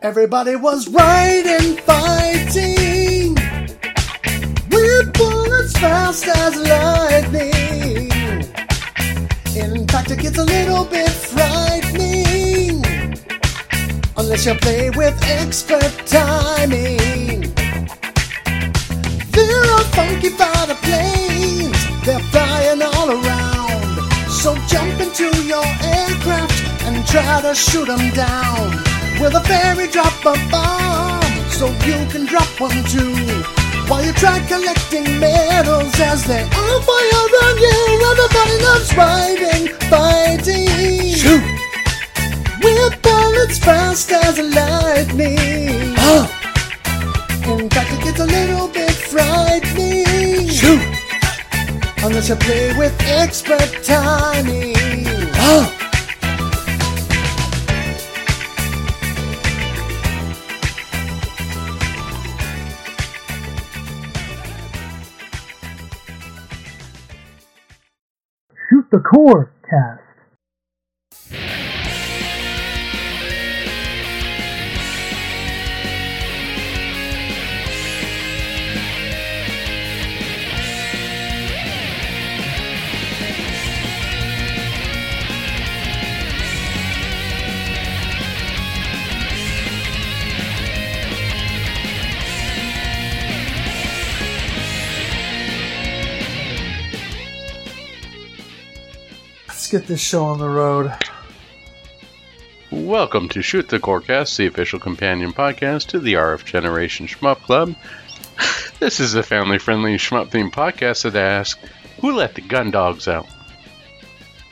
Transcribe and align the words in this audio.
Everybody 0.00 0.56
was 0.56 0.88
riding, 0.88 1.76
fighting 1.76 2.77
fast 5.80 6.26
as 6.26 6.54
lightning. 6.56 8.10
In 9.54 9.86
fact, 9.88 10.10
it 10.10 10.20
gets 10.20 10.38
a 10.38 10.44
little 10.44 10.84
bit 10.84 11.10
frightening 11.10 12.84
unless 14.16 14.46
you 14.46 14.54
play 14.54 14.90
with 14.90 15.16
expert 15.40 15.94
timing. 16.06 17.40
There 19.36 19.62
are 19.74 19.84
funky 19.96 20.30
fighter 20.30 20.78
planes, 20.86 21.80
they're 22.04 22.26
flying 22.32 22.82
all 22.82 23.10
around. 23.10 23.94
So 24.30 24.56
jump 24.66 25.00
into 25.00 25.28
your 25.52 25.68
aircraft 25.96 26.58
and 26.86 27.06
try 27.06 27.40
to 27.42 27.54
shoot 27.54 27.86
them 27.86 28.10
down. 28.14 28.70
With 29.20 29.34
a 29.34 29.42
fairy 29.50 29.88
drop 29.88 30.14
a 30.24 30.34
bomb, 30.50 31.22
so 31.50 31.66
you 31.86 31.98
can 32.12 32.26
drop 32.26 32.60
one 32.60 32.84
too. 32.84 33.57
While 33.88 34.04
you 34.04 34.12
try 34.12 34.38
collecting 34.46 35.18
medals 35.18 35.98
as 35.98 36.22
they 36.24 36.42
all 36.42 36.80
fire 36.82 37.28
on 37.44 37.56
you, 37.56 37.78
everybody 38.10 38.56
loves 38.62 38.94
riding, 38.94 39.68
fighting. 39.88 41.14
Shoot! 41.14 41.42
With 42.62 43.00
bullets 43.00 43.58
fast 43.58 44.12
as 44.12 44.38
lightning. 44.38 45.96
In 47.48 47.70
fact, 47.70 47.92
it 47.94 48.04
gets 48.04 48.20
a 48.20 48.26
little 48.26 48.68
bit 48.68 48.92
frightening. 48.92 50.48
Shoot! 50.48 50.82
Unless 52.04 52.28
you 52.28 52.36
play 52.36 52.76
with 52.76 52.94
expert 53.06 53.82
timing. 53.82 54.74
Shoot 54.76 55.77
the 68.90 68.98
Core 68.98 69.52
cast. 69.68 70.07
Let's 99.68 99.82
get 99.82 99.86
this 99.86 100.00
show 100.00 100.24
on 100.24 100.38
the 100.38 100.48
road. 100.48 100.90
Welcome 102.70 103.28
to 103.28 103.42
Shoot 103.42 103.68
the 103.68 103.78
Corecast, 103.78 104.38
the 104.38 104.46
official 104.46 104.78
companion 104.78 105.34
podcast 105.34 105.88
to 105.88 106.00
the 106.00 106.14
RF 106.14 106.42
Generation 106.46 107.06
Shmup 107.06 107.42
Club. 107.42 107.74
This 108.78 108.98
is 108.98 109.14
a 109.14 109.22
family 109.22 109.58
friendly 109.58 109.96
shmup 109.96 110.30
themed 110.30 110.52
podcast 110.52 111.02
that 111.02 111.16
asks, 111.16 111.60
Who 112.00 112.12
let 112.12 112.34
the 112.34 112.40
gun 112.40 112.70
dogs 112.70 113.08
out? 113.08 113.26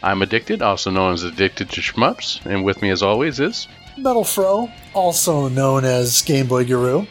I'm 0.03 0.21
Addicted, 0.21 0.61
also 0.61 0.91
known 0.91 1.15
as 1.15 1.23
Addicted 1.23 1.71
to 1.71 1.81
Shmups, 1.81 2.45
and 2.45 2.63
with 2.63 2.83
me 2.83 2.91
as 2.91 3.03
always 3.03 3.41
is. 3.41 3.69
Metal 3.97 4.23
Fro, 4.23 4.71
also 4.93 5.49
known 5.49 5.87
as 5.87 6.21
Game 6.21 6.47
Boy 6.47 6.67
Guru. 6.67 7.07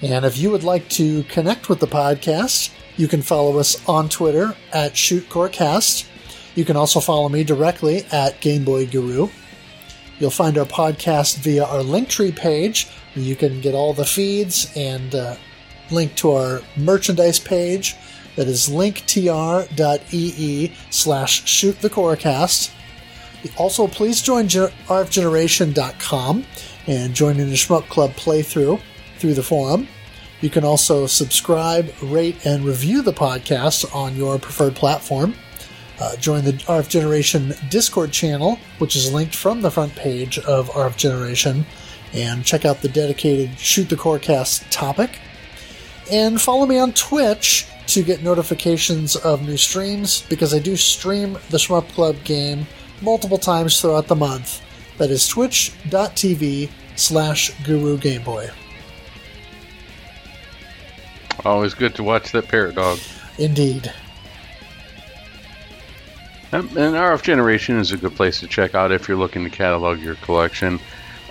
And 0.00 0.24
if 0.24 0.38
you 0.38 0.50
would 0.52 0.64
like 0.64 0.88
to 0.90 1.22
connect 1.24 1.68
with 1.68 1.80
the 1.80 1.86
podcast, 1.86 2.72
you 2.96 3.08
can 3.08 3.20
follow 3.20 3.58
us 3.58 3.86
on 3.86 4.08
Twitter 4.08 4.56
at 4.72 4.94
ShootCoreCast. 4.94 6.06
You 6.56 6.64
can 6.64 6.76
also 6.76 7.00
follow 7.00 7.28
me 7.28 7.44
directly 7.44 8.04
at 8.10 8.40
Game 8.40 8.64
Boy 8.64 8.86
Guru. 8.86 9.28
You'll 10.18 10.30
find 10.30 10.56
our 10.56 10.64
podcast 10.64 11.36
via 11.38 11.64
our 11.64 11.82
Linktree 11.82 12.34
page, 12.34 12.88
where 13.14 13.24
you 13.24 13.36
can 13.36 13.60
get 13.60 13.74
all 13.74 13.92
the 13.92 14.06
feeds 14.06 14.72
and 14.74 15.14
uh, 15.14 15.36
link 15.90 16.14
to 16.16 16.32
our 16.32 16.62
merchandise 16.76 17.38
page. 17.38 17.94
That 18.36 18.48
is 18.48 18.68
linktr.ee 18.68 20.72
slash 20.90 21.44
shootthecorecast. 21.44 22.72
Also, 23.58 23.86
please 23.86 24.22
join 24.22 24.48
rfgeneration.com 24.48 26.44
and 26.86 27.14
join 27.14 27.38
in 27.38 27.48
the 27.48 27.54
Shmup 27.54 27.88
Club 27.88 28.12
playthrough 28.12 28.80
through 29.18 29.34
the 29.34 29.42
forum. 29.42 29.88
You 30.40 30.50
can 30.50 30.64
also 30.64 31.06
subscribe, 31.06 31.92
rate, 32.02 32.44
and 32.44 32.64
review 32.64 33.02
the 33.02 33.12
podcast 33.12 33.94
on 33.94 34.16
your 34.16 34.38
preferred 34.38 34.74
platform. 34.74 35.34
Uh, 35.98 36.16
join 36.16 36.44
the 36.44 36.52
RF 36.52 36.88
Generation 36.88 37.54
Discord 37.70 38.12
channel, 38.12 38.58
which 38.78 38.96
is 38.96 39.12
linked 39.12 39.34
from 39.34 39.62
the 39.62 39.70
front 39.70 39.94
page 39.94 40.38
of 40.40 40.68
RF 40.70 40.96
Generation, 40.96 41.64
and 42.12 42.44
check 42.44 42.64
out 42.64 42.82
the 42.82 42.88
dedicated 42.88 43.58
Shoot 43.58 43.88
the 43.88 43.96
Corecast 43.96 44.66
topic. 44.70 45.18
And 46.10 46.40
follow 46.40 46.66
me 46.66 46.78
on 46.78 46.92
Twitch 46.92 47.66
to 47.88 48.02
get 48.02 48.22
notifications 48.22 49.16
of 49.16 49.42
new 49.46 49.56
streams 49.56 50.22
because 50.28 50.52
I 50.52 50.58
do 50.58 50.76
stream 50.76 51.34
the 51.50 51.58
Shmup 51.58 51.88
Club 51.92 52.16
game 52.24 52.66
multiple 53.00 53.38
times 53.38 53.80
throughout 53.80 54.06
the 54.06 54.16
month. 54.16 54.62
That 54.98 55.10
is 55.10 55.26
twitch.tv 55.28 56.70
slash 56.96 57.52
guru 57.64 57.98
gameboy. 57.98 58.50
Always 61.44 61.74
good 61.74 61.94
to 61.96 62.02
watch 62.02 62.32
that 62.32 62.48
parrot 62.48 62.74
dog. 62.74 62.98
Indeed. 63.38 63.92
Um, 66.52 66.68
And 66.76 66.94
RF 66.96 67.22
Generation 67.22 67.78
is 67.78 67.92
a 67.92 67.96
good 67.96 68.14
place 68.14 68.40
to 68.40 68.46
check 68.46 68.74
out 68.74 68.92
if 68.92 69.08
you're 69.08 69.16
looking 69.16 69.44
to 69.44 69.50
catalog 69.50 70.00
your 70.00 70.14
collection. 70.16 70.80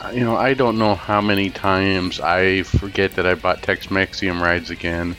Uh, 0.02 0.10
You 0.10 0.24
know, 0.24 0.36
I 0.36 0.54
don't 0.54 0.78
know 0.78 0.96
how 0.96 1.22
many 1.22 1.50
times 1.50 2.20
I 2.20 2.64
forget 2.64 3.14
that 3.16 3.26
I 3.26 3.36
bought 3.36 3.62
Tex 3.62 3.88
Mexium 3.88 4.42
rides 4.42 4.70
again, 4.70 5.16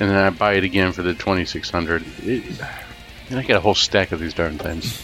and 0.00 0.10
then 0.10 0.16
I 0.16 0.30
buy 0.30 0.54
it 0.54 0.64
again 0.64 0.92
for 0.92 1.02
the 1.02 1.14
2600. 1.14 2.04
It, 2.24 2.44
and 3.30 3.38
I 3.38 3.42
get 3.42 3.56
a 3.56 3.60
whole 3.60 3.74
stack 3.74 4.12
of 4.12 4.20
these 4.20 4.32
darn 4.34 4.58
things. 4.58 5.02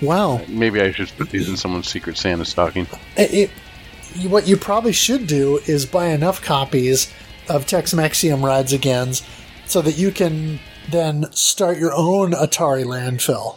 Wow. 0.00 0.40
Maybe 0.48 0.80
I 0.80 0.92
should 0.92 1.10
put 1.16 1.28
these 1.30 1.48
in 1.48 1.56
someone's 1.56 1.88
secret 1.88 2.16
Santa 2.16 2.44
stocking. 2.44 2.86
It, 3.16 3.34
it- 3.34 3.50
what 4.30 4.46
you 4.48 4.56
probably 4.56 4.92
should 4.92 5.26
do 5.26 5.58
is 5.66 5.84
buy 5.84 6.06
enough 6.06 6.40
copies 6.40 7.12
of 7.50 7.66
Tex 7.66 7.92
Mexium 7.92 8.42
Rides 8.42 8.72
Agains 8.72 9.22
so 9.66 9.82
that 9.82 9.98
you 9.98 10.10
can 10.10 10.58
then 10.90 11.26
start 11.32 11.76
your 11.76 11.92
own 11.92 12.30
Atari 12.32 12.84
landfill. 12.84 13.56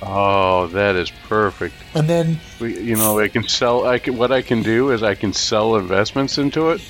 Oh, 0.00 0.68
that 0.68 0.94
is 0.96 1.10
perfect. 1.28 1.74
And 1.94 2.08
then, 2.08 2.38
We, 2.60 2.78
you 2.80 2.96
know, 2.96 3.18
I 3.18 3.28
can 3.28 3.46
sell. 3.48 3.86
I 3.86 3.98
can. 3.98 4.16
What 4.16 4.30
I 4.30 4.42
can 4.42 4.62
do 4.62 4.90
is 4.92 5.02
I 5.02 5.14
can 5.16 5.32
sell 5.32 5.74
investments 5.76 6.38
into 6.38 6.70
it, 6.70 6.80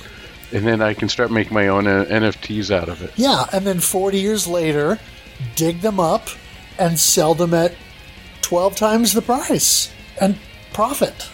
and 0.53 0.65
then 0.67 0.81
I 0.81 0.93
can 0.93 1.09
start 1.09 1.31
making 1.31 1.53
my 1.55 1.69
own 1.69 1.87
uh, 1.87 2.05
NFTs 2.07 2.69
out 2.69 2.87
of 2.87 3.01
it. 3.01 3.11
yeah, 3.15 3.45
and 3.51 3.65
then 3.65 3.79
40 3.79 4.19
years 4.19 4.47
later, 4.47 4.99
dig 5.55 5.81
them 5.81 5.99
up 5.99 6.27
and 6.77 6.99
sell 6.99 7.33
them 7.33 7.53
at 7.55 7.73
12 8.43 8.75
times 8.75 9.13
the 9.13 9.21
price 9.23 9.91
and 10.21 10.37
profit. 10.73 11.29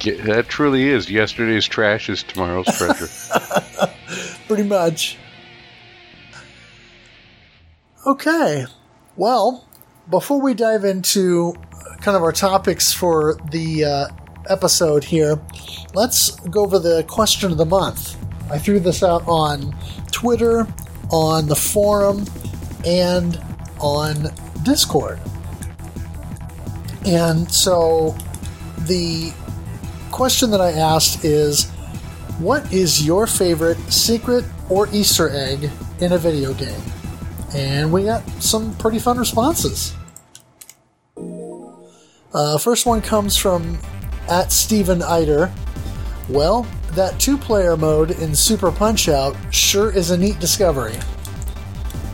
Ge- 0.00 0.18
That 0.24 0.48
truly 0.48 0.88
is 0.88 1.10
yesterday's 1.10 1.66
trash 1.66 2.10
is 2.10 2.22
tomorrow's 2.22 2.66
treasure. 2.76 3.08
Pretty 4.46 4.64
much. 4.64 5.16
Okay. 8.06 8.66
Well, 9.16 9.64
before 10.10 10.40
we 10.40 10.54
dive 10.54 10.84
into 10.84 11.54
kind 12.00 12.16
of 12.16 12.24
our 12.24 12.32
topics 12.32 12.92
for 12.92 13.38
the 13.52 13.84
uh, 13.84 14.08
episode 14.50 15.04
here, 15.04 15.40
let's 15.94 16.34
go 16.48 16.64
over 16.64 16.80
the 16.80 17.04
question 17.04 17.52
of 17.52 17.56
the 17.56 17.64
month. 17.64 18.16
I 18.50 18.58
threw 18.58 18.80
this 18.80 19.04
out 19.04 19.22
on 19.28 19.72
Twitter, 20.10 20.66
on 21.10 21.46
the 21.46 21.54
forum, 21.54 22.24
and 22.84 23.40
on 23.78 24.32
Discord. 24.64 25.20
And 27.06 27.48
so 27.48 28.16
the 28.78 29.32
question 30.10 30.50
that 30.50 30.60
I 30.60 30.72
asked 30.72 31.24
is 31.24 31.70
What 32.40 32.72
is 32.72 33.06
your 33.06 33.28
favorite 33.28 33.78
secret 33.92 34.44
or 34.68 34.88
Easter 34.88 35.30
egg 35.30 35.70
in 36.00 36.12
a 36.12 36.18
video 36.18 36.52
game? 36.52 36.82
And 37.54 37.92
we 37.92 38.04
got 38.04 38.28
some 38.42 38.74
pretty 38.76 38.98
fun 38.98 39.16
responses. 39.16 39.94
Uh, 42.32 42.58
first 42.58 42.84
one 42.84 43.00
comes 43.00 43.36
from 43.36 43.78
at 44.28 44.50
Steven 44.50 45.02
Eider. 45.02 45.52
Well, 46.28 46.66
that 46.92 47.18
two 47.20 47.38
player 47.38 47.76
mode 47.76 48.10
in 48.12 48.34
Super 48.34 48.72
Punch 48.72 49.08
Out 49.08 49.36
sure 49.54 49.94
is 49.94 50.10
a 50.10 50.16
neat 50.16 50.40
discovery. 50.40 50.96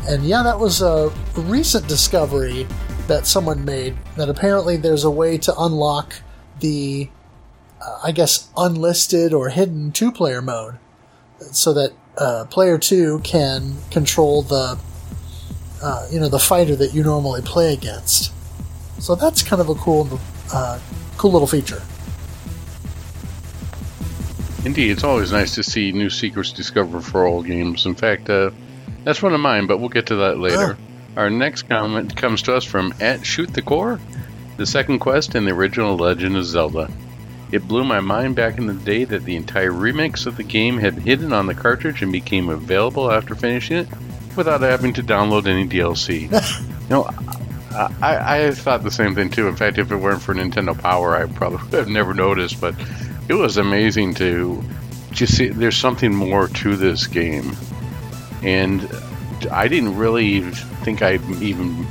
And 0.08 0.24
yeah, 0.24 0.42
that 0.42 0.58
was 0.58 0.82
a 0.82 1.10
recent 1.36 1.86
discovery 1.88 2.66
that 3.06 3.26
someone 3.26 3.64
made 3.64 3.96
that 4.16 4.28
apparently 4.28 4.76
there's 4.76 5.04
a 5.04 5.10
way 5.10 5.38
to 5.38 5.54
unlock 5.58 6.14
the, 6.60 7.08
uh, 7.80 8.00
I 8.02 8.12
guess, 8.12 8.50
unlisted 8.56 9.32
or 9.32 9.48
hidden 9.48 9.90
two 9.90 10.12
player 10.12 10.42
mode 10.42 10.78
so 11.52 11.72
that 11.72 11.92
uh, 12.18 12.44
player 12.50 12.76
two 12.76 13.20
can 13.20 13.76
control 13.90 14.42
the, 14.42 14.78
uh, 15.82 16.06
you 16.10 16.20
know, 16.20 16.28
the 16.28 16.38
fighter 16.38 16.76
that 16.76 16.94
you 16.94 17.02
normally 17.02 17.42
play 17.42 17.72
against. 17.72 18.32
So 18.98 19.14
that's 19.14 19.42
kind 19.42 19.62
of 19.62 19.68
a 19.68 19.74
cool, 19.74 20.20
uh, 20.52 20.78
cool 21.16 21.32
little 21.32 21.46
feature. 21.46 21.82
Indeed, 24.64 24.90
it's 24.90 25.04
always 25.04 25.32
nice 25.32 25.54
to 25.54 25.62
see 25.62 25.90
new 25.92 26.10
secrets 26.10 26.52
discovered 26.52 27.00
for 27.00 27.24
old 27.24 27.46
games. 27.46 27.86
In 27.86 27.94
fact, 27.94 28.28
uh, 28.28 28.50
that's 29.04 29.22
one 29.22 29.32
of 29.32 29.40
mine, 29.40 29.66
but 29.66 29.78
we'll 29.78 29.88
get 29.88 30.06
to 30.06 30.16
that 30.16 30.38
later. 30.38 30.76
Our 31.16 31.30
next 31.30 31.62
comment 31.62 32.14
comes 32.14 32.42
to 32.42 32.54
us 32.54 32.64
from 32.64 32.94
at 33.00 33.24
Shoot 33.24 33.54
the 33.54 33.62
Core, 33.62 33.98
the 34.58 34.66
second 34.66 34.98
quest 34.98 35.34
in 35.34 35.46
the 35.46 35.52
original 35.52 35.96
Legend 35.96 36.36
of 36.36 36.44
Zelda. 36.44 36.90
It 37.50 37.66
blew 37.66 37.84
my 37.84 38.00
mind 38.00 38.36
back 38.36 38.58
in 38.58 38.66
the 38.66 38.74
day 38.74 39.04
that 39.04 39.24
the 39.24 39.34
entire 39.34 39.72
remix 39.72 40.26
of 40.26 40.36
the 40.36 40.44
game 40.44 40.78
had 40.78 40.94
hidden 40.94 41.32
on 41.32 41.46
the 41.46 41.54
cartridge 41.54 42.02
and 42.02 42.12
became 42.12 42.48
available 42.48 43.10
after 43.10 43.34
finishing 43.34 43.78
it 43.78 43.88
without 44.36 44.60
having 44.60 44.92
to 44.94 45.02
download 45.02 45.46
any 45.46 45.66
DLC. 45.68 46.22
you 46.82 46.88
know, 46.88 47.08
I, 48.02 48.46
I 48.46 48.50
thought 48.50 48.82
the 48.82 48.90
same 48.90 49.14
thing 49.14 49.30
too. 49.30 49.48
In 49.48 49.56
fact, 49.56 49.78
if 49.78 49.90
it 49.90 49.96
weren't 49.96 50.22
for 50.22 50.34
Nintendo 50.34 50.78
Power, 50.78 51.16
I 51.16 51.26
probably 51.26 51.58
would 51.58 51.72
have 51.72 51.88
never 51.88 52.14
noticed. 52.14 52.60
But 52.60 52.74
it 53.28 53.34
was 53.34 53.56
amazing 53.56 54.14
to 54.14 54.62
just 55.12 55.36
see 55.36 55.48
there's 55.48 55.76
something 55.76 56.14
more 56.14 56.48
to 56.48 56.76
this 56.76 57.06
game. 57.06 57.52
And 58.42 58.88
I 59.50 59.68
didn't 59.68 59.96
really 59.96 60.40
think 60.82 61.02
I 61.02 61.14
even 61.40 61.86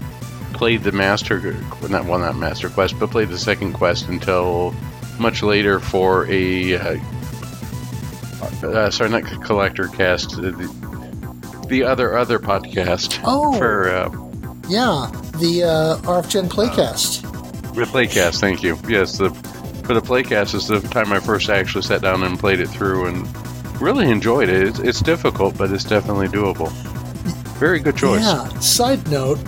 played 0.54 0.84
the 0.84 0.92
Master, 0.92 1.54
not 1.90 2.06
well, 2.06 2.20
not 2.20 2.36
Master 2.36 2.70
Quest, 2.70 3.00
but 3.00 3.12
played 3.12 3.30
the 3.30 3.38
second 3.38 3.74
quest 3.74 4.08
until 4.10 4.74
much 5.20 5.44
later 5.44 5.80
for 5.80 6.26
a, 6.28 6.76
uh, 6.76 6.98
uh, 8.64 8.90
sorry, 8.90 9.10
not 9.10 9.24
Collector 9.44 9.88
Cast, 9.88 10.38
uh, 10.38 10.42
the, 10.42 10.99
the 11.70 11.84
other 11.84 12.18
other 12.18 12.40
podcast. 12.40 13.22
Oh. 13.24 13.58
For, 13.58 13.90
uh, 13.90 14.10
yeah, 14.68 15.10
the 15.40 15.64
uh, 15.64 15.98
RFGen 16.06 16.50
Playcast. 16.50 17.22
The 17.74 17.86
Playcast, 17.86 18.40
thank 18.40 18.62
you. 18.62 18.78
Yes, 18.88 19.18
the 19.18 19.30
for 19.90 19.94
the 19.94 20.02
Playcast 20.02 20.54
is 20.54 20.68
the 20.68 20.82
time 20.82 21.12
I 21.12 21.20
first 21.20 21.50
actually 21.50 21.82
sat 21.82 22.02
down 22.02 22.24
and 22.24 22.38
played 22.38 22.60
it 22.60 22.68
through 22.68 23.08
and 23.08 23.82
really 23.82 24.10
enjoyed 24.10 24.50
it. 24.50 24.68
It's, 24.68 24.80
it's 24.80 25.02
difficult, 25.02 25.58
but 25.58 25.72
it's 25.72 25.84
definitely 25.84 26.28
doable. 26.28 26.72
Very 27.58 27.80
good 27.80 27.98
choice. 27.98 28.22
Yeah. 28.22 28.48
Side 28.60 29.10
note, 29.10 29.40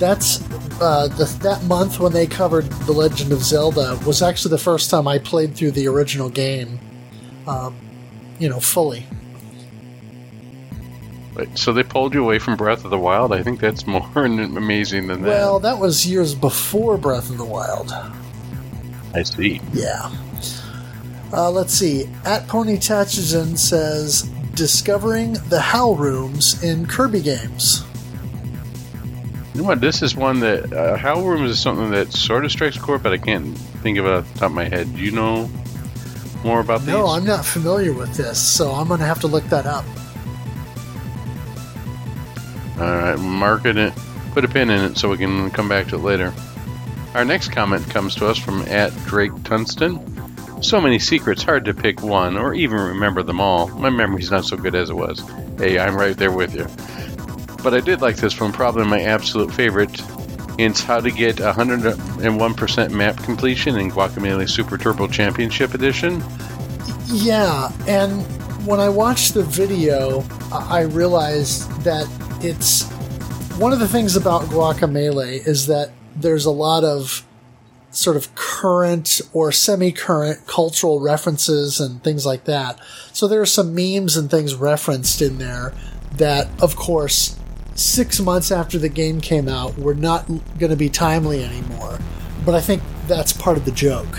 that's 0.00 0.42
uh, 0.80 1.08
the, 1.08 1.24
that 1.42 1.62
month 1.64 2.00
when 2.00 2.12
they 2.12 2.26
covered 2.26 2.64
The 2.64 2.92
Legend 2.92 3.32
of 3.32 3.42
Zelda 3.42 3.98
was 4.04 4.22
actually 4.22 4.50
the 4.50 4.58
first 4.58 4.90
time 4.90 5.06
I 5.06 5.18
played 5.18 5.54
through 5.54 5.70
the 5.70 5.86
original 5.86 6.28
game, 6.28 6.80
um, 7.46 7.76
you 8.38 8.48
know, 8.48 8.60
fully. 8.60 9.06
So 11.54 11.72
they 11.72 11.82
pulled 11.82 12.14
you 12.14 12.22
away 12.22 12.38
from 12.38 12.56
Breath 12.56 12.84
of 12.84 12.90
the 12.90 12.98
Wild. 12.98 13.32
I 13.32 13.42
think 13.42 13.60
that's 13.60 13.86
more 13.88 14.08
amazing 14.16 15.08
than 15.08 15.22
that. 15.22 15.28
Well, 15.28 15.60
that 15.60 15.78
was 15.78 16.06
years 16.06 16.34
before 16.34 16.96
Breath 16.96 17.30
of 17.30 17.38
the 17.38 17.44
Wild. 17.44 17.92
I 19.14 19.22
see. 19.22 19.60
Yeah. 19.72 20.10
Uh, 21.32 21.50
let's 21.50 21.74
see. 21.74 22.08
At 22.24 22.46
Pony 22.46 22.76
Tachigen 22.76 23.58
says, 23.58 24.22
discovering 24.54 25.34
the 25.48 25.60
HAL 25.60 25.96
rooms 25.96 26.62
in 26.62 26.86
Kirby 26.86 27.22
games. 27.22 27.84
You 29.52 29.60
know 29.60 29.68
what? 29.68 29.80
This 29.80 30.02
is 30.02 30.16
one 30.16 30.40
that 30.40 30.72
uh, 30.72 30.96
HAL 30.96 31.22
rooms 31.22 31.50
is 31.50 31.60
something 31.60 31.90
that 31.90 32.12
sort 32.12 32.44
of 32.44 32.52
strikes 32.52 32.76
a 32.76 32.80
chord, 32.80 33.02
but 33.02 33.12
I 33.12 33.18
can't 33.18 33.56
think 33.56 33.98
of 33.98 34.06
it 34.06 34.12
off 34.12 34.32
the 34.32 34.38
top 34.40 34.50
of 34.50 34.54
my 34.54 34.64
head. 34.64 34.94
Do 34.94 35.02
you 35.02 35.12
know 35.12 35.48
more 36.44 36.60
about 36.60 36.80
these? 36.80 36.88
No, 36.88 37.06
I'm 37.06 37.24
not 37.24 37.44
familiar 37.44 37.92
with 37.92 38.14
this, 38.14 38.40
so 38.40 38.72
I'm 38.72 38.88
going 38.88 39.00
to 39.00 39.06
have 39.06 39.20
to 39.20 39.28
look 39.28 39.44
that 39.44 39.66
up. 39.66 39.84
All 42.78 42.96
right, 42.96 43.18
mark 43.18 43.64
it. 43.64 43.92
Put 44.32 44.44
a 44.44 44.48
pin 44.48 44.70
in 44.70 44.80
it 44.84 44.98
so 44.98 45.08
we 45.08 45.16
can 45.16 45.50
come 45.50 45.68
back 45.68 45.88
to 45.88 45.96
it 45.96 46.02
later. 46.02 46.32
Our 47.14 47.24
next 47.24 47.52
comment 47.52 47.88
comes 47.90 48.14
to 48.16 48.26
us 48.26 48.38
from 48.38 48.62
at 48.62 48.92
Drake 49.04 49.32
Tunston. 49.44 50.10
So 50.64 50.80
many 50.80 50.98
secrets, 50.98 51.42
hard 51.42 51.64
to 51.66 51.74
pick 51.74 52.02
one 52.02 52.36
or 52.36 52.54
even 52.54 52.78
remember 52.78 53.22
them 53.22 53.40
all. 53.40 53.68
My 53.68 53.90
memory's 53.90 54.30
not 54.30 54.44
so 54.44 54.56
good 54.56 54.74
as 54.74 54.90
it 54.90 54.94
was. 54.94 55.22
Hey, 55.58 55.78
I'm 55.78 55.94
right 55.94 56.16
there 56.16 56.32
with 56.32 56.54
you. 56.54 56.66
But 57.62 57.74
I 57.74 57.80
did 57.80 58.00
like 58.00 58.16
this 58.16 58.40
one, 58.40 58.50
probably 58.50 58.84
my 58.84 59.02
absolute 59.02 59.52
favorite. 59.52 60.02
It's 60.58 60.82
how 60.82 61.00
to 61.00 61.10
get 61.10 61.36
101% 61.36 62.90
map 62.90 63.16
completion 63.18 63.76
in 63.76 63.90
Guacamelee 63.90 64.48
Super 64.48 64.78
Turbo 64.78 65.06
Championship 65.06 65.74
Edition. 65.74 66.22
Yeah, 67.06 67.70
and 67.86 68.22
when 68.66 68.80
I 68.80 68.88
watched 68.88 69.34
the 69.34 69.42
video, 69.42 70.24
I 70.50 70.82
realized 70.82 71.70
that 71.82 72.06
it's 72.44 72.82
one 73.58 73.72
of 73.72 73.78
the 73.78 73.88
things 73.88 74.16
about 74.16 74.42
Guacamelee 74.42 75.46
is 75.46 75.66
that 75.66 75.90
there's 76.14 76.44
a 76.44 76.50
lot 76.50 76.84
of 76.84 77.24
sort 77.90 78.16
of 78.16 78.34
current 78.34 79.20
or 79.32 79.50
semi 79.50 79.92
current 79.92 80.46
cultural 80.46 81.00
references 81.00 81.80
and 81.80 82.02
things 82.02 82.26
like 82.26 82.44
that. 82.44 82.78
So 83.12 83.26
there 83.26 83.40
are 83.40 83.46
some 83.46 83.74
memes 83.74 84.16
and 84.16 84.30
things 84.30 84.54
referenced 84.54 85.22
in 85.22 85.38
there 85.38 85.72
that, 86.12 86.48
of 86.60 86.76
course, 86.76 87.38
six 87.74 88.20
months 88.20 88.50
after 88.50 88.78
the 88.78 88.88
game 88.88 89.20
came 89.20 89.48
out, 89.48 89.78
were 89.78 89.94
not 89.94 90.26
going 90.58 90.70
to 90.70 90.76
be 90.76 90.88
timely 90.88 91.42
anymore. 91.42 91.98
But 92.44 92.54
I 92.54 92.60
think 92.60 92.82
that's 93.06 93.32
part 93.32 93.56
of 93.56 93.64
the 93.64 93.72
joke. 93.72 94.18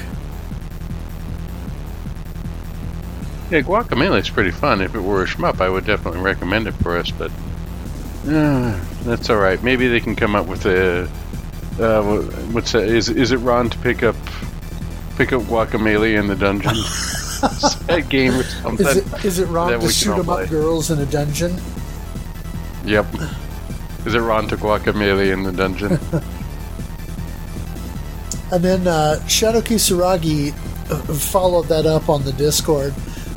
Yeah, 3.51 3.61
Guacamelee 3.61 4.21
is 4.21 4.29
pretty 4.29 4.51
fun. 4.51 4.81
If 4.81 4.95
it 4.95 5.01
were 5.01 5.21
a 5.21 5.27
shmup, 5.27 5.61
I 5.61 5.69
would 5.69 5.85
definitely 5.85 6.21
recommend 6.21 6.67
it 6.67 6.73
for 6.73 6.97
us, 6.97 7.11
but 7.11 7.31
uh, 8.27 8.79
that's 9.03 9.29
all 9.29 9.37
right. 9.37 9.61
Maybe 9.61 9.87
they 9.87 9.99
can 9.99 10.15
come 10.15 10.35
up 10.35 10.47
with 10.47 10.65
a 10.65 11.09
uh, 11.79 12.21
what's 12.51 12.71
that? 12.71 12.83
Is 12.83 13.09
is 13.09 13.31
it 13.31 13.37
Ron 13.37 13.69
to 13.69 13.77
pick 13.79 14.03
up 14.03 14.15
pick 15.17 15.33
up 15.33 15.43
Guacamelee 15.43 16.17
in 16.17 16.27
the 16.27 16.35
dungeon? 16.35 16.73
that 17.87 18.07
game 18.09 18.33
or 18.33 18.43
something. 18.43 18.87
Is 18.87 18.97
it, 18.97 19.25
is 19.25 19.39
it 19.39 19.47
Ron 19.47 19.79
to 19.79 19.81
shoot 19.87 19.91
shoot 19.91 20.19
'em 20.19 20.29
up 20.29 20.49
girls 20.49 20.89
in 20.89 20.99
a 20.99 21.05
dungeon? 21.05 21.55
Yep. 22.85 23.05
Is 24.05 24.13
it 24.15 24.19
Ron 24.19 24.47
to 24.47 24.57
Guacamelee 24.57 25.31
in 25.33 25.43
the 25.43 25.51
dungeon? 25.51 25.93
and 28.51 28.63
then 28.63 28.87
uh, 28.87 29.25
Shadow 29.27 29.61
Kisaragi 29.61 30.51
uh, 30.89 31.13
followed 31.13 31.65
that 31.67 31.85
up 31.85 32.09
on 32.09 32.23
the 32.23 32.33
Discord 32.33 32.93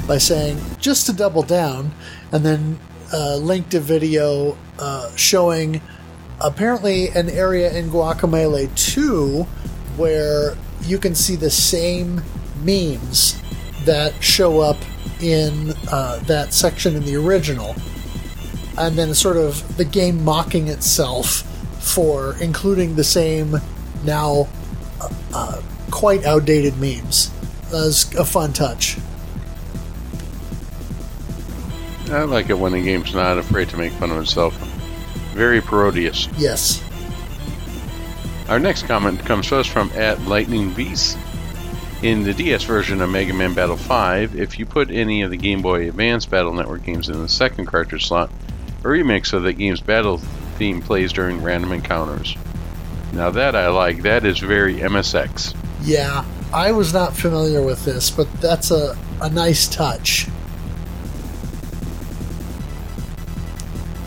by 0.06 0.18
saying, 0.18 0.60
just 0.78 1.06
to 1.06 1.12
double 1.12 1.42
down, 1.42 1.92
and 2.32 2.44
then 2.44 2.78
uh, 3.12 3.36
linked 3.36 3.74
a 3.74 3.80
video 3.80 4.56
uh, 4.78 5.14
showing 5.16 5.80
apparently 6.40 7.08
an 7.08 7.28
area 7.30 7.72
in 7.72 7.90
Guacamelee 7.90 8.74
2 8.76 9.42
where 9.96 10.56
you 10.82 10.98
can 10.98 11.14
see 11.14 11.36
the 11.36 11.50
same 11.50 12.22
memes 12.62 13.40
that 13.84 14.22
show 14.22 14.60
up 14.60 14.76
in 15.20 15.72
uh, 15.90 16.18
that 16.20 16.54
section 16.54 16.94
in 16.94 17.04
the 17.04 17.16
original. 17.16 17.74
And 18.76 18.96
then 18.96 19.12
sort 19.14 19.36
of 19.36 19.76
the 19.76 19.84
game 19.84 20.24
mocking 20.24 20.68
itself 20.68 21.42
for 21.80 22.36
including 22.40 22.94
the 22.94 23.04
same 23.04 23.56
now 24.04 24.46
uh, 25.00 25.08
uh, 25.34 25.62
quite 25.90 26.24
outdated 26.24 26.78
memes. 26.78 27.30
That 27.70 27.72
was 27.72 28.14
a 28.14 28.24
fun 28.24 28.52
touch. 28.52 28.98
I 32.10 32.22
like 32.22 32.50
it 32.50 32.58
when 32.58 32.74
a 32.74 32.80
game's 32.80 33.14
not 33.14 33.38
afraid 33.38 33.68
to 33.70 33.76
make 33.76 33.92
fun 33.92 34.10
of 34.10 34.22
itself. 34.22 34.54
Very 35.34 35.60
parodious. 35.60 36.28
Yes. 36.36 36.82
Our 38.48 38.58
next 38.58 38.84
comment 38.84 39.20
comes 39.20 39.48
to 39.48 39.58
us 39.58 39.66
from 39.66 39.90
at 39.94 40.20
Lightning 40.22 40.72
Beast. 40.72 41.18
In 42.02 42.22
the 42.22 42.32
DS 42.32 42.64
version 42.64 43.02
of 43.02 43.10
Mega 43.10 43.34
Man 43.34 43.54
Battle 43.54 43.76
5, 43.76 44.36
if 44.36 44.58
you 44.58 44.64
put 44.64 44.90
any 44.90 45.22
of 45.22 45.30
the 45.30 45.36
Game 45.36 45.60
Boy 45.60 45.88
Advance 45.88 46.26
Battle 46.26 46.54
Network 46.54 46.84
games 46.84 47.08
in 47.08 47.20
the 47.20 47.28
second 47.28 47.66
cartridge 47.66 48.06
slot, 48.06 48.30
a 48.80 48.86
remix 48.86 49.32
of 49.32 49.42
the 49.42 49.52
game's 49.52 49.80
battle 49.80 50.18
theme 50.56 50.80
plays 50.80 51.12
during 51.12 51.42
random 51.42 51.72
encounters. 51.72 52.36
Now 53.12 53.30
that 53.30 53.56
I 53.56 53.68
like, 53.68 54.02
that 54.02 54.24
is 54.24 54.38
very 54.38 54.76
MSX. 54.76 55.54
Yeah, 55.82 56.24
I 56.52 56.72
was 56.72 56.94
not 56.94 57.14
familiar 57.14 57.62
with 57.62 57.84
this, 57.84 58.10
but 58.10 58.32
that's 58.40 58.70
a, 58.70 58.96
a 59.20 59.28
nice 59.28 59.66
touch. 59.66 60.26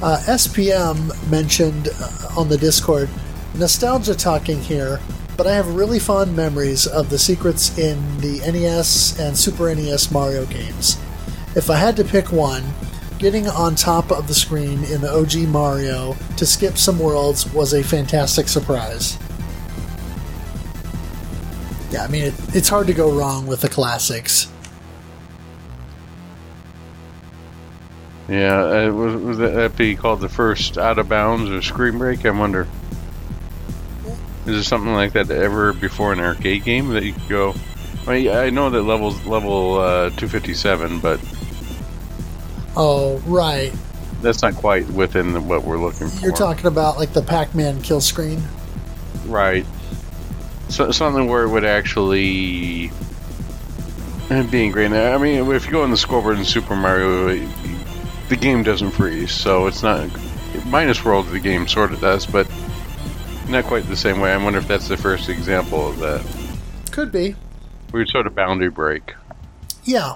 Uh, 0.01 0.17
SPM 0.25 1.29
mentioned 1.29 1.89
uh, 1.99 2.39
on 2.39 2.49
the 2.49 2.57
Discord 2.57 3.07
nostalgia 3.53 4.15
talking 4.15 4.59
here, 4.59 4.99
but 5.37 5.45
I 5.45 5.53
have 5.53 5.75
really 5.75 5.99
fond 5.99 6.35
memories 6.35 6.87
of 6.87 7.11
the 7.11 7.19
secrets 7.19 7.77
in 7.77 7.99
the 8.19 8.39
NES 8.39 9.19
and 9.19 9.37
Super 9.37 9.73
NES 9.73 10.11
Mario 10.11 10.47
games. 10.47 10.99
If 11.55 11.69
I 11.69 11.75
had 11.75 11.95
to 11.97 12.03
pick 12.03 12.31
one, 12.31 12.63
getting 13.19 13.47
on 13.47 13.75
top 13.75 14.11
of 14.11 14.27
the 14.27 14.33
screen 14.33 14.83
in 14.85 15.01
the 15.01 15.11
OG 15.11 15.47
Mario 15.49 16.15
to 16.37 16.45
skip 16.47 16.79
some 16.79 16.97
worlds 16.97 17.53
was 17.53 17.73
a 17.73 17.83
fantastic 17.83 18.47
surprise. 18.47 19.19
Yeah, 21.91 22.03
I 22.03 22.07
mean, 22.07 22.23
it, 22.23 22.33
it's 22.55 22.69
hard 22.69 22.87
to 22.87 22.93
go 22.93 23.11
wrong 23.11 23.45
with 23.45 23.61
the 23.61 23.69
classics. 23.69 24.51
Yeah, 28.31 28.87
uh, 28.87 28.91
was, 28.93 29.15
was 29.21 29.37
that 29.39 29.75
be 29.75 29.95
called 29.97 30.21
the 30.21 30.29
first 30.29 30.77
out 30.77 30.97
of 30.99 31.09
bounds 31.09 31.49
or 31.49 31.61
screen 31.61 31.97
break? 31.97 32.25
I 32.25 32.29
wonder. 32.29 32.65
Is 34.45 34.53
there 34.53 34.63
something 34.63 34.93
like 34.93 35.11
that 35.13 35.29
ever 35.29 35.73
before 35.73 36.13
in 36.13 36.19
an 36.19 36.25
arcade 36.25 36.63
game 36.63 36.89
that 36.93 37.03
you 37.03 37.11
could 37.11 37.27
go? 37.27 37.53
I, 38.07 38.13
mean, 38.19 38.29
I 38.31 38.49
know 38.49 38.69
that 38.69 38.83
levels 38.83 39.23
level 39.25 39.75
uh, 39.79 40.09
257, 40.11 40.99
but 40.99 41.19
Oh, 42.77 43.17
right. 43.25 43.73
that's 44.21 44.41
not 44.41 44.55
quite 44.55 44.87
within 44.89 45.47
what 45.47 45.65
we're 45.65 45.77
looking 45.77 46.07
for. 46.07 46.21
You're 46.21 46.31
talking 46.35 46.67
about 46.67 46.97
like 46.97 47.11
the 47.11 47.21
Pac-Man 47.21 47.81
kill 47.81 47.99
screen. 48.01 48.41
right. 49.25 49.65
So, 50.69 50.89
something 50.91 51.27
where 51.27 51.43
it 51.43 51.49
would 51.49 51.65
actually 51.65 52.91
uh, 54.29 54.43
be 54.43 54.63
ingrained. 54.63 54.95
I 54.95 55.17
mean, 55.17 55.51
if 55.51 55.65
you 55.65 55.71
go 55.71 55.83
in 55.83 55.91
the 55.91 55.97
scoreboard 55.97 56.37
in 56.37 56.45
Super 56.45 56.77
Mario, 56.77 57.27
the 58.31 58.37
game 58.37 58.63
doesn't 58.63 58.91
freeze, 58.91 59.29
so 59.29 59.67
it's 59.67 59.83
not 59.83 60.09
minus 60.67 61.03
world. 61.03 61.27
The 61.27 61.39
game 61.39 61.67
sort 61.67 61.91
of 61.91 61.99
does, 61.99 62.25
but 62.25 62.49
not 63.49 63.65
quite 63.65 63.85
the 63.89 63.97
same 63.97 64.21
way. 64.21 64.31
I 64.31 64.41
wonder 64.41 64.57
if 64.57 64.69
that's 64.69 64.87
the 64.87 64.95
first 64.95 65.27
example 65.27 65.89
of 65.89 65.99
that. 65.99 66.25
Could 66.93 67.11
be. 67.11 67.35
Weird 67.91 68.07
sort 68.07 68.27
of 68.27 68.33
boundary 68.33 68.69
break. 68.69 69.15
Yeah. 69.83 70.15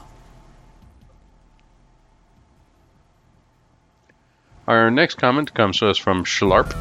Our 4.66 4.90
next 4.90 5.16
comment 5.16 5.54
comes 5.54 5.80
to 5.80 5.90
us 5.90 5.98
from 5.98 6.24
Schlarp. 6.24 6.72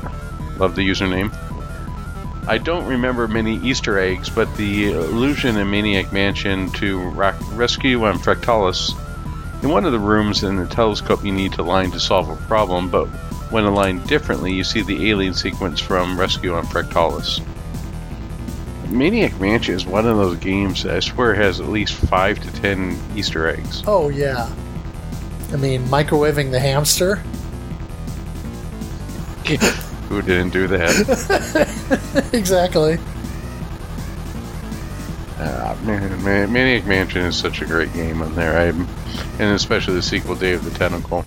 Love 0.60 0.76
the 0.76 0.88
username. 0.88 1.34
I 2.46 2.58
don't 2.58 2.86
remember 2.86 3.26
many 3.26 3.56
Easter 3.56 3.98
eggs, 3.98 4.30
but 4.30 4.56
the 4.56 4.92
allusion 4.92 5.56
in 5.56 5.68
Maniac 5.68 6.12
Mansion 6.12 6.70
to 6.74 7.00
rock 7.10 7.34
rescue 7.56 8.04
on 8.04 8.20
Fractalus. 8.20 8.94
In 9.64 9.71
one 9.71 9.87
of 9.87 9.92
the 9.92 9.99
rooms 9.99 10.44
in 10.44 10.56
the 10.56 10.66
telescope, 10.66 11.25
you 11.25 11.33
need 11.33 11.54
to 11.54 11.62
line 11.62 11.90
to 11.92 11.99
solve 11.99 12.28
a 12.28 12.37
problem, 12.37 12.90
but 12.90 13.06
when 13.50 13.64
aligned 13.64 14.06
differently, 14.06 14.52
you 14.52 14.62
see 14.62 14.83
the 14.83 15.09
alien 15.09 15.33
sequence 15.33 15.80
from 15.80 16.21
Rescue 16.21 16.52
on 16.52 16.66
Fractalus. 16.66 17.42
Maniac 18.90 19.40
Mansion 19.40 19.75
is 19.75 19.87
one 19.87 20.06
of 20.06 20.18
those 20.18 20.37
games 20.37 20.83
that 20.83 20.97
I 20.97 21.00
swear 21.00 21.33
has 21.35 21.61
at 21.61 21.68
least 21.68 21.94
five 21.94 22.40
to 22.40 22.61
ten 22.61 23.00
Easter 23.16 23.49
eggs. 23.49 23.83
Oh, 23.87 24.11
yeah. 24.11 24.54
I 25.50 25.56
mean, 25.56 25.83
microwaving 25.87 26.50
the 26.50 26.61
hamster. 26.61 27.16
Who 30.11 30.21
didn't 30.21 30.50
do 30.50 30.66
that? 30.66 32.28
exactly. 32.35 32.99
Uh, 35.44 35.76
man, 35.84 36.24
man, 36.24 36.52
Maniac 36.52 36.86
Mansion 36.86 37.22
is 37.22 37.36
such 37.36 37.60
a 37.60 37.66
great 37.66 37.92
game 37.92 38.22
on 38.22 38.34
there. 38.34 38.56
I, 38.56 38.64
and 38.66 39.54
especially 39.54 39.94
the 39.94 40.02
sequel, 40.02 40.34
Day 40.34 40.52
of 40.52 40.64
the 40.64 40.70
Tentacle. 40.70 41.24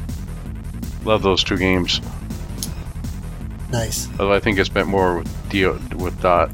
Love 1.03 1.21
those 1.21 1.43
two 1.43 1.57
games. 1.57 2.01
Nice. 3.71 4.09
Although 4.19 4.33
I 4.33 4.39
think 4.39 4.59
I 4.59 4.63
spent 4.63 4.88
more 4.88 5.17
with 5.17 5.50
Dio, 5.50 5.79
with 5.97 6.19
Dot 6.21 6.50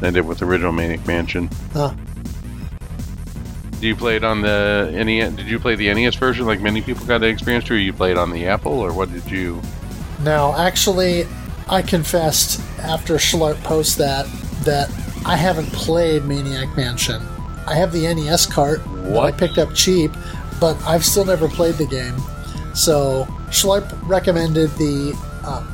than 0.00 0.08
I 0.08 0.10
did 0.10 0.26
with 0.26 0.38
the 0.38 0.46
original 0.46 0.72
Maniac 0.72 1.06
Mansion. 1.06 1.48
Huh. 1.72 1.94
Do 3.80 3.86
you 3.86 3.94
play 3.94 4.16
it 4.16 4.24
on 4.24 4.40
the 4.40 4.90
NES? 4.92 5.34
Did 5.34 5.46
you 5.46 5.60
play 5.60 5.76
the 5.76 5.92
NES 5.92 6.16
version 6.16 6.46
like 6.46 6.60
many 6.60 6.80
people 6.80 7.06
got 7.06 7.18
the 7.18 7.26
experience 7.26 7.66
to? 7.66 7.74
Or 7.74 7.76
you 7.76 7.92
played 7.92 8.16
on 8.16 8.32
the 8.32 8.46
Apple, 8.46 8.80
or 8.80 8.92
what 8.92 9.12
did 9.12 9.30
you? 9.30 9.62
Now, 10.22 10.56
actually, 10.56 11.26
I 11.68 11.82
confessed 11.82 12.60
after 12.78 13.14
Schlarp 13.14 13.62
post 13.62 13.98
that 13.98 14.26
that 14.64 14.90
I 15.26 15.36
haven't 15.36 15.72
played 15.72 16.24
Maniac 16.24 16.76
Mansion. 16.76 17.22
I 17.66 17.74
have 17.76 17.92
the 17.92 18.02
NES 18.14 18.46
cart 18.46 18.82
that 18.84 19.18
I 19.18 19.32
picked 19.32 19.56
up 19.56 19.74
cheap, 19.74 20.12
but 20.60 20.80
I've 20.86 21.04
still 21.04 21.24
never 21.24 21.48
played 21.48 21.76
the 21.76 21.86
game. 21.86 22.16
So 22.74 23.26
Schleip 23.48 23.88
recommended 24.06 24.70
the 24.72 25.18
uh, 25.44 25.66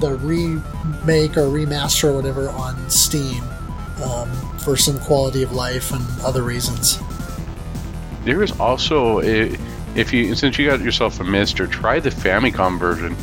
the 0.00 0.16
remake 0.16 1.36
or 1.36 1.48
remaster 1.48 2.04
or 2.04 2.14
whatever 2.14 2.50
on 2.50 2.90
Steam 2.90 3.42
um, 4.02 4.30
for 4.58 4.76
some 4.76 4.98
quality 5.00 5.42
of 5.42 5.52
life 5.52 5.92
and 5.92 6.04
other 6.22 6.42
reasons. 6.42 6.98
There 8.24 8.42
is 8.42 8.52
also 8.60 9.20
a, 9.20 9.56
if 9.94 10.12
you 10.12 10.34
since 10.34 10.58
you 10.58 10.68
got 10.68 10.80
yourself 10.80 11.20
a 11.20 11.24
MiSTer, 11.24 11.70
try 11.70 12.00
the 12.00 12.10
Famicom 12.10 12.78
version. 12.78 13.16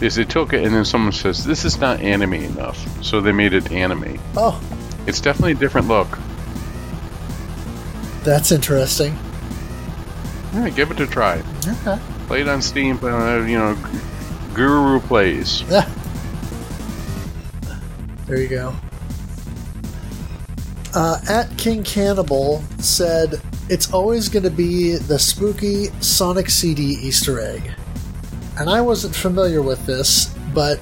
Is 0.00 0.14
they 0.16 0.24
took 0.24 0.52
it 0.52 0.62
and 0.62 0.74
then 0.74 0.84
someone 0.84 1.12
says 1.12 1.42
this 1.42 1.64
is 1.64 1.78
not 1.78 2.00
anime 2.00 2.34
enough, 2.34 3.02
so 3.02 3.20
they 3.20 3.32
made 3.32 3.54
it 3.54 3.72
anime. 3.72 4.20
Oh, 4.36 4.60
It's 5.06 5.20
definitely 5.20 5.52
a 5.52 5.56
different 5.56 5.88
look. 5.88 6.08
that's 8.24 8.50
interesting. 8.50 9.16
Yeah, 10.52 10.68
give 10.70 10.90
it 10.90 10.98
a 11.00 11.06
try. 11.06 11.42
Okay. 11.66 11.98
Play 12.26 12.40
it 12.40 12.48
on 12.48 12.60
Steam. 12.62 12.98
Uh, 13.02 13.44
you 13.44 13.56
know, 13.58 13.76
Guru 14.54 14.98
plays. 15.00 15.62
Yeah. 15.70 15.88
There 18.26 18.40
you 18.40 18.48
go. 18.48 18.74
Uh, 20.94 21.20
at 21.28 21.56
King 21.58 21.84
Cannibal 21.84 22.64
said, 22.78 23.40
It's 23.68 23.92
always 23.92 24.28
going 24.28 24.42
to 24.44 24.50
be 24.50 24.96
the 24.96 25.18
spooky 25.18 25.86
Sonic 26.00 26.48
CD 26.50 26.82
Easter 26.82 27.38
egg. 27.38 27.70
And 28.58 28.70
I 28.70 28.80
wasn't 28.80 29.14
familiar 29.14 29.60
with 29.62 29.84
this, 29.86 30.34
but 30.54 30.80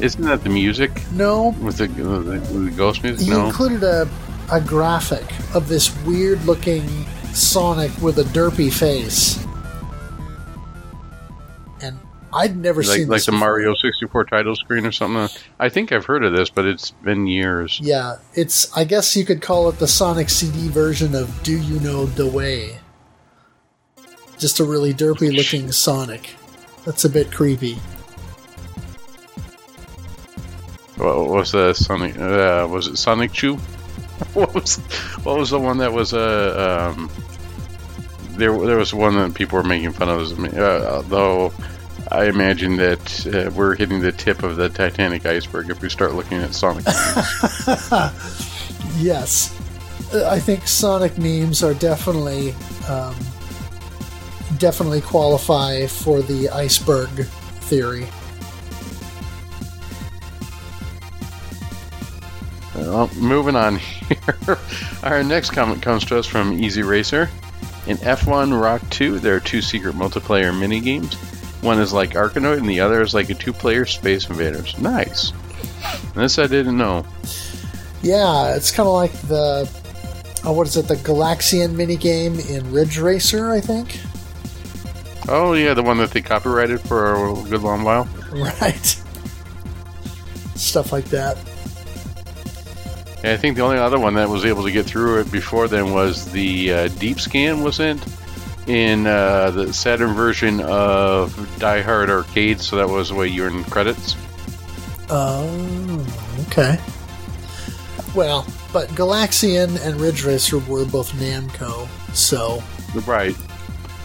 Isn't 0.00 0.22
that 0.24 0.42
the 0.42 0.48
music 0.50 0.90
no, 1.12 1.50
with 1.60 1.78
the, 1.78 1.86
the, 1.86 2.38
the 2.38 2.70
ghost 2.76 3.02
music? 3.02 3.26
he 3.26 3.30
No. 3.30 3.46
included 3.46 3.82
a, 3.82 4.08
a 4.50 4.60
graphic 4.60 5.24
of 5.54 5.68
this 5.68 5.96
weird 6.04 6.44
looking 6.44 6.86
Sonic 7.32 7.90
with 8.02 8.18
a 8.18 8.24
derpy 8.24 8.72
face. 8.72 9.44
And 11.80 11.98
I'd 12.32 12.56
never 12.56 12.82
like 12.82 12.96
seen 12.98 13.08
like 13.08 13.24
the 13.24 13.32
before. 13.32 13.48
Mario 13.48 13.74
64 13.74 14.24
title 14.24 14.56
screen 14.56 14.86
or 14.86 14.92
something. 14.92 15.28
I 15.60 15.68
think 15.68 15.92
I've 15.92 16.04
heard 16.04 16.24
of 16.24 16.32
this, 16.34 16.50
but 16.50 16.64
it's 16.64 16.90
been 16.90 17.26
years. 17.26 17.78
Yeah, 17.82 18.16
it's. 18.34 18.76
I 18.76 18.84
guess 18.84 19.16
you 19.16 19.24
could 19.24 19.42
call 19.42 19.68
it 19.68 19.78
the 19.78 19.86
Sonic 19.88 20.30
CD 20.30 20.68
version 20.68 21.14
of 21.14 21.42
"Do 21.42 21.58
You 21.60 21.78
Know 21.80 22.06
the 22.06 22.26
Way." 22.26 22.78
Just 24.38 24.58
a 24.60 24.64
really 24.64 24.92
derpy 24.92 25.34
looking 25.34 25.70
Sonic. 25.72 26.30
That's 26.84 27.04
a 27.04 27.10
bit 27.10 27.30
creepy. 27.32 27.78
What 30.96 31.28
was 31.28 31.52
the 31.52 31.72
Sonic? 31.74 32.16
Uh, 32.18 32.66
was 32.70 32.86
it 32.86 32.96
Sonic 32.96 33.32
Chew? 33.32 33.56
what 34.34 34.54
was 34.54 34.76
what 35.24 35.38
was 35.38 35.50
the 35.50 35.58
one 35.58 35.78
that 35.78 35.92
was 35.92 36.14
uh, 36.14 36.92
um, 36.94 37.10
there? 38.36 38.56
There 38.56 38.76
was 38.76 38.94
one 38.94 39.16
that 39.16 39.34
people 39.34 39.58
were 39.58 39.64
making 39.64 39.92
fun 39.92 40.08
of. 40.08 40.56
Uh, 40.56 41.02
though 41.02 41.52
I 42.10 42.26
imagine 42.26 42.76
that 42.76 43.26
uh, 43.26 43.50
we're 43.50 43.74
hitting 43.74 44.00
the 44.00 44.12
tip 44.12 44.42
of 44.42 44.56
the 44.56 44.68
Titanic 44.68 45.26
iceberg 45.26 45.70
if 45.70 45.82
we 45.82 45.88
start 45.88 46.14
looking 46.14 46.38
at 46.38 46.54
Sonic. 46.54 46.84
Yes, 48.98 49.50
I 50.14 50.38
think 50.38 50.68
Sonic 50.68 51.18
memes 51.18 51.64
are 51.64 51.74
definitely, 51.74 52.52
um, 52.88 53.16
definitely 54.58 55.00
qualify 55.00 55.86
for 55.86 56.22
the 56.22 56.48
iceberg 56.50 57.08
theory. 57.08 58.06
Well, 62.74 63.08
moving 63.16 63.56
on 63.56 63.76
here. 63.78 64.58
Our 65.02 65.22
next 65.22 65.50
comment 65.50 65.82
comes 65.82 66.04
to 66.06 66.18
us 66.18 66.26
from 66.26 66.52
Easy 66.52 66.82
Racer. 66.82 67.30
In 67.86 67.98
F1 67.98 68.60
Rock 68.60 68.82
2, 68.90 69.18
there 69.18 69.36
are 69.36 69.40
two 69.40 69.60
secret 69.60 69.94
multiplayer 69.94 70.58
mini 70.58 70.80
games. 70.80 71.14
One 71.62 71.78
is 71.80 71.92
like 71.92 72.10
Arkanoid, 72.10 72.58
and 72.58 72.68
the 72.68 72.80
other 72.80 73.00
is 73.02 73.14
like 73.14 73.30
a 73.30 73.34
two-player 73.34 73.86
Space 73.86 74.28
Invaders. 74.28 74.78
Nice. 74.78 75.32
This 76.14 76.38
I 76.38 76.46
didn't 76.46 76.76
know. 76.76 77.04
Yeah, 78.02 78.54
it's 78.54 78.70
kind 78.70 78.86
of 78.86 78.94
like 78.94 79.12
the, 79.22 79.68
uh, 80.46 80.52
what 80.52 80.66
is 80.66 80.76
it, 80.76 80.88
the 80.88 80.96
Galaxian 80.96 81.74
minigame 81.74 82.50
in 82.50 82.70
Ridge 82.72 82.98
Racer, 82.98 83.50
I 83.50 83.60
think. 83.60 83.98
Oh 85.28 85.54
yeah, 85.54 85.72
the 85.72 85.82
one 85.82 85.96
that 85.98 86.10
they 86.10 86.20
copyrighted 86.20 86.80
for 86.82 87.14
a 87.14 87.34
good 87.48 87.62
long 87.62 87.82
while. 87.84 88.08
Right. 88.34 89.00
Stuff 90.56 90.90
like 90.90 91.04
that. 91.06 91.38
Yeah, 93.24 93.32
I 93.32 93.36
think 93.36 93.56
the 93.56 93.62
only 93.62 93.78
other 93.78 93.98
one 93.98 94.14
that 94.14 94.28
was 94.28 94.44
able 94.44 94.62
to 94.64 94.70
get 94.70 94.86
through 94.86 95.20
it 95.20 95.32
before 95.32 95.66
then 95.66 95.92
was 95.92 96.30
the 96.30 96.72
uh, 96.72 96.88
Deep 96.88 97.18
Scan, 97.18 97.62
wasn't? 97.62 98.04
in 98.66 99.06
uh, 99.06 99.50
the 99.50 99.72
Saturn 99.72 100.14
version 100.14 100.60
of 100.60 101.58
Die 101.58 101.82
Hard 101.82 102.10
Arcade, 102.10 102.60
so 102.60 102.76
that 102.76 102.88
was 102.88 103.10
the 103.10 103.14
way 103.14 103.28
you 103.28 103.44
earned 103.44 103.66
credits. 103.66 104.16
Oh, 105.10 106.06
okay. 106.48 106.78
Well, 108.14 108.46
but 108.72 108.88
Galaxian 108.90 109.84
and 109.84 110.00
Ridge 110.00 110.24
Racer 110.24 110.58
were 110.58 110.84
both 110.84 111.12
Namco, 111.12 111.88
so 112.14 112.62
Right. 113.06 113.36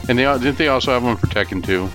And 0.07 0.17
they 0.17 0.23
didn't 0.23 0.57
they 0.57 0.67
also 0.67 0.91
have 0.91 1.03
one 1.03 1.15
for 1.15 1.27
Tekken 1.27 1.63
2? 1.63 1.89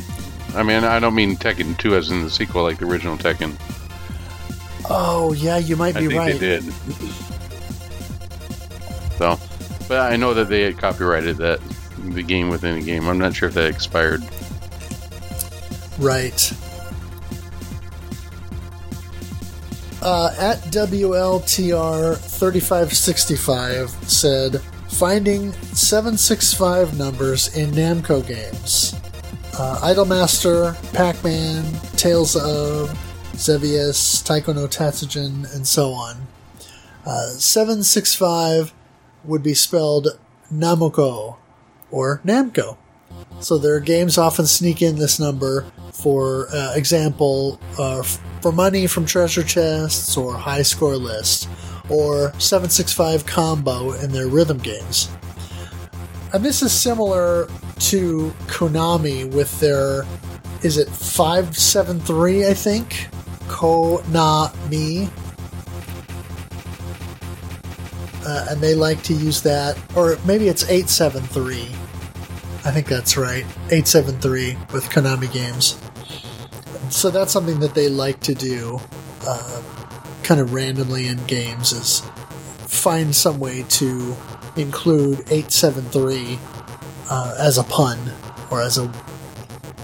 I 0.56 0.62
mean, 0.62 0.84
I 0.84 1.00
don't 1.00 1.14
mean 1.14 1.36
Tekken 1.36 1.76
2 1.76 1.96
as 1.96 2.10
in 2.10 2.22
the 2.22 2.30
sequel, 2.30 2.62
like 2.62 2.78
the 2.78 2.86
original 2.86 3.16
Tekken. 3.16 3.56
Oh 4.90 5.32
yeah, 5.32 5.58
you 5.58 5.76
might 5.76 5.96
I 5.96 6.00
be 6.00 6.08
think 6.08 6.18
right. 6.18 6.32
they 6.32 6.60
did. 6.60 6.72
So, 9.18 9.38
but 9.88 10.12
I 10.12 10.16
know 10.16 10.34
that 10.34 10.48
they 10.48 10.62
had 10.62 10.78
copyrighted 10.78 11.36
that 11.38 11.60
the 11.98 12.22
game 12.22 12.48
within 12.48 12.78
the 12.78 12.84
game. 12.84 13.06
I'm 13.06 13.18
not 13.18 13.34
sure 13.34 13.48
if 13.48 13.54
that 13.54 13.68
expired. 13.68 14.22
Right. 15.98 16.52
Uh, 20.02 20.34
at 20.38 20.58
WLTR 20.64 22.16
3565 22.16 23.90
said, 24.06 24.60
finding 24.90 25.52
765 25.52 26.98
numbers 26.98 27.56
in 27.56 27.70
Namco 27.70 28.26
games. 28.26 28.94
Uh, 29.58 29.78
Idolmaster, 29.82 30.74
Pac 30.92 31.22
Man, 31.24 31.64
Tales 31.96 32.36
of, 32.36 32.90
Xevious, 33.36 34.22
Taiko 34.22 34.52
no 34.52 34.66
Tatsujin, 34.66 35.52
and 35.54 35.66
so 35.66 35.92
on. 35.92 36.26
Uh, 37.06 37.28
765 37.28 38.72
would 39.24 39.42
be 39.42 39.54
spelled 39.54 40.18
Namuko 40.52 41.36
or 41.90 42.20
Namco. 42.24 42.76
So 43.40 43.58
their 43.58 43.80
games 43.80 44.16
often 44.18 44.46
sneak 44.46 44.80
in 44.82 44.96
this 44.96 45.18
number 45.18 45.66
for 45.94 46.48
uh, 46.52 46.74
example, 46.74 47.58
uh, 47.78 48.02
for 48.02 48.52
money 48.52 48.86
from 48.86 49.06
treasure 49.06 49.42
chests 49.42 50.16
or 50.16 50.34
high 50.34 50.62
score 50.62 50.96
list, 50.96 51.48
or 51.88 52.32
765 52.38 53.24
combo 53.24 53.92
in 53.92 54.12
their 54.12 54.26
rhythm 54.26 54.58
games. 54.58 55.08
And 56.32 56.44
this 56.44 56.62
is 56.62 56.72
similar 56.72 57.48
to 57.78 58.34
Konami 58.48 59.30
with 59.32 59.60
their, 59.60 60.04
is 60.62 60.78
it 60.78 60.88
573, 60.88 62.48
I 62.48 62.54
think? 62.54 63.08
Konami. 63.48 65.10
Uh, 68.26 68.46
and 68.50 68.60
they 68.60 68.74
like 68.74 69.02
to 69.02 69.12
use 69.12 69.42
that, 69.42 69.78
or 69.94 70.16
maybe 70.24 70.48
it's 70.48 70.64
873. 70.64 71.62
I 72.64 72.70
think 72.70 72.86
that's 72.86 73.16
right. 73.16 73.44
873 73.70 74.56
with 74.72 74.88
Konami 74.88 75.30
games. 75.30 75.78
So 76.88 77.10
that's 77.10 77.32
something 77.32 77.60
that 77.60 77.74
they 77.74 77.88
like 77.88 78.20
to 78.20 78.34
do 78.34 78.80
uh, 79.26 79.62
kind 80.22 80.40
of 80.40 80.54
randomly 80.54 81.06
in 81.06 81.22
games 81.26 81.72
is 81.72 82.00
find 82.66 83.14
some 83.14 83.38
way 83.38 83.64
to 83.68 84.16
include 84.56 85.20
873 85.30 86.38
uh, 87.10 87.36
as 87.38 87.58
a 87.58 87.64
pun 87.64 87.98
or 88.50 88.62
as 88.62 88.78
a, 88.78 88.84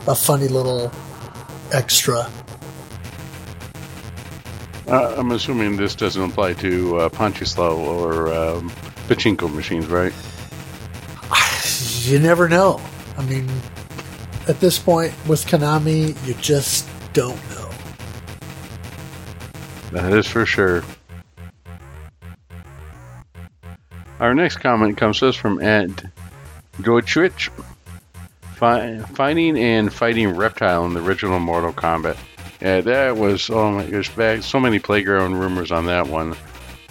a 0.07 0.14
funny 0.14 0.49
little 0.49 0.90
extra. 1.73 2.31
Uh, 4.90 5.14
I'm 5.16 5.30
assuming 5.30 5.76
this 5.76 5.94
doesn't 5.94 6.20
apply 6.20 6.54
to 6.54 6.97
uh, 6.99 7.09
Ponchislaw 7.11 7.76
or 7.78 8.26
um, 8.35 8.70
Pachinko 9.06 9.52
machines, 9.54 9.87
right? 9.87 10.12
You 12.02 12.18
never 12.18 12.49
know. 12.49 12.80
I 13.18 13.25
mean, 13.26 13.49
at 14.49 14.59
this 14.59 14.78
point 14.78 15.12
with 15.28 15.44
Konami, 15.47 16.16
you 16.26 16.35
just 16.35 16.88
don't 17.12 17.37
know. 17.50 17.70
That 19.93 20.12
is 20.12 20.26
for 20.26 20.47
sure. 20.47 20.82
Our 24.19 24.34
next 24.34 24.56
comment 24.56 24.97
comes 24.97 25.19
to 25.21 25.28
us 25.28 25.36
from 25.36 25.62
Ed 25.62 26.10
Deutschrich. 26.80 27.50
Fi- 28.56 28.99
finding 29.15 29.58
and 29.58 29.93
fighting 29.93 30.36
Reptile 30.36 30.84
in 30.86 30.95
the 30.95 31.02
original 31.02 31.38
Mortal 31.38 31.73
Kombat. 31.73 32.17
Yeah, 32.60 32.82
that 32.82 33.16
was, 33.16 33.49
oh 33.49 33.70
my 33.70 33.86
gosh, 33.86 34.14
back, 34.14 34.42
so 34.42 34.60
many 34.60 34.78
playground 34.78 35.36
rumors 35.36 35.73
on 35.73 35.86
that 35.86 36.06
one. 36.06 36.36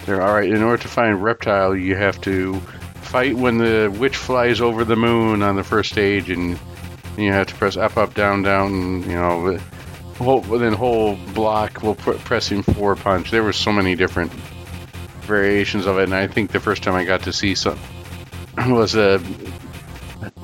They're 0.04 0.22
alright, 0.22 0.50
in 0.50 0.62
order 0.62 0.82
to 0.82 0.88
find 0.88 1.22
Reptile, 1.22 1.76
you 1.76 1.94
have 1.94 2.20
to 2.22 2.58
fight 3.02 3.36
when 3.36 3.58
the 3.58 3.94
witch 3.98 4.16
flies 4.16 4.60
over 4.60 4.84
the 4.84 4.96
moon 4.96 5.42
on 5.42 5.56
the 5.56 5.64
first 5.64 5.92
stage, 5.92 6.30
and 6.30 6.58
you 7.16 7.32
have 7.32 7.46
to 7.48 7.54
press 7.54 7.76
up, 7.76 7.96
up, 7.96 8.14
down, 8.14 8.42
down, 8.42 8.72
and, 8.72 9.04
you 9.06 9.14
know, 9.14 9.58
whole 10.20 10.40
within 10.42 10.72
whole 10.72 11.16
block 11.34 11.82
will 11.82 11.94
put 11.94 12.18
pressing 12.18 12.62
four 12.62 12.94
punch. 12.96 13.30
There 13.30 13.42
were 13.42 13.52
so 13.52 13.72
many 13.72 13.94
different 13.94 14.32
variations 15.22 15.86
of 15.86 15.98
it, 15.98 16.04
and 16.04 16.14
I 16.14 16.26
think 16.26 16.50
the 16.50 16.60
first 16.60 16.82
time 16.82 16.94
I 16.94 17.04
got 17.04 17.22
to 17.22 17.32
see 17.32 17.54
some 17.54 17.78
was 18.68 18.94
a 18.94 19.18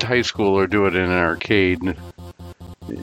high 0.03 0.23
schooler 0.23 0.69
do 0.69 0.87
it 0.87 0.95
in 0.95 1.03
an 1.03 1.11
arcade. 1.11 1.97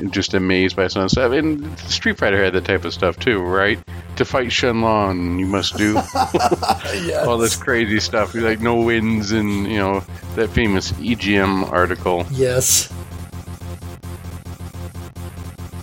Just 0.10 0.34
amazed 0.34 0.76
by 0.76 0.88
some 0.88 1.10
stuff. 1.10 1.32
And 1.34 1.78
Street 1.80 2.18
Fighter 2.18 2.42
had 2.42 2.54
that 2.54 2.66
type 2.66 2.86
of 2.86 2.94
stuff 2.94 3.20
too, 3.20 3.40
right? 3.40 3.80
To 4.18 4.26
fight 4.26 4.52
Sheng 4.52 4.82
Long, 4.82 5.40
you 5.40 5.46
must 5.46 5.76
do 5.76 5.94
yes. 5.94 7.14
all 7.28 7.38
this 7.38 7.56
crazy 7.56 8.00
stuff, 8.00 8.34
like 8.34 8.62
no 8.62 8.76
wins, 8.76 9.32
and 9.32 9.68
you 9.68 9.78
know 9.78 10.04
that 10.36 10.50
famous 10.50 10.92
EGM 10.94 11.72
article. 11.72 12.26
Yes. 12.32 12.94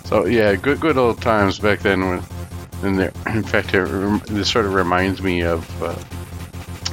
So 0.05 0.25
yeah, 0.25 0.55
good 0.55 0.79
good 0.79 0.97
old 0.97 1.21
times 1.21 1.59
back 1.59 1.79
then. 1.79 2.07
When, 2.07 2.23
and 2.83 2.99
there, 2.99 3.13
in 3.27 3.43
fact, 3.43 3.73
it, 3.73 3.85
this 4.25 4.49
sort 4.49 4.65
of 4.65 4.73
reminds 4.73 5.21
me 5.21 5.43
of 5.43 5.83
uh, 5.83 5.93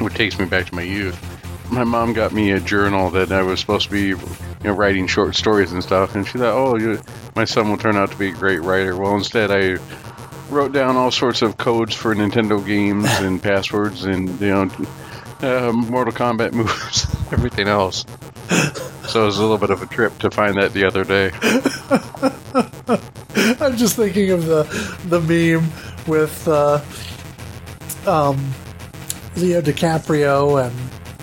what 0.02 0.14
takes 0.14 0.38
me 0.38 0.44
back 0.44 0.66
to 0.66 0.74
my 0.74 0.82
youth. 0.82 1.18
My 1.70 1.84
mom 1.84 2.12
got 2.12 2.32
me 2.32 2.52
a 2.52 2.60
journal 2.60 3.10
that 3.10 3.32
I 3.32 3.42
was 3.42 3.60
supposed 3.60 3.90
to 3.90 3.90
be, 3.90 4.14
you 4.62 4.70
know, 4.70 4.74
writing 4.74 5.06
short 5.06 5.34
stories 5.36 5.72
and 5.72 5.82
stuff, 5.82 6.14
and 6.14 6.26
she 6.26 6.38
thought, 6.38 6.54
oh, 6.54 6.78
you, 6.78 7.00
my 7.36 7.44
son 7.44 7.70
will 7.70 7.78
turn 7.78 7.96
out 7.96 8.10
to 8.10 8.16
be 8.16 8.28
a 8.28 8.32
great 8.32 8.62
writer. 8.62 8.96
Well, 8.96 9.14
instead, 9.14 9.50
I 9.50 9.80
wrote 10.50 10.72
down 10.72 10.96
all 10.96 11.10
sorts 11.10 11.42
of 11.42 11.56
codes 11.56 11.94
for 11.94 12.14
Nintendo 12.14 12.64
games 12.64 13.06
and 13.20 13.42
passwords 13.42 14.04
and 14.04 14.40
you 14.40 14.48
know, 14.48 14.70
uh, 15.40 15.72
Mortal 15.72 16.12
Kombat 16.12 16.52
moves, 16.54 17.06
everything 17.32 17.68
else. 17.68 18.04
So 19.08 19.22
it 19.22 19.26
was 19.26 19.38
a 19.38 19.42
little 19.42 19.58
bit 19.58 19.70
of 19.70 19.82
a 19.82 19.86
trip 19.86 20.18
to 20.18 20.30
find 20.30 20.56
that 20.56 20.72
the 20.72 20.84
other 20.84 21.04
day. 21.04 21.30
I'm 23.64 23.76
just 23.76 23.96
thinking 23.96 24.30
of 24.30 24.44
the 24.44 24.64
the 25.06 25.20
meme 25.20 25.70
with 26.06 26.46
uh, 26.46 26.80
um, 28.06 28.52
Leo 29.36 29.60
DiCaprio 29.60 30.66
and 30.66 30.76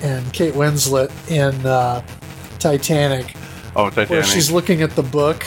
and 0.04 0.34
Kate 0.34 0.54
Winslet 0.54 1.12
in 1.30 1.66
uh, 1.66 2.02
Titanic, 2.66 3.36
Oh, 3.76 3.84
where 3.84 3.92
Titanic. 3.92 4.26
she's 4.26 4.50
looking 4.52 4.82
at 4.82 4.90
the 4.96 5.04
book, 5.04 5.46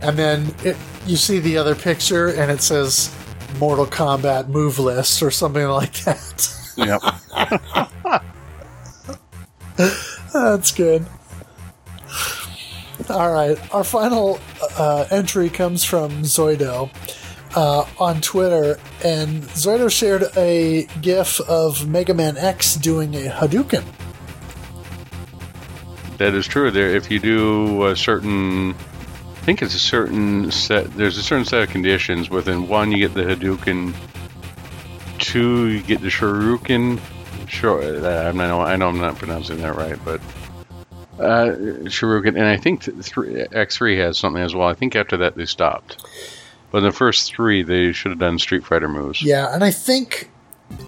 and 0.00 0.16
then 0.18 0.54
it, 0.64 0.78
you 1.06 1.16
see 1.18 1.38
the 1.38 1.58
other 1.58 1.74
picture, 1.74 2.28
and 2.28 2.50
it 2.50 2.62
says 2.62 3.14
Mortal 3.58 3.84
Kombat 3.84 4.48
move 4.48 4.78
list 4.78 5.22
or 5.22 5.30
something 5.30 5.66
like 5.68 5.92
that. 6.04 6.56
Yep. 6.78 7.02
That's 10.32 10.72
good. 10.72 11.04
All 13.10 13.30
right, 13.30 13.58
our 13.74 13.84
final 13.84 14.40
uh, 14.78 15.04
entry 15.10 15.50
comes 15.50 15.84
from 15.84 16.22
Zoido 16.22 16.88
uh, 17.54 17.84
on 17.98 18.22
Twitter, 18.22 18.78
and 19.04 19.42
Zoido 19.42 19.90
shared 19.90 20.24
a 20.34 20.86
GIF 21.02 21.40
of 21.42 21.86
Mega 21.86 22.14
Man 22.14 22.38
X 22.38 22.76
doing 22.76 23.14
a 23.14 23.28
Hadouken. 23.28 23.84
That 26.24 26.32
is 26.32 26.46
true. 26.46 26.70
There, 26.70 26.88
if 26.88 27.10
you 27.10 27.18
do 27.18 27.84
a 27.84 27.94
certain, 27.94 28.70
I 28.70 29.40
think 29.44 29.60
it's 29.60 29.74
a 29.74 29.78
certain 29.78 30.50
set. 30.50 30.90
There's 30.94 31.18
a 31.18 31.22
certain 31.22 31.44
set 31.44 31.62
of 31.62 31.68
conditions. 31.68 32.30
Within 32.30 32.66
one, 32.66 32.92
you 32.92 33.06
get 33.06 33.12
the 33.12 33.24
Hadouken. 33.24 33.94
Two, 35.18 35.66
you 35.66 35.82
get 35.82 36.00
the 36.00 36.08
Shuriken. 36.08 36.98
Sure, 37.46 37.82
uh, 37.82 38.30
I 38.30 38.32
know. 38.32 38.62
I 38.62 38.76
know 38.76 38.88
I'm 38.88 38.96
not 38.96 39.16
pronouncing 39.16 39.58
that 39.58 39.76
right, 39.76 39.98
but 40.02 40.22
uh, 41.18 41.56
Shuriken, 41.90 42.28
and 42.28 42.46
I 42.46 42.56
think 42.56 42.82
three, 42.82 43.44
X3 43.44 43.98
has 43.98 44.16
something 44.16 44.42
as 44.42 44.54
well. 44.54 44.66
I 44.66 44.72
think 44.72 44.96
after 44.96 45.18
that 45.18 45.36
they 45.36 45.44
stopped. 45.44 46.06
But 46.70 46.78
in 46.78 46.84
the 46.84 46.92
first 46.92 47.34
three, 47.34 47.62
they 47.64 47.92
should 47.92 48.12
have 48.12 48.18
done 48.18 48.38
Street 48.38 48.64
Fighter 48.64 48.88
moves. 48.88 49.20
Yeah, 49.20 49.54
and 49.54 49.62
I 49.62 49.72
think 49.72 50.30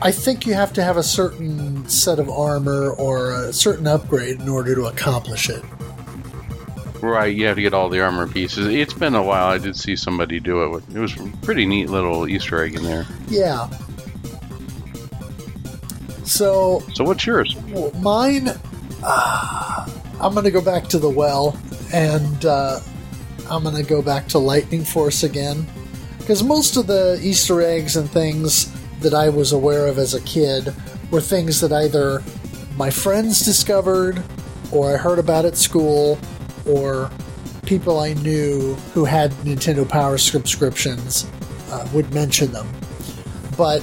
I 0.01 0.13
think 0.13 0.47
you 0.47 0.55
have 0.55 0.73
to 0.75 0.83
have 0.83 0.97
a 0.97 1.03
certain 1.03 1.89
set 1.89 2.19
of 2.19 2.29
armor 2.29 2.91
or 2.91 3.33
a 3.33 3.53
certain 3.53 3.87
upgrade 3.87 4.41
in 4.41 4.49
order 4.49 4.75
to 4.75 4.87
accomplish 4.87 5.49
it. 5.49 5.65
Right, 7.01 7.35
you 7.35 7.47
have 7.47 7.57
to 7.57 7.63
get 7.63 7.75
all 7.75 7.89
the 7.89 8.01
armor 8.01 8.27
pieces. 8.27 8.67
It's 8.67 8.93
been 8.93 9.15
a 9.15 9.23
while. 9.23 9.47
I 9.47 9.59
did 9.59 9.77
see 9.77 9.97
somebody 9.97 10.41
do 10.41 10.65
it. 10.65 10.69
With, 10.69 10.97
it 10.97 10.99
was 10.99 11.17
a 11.19 11.25
pretty 11.43 11.67
neat 11.67 11.89
little 11.89 12.29
Easter 12.29 12.63
egg 12.63 12.75
in 12.75 12.83
there. 12.83 13.07
Yeah. 13.29 13.69
So 16.25 16.81
So 16.95 17.05
what's 17.05 17.25
yours? 17.25 17.57
Mine, 18.01 18.49
uh, 19.03 19.89
I'm 20.21 20.33
going 20.33 20.45
to 20.45 20.51
go 20.51 20.63
back 20.63 20.89
to 20.89 20.99
the 20.99 21.09
well 21.09 21.59
and 21.93 22.45
uh, 22.45 22.81
I'm 23.49 23.63
going 23.63 23.77
to 23.77 23.83
go 23.83 24.03
back 24.03 24.27
to 24.29 24.39
Lightning 24.39 24.85
Force 24.85 25.23
again. 25.23 25.67
Because 26.19 26.43
most 26.43 26.77
of 26.77 26.87
the 26.87 27.21
Easter 27.23 27.63
eggs 27.63 27.97
and 27.97 28.11
things 28.11 28.73
that 29.01 29.15
I 29.15 29.29
was 29.29 29.53
aware 29.53 29.87
of 29.87 29.99
as 29.99 30.15
a 30.15 30.21
kid 30.23 30.75
were 31.11 31.21
things 31.21 31.61
that 31.61 31.73
either 31.73 32.23
my 32.77 32.91
friends 32.91 33.45
discovered 33.45 34.23
or 34.73 34.93
I 34.93 34.97
heard 34.97 35.19
about 35.19 35.45
at 35.45 35.57
school 35.57 36.19
or 36.67 37.11
people 37.65 38.01
I 38.01 38.15
knew 38.15 38.75
who 38.95 39.05
had 39.05 39.31
Nintendo 39.45 39.89
Power 39.89 40.19
subscriptions 40.19 41.29
uh, 41.71 41.89
would 41.93 42.13
mention 42.13 42.53
them. 42.53 42.69
But 43.57 43.81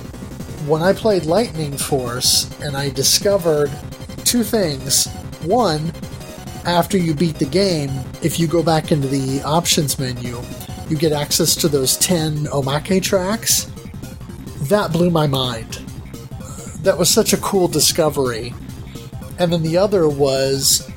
when 0.68 0.82
I 0.82 0.94
played 0.94 1.26
Lightning 1.26 1.78
Force 1.78 2.50
and 2.62 2.78
I 2.78 2.90
discovered 2.90 3.72
two 4.34 4.44
things. 4.44 5.08
One, 5.44 5.92
after 6.66 6.98
you 6.98 7.14
beat 7.14 7.36
the 7.36 7.46
game, 7.46 7.92
if 8.24 8.40
you 8.40 8.48
go 8.48 8.64
back 8.64 8.92
into 8.92 9.08
the 9.08 9.44
options 9.44 10.00
menu, 10.00 10.42
you 10.90 10.98
get 10.98 11.12
access 11.12 11.56
to 11.58 11.68
those 11.68 11.98
10 11.98 12.46
Omake 12.46 13.04
tracks. 13.04 13.70
That 14.74 14.92
blew 14.92 15.12
my 15.12 15.28
mind. 15.28 15.74
That 16.82 16.98
was 16.98 17.08
such 17.08 17.32
a 17.32 17.38
cool 17.38 17.68
discovery. 17.68 18.56
And 19.38 19.54
then 19.54 19.62
the 19.62 19.78
other 19.78 20.10
was 20.10 20.90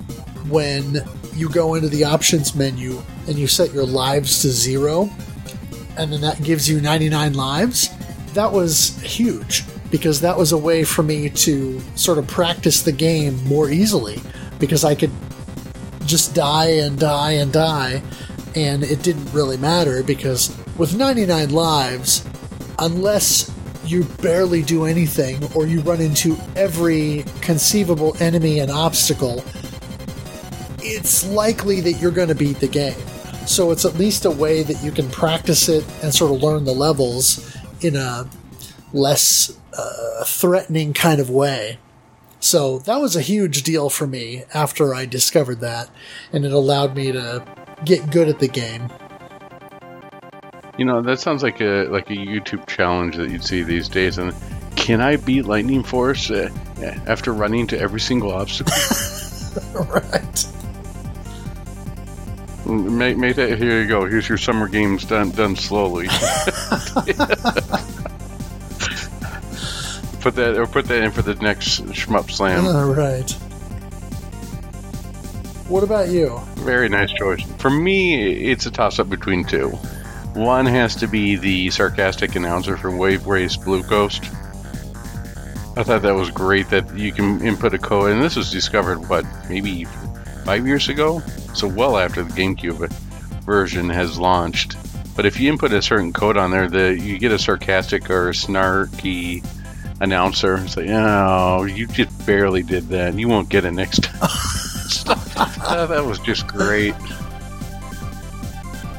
when 0.49 1.07
you 1.35 1.51
go 1.51 1.75
into 1.75 1.91
the 1.91 2.05
options 2.05 2.55
menu 2.55 3.03
and 3.27 3.37
you 3.37 3.47
set 3.47 3.75
your 3.75 3.85
lives 3.85 4.41
to 4.41 4.49
zero, 4.49 5.11
and 5.99 6.11
then 6.11 6.23
that 6.23 6.43
gives 6.43 6.67
you 6.67 6.81
99 6.81 7.35
lives. 7.35 7.91
That 8.33 8.51
was 8.51 8.99
huge 9.03 9.63
because 9.91 10.23
that 10.23 10.39
was 10.39 10.53
a 10.53 10.59
way 10.59 10.83
for 10.83 11.03
me 11.03 11.29
to 11.29 11.79
sort 11.97 12.17
of 12.17 12.27
practice 12.27 12.81
the 12.81 12.93
game 12.93 13.45
more 13.45 13.69
easily 13.69 14.23
because 14.59 14.85
I 14.85 14.95
could 14.95 15.13
just 16.07 16.35
die 16.35 16.71
and 16.71 16.99
die 16.99 17.33
and 17.33 17.53
die 17.53 18.03
and 18.55 18.83
it 18.83 19.03
didn't 19.03 19.31
really 19.35 19.59
matter 19.59 20.03
because 20.03 20.57
with 20.79 20.97
99 20.97 21.51
lives 21.51 22.27
unless 22.79 23.55
you 23.87 24.05
barely 24.23 24.63
do 24.63 24.85
anything 24.85 25.43
or 25.55 25.67
you 25.67 25.81
run 25.81 26.01
into 26.01 26.37
every 26.57 27.25
conceivable 27.41 28.17
enemy 28.21 28.59
and 28.59 28.71
obstacle 28.71 29.45
it's 30.81 31.27
likely 31.29 31.81
that 31.81 31.93
you're 31.95 32.11
going 32.11 32.29
to 32.29 32.35
beat 32.35 32.59
the 32.61 32.69
game 32.69 32.99
so 33.47 33.71
it's 33.71 33.85
at 33.85 33.95
least 33.95 34.25
a 34.25 34.31
way 34.31 34.63
that 34.63 34.83
you 34.83 34.91
can 34.91 35.09
practice 35.09 35.69
it 35.69 35.85
and 36.03 36.13
sort 36.13 36.33
of 36.33 36.43
learn 36.43 36.65
the 36.65 36.73
levels 36.73 37.57
in 37.81 37.95
a 37.95 38.29
less 38.93 39.57
uh, 39.73 40.25
threatening 40.25 40.93
kind 40.93 41.21
of 41.21 41.31
way. 41.31 41.79
So 42.41 42.81
that 42.81 43.01
was 43.01 43.17
a 43.17 43.21
huge 43.21 43.63
deal 43.63 43.89
for 43.89 44.07
me 44.07 44.45
after 44.53 44.95
I 44.95 45.07
discovered 45.07 45.61
that, 45.61 45.89
and 46.33 46.45
it 46.45 46.53
allowed 46.53 46.95
me 46.97 47.13
to 47.13 47.45
get 47.85 48.11
good 48.11 48.29
at 48.29 48.41
the 48.41 48.49
game. 48.49 48.91
You 50.79 50.85
know, 50.85 51.01
that 51.03 51.21
sounds 51.21 51.43
like 51.43 51.61
a 51.61 51.87
like 51.89 52.11
a 52.11 52.15
YouTube 52.15 52.67
challenge 52.67 53.17
that 53.17 53.31
you'd 53.31 53.45
see 53.45 53.63
these 53.63 53.89
days. 53.89 54.19
And 54.19 54.35
can 54.77 55.01
I 55.01 55.17
beat 55.17 55.47
Lightning 55.47 55.83
Force 55.83 56.31
uh, 56.31 56.51
after 57.07 57.33
running 57.33 57.67
to 57.69 57.79
every 57.79 58.01
single 58.01 58.33
obstacle? 58.33 58.75
right. 59.85 60.47
Make, 62.67 63.17
make 63.17 63.37
that. 63.37 63.57
Here 63.59 63.81
you 63.81 63.89
go. 63.89 64.07
Here's 64.07 64.29
your 64.29 64.39
summer 64.39 64.69
games 64.69 65.05
done 65.05 65.31
done 65.31 65.57
slowly. 65.57 66.09
put 70.21 70.35
that 70.35 70.57
or 70.57 70.67
put 70.67 70.87
that 70.87 71.05
in 71.05 71.11
for 71.13 71.23
the 71.23 71.37
next 71.37 71.81
shmup 71.87 72.31
slam. 72.31 72.67
All 72.67 72.93
right. 72.93 73.31
What 75.69 75.83
about 75.83 76.09
you? 76.09 76.39
Very 76.57 76.89
nice 76.89 77.13
choice. 77.13 77.43
For 77.59 77.71
me, 77.71 78.51
it's 78.51 78.67
a 78.67 78.71
toss 78.71 78.99
up 78.99 79.09
between 79.09 79.45
two. 79.45 79.77
One 80.37 80.67
has 80.67 80.95
to 80.97 81.09
be 81.09 81.37
the 81.37 81.71
sarcastic 81.71 82.37
announcer 82.37 82.77
from 82.77 82.99
Wave 82.99 83.27
Race 83.27 83.57
Blue 83.57 83.83
Coast. 83.83 84.23
I 85.79 85.83
thought 85.83 86.03
that 86.03 86.15
was 86.15 86.31
great 86.31 86.69
that 86.69 86.95
you 86.95 87.11
can 87.11 87.41
input 87.41 87.73
a 87.73 87.79
code, 87.79 88.13
and 88.13 88.23
this 88.23 88.37
was 88.37 88.51
discovered, 88.51 89.09
what, 89.09 89.25
maybe 89.49 89.87
five 90.45 90.67
years 90.67 90.91
ago? 90.91 91.21
So, 91.55 91.67
well 91.67 91.97
after 91.97 92.23
the 92.23 92.33
GameCube 92.35 92.93
version 93.45 93.89
has 93.89 94.19
launched. 94.19 94.77
But 95.17 95.25
if 95.25 95.41
you 95.41 95.51
input 95.51 95.73
a 95.73 95.81
certain 95.81 96.13
code 96.13 96.37
on 96.37 96.51
there, 96.51 96.69
the 96.69 96.95
you 96.95 97.19
get 97.19 97.33
a 97.33 97.39
sarcastic 97.39 98.11
or 98.11 98.29
snarky 98.33 99.43
announcer. 100.03 100.57
It's 100.59 100.77
like, 100.77 100.91
oh, 100.91 101.65
you 101.65 101.87
just 101.87 102.27
barely 102.27 102.63
did 102.63 102.89
that. 102.89 103.15
You 103.15 103.29
won't 103.29 103.49
get 103.49 103.65
it 103.65 103.73
next 103.73 104.05
time. 104.05 104.21
that 105.89 106.05
was 106.05 106.19
just 106.19 106.47
great. 106.47 106.95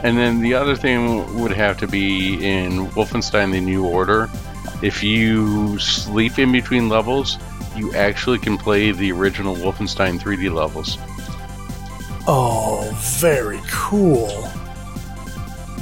And 0.03 0.17
then 0.17 0.41
the 0.41 0.53
other 0.53 0.75
thing 0.75 1.39
would 1.39 1.51
have 1.51 1.77
to 1.79 1.87
be 1.87 2.35
in 2.45 2.87
Wolfenstein 2.89 3.51
The 3.51 3.61
New 3.61 3.85
Order. 3.85 4.29
If 4.81 5.03
you 5.03 5.79
sleep 5.79 6.37
in 6.37 6.51
between 6.51 6.87
levels, 6.87 7.37
you 7.75 7.93
actually 7.93 8.39
can 8.39 8.57
play 8.57 8.91
the 8.91 9.11
original 9.11 9.55
Wolfenstein 9.55 10.19
3D 10.19 10.53
levels. 10.53 10.97
Oh, 12.27 12.91
very 13.19 13.59
cool. 13.69 14.49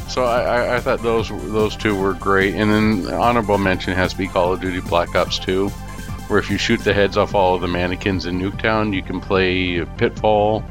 So 0.07 0.23
I, 0.23 0.77
I, 0.77 0.79
thought 0.79 1.01
those 1.01 1.27
those 1.27 1.75
two 1.75 1.93
were 1.93 2.13
great, 2.13 2.53
and 2.53 2.71
then 2.71 3.13
honorable 3.13 3.57
mention 3.57 3.93
has 3.93 4.11
to 4.11 4.17
be 4.17 4.27
Call 4.27 4.53
of 4.53 4.61
Duty 4.61 4.79
Black 4.79 5.13
Ops 5.15 5.39
2, 5.39 5.67
where 5.67 6.39
if 6.39 6.49
you 6.49 6.57
shoot 6.57 6.79
the 6.81 6.93
heads 6.93 7.17
off 7.17 7.35
all 7.35 7.55
of 7.55 7.61
the 7.61 7.67
mannequins 7.67 8.25
in 8.25 8.39
Nuketown, 8.39 8.93
you 8.93 9.01
can 9.01 9.19
play 9.19 9.83
Pitfall, 9.97 10.63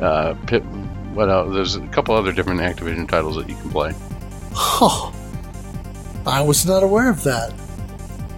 uh, 0.00 0.34
Pit. 0.46 0.62
What 1.18 1.30
else? 1.30 1.52
There's 1.52 1.74
a 1.74 1.84
couple 1.88 2.14
other 2.14 2.30
different 2.30 2.60
Activision 2.60 3.08
titles 3.08 3.34
that 3.34 3.48
you 3.48 3.56
can 3.56 3.70
play. 3.70 3.92
Huh. 4.52 5.10
I 6.24 6.40
was 6.40 6.64
not 6.64 6.84
aware 6.84 7.10
of 7.10 7.24
that. 7.24 7.52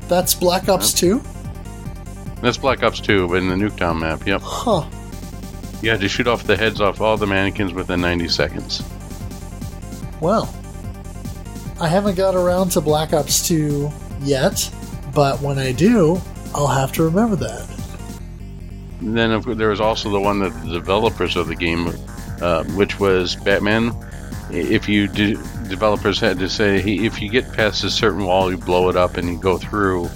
That's 0.08 0.32
Black 0.32 0.66
Ops 0.70 0.94
2? 0.94 1.20
That's 2.40 2.56
Black 2.56 2.82
Ops 2.82 2.98
2, 3.00 3.28
but 3.28 3.34
in 3.34 3.50
the 3.50 3.54
Nuketown 3.54 4.00
map, 4.00 4.26
yep. 4.26 4.40
Huh. 4.42 4.88
You 5.82 5.90
had 5.90 6.00
to 6.00 6.08
shoot 6.08 6.26
off 6.26 6.44
the 6.44 6.56
heads 6.56 6.80
off 6.80 7.02
all 7.02 7.18
the 7.18 7.26
mannequins 7.26 7.74
within 7.74 8.00
90 8.00 8.28
seconds. 8.28 8.82
Well, 10.22 10.48
I 11.82 11.86
haven't 11.86 12.14
got 12.14 12.34
around 12.34 12.70
to 12.70 12.80
Black 12.80 13.12
Ops 13.12 13.46
2 13.46 13.90
yet, 14.22 14.74
but 15.14 15.38
when 15.42 15.58
I 15.58 15.72
do, 15.72 16.18
I'll 16.54 16.66
have 16.66 16.92
to 16.92 17.02
remember 17.02 17.36
that. 17.36 17.68
And 19.00 19.14
then 19.14 19.38
there 19.58 19.68
was 19.68 19.82
also 19.82 20.08
the 20.08 20.20
one 20.20 20.38
that 20.38 20.58
the 20.64 20.72
developers 20.72 21.36
of 21.36 21.46
the 21.46 21.54
game, 21.54 21.92
uh, 22.40 22.64
which 22.64 22.98
was 22.98 23.36
Batman. 23.36 23.94
If 24.50 24.88
you 24.88 25.06
de- 25.06 25.36
developers 25.68 26.18
had 26.18 26.38
to 26.40 26.48
say, 26.48 26.80
hey, 26.80 27.04
if 27.04 27.22
you 27.22 27.28
get 27.28 27.52
past 27.52 27.84
a 27.84 27.90
certain 27.90 28.24
wall, 28.24 28.50
you 28.50 28.58
blow 28.58 28.88
it 28.88 28.96
up 28.96 29.16
and 29.16 29.28
you 29.28 29.38
go 29.38 29.58
through 29.58 30.06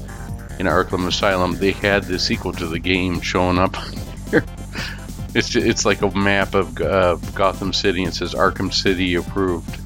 in 0.58 0.66
Arkham 0.66 1.06
Asylum, 1.06 1.56
they 1.56 1.72
had 1.72 2.04
the 2.04 2.18
sequel 2.18 2.52
to 2.52 2.66
the 2.66 2.78
game 2.78 3.20
showing 3.20 3.58
up 3.58 3.76
here. 4.30 4.44
It's 5.36 5.48
just, 5.48 5.66
it's 5.66 5.84
like 5.84 6.00
a 6.02 6.10
map 6.12 6.54
of 6.54 6.80
uh, 6.80 7.16
Gotham 7.34 7.72
City 7.72 8.04
and 8.04 8.14
says 8.14 8.34
Arkham 8.34 8.72
City 8.72 9.16
approved. 9.16 9.80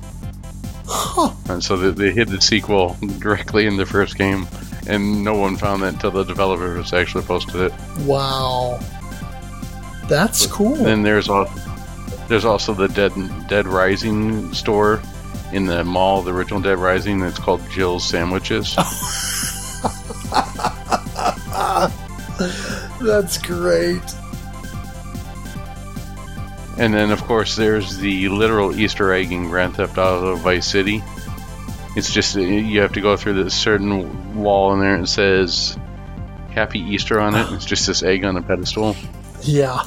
Huh. 0.87 1.33
And 1.49 1.65
so 1.65 1.77
they, 1.79 1.91
they 1.91 2.13
hid 2.13 2.29
the 2.29 2.39
sequel 2.39 2.99
directly 3.19 3.65
in 3.65 3.79
the 3.79 3.87
first 3.87 4.19
game, 4.19 4.47
and 4.87 5.25
no 5.25 5.35
one 5.35 5.57
found 5.57 5.83
that 5.83 5.95
until 5.95 6.11
the 6.11 6.25
developers 6.25 6.93
actually 6.93 7.25
posted 7.25 7.57
it. 7.63 7.73
Wow, 8.01 8.79
that's 10.07 10.47
but 10.47 10.55
cool. 10.55 10.75
Then 10.77 11.03
there's 11.03 11.31
also 11.31 11.51
there's 12.29 12.45
also 12.45 12.75
the 12.75 12.89
Dead 12.89 13.13
Dead 13.49 13.67
Rising 13.67 14.53
store 14.53 15.03
in 15.53 15.67
the 15.67 15.85
mall, 15.85 16.23
the 16.23 16.33
original 16.33 16.61
Dead 16.61 16.79
Rising. 16.79 17.23
It's 17.23 17.39
called 17.39 17.63
Jill's 17.71 18.07
Sandwiches. 18.07 18.75
that's 23.01 23.39
great. 23.39 24.03
And 26.79 26.95
then, 26.95 27.11
of 27.11 27.25
course, 27.25 27.57
there's 27.57 27.97
the 27.99 28.29
literal 28.29 28.79
Easter 28.79 29.13
egg 29.13 29.33
in 29.33 29.49
Grand 29.49 29.75
Theft 29.75 29.99
Auto 29.99 30.37
Vice 30.37 30.67
City. 30.67 31.03
It's 31.97 32.13
just 32.13 32.37
you 32.37 32.83
have 32.83 32.93
to 32.93 33.01
go 33.01 33.17
through 33.17 33.43
this 33.43 33.55
certain 33.55 34.37
wall 34.37 34.73
in 34.75 34.81
there 34.81 34.95
and 34.95 35.05
it 35.05 35.09
says 35.09 35.77
Happy 36.51 36.81
Easter 36.81 37.19
on 37.19 37.35
it. 37.35 37.53
it's 37.53 37.65
just 37.65 37.87
this 37.87 38.03
egg 38.03 38.25
on 38.25 38.37
a 38.37 38.43
pedestal. 38.43 38.95
Yeah. 39.43 39.83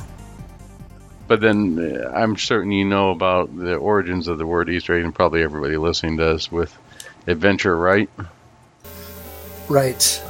But 1.31 1.39
then 1.39 1.79
uh, 1.79 2.11
I'm 2.13 2.35
certain 2.35 2.73
you 2.73 2.83
know 2.83 3.11
about 3.11 3.57
the 3.57 3.75
origins 3.75 4.27
of 4.27 4.37
the 4.37 4.45
word 4.45 4.69
Easter 4.69 4.97
egg, 4.97 5.05
and 5.05 5.15
probably 5.15 5.43
everybody 5.43 5.77
listening 5.77 6.17
does 6.17 6.51
with 6.51 6.77
adventure, 7.25 7.73
right? 7.73 8.09
Right. 9.69 10.23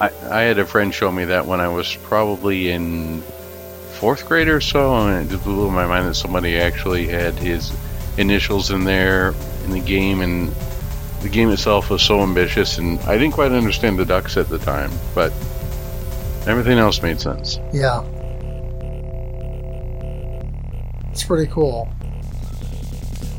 I, 0.00 0.12
I 0.30 0.40
had 0.42 0.60
a 0.60 0.64
friend 0.64 0.94
show 0.94 1.10
me 1.10 1.24
that 1.24 1.46
when 1.46 1.60
I 1.60 1.66
was 1.66 1.96
probably 1.96 2.70
in 2.70 3.22
fourth 3.94 4.28
grade 4.28 4.46
or 4.46 4.60
so, 4.60 4.94
and 4.94 5.26
it 5.26 5.32
just 5.32 5.42
blew 5.42 5.68
my 5.68 5.84
mind 5.84 6.06
that 6.06 6.14
somebody 6.14 6.58
actually 6.58 7.08
had 7.08 7.34
his 7.34 7.76
initials 8.16 8.70
in 8.70 8.84
there 8.84 9.34
in 9.64 9.72
the 9.72 9.80
game, 9.80 10.20
and 10.20 10.52
the 11.22 11.28
game 11.28 11.50
itself 11.50 11.90
was 11.90 12.02
so 12.02 12.20
ambitious, 12.20 12.78
and 12.78 13.00
I 13.00 13.18
didn't 13.18 13.34
quite 13.34 13.50
understand 13.50 13.98
the 13.98 14.04
ducks 14.04 14.36
at 14.36 14.48
the 14.48 14.60
time, 14.60 14.92
but 15.12 15.32
everything 16.46 16.78
else 16.78 17.02
made 17.02 17.20
sense. 17.20 17.58
Yeah. 17.72 18.04
Pretty 21.24 21.50
cool. 21.50 21.88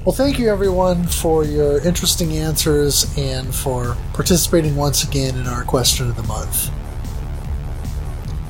Well, 0.05 0.15
thank 0.15 0.39
you 0.39 0.49
everyone 0.49 1.05
for 1.05 1.43
your 1.43 1.85
interesting 1.85 2.37
answers 2.37 3.13
and 3.17 3.53
for 3.53 3.97
participating 4.13 4.75
once 4.75 5.03
again 5.03 5.37
in 5.37 5.47
our 5.47 5.65
question 5.65 6.09
of 6.09 6.15
the 6.15 6.23
month. 6.23 6.71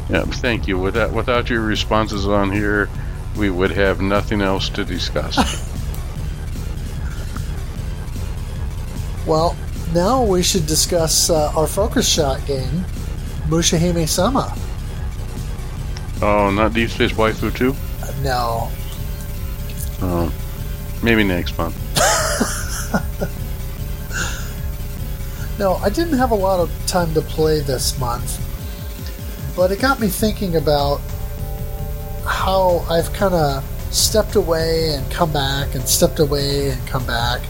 Yeah, 0.09 0.23
thank 0.23 0.67
you. 0.67 0.77
Without 0.77 1.11
without 1.11 1.49
your 1.49 1.61
responses 1.61 2.27
on 2.27 2.51
here, 2.51 2.89
we 3.35 3.49
would 3.49 3.71
have 3.71 4.01
nothing 4.01 4.41
else 4.41 4.69
to 4.69 4.85
discuss. 4.85 5.35
well, 9.25 9.57
now 9.93 10.23
we 10.23 10.43
should 10.43 10.67
discuss 10.67 11.29
uh, 11.29 11.51
our 11.55 11.65
focus 11.65 12.07
shot 12.07 12.45
game, 12.45 12.85
Mushihime 13.47 14.07
Sama. 14.07 14.55
Oh, 16.21 16.51
not 16.51 16.73
Deep 16.73 16.89
Space 16.89 17.13
Waifu 17.13 17.55
2? 17.55 17.71
Uh, 17.71 17.75
no. 18.21 18.69
Oh, 20.01 20.31
maybe 21.03 21.23
next 21.23 21.57
month. 21.57 21.75
no, 25.59 25.75
I 25.75 25.89
didn't 25.89 26.17
have 26.17 26.31
a 26.31 26.35
lot 26.35 26.59
of 26.59 26.71
time 26.85 27.13
to 27.13 27.21
play 27.21 27.61
this 27.61 27.99
month, 27.99 28.39
but 29.55 29.71
it 29.71 29.79
got 29.79 29.99
me 29.99 30.07
thinking 30.07 30.55
about 30.55 31.01
how 32.25 32.85
I've 32.89 33.11
kind 33.13 33.33
of 33.33 33.63
stepped 33.91 34.35
away 34.35 34.93
and 34.93 35.09
come 35.11 35.31
back 35.31 35.73
and 35.75 35.87
stepped 35.87 36.19
away 36.19 36.69
and 36.69 36.87
come 36.87 37.05
back. 37.05 37.41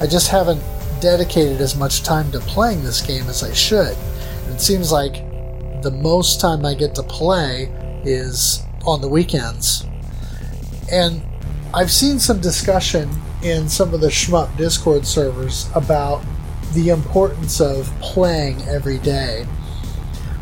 I 0.00 0.06
just 0.06 0.28
haven't 0.28 0.62
dedicated 1.00 1.60
as 1.60 1.76
much 1.76 2.02
time 2.02 2.30
to 2.32 2.40
playing 2.40 2.84
this 2.84 3.00
game 3.00 3.28
as 3.28 3.42
I 3.42 3.52
should. 3.52 3.96
And 4.44 4.54
it 4.54 4.60
seems 4.60 4.92
like 4.92 5.14
the 5.82 5.90
most 5.90 6.40
time 6.40 6.64
I 6.64 6.74
get 6.74 6.94
to 6.96 7.02
play 7.02 7.72
is 8.04 8.62
on 8.86 9.00
the 9.00 9.08
weekends. 9.08 9.86
And 10.90 11.22
I've 11.74 11.90
seen 11.90 12.18
some 12.18 12.40
discussion 12.40 13.10
in 13.42 13.68
some 13.68 13.92
of 13.92 14.00
the 14.00 14.08
Shmup 14.08 14.56
Discord 14.56 15.06
servers 15.06 15.70
about 15.74 16.22
the 16.72 16.88
importance 16.88 17.60
of 17.60 17.92
playing 18.00 18.62
every 18.62 18.96
day. 18.98 19.46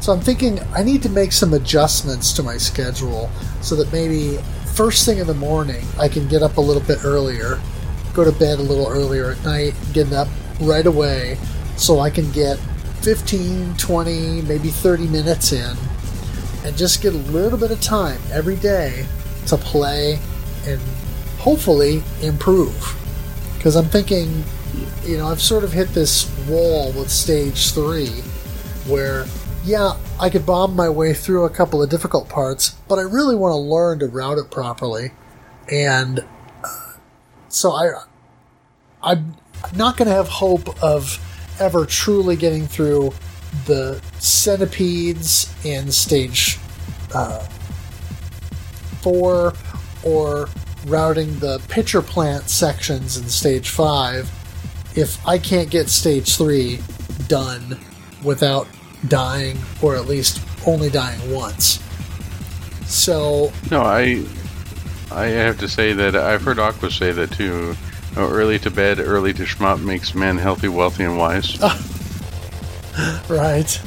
So 0.01 0.13
I'm 0.13 0.21
thinking 0.21 0.61
I 0.73 0.85
need 0.85 1.03
to 1.03 1.09
make 1.09 1.33
some 1.33 1.53
adjustments 1.53 2.33
to 2.35 2.45
my 2.45 2.57
schedule 2.57 3.29
so 3.61 3.75
that 3.75 3.93
maybe 3.93 4.37
first 4.75 5.05
thing 5.05 5.19
in 5.19 5.27
the 5.27 5.35
morning 5.35 5.85
I 5.99 6.09
can 6.09 6.29
get 6.29 6.43
up 6.43 6.59
a 6.59 6.61
little 6.61 6.83
bit 6.83 6.99
earlier, 7.05 7.61
go 8.15 8.25
to 8.25 8.31
bed 8.39 8.61
a 8.61 8.63
little 8.63 8.87
earlier 8.87 9.33
at 9.33 9.45
night, 9.45 9.75
get 9.93 10.13
up 10.13 10.29
right 10.61 10.87
away 10.87 11.39
so 11.77 11.99
I 11.99 12.09
can 12.09 12.31
get 12.31 12.57
15, 13.03 13.77
20, 13.77 14.43
maybe 14.43 14.69
30 14.69 15.09
minutes 15.09 15.53
in 15.53 15.77
and 16.65 16.77
just 16.77 17.03
get 17.03 17.15
a 17.15 17.19
little 17.19 17.59
bit 17.59 17.73
of 17.73 17.81
time 17.81 18.21
every 18.33 18.57
day 18.57 19.05
to 19.49 19.57
play 19.57 20.21
and 20.67 20.81
hopefully 21.47 22.03
improve. 22.23 22.97
Because 23.55 23.77
I'm 23.77 23.85
thinking, 23.85 24.43
you 25.05 25.17
know, 25.17 25.29
I've 25.29 25.41
sort 25.41 25.63
of 25.63 25.73
hit 25.73 25.91
this 25.91 26.29
wall 26.49 26.91
with 26.91 27.09
stage 27.09 27.71
three 27.71 28.09
where, 28.89 29.27
yeah, 29.65 29.97
I 30.19 30.29
could 30.29 30.45
bomb 30.45 30.75
my 30.75 30.89
way 30.89 31.15
through 31.15 31.45
a 31.45 31.51
couple 31.51 31.81
of 31.81 31.89
difficult 31.89 32.29
parts, 32.29 32.71
but 32.89 32.99
I 32.99 33.03
really 33.03 33.37
want 33.37 33.53
to 33.53 33.59
learn 33.59 34.01
to 34.01 34.09
route 34.09 34.39
it 34.39 34.51
properly. 34.51 35.13
And 35.71 36.27
uh, 36.65 36.95
so 37.49 37.71
I, 37.71 37.93
I'm 39.01 39.37
not 39.73 39.97
going 39.97 40.09
to 40.09 40.15
have 40.15 40.27
hope 40.27 40.83
of 40.83 41.17
ever 41.61 41.87
truly 41.87 42.35
getting 42.35 42.67
through 42.67 43.13
the 43.67 44.03
centipedes 44.19 45.55
in 45.65 45.93
stage 45.93 46.59
uh, 47.15 47.39
four 49.01 49.53
or 50.03 50.49
routing 50.87 51.39
the 51.41 51.61
pitcher 51.69 52.01
plant 52.01 52.49
sections 52.49 53.17
in 53.17 53.29
stage 53.29 53.71
five 53.71 54.31
if 54.97 55.25
I 55.27 55.39
can't 55.39 55.69
get 55.69 55.89
stage 55.89 56.37
three 56.37 56.81
done 57.29 57.79
without 58.23 58.67
dying 59.09 59.59
or 59.83 59.97
at 59.97 60.07
least 60.07 60.41
only 60.67 60.89
dying 60.89 61.31
once. 61.31 61.83
So 62.87 63.53
no, 63.71 63.83
I 63.83 64.25
I 65.11 65.27
have 65.27 65.59
to 65.59 65.69
say 65.69 65.93
that 65.93 66.17
I've 66.17 66.43
heard 66.43 66.59
Aqua 66.59 66.91
say 66.91 67.13
that 67.13 67.33
too. 67.33 67.77
Oh, 68.17 68.31
early 68.31 68.59
to 68.61 68.71
bed, 68.71 68.99
early 68.99 69.35
to 69.35 69.43
shmup 69.43 69.83
makes 69.83 70.15
men 70.15 70.39
healthy, 70.39 70.69
wealthy, 70.69 71.05
and 71.05 71.19
wise. 71.19 71.61
right. 73.29 73.81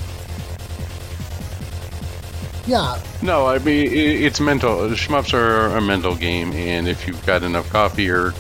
Yeah. 2.70 3.02
No, 3.24 3.48
I 3.48 3.58
mean 3.58 3.88
it's 3.92 4.40
mental. 4.40 4.82
Shmups 4.90 5.34
are 5.34 5.76
a 5.76 5.82
mental 5.82 6.16
game, 6.16 6.52
and 6.54 6.88
if 6.88 7.08
you've 7.08 7.26
got 7.26 7.42
enough 7.42 7.68
coffee 7.72 8.10
or 8.12 8.34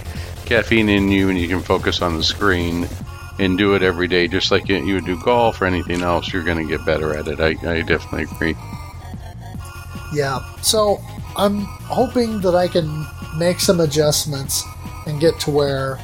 caffeine 0.45 0.87
in 0.87 1.09
you, 1.09 1.29
and 1.29 1.37
you 1.37 1.47
can 1.47 1.61
focus 1.61 2.03
on 2.03 2.15
the 2.15 2.23
screen 2.23 2.87
and 3.39 3.57
do 3.57 3.73
it 3.73 3.81
every 3.81 4.07
day, 4.07 4.27
just 4.27 4.51
like 4.51 4.69
you 4.69 4.93
would 4.93 5.05
do 5.05 5.19
golf 5.23 5.61
or 5.61 5.65
anything 5.65 6.03
else, 6.03 6.31
you're 6.31 6.43
going 6.43 6.57
to 6.57 6.77
get 6.77 6.85
better 6.85 7.17
at 7.17 7.27
it. 7.27 7.39
I, 7.39 7.55
I 7.67 7.81
definitely 7.81 8.23
agree. 8.23 8.55
Yeah. 10.13 10.41
So 10.61 11.01
I'm 11.35 11.61
hoping 11.61 12.41
that 12.41 12.53
I 12.53 12.67
can 12.67 13.07
make 13.35 13.59
some 13.59 13.79
adjustments 13.79 14.63
and 15.07 15.19
get 15.19 15.39
to 15.39 15.51
where 15.51 15.97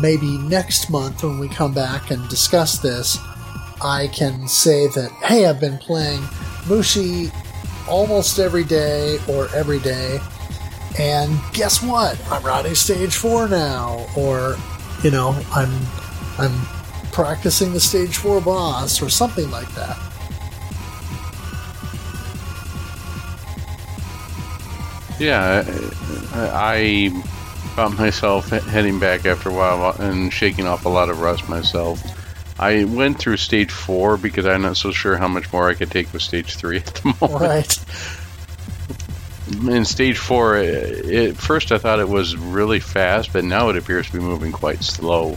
maybe 0.00 0.38
next 0.38 0.88
month 0.88 1.22
when 1.22 1.38
we 1.38 1.48
come 1.48 1.74
back 1.74 2.10
and 2.10 2.26
discuss 2.30 2.78
this, 2.78 3.18
I 3.82 4.08
can 4.12 4.48
say 4.48 4.86
that, 4.86 5.10
hey, 5.22 5.46
I've 5.46 5.60
been 5.60 5.78
playing 5.78 6.20
Mushi 6.64 7.30
almost 7.88 8.38
every 8.38 8.64
day 8.64 9.18
or 9.28 9.48
every 9.54 9.80
day, 9.80 10.20
and 10.98 11.38
guess 11.52 11.82
what? 11.82 12.20
I'm 12.30 12.42
riding 12.42 12.74
stage 12.74 13.14
four 13.14 13.48
now, 13.48 14.06
or 14.16 14.56
you 15.02 15.10
know, 15.10 15.30
I'm 15.52 15.70
I'm 16.38 16.54
practicing 17.12 17.72
the 17.72 17.80
stage 17.80 18.16
four 18.16 18.40
boss 18.40 19.02
or 19.02 19.08
something 19.08 19.50
like 19.50 19.72
that. 19.74 19.98
Yeah, 25.18 25.64
I, 26.32 27.10
found 27.74 27.96
myself 27.96 28.48
heading 28.48 28.98
back 28.98 29.24
after 29.24 29.50
a 29.50 29.52
while 29.52 29.94
and 30.00 30.32
shaking 30.32 30.66
off 30.66 30.84
a 30.84 30.88
lot 30.88 31.08
of 31.08 31.20
rust 31.20 31.48
myself. 31.48 32.02
I 32.58 32.84
went 32.84 33.18
through 33.18 33.36
stage 33.36 33.70
four 33.70 34.16
because 34.16 34.46
I'm 34.46 34.62
not 34.62 34.76
so 34.76 34.90
sure 34.90 35.16
how 35.16 35.28
much 35.28 35.52
more 35.52 35.68
I 35.68 35.74
could 35.74 35.90
take 35.90 36.12
with 36.12 36.22
stage 36.22 36.56
three 36.56 36.78
at 36.78 36.86
the 36.86 37.16
moment. 37.20 37.40
Right. 37.40 37.84
In 39.74 39.84
stage 39.84 40.18
four, 40.18 40.56
at 40.56 41.36
first 41.36 41.72
I 41.72 41.78
thought 41.78 42.00
it 42.00 42.08
was 42.08 42.36
really 42.36 42.80
fast, 42.80 43.32
but 43.32 43.44
now 43.44 43.70
it 43.70 43.76
appears 43.76 44.06
to 44.06 44.12
be 44.12 44.18
moving 44.18 44.52
quite 44.52 44.82
slow. 44.82 45.36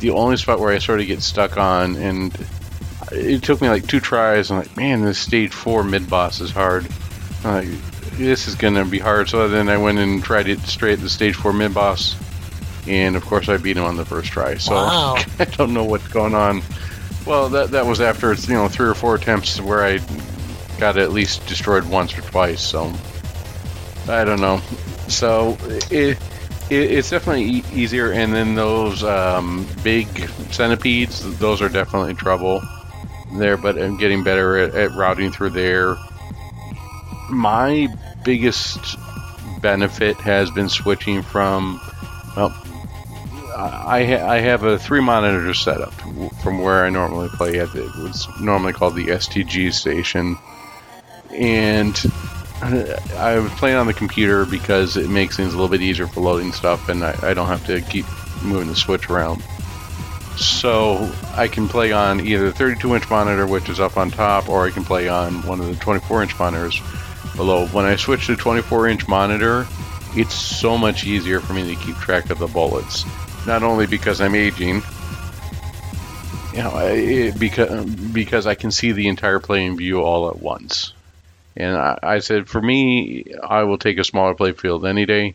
The 0.00 0.10
only 0.10 0.36
spot 0.36 0.60
where 0.60 0.72
I 0.72 0.78
sort 0.78 1.00
of 1.00 1.06
get 1.06 1.22
stuck 1.22 1.56
on, 1.56 1.96
and 1.96 2.34
it 3.12 3.42
took 3.42 3.60
me 3.60 3.68
like 3.68 3.86
two 3.86 4.00
tries, 4.00 4.50
I'm 4.50 4.58
like, 4.58 4.76
man, 4.76 5.02
this 5.02 5.18
stage 5.18 5.52
four 5.52 5.84
mid 5.84 6.10
boss 6.10 6.40
is 6.40 6.50
hard. 6.50 6.86
I'm 7.44 7.68
like, 7.68 7.82
this 8.12 8.48
is 8.48 8.56
going 8.56 8.74
to 8.74 8.84
be 8.84 8.98
hard. 8.98 9.28
So 9.28 9.48
then 9.48 9.68
I 9.68 9.78
went 9.78 9.98
and 9.98 10.22
tried 10.22 10.48
it 10.48 10.60
straight 10.60 10.94
at 10.94 11.00
the 11.00 11.08
stage 11.08 11.34
four 11.34 11.52
mid 11.52 11.72
boss, 11.72 12.16
and 12.90 13.14
of 13.14 13.24
course 13.24 13.48
I 13.48 13.56
beat 13.56 13.76
him 13.76 13.84
on 13.84 13.96
the 13.96 14.04
first 14.04 14.32
try. 14.32 14.56
So 14.56 14.74
wow. 14.74 15.16
I 15.38 15.44
don't 15.44 15.72
know 15.72 15.84
what's 15.84 16.08
going 16.08 16.34
on. 16.34 16.62
Well, 17.24 17.48
that 17.50 17.70
that 17.70 17.86
was 17.86 18.00
after 18.00 18.32
you 18.34 18.54
know 18.54 18.68
three 18.68 18.88
or 18.88 18.94
four 18.94 19.14
attempts 19.14 19.60
where 19.60 19.84
I 19.84 20.00
got 20.78 20.98
at 20.98 21.12
least 21.12 21.46
destroyed 21.46 21.84
once 21.84 22.16
or 22.18 22.22
twice. 22.22 22.62
So 22.62 22.92
I 24.08 24.24
don't 24.24 24.40
know. 24.40 24.60
So 25.08 25.56
it. 25.62 25.90
it 25.90 26.18
it's 26.70 27.10
definitely 27.10 27.46
e- 27.46 27.64
easier, 27.72 28.12
and 28.12 28.32
then 28.32 28.54
those 28.54 29.02
um, 29.02 29.66
big 29.82 30.06
centipedes, 30.52 31.38
those 31.40 31.60
are 31.60 31.68
definitely 31.68 32.14
trouble 32.14 32.62
there. 33.32 33.56
But 33.56 33.76
I'm 33.76 33.96
getting 33.96 34.22
better 34.22 34.56
at, 34.56 34.74
at 34.76 34.92
routing 34.92 35.32
through 35.32 35.50
there. 35.50 35.96
My 37.28 37.88
biggest 38.24 38.78
benefit 39.60 40.16
has 40.18 40.48
been 40.52 40.68
switching 40.68 41.22
from 41.22 41.80
well 42.36 42.50
I, 43.62 44.04
ha- 44.04 44.26
I 44.26 44.38
have 44.38 44.62
a 44.64 44.78
three 44.78 45.00
monitor 45.00 45.52
setup 45.54 45.92
from 46.42 46.60
where 46.60 46.84
I 46.84 46.90
normally 46.90 47.28
play 47.28 47.58
at 47.60 47.74
it 47.74 47.94
was 47.96 48.28
normally 48.40 48.72
called 48.72 48.94
the 48.94 49.06
STG 49.06 49.72
station 49.72 50.36
and 51.30 51.98
I 52.62 53.38
was 53.38 53.52
playing 53.52 53.76
on 53.76 53.86
the 53.86 53.94
computer 53.94 54.44
because 54.44 54.96
it 54.96 55.08
makes 55.08 55.36
things 55.36 55.52
a 55.54 55.56
little 55.56 55.70
bit 55.70 55.82
easier 55.82 56.06
for 56.06 56.20
loading 56.20 56.52
stuff 56.52 56.88
and 56.88 57.04
I, 57.04 57.16
I 57.22 57.34
don't 57.34 57.46
have 57.46 57.66
to 57.66 57.80
keep 57.80 58.06
moving 58.42 58.68
the 58.68 58.76
switch 58.76 59.08
around 59.08 59.42
so 60.36 61.12
I 61.34 61.48
can 61.48 61.68
play 61.68 61.92
on 61.92 62.20
either 62.20 62.46
the 62.46 62.52
32 62.52 62.94
inch 62.94 63.10
monitor 63.10 63.46
which 63.46 63.68
is 63.68 63.80
up 63.80 63.96
on 63.96 64.10
top 64.10 64.48
or 64.48 64.66
I 64.66 64.70
can 64.70 64.84
play 64.84 65.08
on 65.08 65.46
one 65.46 65.60
of 65.60 65.66
the 65.66 65.76
24 65.76 66.22
inch 66.22 66.38
monitors 66.38 66.80
below. 67.36 67.66
When 67.68 67.84
I 67.84 67.96
switch 67.96 68.26
to 68.26 68.36
24 68.36 68.88
inch 68.88 69.08
monitor, 69.08 69.66
it's 70.14 70.34
so 70.34 70.76
much 70.76 71.04
easier 71.04 71.40
for 71.40 71.52
me 71.52 71.74
to 71.74 71.80
keep 71.80 71.96
track 71.96 72.30
of 72.30 72.38
the 72.38 72.46
bullets. 72.46 73.04
Not 73.46 73.62
only 73.62 73.86
because 73.86 74.20
I'm 74.20 74.34
aging, 74.34 74.82
you 76.52 76.62
know, 76.62 76.76
it, 76.78 77.38
because 77.38 77.84
because 77.86 78.46
I 78.46 78.54
can 78.54 78.70
see 78.70 78.92
the 78.92 79.08
entire 79.08 79.38
playing 79.38 79.76
view 79.76 80.00
all 80.00 80.28
at 80.28 80.40
once. 80.40 80.92
And 81.56 81.76
I, 81.76 81.98
I, 82.02 82.18
said, 82.20 82.48
for 82.48 82.60
me, 82.60 83.24
I 83.42 83.64
will 83.64 83.78
take 83.78 83.98
a 83.98 84.04
smaller 84.04 84.34
play 84.34 84.52
field 84.52 84.86
any 84.86 85.04
day. 85.04 85.34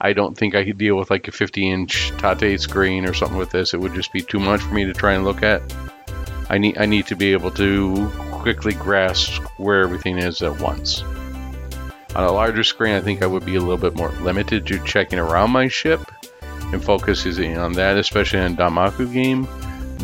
I 0.00 0.12
don't 0.12 0.36
think 0.36 0.54
I 0.54 0.64
could 0.64 0.78
deal 0.78 0.96
with 0.96 1.10
like 1.10 1.26
a 1.28 1.32
50 1.32 1.70
inch 1.70 2.12
Tate 2.18 2.60
screen 2.60 3.06
or 3.06 3.14
something 3.14 3.38
with 3.38 3.50
this. 3.50 3.74
It 3.74 3.80
would 3.80 3.94
just 3.94 4.12
be 4.12 4.20
too 4.20 4.38
much 4.38 4.60
for 4.60 4.74
me 4.74 4.84
to 4.84 4.92
try 4.92 5.14
and 5.14 5.24
look 5.24 5.42
at. 5.42 5.62
I 6.48 6.58
need 6.58 6.78
I 6.78 6.86
need 6.86 7.06
to 7.08 7.16
be 7.16 7.32
able 7.32 7.50
to 7.52 8.08
quickly 8.30 8.74
grasp 8.74 9.42
where 9.56 9.82
everything 9.82 10.18
is 10.18 10.42
at 10.42 10.60
once. 10.60 11.02
On 12.14 12.24
a 12.24 12.32
larger 12.32 12.62
screen, 12.62 12.94
I 12.94 13.00
think 13.00 13.22
I 13.22 13.26
would 13.26 13.44
be 13.44 13.56
a 13.56 13.60
little 13.60 13.76
bit 13.76 13.94
more 13.94 14.10
limited 14.22 14.66
to 14.68 14.82
checking 14.84 15.18
around 15.18 15.50
my 15.50 15.68
ship 15.68 16.00
and 16.72 16.82
focusing 16.82 17.56
on 17.58 17.72
that, 17.74 17.96
especially 17.96 18.40
in 18.40 18.52
a 18.52 18.56
Danmaku 18.56 19.12
game. 19.12 19.48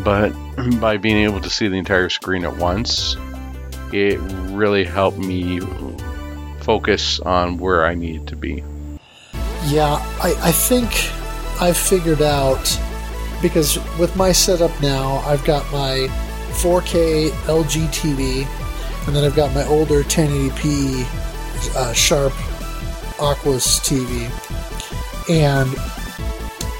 But 0.03 0.31
by 0.79 0.97
being 0.97 1.17
able 1.17 1.41
to 1.41 1.49
see 1.49 1.67
the 1.67 1.77
entire 1.77 2.09
screen 2.09 2.45
at 2.45 2.57
once, 2.57 3.15
it 3.91 4.19
really 4.51 4.83
helped 4.83 5.17
me 5.17 5.59
focus 6.61 7.19
on 7.19 7.57
where 7.57 7.85
I 7.85 7.93
needed 7.93 8.27
to 8.27 8.35
be. 8.35 8.63
Yeah, 9.65 9.95
I, 10.21 10.35
I 10.41 10.51
think 10.51 10.89
I've 11.61 11.77
figured 11.77 12.21
out 12.21 12.79
because 13.41 13.77
with 13.99 14.15
my 14.15 14.31
setup 14.31 14.71
now, 14.81 15.17
I've 15.25 15.43
got 15.45 15.69
my 15.71 16.07
4K 16.53 17.29
LG 17.29 17.87
TV, 17.87 18.47
and 19.07 19.15
then 19.15 19.23
I've 19.23 19.35
got 19.35 19.53
my 19.53 19.65
older 19.65 20.03
1080p 20.03 21.75
uh, 21.75 21.93
Sharp 21.93 22.33
Aquos 23.19 23.79
TV, 23.83 24.29
and 25.29 25.69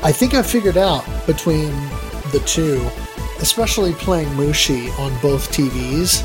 I 0.04 0.12
think 0.12 0.34
I 0.34 0.42
figured 0.42 0.78
out 0.78 1.06
between 1.26 1.72
the 2.34 2.44
two, 2.46 2.86
especially 3.40 3.94
playing 3.94 4.28
Mushi 4.32 4.90
on 5.00 5.18
both 5.22 5.50
TVs, 5.50 6.22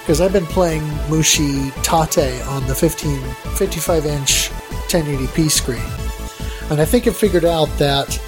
because 0.00 0.20
I've 0.20 0.32
been 0.32 0.46
playing 0.46 0.82
Mushi 1.06 1.72
Tate 1.84 2.44
on 2.48 2.66
the 2.66 2.74
15, 2.74 3.20
55 3.54 4.06
inch 4.06 4.50
1080p 4.88 5.48
screen. 5.48 6.70
And 6.72 6.80
I 6.80 6.84
think 6.84 7.06
I 7.06 7.10
figured 7.10 7.44
out 7.44 7.68
that 7.78 8.20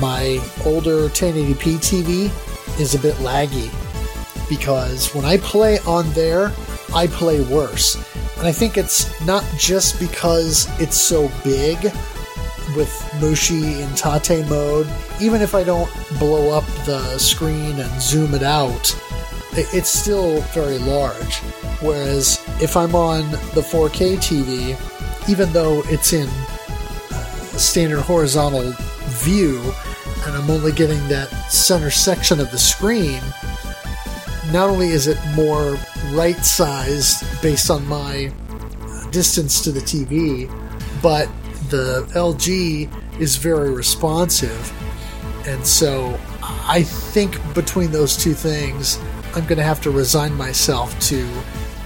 my 0.00 0.38
older 0.66 1.08
1080p 1.08 1.78
TV 1.78 2.78
is 2.78 2.94
a 2.94 2.98
bit 2.98 3.14
laggy 3.16 3.70
because 4.50 5.14
when 5.14 5.24
I 5.24 5.38
play 5.38 5.78
on 5.86 6.10
there, 6.10 6.52
I 6.94 7.06
play 7.06 7.40
worse. 7.40 7.96
And 8.36 8.46
I 8.46 8.52
think 8.52 8.76
it's 8.76 9.18
not 9.26 9.44
just 9.56 9.98
because 9.98 10.68
it's 10.78 11.00
so 11.00 11.30
big 11.42 11.90
with 12.76 12.90
Mushi 13.14 13.80
in 13.80 13.94
Tate 13.94 14.46
mode, 14.48 14.86
even 15.20 15.40
if 15.40 15.54
I 15.54 15.64
don't 15.64 15.90
blow 16.18 16.56
up 16.56 16.64
the 16.84 17.18
screen 17.18 17.80
and 17.80 18.00
zoom 18.00 18.34
it 18.34 18.42
out, 18.42 18.94
it's 19.52 19.88
still 19.88 20.40
very 20.52 20.78
large. 20.78 21.38
Whereas 21.80 22.44
if 22.60 22.76
I'm 22.76 22.94
on 22.94 23.30
the 23.30 23.62
4K 23.62 24.16
TV, 24.18 25.28
even 25.28 25.52
though 25.52 25.82
it's 25.86 26.12
in 26.12 26.28
uh, 26.28 27.24
standard 27.56 28.02
horizontal 28.02 28.74
view 29.24 29.60
and 30.26 30.34
I'm 30.36 30.50
only 30.50 30.72
getting 30.72 31.06
that 31.08 31.28
center 31.50 31.90
section 31.90 32.40
of 32.40 32.50
the 32.50 32.58
screen, 32.58 33.20
not 34.52 34.68
only 34.68 34.88
is 34.88 35.06
it 35.06 35.18
more 35.34 35.78
right 36.10 36.36
sized 36.44 37.24
based 37.42 37.70
on 37.70 37.86
my 37.86 38.30
distance 39.10 39.62
to 39.62 39.72
the 39.72 39.80
TV, 39.80 40.50
but 41.02 41.28
the 41.70 42.08
LG 42.14 43.20
is 43.20 43.36
very 43.36 43.70
responsive. 43.70 44.72
And 45.46 45.64
so 45.64 46.18
I 46.42 46.82
think 46.82 47.38
between 47.54 47.92
those 47.92 48.16
two 48.16 48.34
things, 48.34 48.98
I'm 49.34 49.44
going 49.46 49.58
to 49.58 49.64
have 49.64 49.80
to 49.82 49.90
resign 49.90 50.34
myself 50.34 50.98
to 51.00 51.28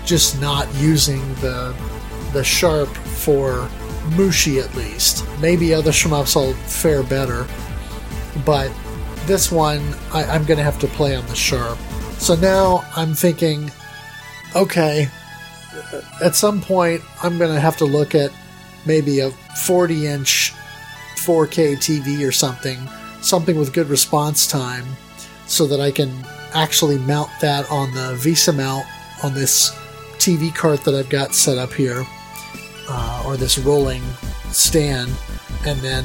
just 0.05 0.41
not 0.41 0.73
using 0.77 1.21
the 1.37 1.75
the 2.33 2.45
sharp 2.45 2.89
for 2.89 3.69
Mushi 4.11 4.63
at 4.63 4.75
least. 4.77 5.27
Maybe 5.41 5.75
other 5.75 5.91
shmups 5.91 6.37
will 6.37 6.55
fare 6.55 7.03
better, 7.03 7.47
but 8.47 8.71
this 9.27 9.51
one 9.51 9.83
I, 10.13 10.25
I'm 10.25 10.45
going 10.45 10.59
to 10.59 10.65
have 10.65 10.79
to 10.81 10.87
play 10.87 11.17
on 11.17 11.27
the 11.27 11.35
sharp. 11.35 11.79
So 12.19 12.35
now 12.37 12.85
I'm 12.97 13.15
thinking, 13.15 13.71
okay, 14.55 15.09
at 16.23 16.35
some 16.35 16.61
point 16.61 17.03
I'm 17.23 17.39
going 17.39 17.53
to 17.53 17.61
have 17.61 17.77
to 17.79 17.85
look 17.85 18.15
at 18.15 18.31
maybe 18.87 19.21
a 19.21 19.31
40 19.31 20.07
inch 20.07 20.55
4K 21.17 21.77
TV 21.77 22.27
or 22.27 22.33
something, 22.33 22.79
something 23.21 23.59
with 23.59 23.73
good 23.73 23.89
response 23.89 24.47
time, 24.47 24.87
so 25.47 25.67
that 25.67 25.81
I 25.81 25.91
can 25.91 26.11
actually 26.55 26.99
mount 26.99 27.31
that 27.41 27.71
on 27.71 27.93
the 27.93 28.15
VESA 28.17 28.57
mount 28.57 28.87
on 29.23 29.35
this 29.35 29.71
TV 30.19 30.55
cart 30.55 30.83
that 30.85 30.95
I've 30.95 31.11
got 31.11 31.35
set 31.35 31.59
up 31.59 31.73
here, 31.73 32.05
uh, 32.89 33.23
or 33.27 33.37
this 33.37 33.59
rolling 33.59 34.03
stand, 34.51 35.11
and 35.67 35.79
then 35.81 36.05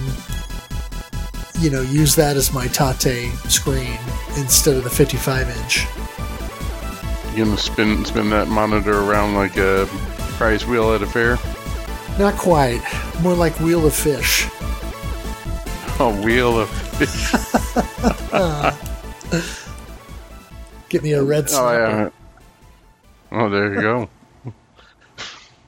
you 1.60 1.70
know 1.70 1.82
use 1.82 2.16
that 2.16 2.36
as 2.36 2.54
my 2.54 2.68
Tate 2.68 3.32
screen 3.50 3.98
instead 4.38 4.76
of 4.76 4.84
the 4.84 4.90
55 4.90 5.50
inch. 5.62 5.86
You 7.36 7.46
gonna 7.46 7.58
spin 7.58 8.06
spin 8.06 8.30
that 8.30 8.48
monitor 8.48 9.00
around 9.00 9.36
like 9.36 9.58
a 9.58 9.88
prize 10.38 10.66
wheel 10.66 10.94
at 10.94 11.02
a 11.02 11.08
fair? 11.08 11.38
Not 12.18 12.36
quite. 12.36 12.82
More 13.22 13.36
like 13.36 13.60
wheel 13.60 13.86
of 13.86 13.94
fish. 13.94 14.48
A 16.00 16.10
wheel 16.24 16.60
of 16.60 16.70
fish. 16.70 17.34
Get 20.90 21.04
me 21.04 21.14
a 21.14 21.24
red 21.24 21.48
oh 21.52 21.72
yeah. 21.72 22.10
Oh, 23.32 23.50
there 23.50 23.74
you 23.74 23.82
go. 23.82 24.10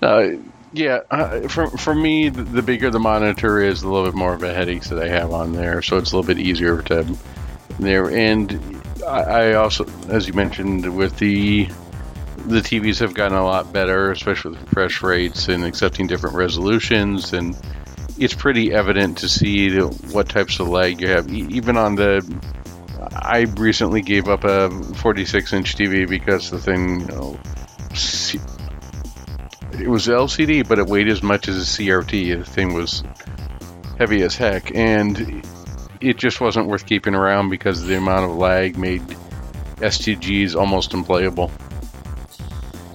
uh, 0.02 0.28
yeah, 0.74 1.00
uh, 1.10 1.48
for 1.48 1.68
for 1.78 1.94
me, 1.94 2.28
the, 2.28 2.42
the 2.42 2.62
bigger 2.62 2.90
the 2.90 2.98
monitor 2.98 3.60
is, 3.60 3.82
a 3.82 3.88
little 3.88 4.04
bit 4.04 4.14
more 4.14 4.34
of 4.34 4.42
a 4.42 4.52
headache 4.52 4.82
that 4.84 4.98
I 4.98 5.08
have 5.08 5.32
on 5.32 5.52
there. 5.52 5.82
So 5.82 5.98
it's 5.98 6.12
a 6.12 6.16
little 6.16 6.34
bit 6.34 6.42
easier 6.42 6.82
to 6.82 7.16
there. 7.78 8.10
And 8.10 8.82
I, 9.06 9.20
I 9.20 9.52
also, 9.54 9.86
as 10.08 10.26
you 10.26 10.32
mentioned, 10.32 10.96
with 10.96 11.18
the 11.18 11.68
the 12.46 12.60
TVs 12.60 13.00
have 13.00 13.14
gotten 13.14 13.36
a 13.36 13.44
lot 13.44 13.72
better, 13.72 14.10
especially 14.10 14.52
with 14.52 14.62
refresh 14.62 15.02
rates 15.02 15.48
and 15.48 15.64
accepting 15.64 16.06
different 16.06 16.36
resolutions, 16.36 17.32
and 17.32 17.56
it's 18.18 18.34
pretty 18.34 18.72
evident 18.72 19.18
to 19.18 19.28
see 19.28 19.78
what 19.78 20.28
types 20.28 20.60
of 20.60 20.68
lag 20.68 21.00
you 21.00 21.08
have. 21.08 21.28
Even 21.32 21.76
on 21.76 21.94
the, 21.94 22.22
I 23.14 23.46
recently 23.56 24.02
gave 24.02 24.28
up 24.28 24.44
a 24.44 24.70
46 24.94 25.52
inch 25.52 25.76
TV 25.76 26.08
because 26.08 26.50
the 26.50 26.58
thing, 26.58 27.00
you 27.00 27.06
know, 27.06 27.40
it 29.80 29.88
was 29.88 30.06
LCD, 30.06 30.68
but 30.68 30.78
it 30.78 30.86
weighed 30.86 31.08
as 31.08 31.22
much 31.22 31.48
as 31.48 31.56
a 31.56 31.82
CRT. 31.82 32.38
The 32.38 32.44
thing 32.44 32.74
was 32.74 33.02
heavy 33.98 34.22
as 34.22 34.36
heck, 34.36 34.74
and 34.74 35.44
it 36.00 36.16
just 36.16 36.40
wasn't 36.40 36.66
worth 36.66 36.86
keeping 36.86 37.14
around 37.14 37.48
because 37.50 37.82
the 37.82 37.96
amount 37.96 38.30
of 38.30 38.36
lag 38.36 38.76
made 38.76 39.02
STGs 39.76 40.54
almost 40.54 40.94
unplayable. 40.94 41.50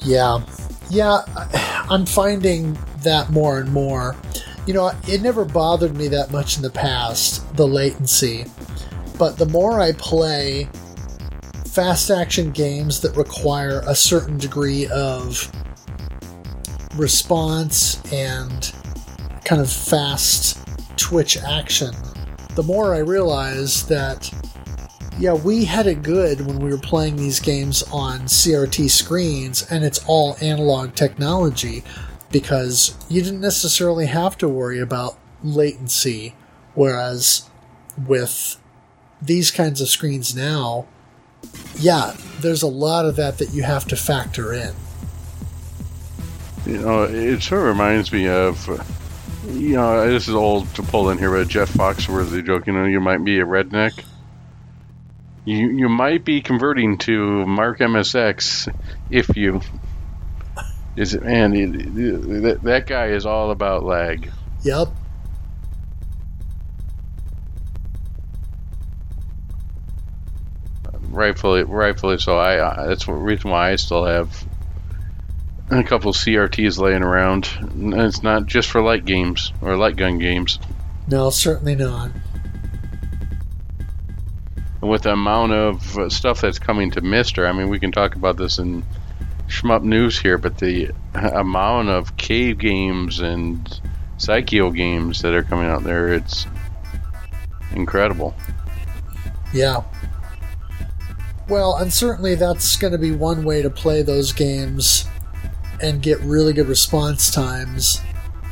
Yeah. 0.07 0.41
Yeah, 0.89 1.19
I'm 1.89 2.05
finding 2.05 2.77
that 3.03 3.29
more 3.29 3.59
and 3.59 3.71
more. 3.73 4.15
You 4.65 4.73
know, 4.73 4.91
it 5.05 5.21
never 5.21 5.43
bothered 5.43 5.97
me 5.97 6.07
that 6.07 6.31
much 6.31 6.55
in 6.55 6.63
the 6.63 6.69
past, 6.69 7.55
the 7.57 7.67
latency. 7.67 8.45
But 9.17 9.37
the 9.37 9.45
more 9.45 9.81
I 9.81 9.91
play 9.91 10.69
fast 11.65 12.09
action 12.09 12.51
games 12.51 13.01
that 13.01 13.17
require 13.17 13.83
a 13.85 13.93
certain 13.95 14.37
degree 14.37 14.87
of 14.87 15.51
response 16.95 18.01
and 18.13 18.73
kind 19.43 19.61
of 19.61 19.69
fast 19.69 20.57
twitch 20.97 21.37
action, 21.37 21.93
the 22.55 22.63
more 22.63 22.95
I 22.95 22.99
realize 22.99 23.85
that 23.87 24.31
yeah, 25.19 25.33
we 25.33 25.65
had 25.65 25.87
it 25.87 26.03
good 26.03 26.41
when 26.41 26.59
we 26.59 26.69
were 26.69 26.77
playing 26.77 27.15
these 27.15 27.39
games 27.39 27.83
on 27.91 28.21
CRT 28.21 28.89
screens, 28.89 29.65
and 29.71 29.83
it's 29.83 30.03
all 30.07 30.37
analog 30.41 30.93
technology 30.95 31.83
because 32.31 32.95
you 33.09 33.21
didn't 33.21 33.41
necessarily 33.41 34.05
have 34.05 34.37
to 34.37 34.47
worry 34.47 34.79
about 34.79 35.17
latency. 35.43 36.35
Whereas 36.75 37.49
with 38.05 38.57
these 39.21 39.49
kinds 39.49 39.81
of 39.81 39.87
screens 39.87 40.35
now, 40.35 40.85
yeah, 41.79 42.15
there's 42.41 42.61
a 42.61 42.67
lot 42.67 43.05
of 43.05 43.15
that 43.15 43.39
that 43.39 43.53
you 43.53 43.63
have 43.63 43.85
to 43.85 43.95
factor 43.95 44.53
in. 44.53 44.73
You 46.65 46.79
know, 46.79 47.03
it 47.03 47.41
sort 47.41 47.61
of 47.61 47.67
reminds 47.67 48.11
me 48.11 48.27
of, 48.27 48.67
you 49.47 49.75
know, 49.75 50.07
this 50.07 50.27
is 50.27 50.35
old 50.35 50.73
to 50.75 50.83
pull 50.83 51.09
in 51.09 51.17
here, 51.17 51.31
but 51.31 51.47
Jeff 51.47 51.71
Foxworthy 51.71 52.45
joke, 52.45 52.67
you 52.67 52.73
know, 52.73 52.85
you 52.85 52.99
might 52.99 53.23
be 53.23 53.39
a 53.39 53.45
redneck. 53.45 54.03
You, 55.47 55.69
you 55.69 55.87
might 55.87 56.25
be 56.25 56.41
converting 56.41 56.97
to 56.97 57.45
Mark 57.45 57.79
MSX 57.79 58.67
if 59.09 59.37
you. 59.37 59.61
Is 60.97 61.13
it, 61.13 61.23
man, 61.23 61.53
it, 61.55 61.73
it- 61.97 62.41
that, 62.43 62.63
that 62.63 62.85
guy 62.85 63.07
is 63.11 63.25
all 63.25 63.51
about 63.51 63.85
lag. 63.85 64.29
Yep. 64.63 64.89
Rightfully, 71.09 71.63
rightfully 71.63 72.17
so. 72.17 72.37
I, 72.37 72.83
I 72.83 72.87
that's 72.87 73.05
the 73.05 73.13
reason 73.13 73.51
why 73.51 73.71
I 73.71 73.75
still 73.75 74.05
have 74.05 74.45
a 75.69 75.83
couple 75.83 76.11
CRTs 76.13 76.79
laying 76.79 77.03
around. 77.03 77.49
And 77.59 77.93
It's 77.93 78.23
not 78.23 78.45
just 78.45 78.69
for 78.69 78.81
light 78.81 79.05
games 79.05 79.51
or 79.61 79.75
light 79.77 79.95
gun 79.95 80.17
games. 80.19 80.59
No, 81.07 81.29
certainly 81.29 81.75
not. 81.75 82.11
And 84.81 84.89
with 84.89 85.03
the 85.03 85.13
amount 85.13 85.53
of 85.53 85.97
uh, 85.97 86.09
stuff 86.09 86.41
that's 86.41 86.59
coming 86.59 86.91
to 86.91 87.01
MiSTer, 87.01 87.47
I 87.47 87.51
mean, 87.51 87.69
we 87.69 87.79
can 87.79 87.91
talk 87.91 88.15
about 88.15 88.37
this 88.37 88.59
in 88.59 88.83
shmup 89.47 89.83
news 89.83 90.19
here, 90.19 90.37
but 90.37 90.57
the 90.57 90.91
amount 91.13 91.89
of 91.89 92.17
cave 92.17 92.57
games 92.57 93.19
and 93.19 93.81
Psikyo 94.17 94.75
games 94.75 95.21
that 95.21 95.33
are 95.33 95.43
coming 95.43 95.67
out 95.67 95.83
there, 95.83 96.13
it's 96.13 96.45
incredible. 97.73 98.35
Yeah. 99.53 99.83
Well, 101.47 101.77
and 101.77 101.93
certainly 101.93 102.35
that's 102.35 102.75
going 102.75 102.91
to 102.91 102.99
be 102.99 103.11
one 103.11 103.45
way 103.45 103.61
to 103.61 103.69
play 103.69 104.01
those 104.01 104.33
games 104.33 105.05
and 105.81 106.01
get 106.01 106.19
really 106.21 106.53
good 106.53 106.67
response 106.67 107.31
times, 107.31 108.01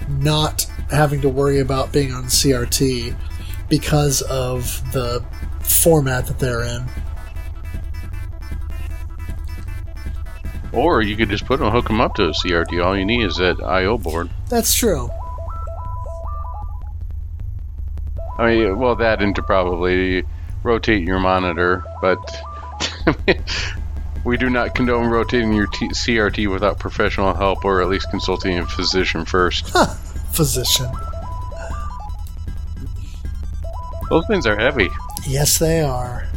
not 0.07 0.63
having 0.89 1.21
to 1.21 1.29
worry 1.29 1.59
about 1.59 1.91
being 1.91 2.13
on 2.13 2.25
CRT 2.25 3.15
because 3.67 4.21
of 4.23 4.63
the 4.93 5.23
format 5.65 6.27
that 6.27 6.39
they're 6.39 6.63
in. 6.63 6.85
Or 10.71 11.01
you 11.01 11.15
could 11.15 11.29
just 11.29 11.45
put 11.45 11.59
them, 11.59 11.71
hook 11.71 11.87
them 11.87 12.01
up 12.01 12.15
to 12.15 12.23
a 12.25 12.31
CRT. 12.31 12.83
All 12.83 12.97
you 12.97 13.05
need 13.05 13.23
is 13.23 13.37
that 13.37 13.61
I/O 13.63 13.97
board. 13.97 14.29
That's 14.49 14.73
true. 14.73 15.09
I 18.37 18.47
mean, 18.47 18.77
well, 18.77 18.95
that 18.97 19.21
into 19.21 19.41
probably 19.41 20.23
rotate 20.63 21.03
your 21.07 21.19
monitor, 21.19 21.85
but 22.01 22.17
we 24.25 24.35
do 24.35 24.49
not 24.49 24.75
condone 24.75 25.07
rotating 25.07 25.53
your 25.53 25.67
t- 25.67 25.87
CRT 25.87 26.51
without 26.51 26.77
professional 26.77 27.33
help 27.33 27.63
or 27.63 27.81
at 27.81 27.87
least 27.87 28.09
consulting 28.09 28.57
a 28.57 28.65
physician 28.65 29.23
first. 29.23 29.69
Physician. 30.33 30.91
Those 34.09 34.27
things 34.27 34.45
are 34.45 34.57
heavy. 34.57 34.89
Yes, 35.27 35.57
they 35.57 35.81
are. 35.81 36.27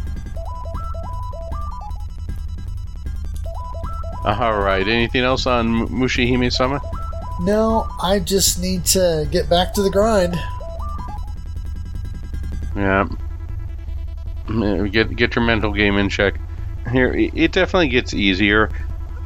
All 4.25 4.59
right. 4.59 4.87
Anything 4.87 5.23
else 5.23 5.47
on 5.47 5.89
Mushihime 5.89 6.53
Sama? 6.53 6.81
No, 7.41 7.87
I 8.03 8.19
just 8.19 8.61
need 8.61 8.85
to 8.87 9.27
get 9.31 9.49
back 9.49 9.73
to 9.75 9.83
the 9.83 9.91
grind. 9.91 10.39
Yeah. 12.77 13.09
Get 14.91 15.15
get 15.17 15.37
your 15.37 15.45
mental 15.45 15.73
game 15.73 15.97
in 15.99 16.09
check. 16.09 16.41
Here, 16.91 17.13
it 17.13 17.33
it 17.35 17.53
definitely 17.53 17.89
gets 17.89 18.15
easier. 18.15 18.71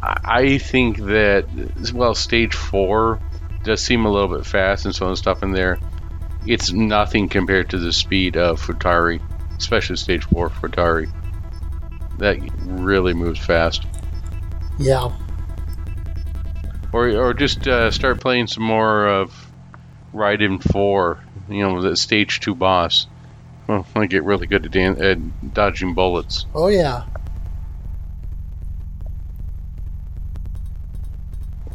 I 0.03 0.19
I 0.25 0.59
think 0.59 0.99
that 0.99 1.47
well, 1.93 2.15
stage 2.15 2.55
four 2.55 3.21
does 3.65 3.83
seem 3.83 4.05
a 4.05 4.11
little 4.11 4.37
bit 4.37 4.47
fast 4.47 4.85
and 4.85 4.95
so 4.95 5.07
on 5.07 5.13
and 5.13 5.19
stuff 5.19 5.43
in 5.43 5.53
there. 5.53 5.79
It's 6.47 6.73
nothing 6.73 7.29
compared 7.29 7.71
to 7.71 7.79
the 7.79 7.93
speed 7.93 8.37
of 8.37 8.61
Futari, 8.61 9.21
especially 9.63 9.97
stage 9.97 10.25
four 10.25 10.51
Futari. 10.51 11.11
That 12.19 12.39
really 12.65 13.15
moves 13.15 13.39
fast. 13.39 13.87
Yeah. 14.79 15.13
Or 16.93 17.09
or 17.09 17.33
just 17.33 17.67
uh, 17.67 17.91
start 17.91 18.21
playing 18.21 18.49
some 18.49 18.65
more 18.65 19.07
of 19.07 19.53
Raiden 20.13 20.63
Four. 20.63 21.21
You 21.49 21.63
know, 21.63 21.81
the 21.81 21.97
stage 21.97 22.41
two 22.41 22.55
boss. 22.55 23.07
Well, 23.67 23.87
I 23.95 24.07
get 24.07 24.25
really 24.25 24.47
good 24.47 24.67
at, 24.67 24.73
dan- 24.73 25.03
at 25.03 25.55
dodging 25.55 25.95
bullets. 25.95 26.47
Oh, 26.55 26.69
yeah. 26.69 27.05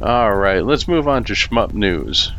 All 0.01 0.35
right, 0.35 0.63
let's 0.63 0.87
move 0.87 1.07
on 1.07 1.23
to 1.23 1.33
shmup 1.33 1.73
news. 1.73 2.31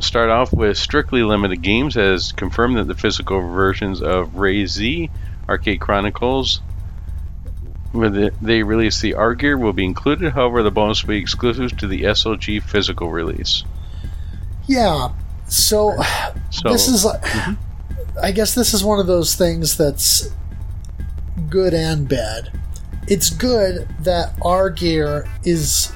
Start 0.00 0.30
off 0.30 0.52
with 0.52 0.76
Strictly 0.76 1.22
Limited 1.22 1.62
Games 1.62 1.94
has 1.94 2.32
confirmed 2.32 2.76
that 2.78 2.88
the 2.88 2.94
physical 2.94 3.40
versions 3.40 4.02
of 4.02 4.36
Ray 4.36 4.66
Z 4.66 5.10
Arcade 5.48 5.80
Chronicles, 5.80 6.60
when 7.92 8.30
they 8.40 8.62
release 8.62 9.00
the 9.00 9.14
R-Gear, 9.14 9.56
will 9.58 9.72
be 9.72 9.84
included. 9.84 10.32
However, 10.32 10.62
the 10.62 10.70
bonus 10.70 11.02
will 11.02 11.10
be 11.10 11.18
exclusive 11.18 11.76
to 11.78 11.86
the 11.86 12.02
SLG 12.02 12.62
physical 12.62 13.10
release. 13.10 13.64
Yeah. 14.66 15.12
So, 15.46 15.96
So 16.50 16.68
this 16.68 16.88
is 16.88 17.04
like, 17.04 17.22
I 18.22 18.30
guess 18.32 18.54
this 18.54 18.74
is 18.74 18.84
one 18.84 18.98
of 18.98 19.06
those 19.06 19.34
things 19.34 19.76
that's 19.76 20.30
good 21.48 21.74
and 21.74 22.08
bad. 22.08 22.52
It's 23.08 23.30
good 23.30 23.88
that 24.00 24.34
R-Gear 24.42 25.28
is 25.44 25.92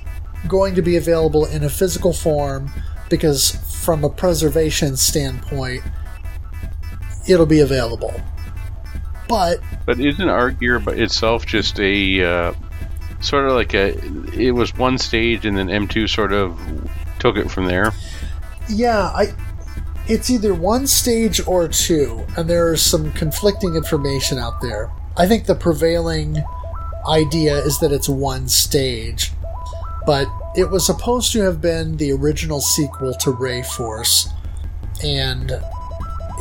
going 0.49 0.74
to 0.74 0.82
be 0.82 0.97
available 0.97 1.44
in 1.44 1.62
a 1.62 1.68
physical 1.68 2.12
form 2.12 2.70
because, 3.09 3.53
from 3.87 4.03
a 4.03 4.11
preservation 4.11 4.97
standpoint, 4.97 5.80
it'll 7.28 7.47
be 7.47 7.61
available. 7.61 8.12
But 9.28 9.61
But 9.87 10.01
isn't 10.01 10.28
R-Gear 10.28 10.80
by 10.80 10.95
itself 10.95 11.47
just 11.47 11.78
a 11.78 12.24
uh, 12.24 12.55
sort 13.20 13.47
of 13.47 13.53
like 13.53 13.74
a? 13.74 13.97
It 14.34 14.51
was 14.51 14.76
one 14.76 14.99
stage, 14.99 15.47
and 15.47 15.57
then 15.57 15.68
M2 15.68 16.09
sort 16.09 16.32
of 16.32 16.59
took 17.20 17.37
it 17.37 17.49
from 17.49 17.66
there. 17.66 17.93
yeah, 18.68 19.05
I 19.14 19.32
it's 20.09 20.30
either 20.30 20.53
one 20.53 20.89
stage 20.89 21.41
or 21.47 21.68
two, 21.68 22.26
and 22.37 22.51
there 22.51 22.72
is 22.72 22.82
some 22.82 23.12
conflicting 23.12 23.76
information 23.76 24.37
out 24.39 24.61
there. 24.61 24.91
I 25.16 25.28
think 25.28 25.47
the 25.47 25.55
prevailing 25.55 26.43
idea 27.09 27.57
is 27.59 27.78
that 27.78 27.93
it's 27.93 28.09
one 28.09 28.49
stage, 28.49 29.32
but 30.07 30.29
it 30.55 30.71
was 30.71 30.87
supposed 30.87 31.33
to 31.33 31.41
have 31.43 31.61
been 31.61 31.97
the 31.97 32.13
original 32.13 32.61
sequel 32.61 33.13
to 33.15 33.33
Ray 33.33 33.63
Force, 33.63 34.29
and 35.05 35.53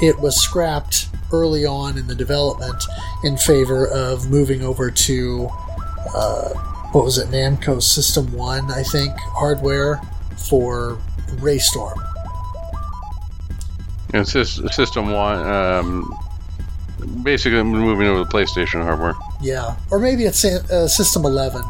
it 0.02 0.20
was 0.20 0.40
scrapped 0.40 1.10
early 1.34 1.66
on 1.66 1.98
in 1.98 2.08
the 2.08 2.16
development 2.16 2.82
in 3.24 3.36
favor 3.36 3.88
of 3.88 4.30
moving 4.30 4.62
over 4.62 4.92
to 4.92 5.50
uh, 6.16 6.50
what 6.92 7.04
was 7.04 7.18
it, 7.18 7.28
Namco 7.30 7.82
System 7.82 8.32
One, 8.32 8.72
I 8.72 8.84
think, 8.84 9.14
hardware 9.18 10.00
for 10.50 10.98
Raystorm. 11.38 11.96
And 14.14 14.26
System 14.26 15.12
One, 15.12 15.46
um, 15.46 16.18
basically 17.24 17.64
moving 17.64 18.08
over 18.08 18.20
the 18.20 18.30
PlayStation 18.30 18.82
hardware. 18.84 19.16
Yeah, 19.42 19.76
or 19.92 20.00
maybe 20.00 20.24
it's 20.24 20.46
uh, 20.46 20.88
System 20.88 21.26
Eleven. 21.26 21.64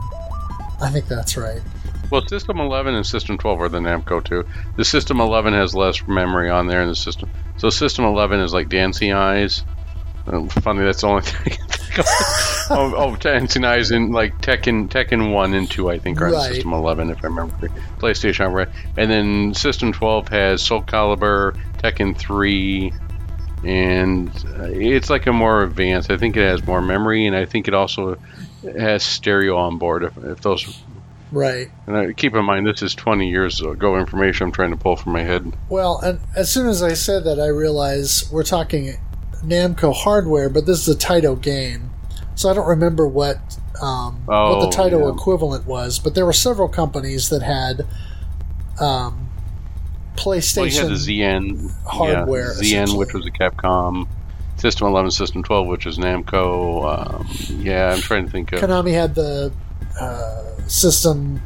I 0.82 0.89
think 0.91 1.08
that's 1.08 1.38
right. 1.38 1.62
Well, 2.10 2.26
System 2.28 2.60
11 2.60 2.95
and 2.95 3.06
System 3.06 3.38
12 3.38 3.62
are 3.62 3.70
the 3.70 3.80
Namco 3.80 4.24
too. 4.24 4.45
The 4.78 4.86
System 4.86 5.20
11 5.20 5.53
has 5.53 5.74
less 5.76 6.06
memory 6.08 6.49
on 6.49 6.68
there 6.68 6.82
in 6.82 6.89
the 6.89 6.95
system. 6.95 7.30
So 7.58 7.70
System 7.70 8.06
11 8.06 8.39
is 8.41 8.53
like 8.53 8.70
Dancing 8.70 9.14
Eyes. 9.14 9.64
Um, 10.28 10.49
funny, 10.49 10.84
that's 10.84 11.01
the 11.01 11.08
only 11.08 11.22
thing 11.24 11.53
I 11.53 11.56
can 11.56 11.68
think 11.68 11.99
of. 11.99 12.06
oh, 12.72 12.93
oh, 12.95 13.16
Dancing 13.16 13.64
Eyes 13.64 13.91
in 13.91 14.12
like 14.12 14.41
Tekken, 14.41 14.89
Tekken 14.89 15.32
1 15.32 15.53
and 15.53 15.70
2, 15.70 15.89
I 15.89 15.99
think, 15.99 16.20
are 16.22 16.32
Right. 16.32 16.53
System 16.53 16.74
11, 16.74 17.12
if 17.12 17.24
I 17.24 17.28
remember 17.28 17.56
correctly. 17.58 17.82
PlayStation 17.99 18.38
hardware. 18.38 18.72
And 18.97 19.12
then 19.12 19.53
System 19.53 19.93
12 19.93 20.28
has 20.30 20.62
Soul 20.64 20.82
Calibur, 20.82 21.56
Tekken 21.78 22.18
3, 22.18 22.91
and 23.64 24.30
uh, 24.60 24.64
it's 24.66 25.10
like 25.10 25.28
a 25.28 25.34
more 25.34 25.64
advanced. 25.64 26.12
I 26.12 26.18
think 26.18 26.38
it 26.38 26.41
has 26.41 26.66
more 26.66 26.82
memory, 26.82 27.26
and 27.28 27.36
I 27.36 27.45
think 27.45 27.68
it 27.68 27.74
also 27.74 28.18
has 28.64 29.03
stereo 29.03 29.58
on 29.58 29.78
board. 29.78 30.03
If, 30.03 30.18
if 30.18 30.41
those 30.41 30.84
Right. 31.32 31.69
and 31.88 31.95
uh, 31.95 32.13
keep 32.15 32.34
in 32.36 32.45
mind, 32.45 32.65
this 32.67 32.82
is 32.82 32.93
20 32.95 33.30
years 33.30 33.59
ago 33.61 33.97
information 33.97 34.47
I'm 34.47 34.51
trying 34.51 34.71
to 34.71 34.78
pull 34.78 34.95
from 34.95 35.13
my 35.13 35.23
head. 35.23 35.51
Well, 35.69 35.99
and 35.99 36.19
as 36.36 36.51
soon 36.51 36.67
as 36.67 36.82
I 36.84 36.93
said 36.93 37.23
that, 37.26 37.39
I 37.39 37.47
realized 37.47 38.32
we're 38.32 38.43
talking 38.43 38.95
Namco 39.43 39.93
hardware, 39.93 40.49
but 40.49 40.65
this 40.65 40.88
is 40.88 40.95
a 40.95 40.97
Taito 40.97 41.39
game, 41.41 41.89
so 42.36 42.49
I 42.49 42.53
don't 42.53 42.67
remember 42.67 43.07
what 43.07 43.38
um, 43.82 44.21
what 44.26 44.59
the 44.61 44.67
Oh, 44.67 44.69
Taito 44.71 45.01
yeah. 45.01 45.13
equivalent 45.13 45.65
was. 45.65 45.99
But 45.99 46.15
there 46.15 46.26
were 46.26 46.34
several 46.34 46.69
companies 46.69 47.30
that 47.30 47.41
had 47.41 47.86
um, 48.80 49.30
PlayStation. 50.15 50.80
Well, 50.80 50.89
had 50.89 50.97
the 50.97 51.19
ZN 51.21 51.71
hardware, 51.86 52.53
yeah, 52.61 52.86
ZN, 52.86 52.97
which 52.97 53.13
was 53.13 53.26
a 53.26 53.32
Capcom, 53.32 54.07
System 54.57 54.88
11, 54.88 55.11
System 55.11 55.43
12, 55.43 55.67
which 55.67 55.86
is 55.86 55.97
Namco. 55.97 57.19
Um, 57.19 57.28
yeah, 57.61 57.91
I'm 57.93 57.99
trying 58.01 58.26
to 58.26 58.32
think 58.32 58.51
of. 58.53 58.61
Konami 58.61 58.93
had 58.93 59.13
the 59.15 59.51
uh, 59.99 60.43
system. 60.68 61.41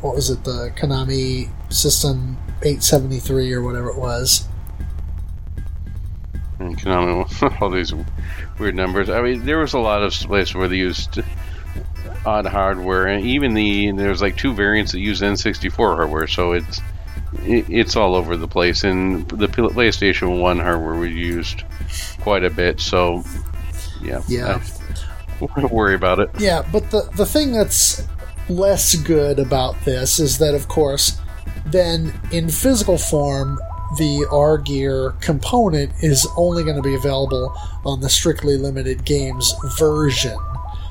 What 0.00 0.14
was 0.14 0.30
it? 0.30 0.44
The 0.44 0.72
Konami 0.76 1.50
System 1.72 2.36
873 2.62 3.52
or 3.52 3.62
whatever 3.62 3.88
it 3.90 3.96
was. 3.98 4.46
and 6.58 6.78
Konami, 6.78 7.60
all 7.62 7.70
these 7.70 7.92
weird 8.58 8.74
numbers. 8.74 9.10
I 9.10 9.22
mean, 9.22 9.44
there 9.44 9.58
was 9.58 9.74
a 9.74 9.78
lot 9.78 10.02
of 10.02 10.12
places 10.12 10.54
where 10.54 10.68
they 10.68 10.76
used 10.76 11.20
odd 12.26 12.46
hardware, 12.46 13.06
and 13.06 13.24
even 13.24 13.54
the 13.54 13.92
there's 13.92 14.20
like 14.20 14.36
two 14.36 14.52
variants 14.52 14.92
that 14.92 15.00
use 15.00 15.20
N64 15.20 15.96
hardware, 15.96 16.26
so 16.26 16.52
it's 16.52 16.80
it's 17.44 17.96
all 17.96 18.14
over 18.14 18.36
the 18.36 18.48
place. 18.48 18.84
And 18.84 19.28
the 19.28 19.48
PlayStation 19.48 20.40
One 20.40 20.58
hardware 20.58 20.94
we 20.94 21.10
used 21.10 21.62
quite 22.20 22.44
a 22.44 22.50
bit, 22.50 22.80
so 22.80 23.24
yeah, 24.02 24.22
Yeah. 24.28 24.62
I 25.40 25.66
worry 25.70 25.94
about 25.94 26.18
it. 26.18 26.30
Yeah, 26.38 26.66
but 26.72 26.90
the 26.90 27.08
the 27.14 27.26
thing 27.26 27.52
that's 27.52 28.06
less 28.48 28.94
good 28.94 29.38
about 29.38 29.80
this 29.84 30.18
is 30.18 30.38
that, 30.38 30.54
of 30.54 30.68
course, 30.68 31.20
then 31.66 32.18
in 32.32 32.48
physical 32.48 32.98
form, 32.98 33.58
the 33.96 34.26
R-Gear 34.30 35.14
component 35.20 35.92
is 36.02 36.26
only 36.36 36.62
going 36.62 36.76
to 36.76 36.82
be 36.82 36.94
available 36.94 37.54
on 37.84 38.00
the 38.00 38.08
strictly 38.08 38.56
limited 38.56 39.04
games 39.04 39.54
version. 39.78 40.36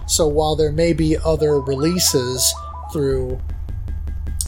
So 0.08 0.28
while 0.28 0.56
there 0.56 0.72
may 0.72 0.94
be 0.94 1.18
other 1.18 1.60
releases 1.60 2.54
through 2.92 3.40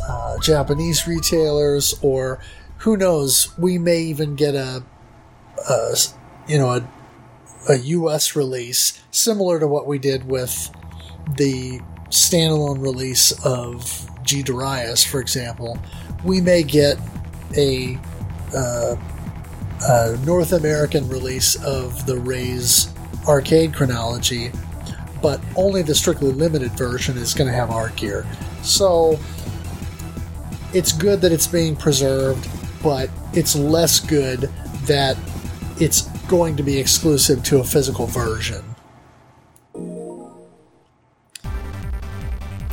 uh, 0.07 0.39
Japanese 0.39 1.07
retailers 1.07 1.93
or 2.01 2.39
who 2.77 2.97
knows, 2.97 3.55
we 3.57 3.77
may 3.77 3.99
even 3.99 4.35
get 4.35 4.55
a, 4.55 4.83
a 5.69 5.95
you 6.47 6.57
know 6.57 6.69
a, 6.69 6.89
a 7.67 7.75
U.S. 7.77 8.35
release 8.35 9.01
similar 9.11 9.59
to 9.59 9.67
what 9.67 9.85
we 9.85 9.99
did 9.99 10.25
with 10.25 10.71
the 11.37 11.81
standalone 12.09 12.81
release 12.81 13.31
of 13.45 14.09
G 14.23 14.43
Darius, 14.43 15.03
for 15.03 15.19
example. 15.19 15.79
We 16.23 16.41
may 16.41 16.63
get 16.63 16.97
a, 17.55 17.97
uh, 18.55 18.95
a 19.87 20.17
North 20.25 20.53
American 20.53 21.07
release 21.09 21.55
of 21.63 22.05
the 22.05 22.17
Ray's 22.17 22.93
arcade 23.27 23.73
chronology, 23.73 24.51
but 25.21 25.41
only 25.55 25.81
the 25.81 25.95
strictly 25.95 26.31
limited 26.31 26.71
version 26.71 27.17
is 27.17 27.33
going 27.33 27.49
to 27.49 27.55
have 27.55 27.71
R-Gear. 27.71 28.25
So 28.61 29.19
it's 30.73 30.91
good 30.91 31.21
that 31.21 31.31
it's 31.31 31.47
being 31.47 31.75
preserved, 31.75 32.47
but 32.83 33.09
it's 33.33 33.55
less 33.55 33.99
good 33.99 34.49
that 34.83 35.17
it's 35.79 36.03
going 36.27 36.55
to 36.57 36.63
be 36.63 36.77
exclusive 36.77 37.43
to 37.43 37.59
a 37.59 37.63
physical 37.63 38.05
version. 38.05 38.63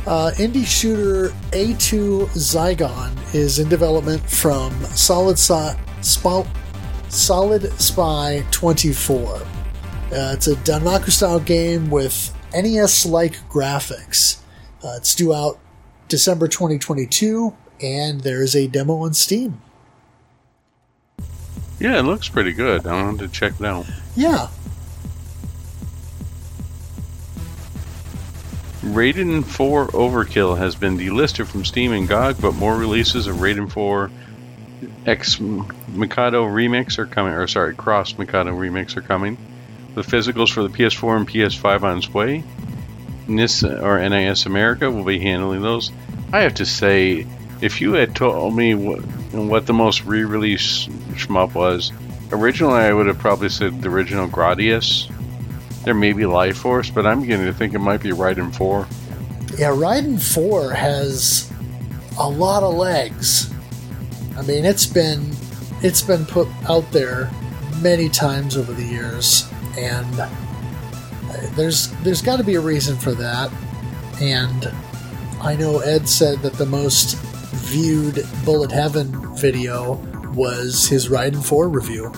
Uh, 0.07 0.31
indie 0.37 0.65
shooter 0.65 1.33
A2 1.51 2.27
Zygon 2.29 3.35
is 3.35 3.59
in 3.59 3.67
development 3.67 4.21
from 4.21 4.71
Solid, 4.85 5.37
Sp- 5.37 6.47
Solid 7.09 7.63
Spy 7.77 8.45
24. 8.51 9.25
Uh, 9.35 9.41
it's 10.11 10.47
a 10.47 10.55
Danmaku 10.55 11.11
style 11.11 11.41
game 11.41 11.89
with 11.89 12.33
NES 12.53 13.05
like 13.05 13.33
graphics. 13.49 14.37
Uh, 14.81 14.93
it's 14.95 15.13
due 15.13 15.33
out 15.33 15.59
December 16.07 16.47
2022, 16.47 17.53
and 17.81 18.21
there 18.21 18.41
is 18.41 18.55
a 18.55 18.67
demo 18.67 18.99
on 18.99 19.13
Steam. 19.13 19.59
Yeah, 21.81 21.99
it 21.99 22.03
looks 22.03 22.29
pretty 22.29 22.53
good. 22.53 22.87
I 22.87 23.03
wanted 23.03 23.27
to 23.27 23.27
check 23.27 23.59
it 23.59 23.65
out. 23.65 23.85
Yeah, 24.15 24.47
Raiden 28.93 29.43
4 29.43 29.87
Overkill 29.87 30.57
has 30.57 30.75
been 30.75 30.97
delisted 30.97 31.47
from 31.47 31.65
Steam 31.65 31.91
and 31.91 32.07
GOG, 32.07 32.41
but 32.41 32.55
more 32.55 32.75
releases 32.75 33.27
of 33.27 33.37
Raiden 33.37 33.69
4 33.69 34.09
X 35.05 35.39
Mikado 35.39 36.45
Remix 36.45 36.97
are 36.97 37.05
coming, 37.05 37.33
or 37.33 37.47
sorry, 37.47 37.75
Cross 37.75 38.17
Mikado 38.17 38.51
Remix 38.51 38.95
are 38.95 39.01
coming. 39.01 39.37
The 39.95 40.01
physicals 40.01 40.51
for 40.51 40.63
the 40.63 40.69
PS4 40.69 41.17
and 41.17 41.27
PS5 41.27 41.83
on 41.83 41.97
its 41.97 42.13
way. 42.13 42.43
NIS 43.27 43.63
or 43.63 44.07
NIS 44.07 44.45
America 44.45 44.89
will 44.89 45.03
be 45.03 45.19
handling 45.19 45.61
those. 45.61 45.91
I 46.31 46.41
have 46.41 46.55
to 46.55 46.65
say, 46.65 47.25
if 47.61 47.81
you 47.81 47.93
had 47.93 48.15
told 48.15 48.55
me 48.55 48.75
what, 48.75 48.99
what 49.33 49.65
the 49.65 49.73
most 49.73 50.05
re-release 50.05 50.87
shmup 51.13 51.53
was, 51.53 51.91
originally 52.31 52.81
I 52.81 52.93
would 52.93 53.07
have 53.07 53.19
probably 53.19 53.49
said 53.49 53.81
the 53.81 53.89
original 53.89 54.27
Gradius. 54.27 55.11
There 55.87 55.93
may 55.93 56.11
be 56.11 56.25
Life 56.25 56.57
Force, 56.57 56.89
but 56.89 57.05
I'm 57.05 57.21
beginning 57.21 57.45
to 57.45 57.53
think 57.53 57.73
it 57.73 57.79
might 57.79 58.03
be 58.03 58.09
Raiden 58.09 58.53
4. 58.53 58.85
Yeah, 59.57 59.69
Raiden 59.69 60.21
4 60.21 60.73
has 60.73 61.49
a 62.19 62.29
lot 62.29 62.61
of 62.61 62.73
legs. 62.73 63.49
I 64.35 64.41
mean, 64.41 64.65
it's 64.65 64.85
been 64.85 65.31
it's 65.81 66.01
been 66.01 66.25
put 66.25 66.49
out 66.67 66.91
there 66.91 67.31
many 67.81 68.09
times 68.09 68.57
over 68.57 68.73
the 68.73 68.83
years, 68.83 69.49
and 69.77 70.13
there's 71.55 71.93
there's 72.03 72.21
got 72.21 72.35
to 72.35 72.43
be 72.43 72.55
a 72.55 72.59
reason 72.59 72.97
for 72.97 73.13
that. 73.13 73.49
And 74.19 74.69
I 75.39 75.55
know 75.55 75.79
Ed 75.79 76.09
said 76.09 76.39
that 76.39 76.55
the 76.55 76.65
most 76.65 77.17
viewed 77.69 78.27
Bullet 78.43 78.73
Heaven 78.73 79.33
video 79.37 79.93
was 80.33 80.85
his 80.85 81.07
Raiden 81.07 81.41
4 81.41 81.69
review. 81.69 82.11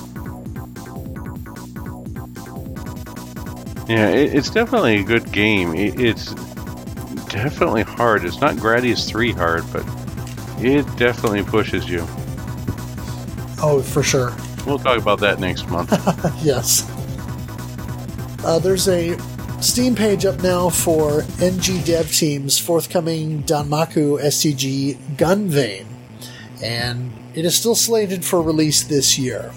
Yeah, 3.89 4.09
it, 4.09 4.35
it's 4.35 4.51
definitely 4.51 4.97
a 4.99 5.03
good 5.03 5.31
game. 5.31 5.73
It, 5.73 5.99
it's 5.99 6.33
definitely 7.25 7.81
hard. 7.81 8.23
It's 8.23 8.39
not 8.39 8.55
Gradius 8.55 9.07
3 9.07 9.31
hard, 9.31 9.63
but 9.73 9.83
it 10.59 10.85
definitely 10.95 11.41
pushes 11.41 11.89
you. 11.89 12.05
Oh, 13.61 13.81
for 13.81 14.03
sure. 14.03 14.35
We'll 14.67 14.77
talk 14.77 15.01
about 15.01 15.19
that 15.21 15.39
next 15.39 15.67
month. 15.69 15.91
yes. 16.43 16.87
Uh, 18.45 18.59
there's 18.59 18.87
a 18.87 19.17
Steam 19.59 19.93
page 19.93 20.23
up 20.23 20.41
now 20.41 20.69
for 20.69 21.23
NG 21.41 21.83
Dev 21.83 22.13
Team's 22.13 22.57
forthcoming 22.57 23.43
Danmaku 23.43 24.21
STG 24.21 24.95
Gunvein, 25.17 25.85
and 26.63 27.11
it 27.33 27.43
is 27.43 27.55
still 27.55 27.75
slated 27.75 28.23
for 28.23 28.41
release 28.41 28.83
this 28.83 29.19
year. 29.19 29.51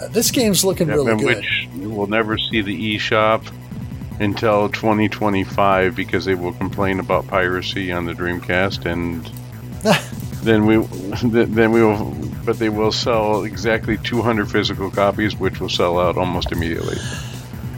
Uh, 0.00 0.08
this 0.08 0.30
game's 0.30 0.64
looking 0.64 0.88
really 0.88 1.16
good. 1.16 1.36
Which 1.36 1.68
you 1.74 1.90
will 1.90 2.06
never 2.06 2.38
see 2.38 2.62
the 2.62 2.96
eShop 2.96 3.52
until 4.20 4.68
2025 4.68 5.96
because 5.96 6.24
they 6.24 6.34
will 6.34 6.52
complain 6.52 7.00
about 7.00 7.26
piracy 7.26 7.90
on 7.92 8.04
the 8.04 8.12
Dreamcast, 8.12 8.86
and 8.86 9.24
then 10.42 10.66
we 10.66 10.76
then 11.46 11.72
we 11.72 11.82
will. 11.82 12.14
But 12.44 12.58
they 12.58 12.70
will 12.70 12.92
sell 12.92 13.44
exactly 13.44 13.98
200 13.98 14.50
physical 14.50 14.90
copies, 14.90 15.36
which 15.36 15.60
will 15.60 15.68
sell 15.68 16.00
out 16.00 16.16
almost 16.16 16.52
immediately. 16.52 16.96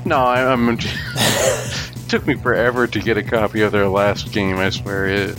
No, 0.05 0.19
I, 0.19 0.53
I'm. 0.53 0.69
it 0.79 2.09
took 2.09 2.27
me 2.27 2.35
forever 2.35 2.87
to 2.87 3.01
get 3.01 3.17
a 3.17 3.23
copy 3.23 3.63
of 3.63 3.73
their 3.73 3.89
last 3.89 4.33
game. 4.33 4.59
I 4.59 4.71
swear 4.71 5.07
it. 5.07 5.39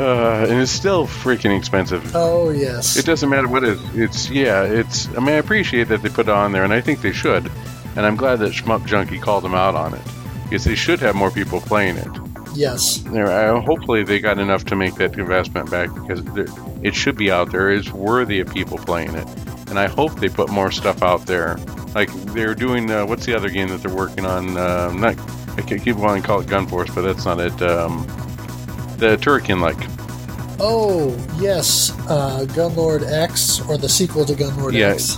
Uh, 0.00 0.46
and 0.48 0.62
it's 0.62 0.72
still 0.72 1.06
freaking 1.06 1.54
expensive. 1.56 2.16
Oh 2.16 2.48
yes. 2.48 2.96
It 2.96 3.04
doesn't 3.04 3.28
matter 3.28 3.48
what 3.48 3.64
it 3.64 3.70
is. 3.70 3.94
It's 3.94 4.30
yeah. 4.30 4.62
It's. 4.62 5.08
I 5.08 5.20
mean, 5.20 5.28
I 5.28 5.32
appreciate 5.32 5.88
that 5.88 6.00
they 6.02 6.08
put 6.08 6.26
it 6.26 6.32
on 6.32 6.52
there, 6.52 6.64
and 6.64 6.72
I 6.72 6.80
think 6.80 7.02
they 7.02 7.12
should. 7.12 7.50
And 7.96 8.06
I'm 8.06 8.16
glad 8.16 8.38
that 8.38 8.52
Shmup 8.52 8.86
Junkie 8.86 9.18
called 9.18 9.44
them 9.44 9.54
out 9.54 9.74
on 9.74 9.92
it, 9.92 10.00
because 10.44 10.64
they 10.64 10.74
should 10.74 11.00
have 11.00 11.14
more 11.14 11.30
people 11.30 11.60
playing 11.60 11.96
it. 11.98 12.08
Yes. 12.54 12.98
There, 12.98 13.30
I, 13.30 13.60
hopefully 13.60 14.02
they 14.02 14.20
got 14.20 14.38
enough 14.38 14.64
to 14.66 14.76
make 14.76 14.94
that 14.94 15.18
investment 15.18 15.70
back 15.70 15.92
because 15.94 16.22
it 16.82 16.94
should 16.94 17.16
be 17.16 17.30
out 17.30 17.52
there. 17.52 17.70
It's 17.70 17.92
worthy 17.92 18.40
of 18.40 18.52
people 18.52 18.78
playing 18.78 19.14
it, 19.14 19.28
and 19.68 19.78
I 19.78 19.86
hope 19.86 20.18
they 20.18 20.30
put 20.30 20.48
more 20.50 20.70
stuff 20.70 21.02
out 21.02 21.26
there. 21.26 21.58
Like 21.94 22.10
they're 22.32 22.54
doing. 22.54 22.90
Uh, 22.90 23.04
what's 23.04 23.26
the 23.26 23.34
other 23.34 23.50
game 23.50 23.68
that 23.68 23.82
they're 23.82 23.94
working 23.94 24.24
on? 24.24 24.56
Uh, 24.56 24.92
not. 24.92 25.18
I 25.58 25.62
keep 25.62 25.96
wanting 25.96 26.22
to 26.22 26.26
call 26.26 26.40
it 26.40 26.46
Gun 26.46 26.66
Force, 26.66 26.90
but 26.94 27.02
that's 27.02 27.26
not 27.26 27.38
it. 27.38 27.60
Um, 27.60 28.06
the 29.00 29.16
Turrican 29.16 29.60
like. 29.60 29.78
Oh 30.60 31.16
yes, 31.40 31.90
uh, 32.08 32.44
Gunlord 32.50 33.10
X 33.10 33.60
or 33.68 33.78
the 33.78 33.88
sequel 33.88 34.24
to 34.26 34.34
Gunlord 34.34 34.74
Yeah. 34.74 34.90
X. 34.90 35.16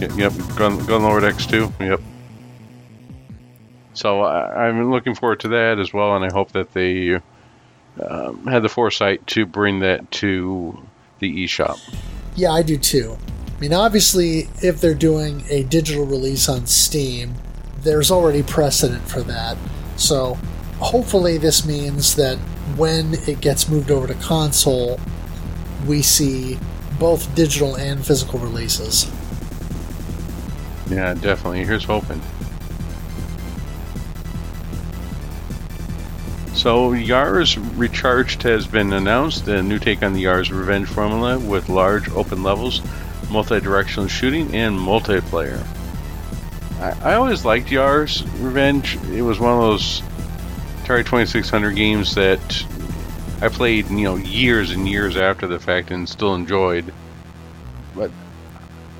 Yep, 0.00 0.12
yep. 0.16 0.32
Gun, 0.56 0.78
Gunlord 0.80 1.30
X2. 1.30 1.72
Yep. 1.80 2.00
So 3.94 4.20
I, 4.22 4.68
I'm 4.68 4.90
looking 4.90 5.14
forward 5.14 5.40
to 5.40 5.48
that 5.48 5.78
as 5.78 5.92
well, 5.92 6.14
and 6.14 6.24
I 6.24 6.32
hope 6.32 6.52
that 6.52 6.72
they 6.72 7.20
um, 8.06 8.46
had 8.46 8.62
the 8.62 8.68
foresight 8.68 9.26
to 9.28 9.44
bring 9.44 9.80
that 9.80 10.10
to 10.12 10.78
the 11.18 11.44
eShop. 11.44 11.78
Yeah, 12.36 12.52
I 12.52 12.62
do 12.62 12.78
too. 12.78 13.16
I 13.56 13.60
mean, 13.60 13.74
obviously, 13.74 14.48
if 14.62 14.80
they're 14.80 14.94
doing 14.94 15.44
a 15.50 15.64
digital 15.64 16.06
release 16.06 16.48
on 16.48 16.66
Steam, 16.66 17.34
there's 17.82 18.10
already 18.10 18.42
precedent 18.42 19.02
for 19.02 19.20
that. 19.22 19.58
So, 19.96 20.38
hopefully, 20.78 21.36
this 21.36 21.66
means 21.66 22.14
that 22.16 22.38
when 22.76 23.14
it 23.26 23.40
gets 23.40 23.68
moved 23.68 23.90
over 23.90 24.06
to 24.06 24.14
console, 24.14 24.98
we 25.86 26.02
see 26.02 26.58
both 26.98 27.34
digital 27.34 27.76
and 27.76 28.04
physical 28.04 28.38
releases. 28.38 29.10
Yeah, 30.88 31.14
definitely. 31.14 31.64
Here's 31.64 31.84
hoping. 31.84 32.20
So, 36.52 36.90
Yars 36.90 37.56
Recharged 37.78 38.42
has 38.42 38.66
been 38.66 38.92
announced, 38.92 39.48
a 39.48 39.62
new 39.62 39.78
take 39.78 40.02
on 40.02 40.12
the 40.12 40.24
Yars 40.24 40.50
Revenge 40.50 40.88
formula 40.88 41.38
with 41.38 41.70
large 41.70 42.10
open 42.10 42.42
levels, 42.42 42.82
multi 43.30 43.60
directional 43.60 44.08
shooting, 44.08 44.54
and 44.54 44.78
multiplayer. 44.78 45.64
I, 46.80 47.12
I 47.12 47.14
always 47.14 47.46
liked 47.46 47.68
Yars 47.68 48.26
Revenge. 48.44 48.96
It 49.10 49.22
was 49.22 49.40
one 49.40 49.54
of 49.54 49.60
those 49.60 50.02
Atari 50.90 51.04
2600 51.04 51.76
games 51.76 52.16
that 52.16 52.66
I 53.40 53.48
played, 53.48 53.88
you 53.90 54.02
know, 54.02 54.16
years 54.16 54.72
and 54.72 54.88
years 54.88 55.16
after 55.16 55.46
the 55.46 55.60
fact 55.60 55.92
and 55.92 56.08
still 56.08 56.34
enjoyed. 56.34 56.92
But 57.94 58.10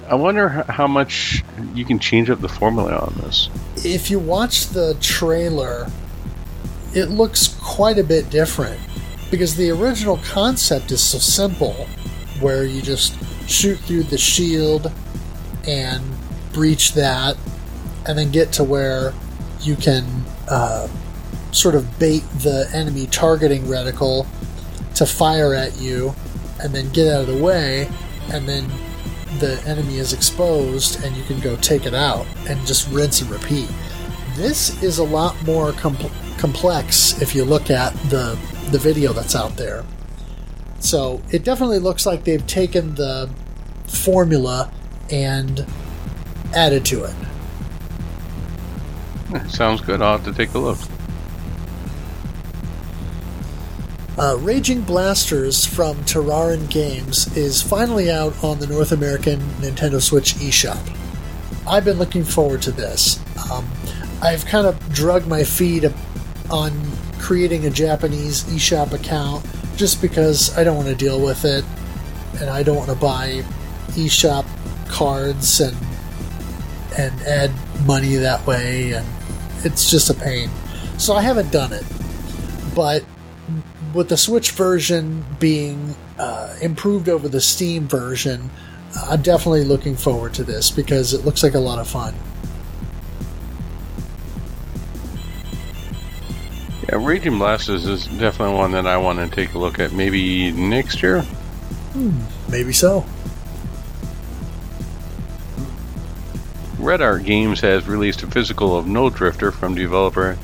I 0.08 0.14
wonder 0.14 0.48
how 0.48 0.86
much 0.86 1.42
you 1.74 1.84
can 1.84 1.98
change 1.98 2.30
up 2.30 2.40
the 2.40 2.48
formula 2.48 2.96
on 2.96 3.14
this. 3.22 3.48
If 3.84 4.08
you 4.08 4.20
watch 4.20 4.68
the 4.68 4.96
trailer, 5.00 5.88
it 6.94 7.06
looks 7.06 7.48
quite 7.60 7.98
a 7.98 8.04
bit 8.04 8.30
different 8.30 8.80
because 9.28 9.56
the 9.56 9.70
original 9.70 10.18
concept 10.18 10.92
is 10.92 11.02
so 11.02 11.18
simple 11.18 11.88
where 12.38 12.64
you 12.64 12.82
just 12.82 13.16
shoot 13.48 13.80
through 13.80 14.04
the 14.04 14.18
shield 14.18 14.92
and 15.66 16.04
breach 16.52 16.92
that 16.92 17.36
and 18.06 18.16
then 18.16 18.30
get 18.30 18.52
to 18.52 18.62
where 18.62 19.12
you 19.60 19.74
can 19.74 20.04
uh, 20.48 20.86
sort 21.52 21.74
of 21.74 21.98
bait 21.98 22.22
the 22.40 22.68
enemy 22.72 23.06
targeting 23.06 23.62
reticle 23.64 24.26
to 24.94 25.06
fire 25.06 25.54
at 25.54 25.80
you 25.80 26.14
and 26.62 26.74
then 26.74 26.88
get 26.90 27.12
out 27.12 27.22
of 27.22 27.26
the 27.26 27.42
way 27.42 27.88
and 28.32 28.48
then 28.48 28.68
the 29.38 29.62
enemy 29.66 29.98
is 29.98 30.12
exposed 30.12 31.02
and 31.04 31.16
you 31.16 31.22
can 31.24 31.40
go 31.40 31.56
take 31.56 31.86
it 31.86 31.94
out 31.94 32.26
and 32.48 32.58
just 32.66 32.88
rinse 32.90 33.20
and 33.20 33.30
repeat. 33.30 33.68
This 34.34 34.82
is 34.82 34.98
a 34.98 35.04
lot 35.04 35.40
more 35.44 35.72
com- 35.72 35.96
complex 36.38 37.20
if 37.20 37.34
you 37.34 37.44
look 37.44 37.70
at 37.70 37.92
the 38.10 38.38
the 38.70 38.78
video 38.78 39.12
that's 39.12 39.34
out 39.34 39.56
there. 39.56 39.84
So 40.78 41.20
it 41.30 41.44
definitely 41.44 41.80
looks 41.80 42.06
like 42.06 42.24
they've 42.24 42.46
taken 42.46 42.94
the 42.94 43.28
formula 43.86 44.72
and 45.10 45.66
added 46.54 46.84
to 46.86 47.04
it. 47.04 47.14
Sounds 49.50 49.80
good. 49.80 50.02
I'll 50.02 50.18
have 50.18 50.24
to 50.26 50.32
take 50.32 50.54
a 50.54 50.58
look. 50.58 50.78
Uh, 54.18 54.36
Raging 54.40 54.82
Blasters 54.82 55.64
from 55.64 55.96
Terarin 56.04 56.68
Games 56.68 57.34
is 57.36 57.62
finally 57.62 58.10
out 58.10 58.42
on 58.44 58.58
the 58.58 58.66
North 58.66 58.92
American 58.92 59.38
Nintendo 59.60 60.00
Switch 60.02 60.34
eShop. 60.34 60.96
I've 61.66 61.84
been 61.84 61.98
looking 61.98 62.24
forward 62.24 62.60
to 62.62 62.72
this. 62.72 63.20
Um, 63.50 63.66
I've 64.20 64.44
kind 64.44 64.66
of 64.66 64.92
drug 64.92 65.26
my 65.26 65.44
feet 65.44 65.84
on 66.50 66.72
creating 67.18 67.66
a 67.66 67.70
Japanese 67.70 68.44
eShop 68.44 68.92
account 68.92 69.46
just 69.76 70.02
because 70.02 70.56
I 70.58 70.64
don't 70.64 70.76
want 70.76 70.88
to 70.88 70.94
deal 70.94 71.20
with 71.24 71.44
it 71.44 71.64
and 72.40 72.50
I 72.50 72.62
don't 72.62 72.76
want 72.76 72.90
to 72.90 72.96
buy 72.96 73.42
eShop 73.92 74.44
cards 74.88 75.60
and 75.60 75.76
and 76.98 77.18
add 77.22 77.52
money 77.86 78.16
that 78.16 78.44
way 78.46 78.92
and 78.92 79.06
it's 79.64 79.90
just 79.90 80.10
a 80.10 80.14
pain. 80.14 80.50
So 80.98 81.14
I 81.14 81.22
haven't 81.22 81.52
done 81.52 81.72
it. 81.72 81.84
But 82.74 83.04
with 83.94 84.08
the 84.08 84.16
Switch 84.16 84.52
version 84.52 85.24
being 85.38 85.94
uh, 86.18 86.54
improved 86.60 87.08
over 87.08 87.28
the 87.28 87.40
Steam 87.40 87.88
version, 87.88 88.50
I'm 88.96 89.22
definitely 89.22 89.64
looking 89.64 89.96
forward 89.96 90.34
to 90.34 90.44
this 90.44 90.70
because 90.70 91.12
it 91.12 91.24
looks 91.24 91.42
like 91.42 91.54
a 91.54 91.60
lot 91.60 91.78
of 91.78 91.88
fun. 91.88 92.14
Yeah, 96.88 97.04
Raging 97.04 97.38
Blasters 97.38 97.86
is 97.86 98.06
definitely 98.06 98.56
one 98.56 98.72
that 98.72 98.86
I 98.86 98.96
want 98.96 99.18
to 99.18 99.28
take 99.28 99.54
a 99.54 99.58
look 99.58 99.78
at. 99.78 99.92
Maybe 99.92 100.50
next 100.52 101.02
year. 101.02 101.24
Maybe 102.48 102.72
so. 102.72 103.04
Red 106.78 107.02
Art 107.02 107.24
Games 107.24 107.60
has 107.60 107.86
released 107.86 108.22
a 108.22 108.26
physical 108.26 108.76
of 108.76 108.86
No 108.86 109.10
Drifter 109.10 109.52
from 109.52 109.74
developer. 109.74 110.38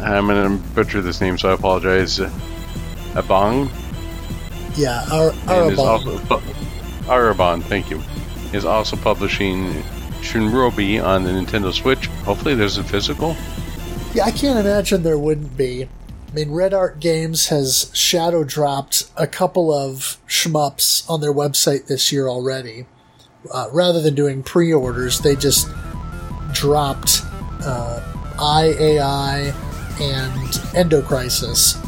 I'm 0.00 0.26
going 0.26 0.58
to 0.58 0.64
butcher 0.74 1.00
this 1.02 1.20
name, 1.20 1.38
so 1.38 1.50
I 1.50 1.54
apologize. 1.54 2.20
Abong 3.14 3.70
Yeah, 4.76 5.02
is 5.02 5.32
Arabon. 5.46 5.78
also 5.78 6.18
Arabon, 7.06 7.62
thank 7.62 7.90
you, 7.90 8.02
is 8.52 8.64
also 8.64 8.96
publishing 8.96 9.72
Shinorubi 10.20 11.02
on 11.02 11.24
the 11.24 11.30
Nintendo 11.30 11.72
Switch. 11.72 12.06
Hopefully, 12.24 12.54
there's 12.54 12.76
a 12.78 12.84
physical. 12.84 13.34
Yeah, 14.14 14.24
I 14.24 14.30
can't 14.30 14.58
imagine 14.58 15.02
there 15.02 15.18
wouldn't 15.18 15.56
be. 15.56 15.84
I 15.84 16.34
mean, 16.34 16.50
Red 16.50 16.74
Art 16.74 17.00
Games 17.00 17.48
has 17.48 17.90
shadow 17.94 18.44
dropped 18.44 19.10
a 19.16 19.26
couple 19.26 19.72
of 19.72 20.18
shmups 20.28 21.08
on 21.08 21.20
their 21.20 21.32
website 21.32 21.86
this 21.86 22.12
year 22.12 22.28
already. 22.28 22.86
Uh, 23.52 23.68
rather 23.72 24.02
than 24.02 24.14
doing 24.14 24.42
pre 24.42 24.72
orders, 24.72 25.20
they 25.20 25.34
just 25.34 25.68
dropped 26.52 27.22
uh, 27.64 28.00
IAI 28.36 29.54
and 30.00 30.48
Endocrisis, 30.74 31.78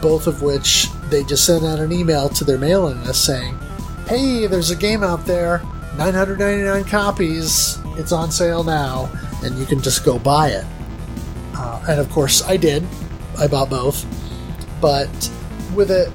both 0.00 0.26
of 0.26 0.42
which 0.42 0.88
they 1.10 1.24
just 1.24 1.44
sent 1.44 1.64
out 1.64 1.78
an 1.78 1.92
email 1.92 2.28
to 2.30 2.44
their 2.44 2.58
mailing 2.58 3.02
list 3.04 3.24
saying, 3.24 3.58
Hey, 4.06 4.46
there's 4.46 4.70
a 4.70 4.76
game 4.76 5.02
out 5.02 5.24
there, 5.26 5.62
999 5.96 6.84
copies, 6.84 7.78
it's 7.96 8.12
on 8.12 8.30
sale 8.30 8.64
now, 8.64 9.10
and 9.44 9.58
you 9.58 9.66
can 9.66 9.80
just 9.80 10.04
go 10.04 10.18
buy 10.18 10.48
it. 10.48 10.64
Uh, 11.54 11.84
and 11.88 12.00
of 12.00 12.10
course, 12.10 12.42
I 12.42 12.56
did. 12.56 12.86
I 13.38 13.46
bought 13.46 13.70
both. 13.70 14.06
But 14.80 15.30
with 15.74 15.90
a 15.90 16.12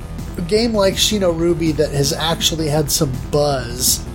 game 0.48 0.74
like 0.74 0.96
Shinorubi 0.96 1.76
that 1.78 1.92
has 1.92 2.14
actually 2.14 2.68
had 2.68 2.92
some 2.92 3.14
buzz 3.32 4.06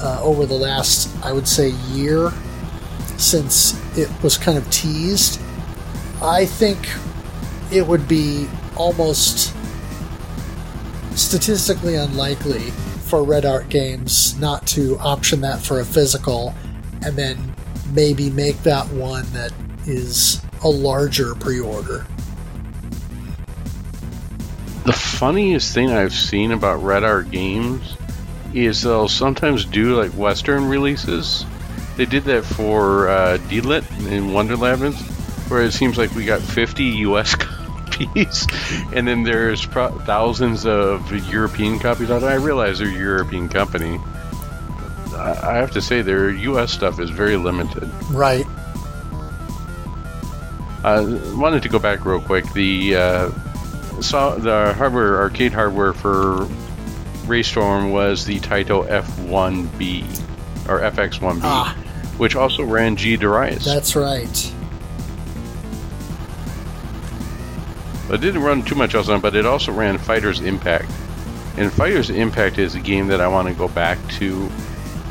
uh, 0.00 0.20
over 0.22 0.46
the 0.46 0.54
last, 0.54 1.14
I 1.24 1.32
would 1.32 1.46
say, 1.46 1.70
year 1.92 2.32
since 3.16 3.74
it 3.98 4.10
was 4.22 4.38
kind 4.38 4.56
of 4.56 4.68
teased, 4.70 5.40
I 6.22 6.46
think 6.46 6.88
it 7.72 7.86
would 7.86 8.08
be 8.08 8.48
almost 8.76 9.54
statistically 11.14 11.96
unlikely 11.96 12.70
for 13.08 13.22
Red 13.22 13.44
Art 13.44 13.68
Games 13.68 14.38
not 14.38 14.66
to 14.68 14.98
option 14.98 15.40
that 15.42 15.60
for 15.60 15.80
a 15.80 15.84
physical 15.84 16.54
and 17.02 17.16
then 17.16 17.54
maybe 17.92 18.30
make 18.30 18.62
that 18.62 18.86
one 18.88 19.24
that 19.32 19.52
is 19.86 20.42
a 20.62 20.68
larger 20.68 21.34
pre 21.34 21.60
order. 21.60 22.06
The 24.84 24.92
funniest 24.92 25.74
thing 25.74 25.90
I've 25.90 26.14
seen 26.14 26.52
about 26.52 26.82
Red 26.82 27.04
Art 27.04 27.30
Games 27.30 27.96
is 28.54 28.82
they'll 28.82 29.08
sometimes 29.08 29.64
do 29.64 30.00
like 30.00 30.12
Western 30.12 30.68
releases. 30.68 31.44
They 31.96 32.06
did 32.06 32.24
that 32.24 32.44
for 32.44 33.08
uh, 33.08 33.36
D-Lit 33.48 33.84
in 34.02 34.32
Wonderland, 34.32 34.96
where 35.48 35.62
it 35.62 35.72
seems 35.72 35.96
like 35.98 36.14
we 36.14 36.24
got 36.24 36.40
50 36.40 36.84
US 37.08 37.34
copies, 37.34 38.46
and 38.92 39.06
then 39.08 39.22
there's 39.24 39.64
pro- 39.66 39.98
thousands 40.00 40.66
of 40.66 41.12
European 41.32 41.78
copies. 41.78 42.10
I 42.10 42.34
realize 42.34 42.78
they're 42.78 42.88
a 42.88 42.92
European 42.92 43.48
company. 43.48 43.98
I 45.14 45.38
I 45.42 45.54
have 45.56 45.72
to 45.72 45.80
say, 45.80 46.02
their 46.02 46.30
US 46.30 46.70
stuff 46.72 47.00
is 47.00 47.10
very 47.10 47.36
limited. 47.36 47.90
Right. 48.10 48.46
Uh, 50.84 51.18
wanted 51.34 51.62
to 51.62 51.68
go 51.68 51.78
back 51.78 52.04
real 52.04 52.20
quick. 52.20 52.50
The 52.52 52.94
uh, 52.96 53.30
saw 54.00 54.36
the 54.36 54.72
hardware 54.74 55.18
arcade 55.20 55.52
hardware 55.52 55.92
for 55.92 56.46
Raystorm 57.26 57.90
was 57.92 58.24
the 58.24 58.38
Taito 58.40 58.86
F1B 58.88 60.04
or 60.68 60.80
FX1B, 60.80 61.40
Ah. 61.42 61.76
which 62.16 62.36
also 62.36 62.62
ran 62.64 62.94
G 62.96 63.16
Darius. 63.16 63.64
That's 63.64 63.96
right. 63.96 64.52
It 68.10 68.20
didn't 68.20 68.42
run 68.42 68.62
too 68.62 68.74
much 68.74 68.94
else 68.94 69.08
on, 69.08 69.20
but 69.20 69.36
it 69.36 69.46
also 69.46 69.72
ran 69.72 69.98
Fighter's 69.98 70.40
Impact. 70.40 70.90
And 71.56 71.72
Fighter's 71.72 72.10
Impact 72.10 72.58
is 72.58 72.74
a 72.74 72.80
game 72.80 73.08
that 73.08 73.20
I 73.20 73.28
want 73.28 73.48
to 73.48 73.54
go 73.54 73.68
back 73.68 73.98
to 74.12 74.50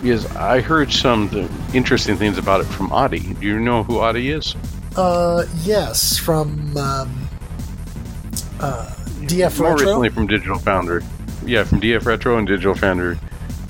because 0.01 0.25
I 0.35 0.61
heard 0.61 0.91
some 0.91 1.49
interesting 1.73 2.17
things 2.17 2.37
about 2.37 2.61
it 2.61 2.65
from 2.65 2.91
Audi. 2.91 3.33
Do 3.33 3.47
you 3.47 3.59
know 3.59 3.83
who 3.83 3.99
Audi 3.99 4.31
is? 4.31 4.55
Uh, 4.95 5.45
yes, 5.63 6.17
from 6.17 6.75
um, 6.77 7.29
uh, 8.59 8.93
DF 9.21 9.59
More 9.59 9.71
Retro. 9.71 9.73
More 9.75 9.75
recently 9.75 10.09
from 10.09 10.27
Digital 10.27 10.59
Foundry. 10.59 11.03
Yeah, 11.45 11.63
from 11.63 11.81
DF 11.81 12.05
Retro 12.05 12.37
and 12.37 12.47
Digital 12.47 12.75
Foundry. 12.75 13.19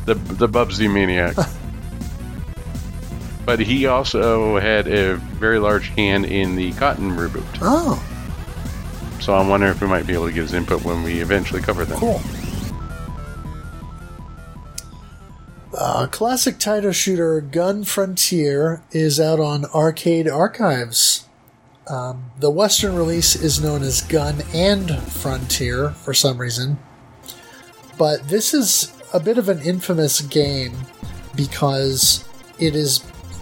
The 0.05 0.15
the 0.15 0.47
Bubsy 0.47 0.91
Maniac. 0.91 1.36
but 3.45 3.59
he 3.59 3.88
also 3.88 4.59
had 4.59 4.88
a 4.88 5.15
very 5.15 5.59
large 5.59 5.89
hand 5.89 6.25
in 6.25 6.55
the 6.55 6.71
Cotton 6.73 7.11
reboot. 7.11 7.45
Oh, 7.61 8.01
So 9.28 9.36
I'm 9.36 9.49
wondering 9.49 9.73
if 9.73 9.82
we 9.82 9.88
might 9.88 10.07
be 10.07 10.13
able 10.13 10.28
to 10.28 10.32
get 10.32 10.43
his 10.43 10.53
input 10.53 10.86
when 10.86 11.03
we 11.03 11.19
eventually 11.19 11.59
cover 11.59 11.84
them. 11.84 11.99
cool. 11.99 12.21
Uh, 15.78 16.07
classic 16.07 16.59
title 16.59 16.93
shooter 16.93 17.41
Gun 17.41 17.84
Frontier 17.84 18.82
is 18.93 19.19
out 19.19 19.41
on 19.41 19.65
Arcade 19.65 20.30
Archives. 20.30 21.28
Um, 21.88 22.32
the 22.39 22.49
Western 22.49 22.95
release 22.95 23.36
is 23.36 23.61
known 23.61 23.84
as 23.84 24.01
Gun 24.01 24.43
and 24.53 24.97
Frontier 24.97 25.89
for 25.89 26.13
some 26.13 26.38
reason. 26.38 26.80
But 27.97 28.30
this 28.30 28.53
is 28.53 28.93
a 29.13 29.19
bit 29.19 29.38
of 29.38 29.49
an 29.49 29.61
infamous 29.61 30.21
game 30.21 30.73
because 31.36 32.23
it 32.59 32.75
has 32.75 32.99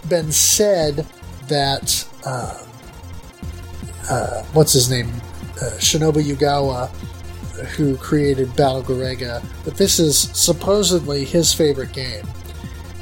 been 0.08 0.32
said 0.32 1.06
that 1.46 2.08
uh, 2.24 2.60
uh, 4.10 4.42
what's 4.46 4.72
his 4.72 4.90
name, 4.90 5.12
Shinobu 5.78 6.22
Yagawa, 6.22 6.88
who 7.76 7.96
created 7.96 8.54
Battle 8.56 8.82
Garegga, 8.82 9.42
that 9.64 9.76
this 9.76 9.98
is 9.98 10.18
supposedly 10.18 11.24
his 11.24 11.52
favorite 11.52 11.92
game. 11.92 12.26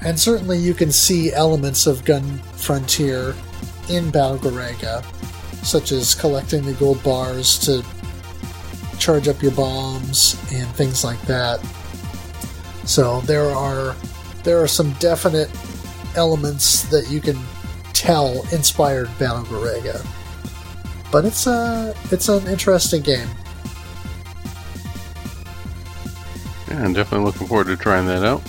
And 0.04 0.18
certainly 0.18 0.58
you 0.58 0.74
can 0.74 0.92
see 0.92 1.32
elements 1.32 1.86
of 1.86 2.04
Gun 2.04 2.38
Frontier 2.56 3.34
in 3.88 4.10
Battle 4.10 4.38
Garegga. 4.38 5.04
such 5.64 5.92
as 5.92 6.14
collecting 6.14 6.62
the 6.62 6.74
gold 6.74 7.02
bars 7.02 7.58
to 7.60 7.84
charge 8.98 9.28
up 9.28 9.42
your 9.42 9.52
bombs 9.52 10.34
and 10.52 10.68
things 10.74 11.02
like 11.04 11.20
that. 11.22 11.58
So 12.84 13.22
there 13.22 13.50
are 13.50 13.96
there 14.44 14.62
are 14.62 14.68
some 14.68 14.92
definite 14.94 15.50
elements 16.16 16.82
that 16.90 17.10
you 17.10 17.20
can 17.20 17.38
tell 17.94 18.46
inspired 18.52 19.08
Battle 19.18 19.44
Garegga. 19.44 20.06
But 21.14 21.24
it's 21.26 21.46
a 21.46 21.94
it's 22.10 22.28
an 22.28 22.44
interesting 22.48 23.00
game. 23.00 23.28
Yeah, 26.66 26.82
I'm 26.84 26.92
definitely 26.92 27.26
looking 27.26 27.46
forward 27.46 27.68
to 27.68 27.76
trying 27.76 28.06
that 28.06 28.24
out. 28.24 28.42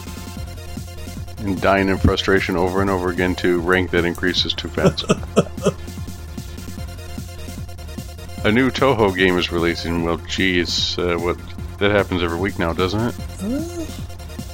And 1.38 1.62
dying 1.62 1.90
in 1.90 2.00
frustration 2.00 2.56
over 2.56 2.82
and 2.82 2.90
over 2.90 3.12
again 3.12 3.36
to 3.36 3.62
rank 3.62 3.92
that 3.92 4.04
increases 4.04 4.56
too 4.56 4.70
fast. 4.70 5.04
a 8.44 8.52
new 8.52 8.72
Touhou 8.72 9.16
game 9.16 9.38
is 9.38 9.52
releasing. 9.52 10.04
Well, 10.04 10.18
geez, 10.18 10.98
uh, 10.98 11.18
what 11.18 11.38
that 11.78 11.92
happens 11.92 12.24
every 12.24 12.40
week 12.40 12.58
now, 12.58 12.74
doesn't 12.74 13.00
it? 13.00 13.16
Uh, 13.44 13.86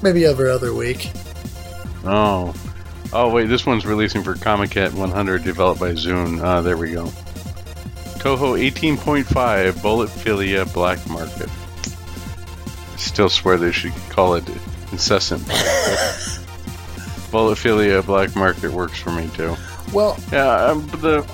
maybe 0.03 0.25
every 0.25 0.51
other 0.51 0.73
week. 0.73 1.11
Oh, 2.03 2.53
oh 3.13 3.33
wait, 3.33 3.45
this 3.45 3.65
one's 3.65 3.85
releasing 3.85 4.21
for 4.21 4.33
Comiket 4.33 4.91
100, 4.93 5.45
developed 5.45 5.79
by 5.79 5.93
ZUN. 5.93 6.43
Ah, 6.43 6.59
there 6.59 6.75
we 6.75 6.91
go. 6.91 7.09
Touhou 8.21 8.55
18.5 8.55 9.73
Bulletphilia 9.81 10.71
Black 10.73 10.99
Market. 11.09 11.49
I 12.93 12.97
Still 12.97 13.29
swear 13.29 13.57
they 13.57 13.71
should 13.71 13.95
call 14.09 14.35
it 14.35 14.47
incessant. 14.91 15.41
Bulletphilia 17.31 18.05
Black 18.05 18.35
Market 18.35 18.71
works 18.71 18.99
for 18.99 19.11
me 19.11 19.27
too. 19.35 19.55
Well, 19.91 20.19
yeah, 20.31 20.65
um, 20.65 20.85
the 20.87 21.25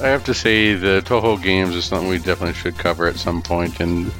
I 0.00 0.06
have 0.06 0.22
to 0.26 0.34
say 0.34 0.74
the 0.74 1.02
Touhou 1.04 1.42
games 1.42 1.74
is 1.74 1.86
something 1.86 2.08
we 2.08 2.18
definitely 2.18 2.54
should 2.54 2.78
cover 2.78 3.08
at 3.08 3.16
some 3.16 3.42
point, 3.42 3.80
and 3.80 4.12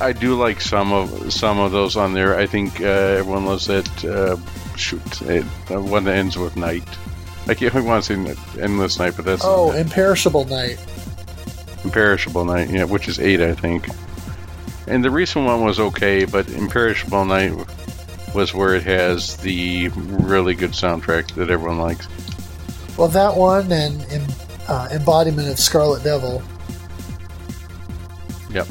I 0.00 0.12
do 0.12 0.34
like 0.34 0.60
some 0.60 0.92
of 0.92 1.32
some 1.32 1.60
of 1.60 1.70
those 1.70 1.96
on 1.96 2.14
there. 2.14 2.36
I 2.36 2.46
think 2.46 2.80
uh, 2.80 2.84
everyone 2.84 3.46
loves 3.46 3.66
that. 3.66 4.04
Uh, 4.04 4.36
shoot, 4.76 5.22
it, 5.22 5.44
uh, 5.70 5.80
one 5.80 6.02
that 6.04 6.16
ends 6.16 6.36
with 6.36 6.56
night. 6.56 6.88
I 7.46 7.54
can't 7.54 7.74
want 7.84 8.04
to 8.04 8.34
say 8.34 8.60
endless 8.60 8.98
night, 8.98 9.14
but 9.14 9.24
that's 9.24 9.42
oh, 9.44 9.70
imperishable 9.72 10.44
night. 10.46 10.78
Imperishable 11.84 12.44
night, 12.44 12.70
yeah, 12.70 12.84
which 12.84 13.08
is 13.08 13.18
eight, 13.20 13.40
I 13.40 13.54
think. 13.54 13.88
And 14.86 15.04
the 15.04 15.10
recent 15.10 15.44
one 15.44 15.64
was 15.64 15.78
okay, 15.78 16.24
but 16.24 16.48
Imperishable 16.48 17.24
night 17.24 17.52
was 18.34 18.54
where 18.54 18.74
it 18.74 18.82
has 18.84 19.36
the 19.38 19.88
really 19.88 20.54
good 20.54 20.70
soundtrack 20.70 21.34
that 21.34 21.50
everyone 21.50 21.78
likes. 21.78 22.08
Well, 22.96 23.08
that 23.08 23.36
one 23.36 23.70
and 23.70 24.34
uh, 24.68 24.88
embodiment 24.92 25.48
of 25.48 25.58
Scarlet 25.58 26.02
Devil. 26.02 26.42
Yep. 28.50 28.66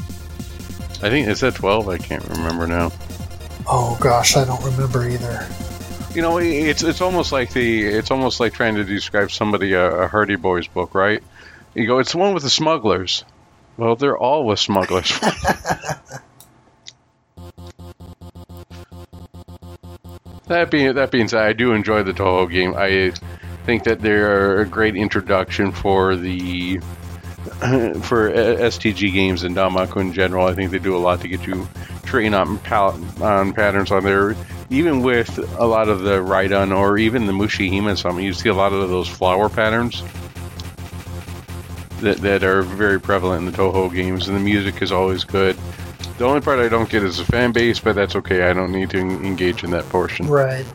I 1.00 1.10
think 1.10 1.28
is 1.28 1.40
that 1.40 1.54
twelve. 1.54 1.88
I 1.88 1.98
can't 1.98 2.24
remember 2.28 2.66
now. 2.66 2.90
Oh 3.66 3.96
gosh, 4.00 4.36
I 4.36 4.44
don't 4.44 4.62
remember 4.64 5.08
either. 5.08 5.46
You 6.14 6.22
know, 6.22 6.38
it's 6.38 6.82
it's 6.82 7.00
almost 7.00 7.32
like 7.32 7.52
the 7.52 7.84
it's 7.84 8.10
almost 8.10 8.40
like 8.40 8.52
trying 8.52 8.74
to 8.74 8.84
describe 8.84 9.30
somebody 9.30 9.74
a, 9.74 10.02
a 10.02 10.08
Hardy 10.08 10.36
Boys 10.36 10.66
book, 10.66 10.94
right? 10.94 11.22
You 11.74 11.86
go, 11.86 11.98
it's 11.98 12.12
the 12.12 12.18
one 12.18 12.34
with 12.34 12.42
the 12.42 12.50
smugglers. 12.50 13.24
Well, 13.76 13.96
they're 13.96 14.16
all 14.18 14.44
with 14.44 14.58
smugglers. 14.58 15.18
that 20.48 20.70
being 20.70 20.94
that 20.94 21.10
being 21.10 21.28
said, 21.28 21.42
I 21.42 21.52
do 21.52 21.72
enjoy 21.72 22.02
the 22.02 22.12
Touhou 22.12 22.50
game. 22.50 22.74
I 22.76 23.12
think 23.64 23.84
that 23.84 24.00
they're 24.00 24.60
a 24.60 24.66
great 24.66 24.96
introduction 24.96 25.70
for 25.70 26.16
the 26.16 26.78
for 28.02 28.30
STG 28.30 29.12
games 29.12 29.44
and 29.44 29.54
Danmaku 29.54 30.00
in 30.00 30.12
general. 30.12 30.46
I 30.46 30.54
think 30.54 30.72
they 30.72 30.78
do 30.78 30.96
a 30.96 30.98
lot 30.98 31.20
to 31.20 31.28
get 31.28 31.46
you 31.46 31.68
trained 32.04 32.34
on 32.34 32.58
on 33.20 33.52
patterns 33.52 33.92
on 33.92 34.02
there. 34.02 34.34
Even 34.70 35.02
with 35.02 35.38
a 35.58 35.66
lot 35.66 35.88
of 35.88 36.00
the 36.00 36.18
Raiden 36.18 36.76
or 36.76 36.98
even 36.98 37.26
the 37.26 37.32
Mushihime 37.32 37.96
something, 37.96 38.24
you 38.24 38.32
see 38.32 38.48
a 38.48 38.54
lot 38.54 38.72
of 38.72 38.88
those 38.88 39.08
flower 39.08 39.48
patterns 39.48 40.02
that, 42.00 42.18
that 42.18 42.42
are 42.42 42.62
very 42.62 43.00
prevalent 43.00 43.46
in 43.46 43.52
the 43.52 43.56
Touhou 43.56 43.92
games, 43.92 44.28
and 44.28 44.36
the 44.36 44.40
music 44.40 44.82
is 44.82 44.92
always 44.92 45.24
good. 45.24 45.56
The 46.18 46.24
only 46.24 46.40
part 46.40 46.58
I 46.58 46.68
don't 46.68 46.88
get 46.88 47.04
is 47.04 47.18
the 47.18 47.24
fan 47.24 47.52
base, 47.52 47.78
but 47.78 47.94
that's 47.94 48.16
okay. 48.16 48.48
I 48.48 48.52
don't 48.52 48.72
need 48.72 48.90
to 48.90 48.98
engage 48.98 49.62
in 49.62 49.70
that 49.70 49.88
portion. 49.88 50.26
Right. 50.26 50.66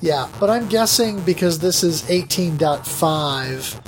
Yeah, 0.00 0.28
but 0.38 0.50
I'm 0.50 0.68
guessing 0.68 1.20
because 1.20 1.58
this 1.58 1.82
is 1.82 2.02
18.5 2.02 3.80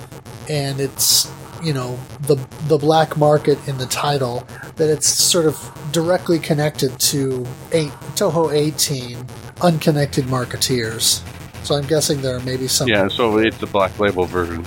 and 0.49 0.80
it's, 0.80 1.30
you 1.62 1.72
know, 1.72 1.99
the 2.20 2.36
the 2.68 2.78
black 2.78 3.16
market 3.16 3.59
in 3.68 3.76
the 3.78 3.86
title 3.86 4.47
that 4.76 4.90
it's 4.90 5.09
sort 5.09 5.47
of 5.47 5.88
directly 5.92 6.38
connected 6.38 6.99
to 7.01 7.47
eight, 7.72 7.90
Touhou 8.14 8.53
18 8.53 9.26
unconnected 9.62 10.24
marketeers. 10.26 11.22
So 11.64 11.74
I'm 11.74 11.86
guessing 11.86 12.20
there 12.20 12.36
are 12.36 12.40
maybe 12.40 12.68
some 12.68 12.88
Yeah, 12.88 13.09
so 13.09 13.38
it's 13.38 13.59
the 13.59 13.66
black 13.66 13.99
label 13.99 14.24
version. 14.24 14.64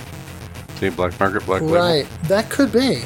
See 0.80 0.88
black 0.88 1.20
market 1.20 1.44
black 1.44 1.60
label. 1.60 1.74
Right. 1.74 2.08
That 2.22 2.48
could 2.48 2.72
be. 2.72 3.02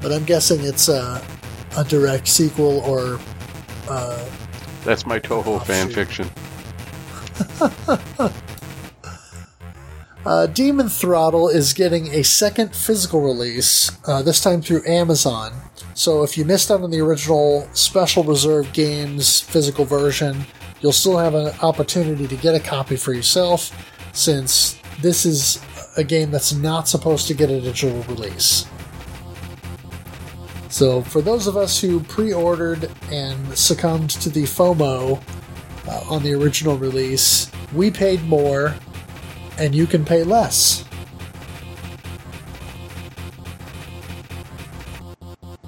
But 0.00 0.12
I'm 0.12 0.24
guessing 0.24 0.64
it's 0.64 0.88
a, 0.88 1.22
a 1.76 1.84
direct 1.84 2.26
sequel 2.26 2.80
or 2.86 3.20
uh, 3.86 4.26
That's 4.82 5.04
my 5.04 5.20
Touhou 5.20 5.62
fan 5.66 5.90
fiction. 5.90 6.30
uh, 10.24 10.46
Demon 10.46 10.88
Throttle 10.88 11.50
is 11.50 11.74
getting 11.74 12.06
a 12.14 12.24
second 12.24 12.74
physical 12.74 13.20
release, 13.20 13.90
uh, 14.06 14.22
this 14.22 14.40
time 14.40 14.62
through 14.62 14.86
Amazon. 14.86 15.52
So 15.92 16.22
if 16.22 16.38
you 16.38 16.46
missed 16.46 16.70
out 16.70 16.80
on 16.80 16.90
the 16.90 17.00
original 17.00 17.68
Special 17.74 18.24
Reserve 18.24 18.72
Games 18.72 19.42
physical 19.42 19.84
version, 19.84 20.46
you'll 20.80 20.92
still 20.92 21.18
have 21.18 21.34
an 21.34 21.52
opportunity 21.60 22.26
to 22.26 22.36
get 22.36 22.54
a 22.54 22.60
copy 22.60 22.96
for 22.96 23.12
yourself, 23.12 23.70
since 24.14 24.78
this 25.02 25.26
is 25.26 25.60
a 25.96 26.04
game 26.04 26.30
that's 26.30 26.52
not 26.52 26.88
supposed 26.88 27.26
to 27.28 27.34
get 27.34 27.50
a 27.50 27.60
digital 27.60 28.02
release. 28.04 28.66
So, 30.68 31.02
for 31.02 31.20
those 31.20 31.46
of 31.46 31.56
us 31.56 31.80
who 31.80 32.00
pre 32.00 32.32
ordered 32.32 32.90
and 33.10 33.56
succumbed 33.56 34.10
to 34.10 34.30
the 34.30 34.44
FOMO 34.44 35.22
uh, 35.86 36.04
on 36.08 36.22
the 36.22 36.32
original 36.32 36.78
release, 36.78 37.50
we 37.74 37.90
paid 37.90 38.22
more 38.24 38.74
and 39.58 39.74
you 39.74 39.86
can 39.86 40.04
pay 40.04 40.24
less. 40.24 40.84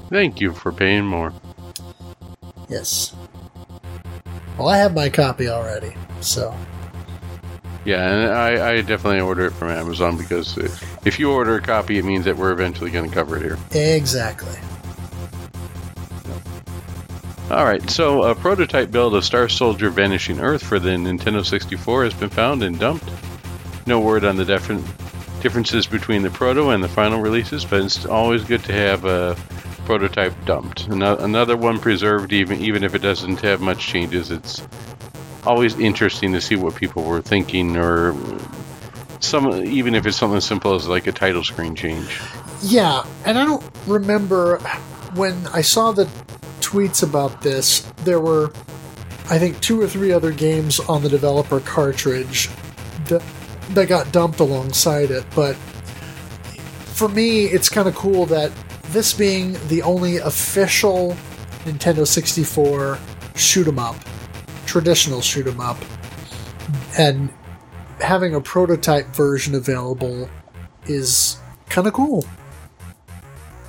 Thank 0.08 0.40
you 0.40 0.52
for 0.52 0.72
paying 0.72 1.04
more. 1.04 1.34
Yes. 2.68 3.14
Well, 4.56 4.68
I 4.68 4.78
have 4.78 4.94
my 4.94 5.08
copy 5.08 5.48
already, 5.48 5.94
so. 6.20 6.56
Yeah, 7.84 8.08
and 8.08 8.32
I, 8.32 8.72
I 8.72 8.80
definitely 8.80 9.20
order 9.20 9.46
it 9.46 9.52
from 9.52 9.68
Amazon 9.68 10.16
because 10.16 10.56
if 11.04 11.18
you 11.18 11.30
order 11.30 11.56
a 11.56 11.60
copy, 11.60 11.98
it 11.98 12.04
means 12.04 12.24
that 12.24 12.36
we're 12.36 12.52
eventually 12.52 12.90
going 12.90 13.08
to 13.08 13.14
cover 13.14 13.36
it 13.36 13.42
here. 13.42 13.58
Exactly. 13.72 14.56
All 17.50 17.64
right, 17.64 17.88
so 17.90 18.22
a 18.22 18.34
prototype 18.34 18.90
build 18.90 19.14
of 19.14 19.22
Star 19.24 19.50
Soldier 19.50 19.90
Vanishing 19.90 20.40
Earth 20.40 20.62
for 20.62 20.78
the 20.78 20.90
Nintendo 20.90 21.44
64 21.44 22.04
has 22.04 22.14
been 22.14 22.30
found 22.30 22.62
and 22.62 22.78
dumped. 22.78 23.08
No 23.86 24.00
word 24.00 24.24
on 24.24 24.36
the 24.36 24.46
different 24.46 24.84
differences 25.42 25.86
between 25.86 26.22
the 26.22 26.30
proto 26.30 26.70
and 26.70 26.82
the 26.82 26.88
final 26.88 27.20
releases, 27.20 27.66
but 27.66 27.82
it's 27.82 28.06
always 28.06 28.44
good 28.44 28.64
to 28.64 28.72
have 28.72 29.04
a 29.04 29.36
prototype 29.84 30.32
dumped. 30.46 30.86
Another 30.86 31.54
one 31.54 31.78
preserved, 31.78 32.32
even 32.32 32.60
even 32.60 32.82
if 32.82 32.94
it 32.94 33.00
doesn't 33.00 33.40
have 33.40 33.60
much 33.60 33.86
changes. 33.86 34.30
It's 34.30 34.66
always 35.46 35.78
interesting 35.78 36.32
to 36.32 36.40
see 36.40 36.56
what 36.56 36.74
people 36.74 37.04
were 37.04 37.20
thinking, 37.20 37.76
or 37.76 38.14
some 39.20 39.50
even 39.64 39.94
if 39.94 40.06
it's 40.06 40.16
something 40.16 40.36
as 40.36 40.44
simple 40.44 40.74
as 40.74 40.86
like 40.86 41.06
a 41.06 41.12
title 41.12 41.44
screen 41.44 41.74
change. 41.74 42.20
Yeah, 42.62 43.04
and 43.24 43.38
I 43.38 43.44
don't 43.44 43.64
remember 43.86 44.58
when 45.14 45.46
I 45.48 45.60
saw 45.60 45.92
the 45.92 46.04
tweets 46.60 47.02
about 47.02 47.42
this. 47.42 47.80
There 48.04 48.20
were, 48.20 48.52
I 49.30 49.38
think, 49.38 49.60
two 49.60 49.80
or 49.80 49.86
three 49.86 50.12
other 50.12 50.32
games 50.32 50.80
on 50.80 51.02
the 51.02 51.08
developer 51.08 51.60
cartridge 51.60 52.48
that 53.06 53.22
that 53.70 53.88
got 53.88 54.12
dumped 54.12 54.40
alongside 54.40 55.10
it. 55.10 55.24
But 55.34 55.56
for 56.94 57.08
me, 57.08 57.46
it's 57.46 57.68
kind 57.68 57.88
of 57.88 57.94
cool 57.94 58.26
that 58.26 58.52
this 58.88 59.12
being 59.12 59.56
the 59.68 59.82
only 59.82 60.18
official 60.18 61.16
Nintendo 61.64 62.06
64 62.06 62.98
shoot 63.34 63.66
'em 63.66 63.78
up, 63.78 63.96
traditional 64.66 65.20
shoot 65.20 65.46
'em 65.46 65.60
up, 65.60 65.76
and 66.98 67.28
having 68.00 68.34
a 68.34 68.40
prototype 68.40 69.14
version 69.14 69.54
available 69.54 70.28
is 70.86 71.36
kind 71.68 71.86
of 71.86 71.92
cool. 71.92 72.24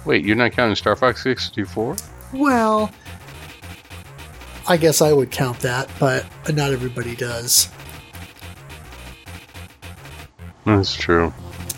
Wait, 0.06 0.24
you're 0.24 0.36
not 0.36 0.52
counting 0.52 0.76
Star 0.76 0.96
Fox 0.96 1.24
64? 1.24 1.96
Well, 2.34 2.92
I 4.68 4.78
guess 4.78 5.02
I 5.02 5.14
would 5.14 5.32
count 5.32 5.60
that, 5.62 5.90
but 6.00 6.26
not 6.54 6.72
everybody 6.72 7.16
does. 7.16 7.70
That's 10.66 10.96
true. 10.96 11.34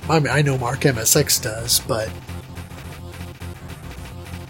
I 0.09 0.20
mean, 0.20 0.32
I 0.32 0.41
know 0.41 0.57
Mark 0.57 0.80
MSX 0.82 1.41
does, 1.41 1.82
but 1.82 2.09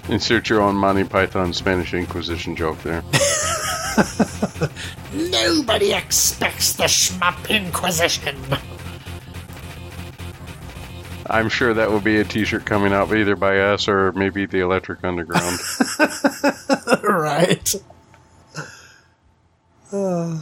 Insert 0.09 0.49
your 0.49 0.61
own 0.61 0.75
Monty 0.75 1.03
Python 1.03 1.51
Spanish 1.51 1.93
Inquisition 1.93 2.55
joke 2.55 2.81
there. 2.81 3.03
nobody 5.13 5.93
expects 5.93 6.73
the 6.73 6.83
Shmup 6.83 7.49
Inquisition. 7.49 8.37
I'm 11.29 11.49
sure 11.49 11.73
that 11.73 11.89
will 11.89 11.99
be 11.99 12.17
a 12.17 12.23
T-shirt 12.23 12.65
coming 12.65 12.93
out 12.93 13.11
either 13.15 13.35
by 13.35 13.59
us 13.59 13.87
or 13.87 14.11
maybe 14.13 14.45
the 14.45 14.59
Electric 14.59 15.03
Underground. 15.03 15.59
right. 17.03 17.75
Uh, 19.91 20.41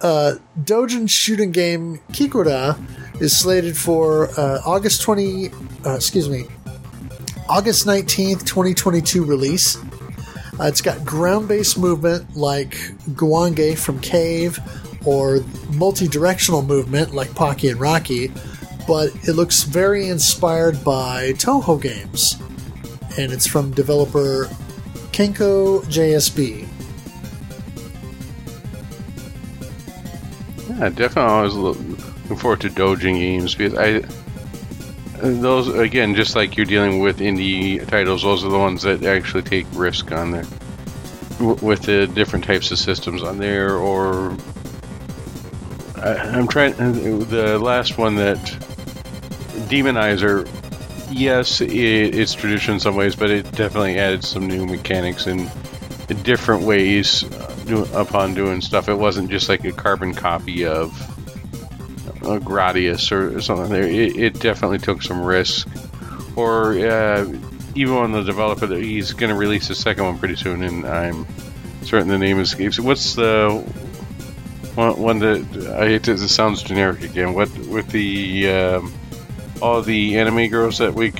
uh, 0.00 0.34
Dojin 0.58 1.08
shooting 1.08 1.50
game 1.50 2.00
Kikura 2.12 2.78
is 3.20 3.36
slated 3.36 3.76
for 3.76 4.28
uh, 4.38 4.60
August 4.64 5.02
20, 5.02 5.50
uh, 5.84 5.94
excuse 5.94 6.28
me, 6.28 6.44
August 7.48 7.86
19th, 7.86 8.46
2022 8.46 9.24
release. 9.24 9.76
Uh, 10.58 10.64
it's 10.64 10.80
got 10.80 11.04
ground 11.04 11.48
based 11.48 11.78
movement 11.78 12.36
like 12.36 12.70
Guwange 13.10 13.78
from 13.78 14.00
Cave 14.00 14.58
or 15.04 15.40
multi 15.72 16.08
directional 16.08 16.62
movement 16.62 17.14
like 17.14 17.34
Pocky 17.34 17.68
and 17.68 17.80
Rocky, 17.80 18.32
but 18.86 19.14
it 19.28 19.32
looks 19.32 19.62
very 19.62 20.08
inspired 20.08 20.82
by 20.84 21.32
Touhou 21.34 21.80
games. 21.80 22.36
And 23.18 23.32
it's 23.32 23.46
from 23.46 23.72
developer 23.72 24.46
Kenko 25.12 25.82
JSB. 25.84 26.68
Yeah, 30.68 30.88
definitely. 30.88 31.22
I 31.22 31.42
was 31.42 31.54
looking 31.54 31.96
forward 32.36 32.60
to 32.62 32.70
Dojin 32.70 33.18
games 33.18 33.54
because 33.54 33.74
I 33.74 34.00
those 35.22 35.68
again, 35.68 36.14
just 36.14 36.34
like 36.36 36.56
you're 36.56 36.66
dealing 36.66 37.00
with 37.00 37.18
indie 37.18 37.86
titles, 37.86 38.22
those 38.22 38.44
are 38.44 38.50
the 38.50 38.58
ones 38.58 38.82
that 38.82 39.02
actually 39.04 39.42
take 39.42 39.66
risk 39.72 40.12
on 40.12 40.32
there 40.32 40.46
with 41.62 41.82
the 41.82 42.06
different 42.06 42.44
types 42.44 42.70
of 42.70 42.78
systems 42.78 43.22
on 43.22 43.38
there. 43.38 43.76
Or 43.76 44.36
I, 45.96 46.14
I'm 46.16 46.48
trying 46.48 46.74
the 46.74 47.58
last 47.58 47.98
one 47.98 48.16
that 48.16 48.38
Demonizer. 49.68 50.48
Yes, 51.12 51.60
it, 51.60 51.70
it's 51.72 52.34
tradition 52.34 52.74
in 52.74 52.80
some 52.80 52.94
ways, 52.94 53.16
but 53.16 53.30
it 53.30 53.50
definitely 53.52 53.98
added 53.98 54.24
some 54.24 54.46
new 54.46 54.64
mechanics 54.64 55.26
and 55.26 55.50
different 56.22 56.62
ways 56.62 57.24
uh, 57.24 57.86
upon 57.94 58.34
doing 58.34 58.60
stuff. 58.60 58.88
It 58.88 58.94
wasn't 58.94 59.30
just 59.30 59.48
like 59.48 59.64
a 59.64 59.72
carbon 59.72 60.14
copy 60.14 60.64
of 60.64 60.92
a 62.30 62.40
Gradius 62.40 63.12
or 63.12 63.40
something. 63.40 63.72
It, 63.74 64.16
it 64.16 64.40
definitely 64.40 64.78
took 64.78 65.02
some 65.02 65.22
risk. 65.22 65.68
Or 66.36 66.72
uh, 66.72 67.26
even 67.74 67.94
on 67.94 68.12
the 68.12 68.22
developer, 68.22 68.66
that 68.66 68.82
he's 68.82 69.12
going 69.12 69.30
to 69.30 69.36
release 69.36 69.68
the 69.68 69.74
second 69.74 70.04
one 70.04 70.18
pretty 70.18 70.36
soon, 70.36 70.62
and 70.62 70.86
I'm 70.86 71.26
certain 71.82 72.08
the 72.08 72.18
name 72.18 72.38
escapes. 72.40 72.78
What's 72.78 73.14
the 73.14 73.64
one, 74.74 75.00
one 75.00 75.18
that 75.20 75.74
I 75.78 75.88
hate 75.88 76.04
to, 76.04 76.12
it 76.12 76.18
sounds 76.18 76.62
generic 76.62 77.02
again? 77.02 77.34
What 77.34 77.50
with 77.58 77.88
the 77.88 78.48
um, 78.48 78.92
all 79.60 79.82
the 79.82 80.18
anime 80.18 80.48
girls 80.48 80.78
that 80.78 80.94
we 80.94 81.12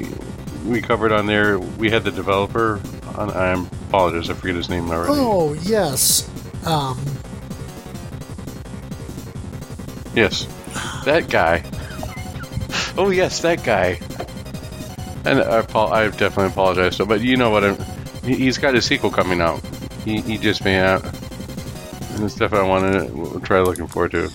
we 0.64 0.80
covered 0.80 1.12
on 1.12 1.26
there? 1.26 1.58
We 1.58 1.90
had 1.90 2.04
the 2.04 2.12
developer. 2.12 2.80
On, 3.16 3.30
I 3.30 3.52
apologize, 3.88 4.30
I 4.30 4.34
forget 4.34 4.54
his 4.56 4.68
name 4.68 4.90
already. 4.90 5.12
Oh, 5.12 5.52
yes. 5.54 6.30
Um, 6.64 6.98
Yes, 10.12 10.48
that 11.05 11.28
guy. 11.28 11.62
Oh 12.96 13.11
yes, 13.11 13.40
that 13.42 13.64
guy. 13.64 13.98
And 15.24 15.40
I, 15.40 15.61
I 15.74 16.09
definitely 16.09 16.46
apologize. 16.46 16.96
So, 16.96 17.05
but 17.05 17.20
you 17.20 17.36
know 17.36 17.51
what? 17.51 17.64
I'm, 17.64 17.76
he, 18.24 18.34
he's 18.36 18.59
got 18.59 18.74
a 18.74 18.82
sequel 18.82 19.11
coming 19.11 19.40
out. 19.40 19.64
He, 20.05 20.20
he 20.20 20.38
just 20.38 20.64
made 20.64 20.80
out, 20.80 21.05
and 21.05 22.24
it's 22.24 22.34
definitely 22.34 22.66
I 22.66 22.70
want 22.70 23.09
to 23.09 23.12
we'll 23.14 23.40
try 23.40 23.61
looking 23.61 23.86
forward 23.86 24.12
to. 24.12 24.30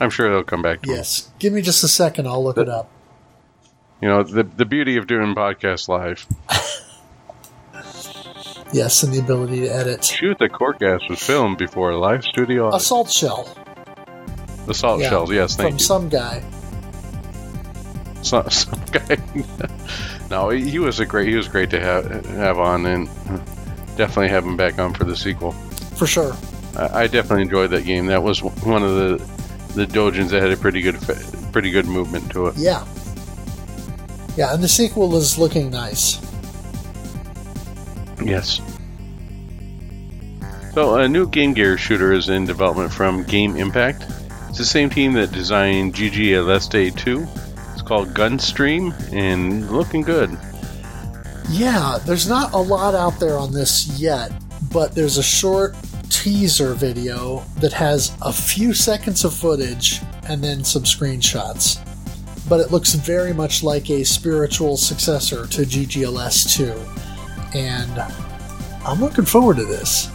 I'm 0.00 0.10
sure 0.10 0.30
they'll 0.30 0.42
come 0.42 0.62
back. 0.62 0.86
Yes. 0.86 1.30
Give 1.38 1.52
me 1.52 1.62
just 1.62 1.84
a 1.84 1.88
second. 1.88 2.26
I'll 2.26 2.42
look 2.42 2.58
it 2.58 2.68
up. 2.68 2.90
You 4.00 4.08
know 4.08 4.22
the 4.22 4.42
the 4.42 4.64
beauty 4.64 4.96
of 4.96 5.06
doing 5.06 5.34
podcast 5.34 5.88
live. 5.88 6.26
Yes, 8.72 9.02
and 9.02 9.12
the 9.12 9.18
ability 9.18 9.60
to 9.60 9.68
edit. 9.68 10.02
Shoot, 10.02 10.38
the 10.38 10.48
Corecast 10.48 11.10
was 11.10 11.20
filmed 11.20 11.58
before 11.58 11.90
a 11.90 11.98
live 11.98 12.24
studio. 12.24 12.74
Assault 12.74 13.10
shell 13.10 13.46
the 14.66 14.74
salt 14.74 15.00
yeah, 15.00 15.08
shells. 15.08 15.32
Yes, 15.32 15.56
from 15.56 15.64
thank 15.64 15.80
you. 15.80 15.84
some 15.84 16.08
guy. 16.08 16.42
some, 18.22 18.48
some 18.50 18.84
guy. 18.92 19.18
no, 20.30 20.50
he 20.50 20.70
he 20.70 20.78
was 20.78 21.00
a 21.00 21.06
great. 21.06 21.28
He 21.28 21.34
was 21.34 21.48
great 21.48 21.70
to 21.70 21.80
have 21.80 22.26
have 22.26 22.58
on, 22.58 22.86
and 22.86 23.08
definitely 23.96 24.28
have 24.28 24.44
him 24.44 24.56
back 24.56 24.78
on 24.78 24.94
for 24.94 25.04
the 25.04 25.16
sequel. 25.16 25.52
For 25.96 26.06
sure. 26.06 26.36
I, 26.76 27.02
I 27.02 27.06
definitely 27.06 27.42
enjoyed 27.42 27.70
that 27.70 27.84
game. 27.84 28.06
That 28.06 28.22
was 28.22 28.42
one 28.42 28.82
of 28.82 28.94
the 28.94 29.16
the 29.74 29.86
dojins 29.86 30.30
that 30.30 30.42
had 30.42 30.52
a 30.52 30.56
pretty 30.56 30.80
good 30.82 30.98
pretty 31.52 31.70
good 31.70 31.86
movement 31.86 32.30
to 32.32 32.46
it. 32.46 32.56
Yeah. 32.56 32.84
Yeah, 34.36 34.54
and 34.54 34.62
the 34.62 34.68
sequel 34.68 35.14
is 35.16 35.38
looking 35.38 35.70
nice. 35.70 36.20
Yes. 38.24 38.62
So 40.72 40.96
a 40.96 41.06
new 41.06 41.28
Game 41.28 41.52
Gear 41.52 41.76
shooter 41.76 42.12
is 42.12 42.30
in 42.30 42.46
development 42.46 42.92
from 42.92 43.24
Game 43.24 43.56
Impact. 43.56 44.06
It's 44.52 44.58
the 44.58 44.66
same 44.66 44.90
team 44.90 45.14
that 45.14 45.32
designed 45.32 45.94
GG 45.94 46.32
Aleste 46.32 46.94
2. 46.94 47.26
It's 47.72 47.80
called 47.80 48.08
Gunstream 48.08 48.92
and 49.10 49.70
looking 49.70 50.02
good. 50.02 50.28
Yeah, 51.48 51.96
there's 52.04 52.28
not 52.28 52.52
a 52.52 52.58
lot 52.58 52.94
out 52.94 53.18
there 53.18 53.38
on 53.38 53.50
this 53.50 53.98
yet, 53.98 54.30
but 54.70 54.94
there's 54.94 55.16
a 55.16 55.22
short 55.22 55.74
teaser 56.10 56.74
video 56.74 57.42
that 57.60 57.72
has 57.72 58.14
a 58.20 58.30
few 58.30 58.74
seconds 58.74 59.24
of 59.24 59.32
footage 59.32 60.00
and 60.28 60.44
then 60.44 60.64
some 60.64 60.82
screenshots. 60.82 61.78
But 62.46 62.60
it 62.60 62.70
looks 62.70 62.92
very 62.92 63.32
much 63.32 63.62
like 63.62 63.88
a 63.88 64.04
spiritual 64.04 64.76
successor 64.76 65.46
to 65.46 65.62
GG 65.62 66.02
Aleste 66.02 66.58
2. 66.58 67.58
And 67.58 67.98
I'm 68.86 69.00
looking 69.00 69.24
forward 69.24 69.56
to 69.56 69.64
this. 69.64 70.11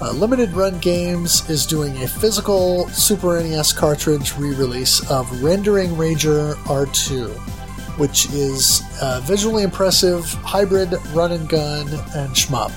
Uh, 0.00 0.10
Limited 0.12 0.52
Run 0.52 0.78
Games 0.80 1.48
is 1.48 1.66
doing 1.66 2.02
a 2.02 2.08
physical 2.08 2.88
Super 2.88 3.40
NES 3.40 3.72
cartridge 3.72 4.36
re 4.36 4.54
release 4.54 5.08
of 5.10 5.42
Rendering 5.42 5.96
Ranger 5.96 6.54
R2 6.64 7.54
which 7.96 8.26
is 8.32 8.82
a 9.00 9.20
visually 9.20 9.62
impressive 9.62 10.24
hybrid 10.42 10.92
run 11.12 11.32
and 11.32 11.48
gun 11.48 11.88
and 11.88 12.34
shmup. 12.34 12.72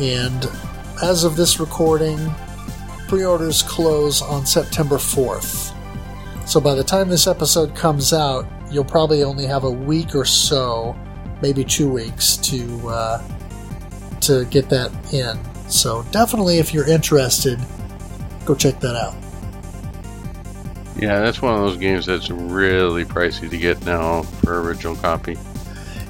And 0.00 0.48
as 1.02 1.24
of 1.24 1.36
this 1.36 1.60
recording, 1.60 2.18
pre 3.08 3.24
orders 3.24 3.62
close 3.62 4.22
on 4.22 4.46
September 4.46 4.96
4th. 4.96 5.74
So 6.48 6.60
by 6.60 6.74
the 6.74 6.84
time 6.84 7.08
this 7.08 7.26
episode 7.26 7.74
comes 7.74 8.12
out, 8.12 8.46
you'll 8.70 8.84
probably 8.84 9.22
only 9.22 9.46
have 9.46 9.64
a 9.64 9.70
week 9.70 10.14
or 10.14 10.24
so, 10.24 10.96
maybe 11.42 11.64
two 11.64 11.90
weeks, 11.90 12.36
to 12.38 12.88
uh, 12.88 13.22
to 14.22 14.44
get 14.46 14.68
that 14.70 14.90
in. 15.12 15.38
So 15.68 16.04
definitely, 16.10 16.58
if 16.58 16.72
you're 16.72 16.88
interested, 16.88 17.58
go 18.44 18.54
check 18.54 18.80
that 18.80 18.96
out. 18.96 19.14
Yeah, 20.98 21.18
that's 21.20 21.42
one 21.42 21.52
of 21.54 21.60
those 21.60 21.76
games 21.76 22.06
that's 22.06 22.30
really 22.30 23.04
pricey 23.04 23.50
to 23.50 23.56
get 23.58 23.84
now 23.84 24.22
for 24.22 24.62
original 24.62 24.96
copy. 24.96 25.36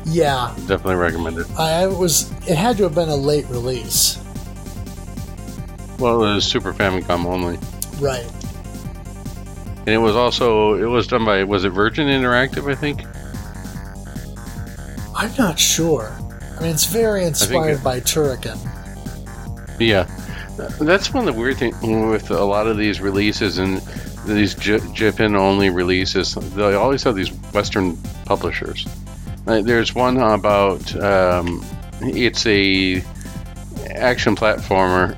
Yeah, 0.04 0.54
Definitely 0.68 0.94
recommend 0.96 1.38
it. 1.38 1.50
I 1.58 1.88
was. 1.88 2.30
It 2.48 2.56
had 2.56 2.76
to 2.76 2.84
have 2.84 2.94
been 2.94 3.08
a 3.08 3.16
late 3.16 3.46
release, 3.48 4.18
Well, 5.98 6.22
it 6.22 6.34
was 6.34 6.44
Super 6.44 6.72
Famicom 6.72 7.24
only, 7.24 7.58
right? 8.00 8.24
and 9.80 9.88
it 9.94 9.98
was 9.98 10.14
also 10.14 10.74
it 10.74 10.84
was 10.86 11.06
done 11.08 11.24
by 11.24 11.42
was 11.44 11.64
it 11.64 11.70
Virgin 11.70 12.06
Interactive? 12.06 12.70
I 12.70 12.74
think. 12.76 13.02
I'm 15.16 15.32
not 15.36 15.58
sure. 15.58 16.16
I 16.56 16.62
mean, 16.62 16.70
it's 16.70 16.84
very 16.86 17.24
inspired 17.24 17.78
it- 17.78 17.82
by 17.84 17.98
Turrican. 18.00 18.58
Yeah, 19.78 20.04
that's 20.56 21.12
one 21.12 21.28
of 21.28 21.34
the 21.34 21.40
weird 21.40 21.58
things 21.58 21.76
with 21.82 22.30
a 22.30 22.44
lot 22.44 22.66
of 22.66 22.76
these 22.76 23.00
releases 23.00 23.58
and 23.58 23.78
these 24.26 24.54
J- 24.54 24.80
Japan 24.92 25.36
only 25.36 25.70
releases. 25.70 26.34
They 26.34 26.74
always 26.74 27.02
have 27.04 27.14
these 27.14 27.30
Western 27.52 27.96
publishers. 28.24 28.86
There's 29.44 29.94
one 29.94 30.16
about 30.18 30.96
um, 31.00 31.64
it's 32.00 32.46
a 32.46 33.02
action 33.94 34.34
platformer 34.34 35.16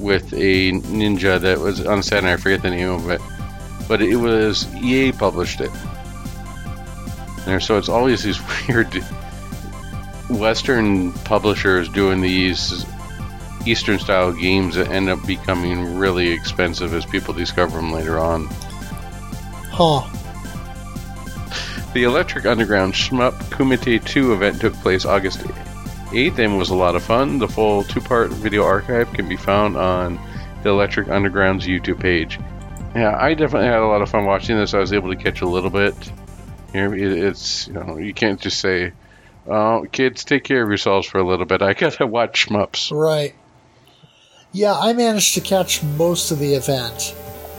with 0.00 0.32
a 0.32 0.72
ninja 0.72 1.40
that 1.40 1.58
was 1.58 1.86
on 1.86 2.02
Saturn. 2.02 2.30
I 2.30 2.36
forget 2.36 2.62
the 2.62 2.70
name 2.70 2.88
of 2.90 3.08
it, 3.10 3.20
but 3.86 4.02
it 4.02 4.16
was 4.16 4.66
EA 4.76 5.12
published 5.12 5.60
it. 5.60 5.70
So 7.60 7.78
it's 7.78 7.88
always 7.88 8.22
these 8.22 8.40
weird 8.68 8.92
Western 10.28 11.12
publishers 11.12 11.88
doing 11.88 12.20
these 12.20 12.84
Eastern 13.68 13.98
style 13.98 14.32
games 14.32 14.76
that 14.76 14.88
end 14.88 15.08
up 15.08 15.24
becoming 15.26 15.98
really 15.98 16.28
expensive 16.28 16.94
as 16.94 17.04
people 17.04 17.34
discover 17.34 17.76
them 17.76 17.92
later 17.92 18.18
on. 18.18 18.46
Huh. 19.70 20.08
The 21.92 22.04
Electric 22.04 22.46
Underground 22.46 22.94
Shmup 22.94 23.32
Kumite 23.50 24.04
2 24.04 24.32
event 24.32 24.60
took 24.60 24.74
place 24.74 25.04
August 25.04 25.40
8th 26.10 26.38
and 26.38 26.58
was 26.58 26.70
a 26.70 26.74
lot 26.74 26.96
of 26.96 27.02
fun. 27.02 27.38
The 27.38 27.48
full 27.48 27.84
two 27.84 28.00
part 28.00 28.30
video 28.30 28.64
archive 28.64 29.12
can 29.12 29.28
be 29.28 29.36
found 29.36 29.76
on 29.76 30.18
the 30.62 30.70
Electric 30.70 31.08
Underground's 31.08 31.66
YouTube 31.66 32.00
page. 32.00 32.38
Yeah, 32.94 33.16
I 33.18 33.34
definitely 33.34 33.68
had 33.68 33.80
a 33.80 33.86
lot 33.86 34.00
of 34.00 34.08
fun 34.08 34.24
watching 34.24 34.56
this. 34.56 34.74
I 34.74 34.78
was 34.78 34.92
able 34.92 35.10
to 35.10 35.16
catch 35.16 35.42
a 35.42 35.48
little 35.48 35.70
bit. 35.70 35.94
You 36.72 36.88
know, 36.88 36.92
it, 36.92 37.00
it's, 37.00 37.68
you 37.68 37.74
know, 37.74 37.98
you 37.98 38.14
can't 38.14 38.40
just 38.40 38.60
say, 38.60 38.92
oh, 39.46 39.86
kids, 39.90 40.24
take 40.24 40.44
care 40.44 40.62
of 40.62 40.68
yourselves 40.68 41.06
for 41.06 41.18
a 41.18 41.26
little 41.26 41.46
bit. 41.46 41.62
I 41.62 41.74
gotta 41.74 42.06
watch 42.06 42.48
Shmups. 42.48 42.90
Right. 42.90 43.34
Yeah, 44.52 44.74
I 44.74 44.92
managed 44.94 45.34
to 45.34 45.40
catch 45.40 45.82
most 45.82 46.30
of 46.30 46.38
the 46.38 46.54
event, 46.54 47.14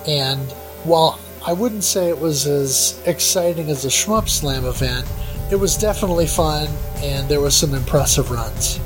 and 0.07 0.39
while 0.83 1.19
I 1.45 1.53
wouldn't 1.53 1.83
say 1.83 2.09
it 2.09 2.19
was 2.19 2.47
as 2.47 3.01
exciting 3.05 3.69
as 3.69 3.83
the 3.83 3.89
Shmup 3.89 4.27
Slam 4.27 4.65
event, 4.65 5.07
it 5.51 5.55
was 5.55 5.77
definitely 5.77 6.25
fun, 6.25 6.67
and 6.97 7.29
there 7.29 7.41
were 7.41 7.51
some 7.51 7.73
impressive 7.73 8.31
runs. 8.31 8.79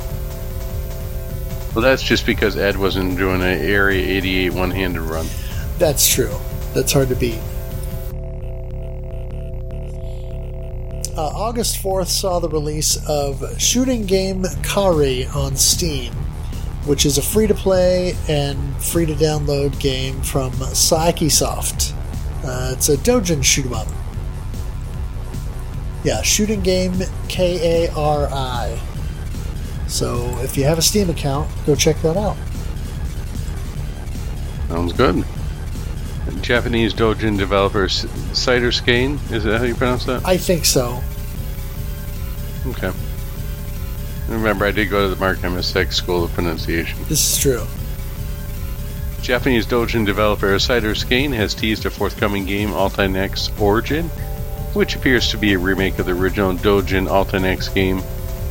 Well, 1.74 1.82
that's 1.82 2.04
just 2.04 2.26
because 2.26 2.58
Ed 2.58 2.78
wasn't 2.78 3.18
doing 3.18 3.42
an 3.42 3.48
Area 3.48 4.06
88 4.18 4.54
one 4.54 4.70
handed 4.70 5.02
run. 5.02 5.26
That's 5.80 6.08
true. 6.08 6.36
That's 6.74 6.92
hard 6.92 7.10
to 7.10 7.16
beat. 7.16 7.40
Uh, 11.16 11.28
August 11.28 11.82
4th 11.82 12.08
saw 12.08 12.40
the 12.40 12.50
release 12.50 12.98
of 13.08 13.44
Shooting 13.62 14.06
Game 14.06 14.46
Kari 14.64 15.26
on 15.28 15.56
Steam, 15.56 16.14
which 16.86 17.06
is 17.06 17.18
a 17.18 17.22
free 17.22 17.48
to 17.48 17.54
play 17.54 18.16
and 18.28 18.58
free 18.84 19.06
to 19.06 19.14
download 19.14 19.80
game 19.80 20.22
from 20.22 20.52
Saiki 20.52 21.32
Uh, 22.44 22.74
it's 22.74 22.90
a 22.90 22.98
Dojin 22.98 23.44
shoot 23.44 23.66
'em 23.66 23.74
up. 23.74 23.88
Yeah, 26.04 26.22
Shooting 26.22 26.62
Game 26.62 27.02
K 27.30 27.86
A 27.88 27.94
R 27.94 28.28
I. 28.32 28.78
So 29.88 30.38
if 30.42 30.58
you 30.58 30.66
have 30.66 30.78
a 30.78 30.82
Steam 30.82 31.10
account, 31.10 31.50
go 31.66 31.76
check 31.76 32.02
that 32.02 32.18
out. 32.18 32.36
Sounds 34.68 34.92
good. 34.94 35.24
Japanese 36.42 36.94
Dojin 36.94 37.38
developer 37.38 37.86
Siter 37.88 38.74
Skain, 38.74 39.20
is 39.32 39.44
that 39.44 39.60
how 39.60 39.66
you 39.66 39.76
pronounce 39.76 40.06
that? 40.06 40.26
I 40.26 40.36
think 40.36 40.66
so. 40.66 41.02
Okay. 42.68 42.92
Remember, 44.28 44.66
I 44.66 44.72
did 44.72 44.90
go 44.90 45.04
to 45.04 45.14
the 45.14 45.20
Markham 45.20 45.58
Essex 45.58 45.96
School 45.96 46.24
of 46.24 46.32
Pronunciation. 46.34 46.98
This 47.10 47.34
is 47.34 47.42
true. 47.42 47.66
Japanese 49.22 49.66
Dojin 49.66 50.06
developer 50.06 50.54
Siter 50.60 50.96
Skain 50.96 51.32
has 51.32 51.54
teased 51.54 51.86
a 51.86 51.90
forthcoming 51.90 52.46
game, 52.46 52.74
X 52.74 53.50
Origin, 53.60 54.10
which 54.74 54.96
appears 54.96 55.30
to 55.32 55.38
be 55.38 55.54
a 55.54 55.58
remake 55.58 55.98
of 56.00 56.06
the 56.06 56.12
original 56.12 56.54
Dojin 56.54 57.08
X 57.46 57.70
game 57.70 58.02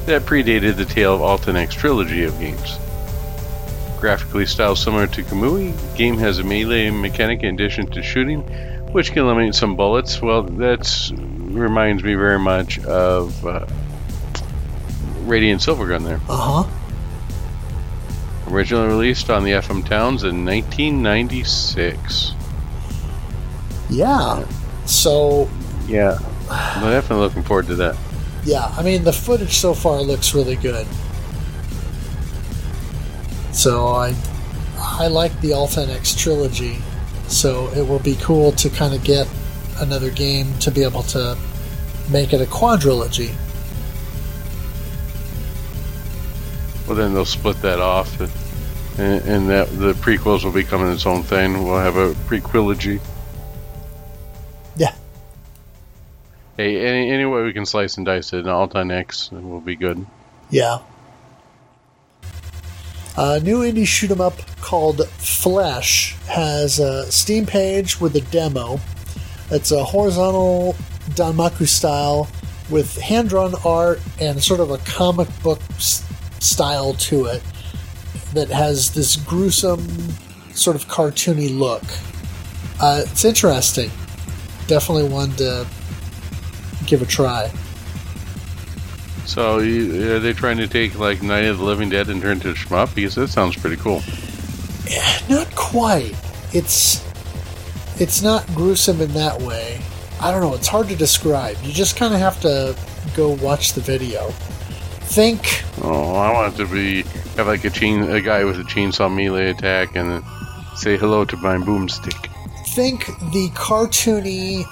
that 0.07 0.23
predated 0.23 0.77
the 0.77 0.85
Tale 0.85 1.25
of 1.25 1.49
X 1.49 1.75
trilogy 1.75 2.25
of 2.25 2.39
games. 2.39 2.79
Graphically 4.01 4.47
styled 4.47 4.79
similar 4.79 5.07
to 5.09 5.23
Kamui, 5.23 5.75
game 5.97 6.19
has 6.19 6.39
a 6.39 6.43
melee 6.43 6.91
mechanic 6.91 7.43
in 7.43 7.55
addition 7.55 7.87
to 7.89 8.03
shooting, 8.03 8.41
which 8.93 9.13
can 9.13 9.25
eliminate 9.25 9.55
some 9.55 9.77
bullets. 9.77 10.21
Well, 10.21 10.43
that 10.43 11.13
reminds 11.15 12.03
me 12.03 12.15
very 12.15 12.39
much 12.39 12.79
of 12.85 13.47
uh, 13.47 13.67
Radiant 15.27 15.61
Silvergun 15.61 16.05
there. 16.05 16.21
Uh 16.29 16.65
huh. 16.65 18.53
Originally 18.53 18.89
released 18.89 19.31
on 19.31 19.45
the 19.45 19.53
FM 19.53 19.87
Towns 19.87 20.25
in 20.25 20.45
1996. 20.45 22.33
Yeah. 23.89 24.47
So. 24.87 25.49
Yeah. 25.87 26.19
I'm 26.51 26.83
definitely 26.91 27.25
looking 27.25 27.43
forward 27.43 27.67
to 27.69 27.75
that. 27.77 27.97
Yeah, 28.45 28.67
I 28.77 28.83
mean, 28.83 29.05
the 29.05 29.13
footage 29.13 29.53
so 29.53 29.73
far 29.73 30.03
looks 30.03 30.35
really 30.35 30.57
good. 30.57 30.87
So 33.53 33.87
I, 33.89 34.15
I 34.79 35.07
like 35.07 35.39
the 35.41 35.51
Alltynex 35.51 36.19
trilogy. 36.19 36.79
So 37.29 37.69
it 37.75 37.87
will 37.87 38.01
be 38.01 38.17
cool 38.17 38.53
to 38.53 38.69
kind 38.69 38.95
of 38.95 39.05
get 39.05 39.29
another 39.79 40.11
game 40.11 40.59
to 40.59 40.71
be 40.71 40.83
able 40.83 41.03
to 41.05 41.39
make 42.11 42.33
it 42.33 42.41
a 42.41 42.47
quadrilogy. 42.47 43.35
Well, 46.93 47.01
then 47.01 47.15
they'll 47.15 47.25
split 47.25 47.63
that 47.63 47.81
off, 47.81 48.21
and, 48.99 49.25
and 49.25 49.49
that 49.49 49.71
the 49.79 49.95
prequels 49.95 50.45
will 50.45 50.53
become 50.53 50.87
its 50.93 51.07
own 51.07 51.23
thing. 51.23 51.65
We'll 51.65 51.79
have 51.79 51.97
a 51.97 52.13
prequilogy. 52.29 53.01
Yeah. 54.77 54.95
Hey, 56.59 56.87
any, 56.87 57.11
any 57.11 57.25
way 57.25 57.45
we 57.45 57.55
can 57.55 57.65
slice 57.65 57.97
and 57.97 58.05
dice 58.05 58.35
it, 58.35 58.41
and 58.41 58.49
Alltynex 58.49 59.33
will 59.33 59.63
be 59.63 59.75
good. 59.75 60.05
Yeah. 60.51 60.81
A 63.17 63.41
new 63.41 63.61
indie 63.61 63.87
shoot 63.87 64.11
'em 64.11 64.21
up 64.21 64.35
called 64.61 65.09
Flesh 65.09 66.15
has 66.29 66.79
a 66.79 67.11
Steam 67.11 67.47
page 67.47 68.03
with 68.03 68.15
a 68.17 68.21
demo. 68.21 68.79
It's 69.51 69.71
a 69.71 69.83
horizontal 69.83 70.77
Danmaku 71.13 71.67
style 71.67 72.29
with 72.69 72.99
hand 72.99 73.31
drawn 73.31 73.55
art 73.65 73.99
and 74.21 74.43
sort 74.43 74.61
of 74.61 74.71
a 74.71 74.77
comic 74.77 75.29
book 75.43 75.61
style 76.43 76.95
to 76.95 77.27
it 77.27 77.43
that 78.35 78.49
has 78.49 78.93
this 78.93 79.17
gruesome, 79.17 79.87
sort 80.53 80.77
of 80.77 80.87
cartoony 80.87 81.57
look. 81.57 81.85
Uh, 82.81 83.03
it's 83.07 83.25
interesting. 83.25 83.91
Definitely 84.67 85.09
one 85.09 85.33
to 85.37 85.67
give 86.87 87.03
a 87.03 87.07
try. 87.07 87.51
So 89.25 89.59
are 89.59 90.19
they 90.19 90.33
trying 90.33 90.57
to 90.59 90.67
take 90.67 90.99
like 90.99 91.23
Night 91.23 91.45
of 91.45 91.59
the 91.59 91.65
Living 91.65 91.89
Dead 91.89 92.09
and 92.09 92.21
turn 92.21 92.39
it 92.39 92.45
into 92.45 92.59
shmup? 92.59 92.95
Because 92.95 93.15
that 93.15 93.29
sounds 93.29 93.57
pretty 93.57 93.77
cool. 93.77 94.03
Not 95.29 95.55
quite. 95.55 96.15
It's 96.53 97.03
it's 98.01 98.21
not 98.21 98.47
gruesome 98.55 99.01
in 99.01 99.13
that 99.13 99.41
way. 99.41 99.81
I 100.21 100.31
don't 100.31 100.41
know. 100.41 100.55
It's 100.55 100.69
hard 100.69 100.89
to 100.89 100.97
describe. 100.97 101.57
You 101.63 101.73
just 101.73 101.97
kind 101.97 102.13
of 102.13 102.21
have 102.21 102.41
to 102.43 102.77
go 103.15 103.31
watch 103.31 103.73
the 103.73 103.81
video. 103.81 104.33
Think. 105.13 105.63
Oh, 105.83 106.15
I 106.15 106.33
want 106.33 106.55
it 106.55 106.57
to 106.57 106.73
be 106.73 107.03
have 107.37 107.47
like 107.47 107.65
a 107.65 107.71
chain 107.71 108.03
a 108.11 108.21
guy 108.23 108.45
with 108.45 108.59
a 108.59 108.63
chainsaw 108.63 109.15
melee 109.15 109.51
attack 109.51 109.95
and 109.95 110.25
say 110.75 110.97
hello 110.97 111.27
to 111.27 111.37
my 111.37 111.57
boomstick. 111.59 112.31
Think 112.69 113.05
the 113.31 113.51
cartoony 113.53 114.65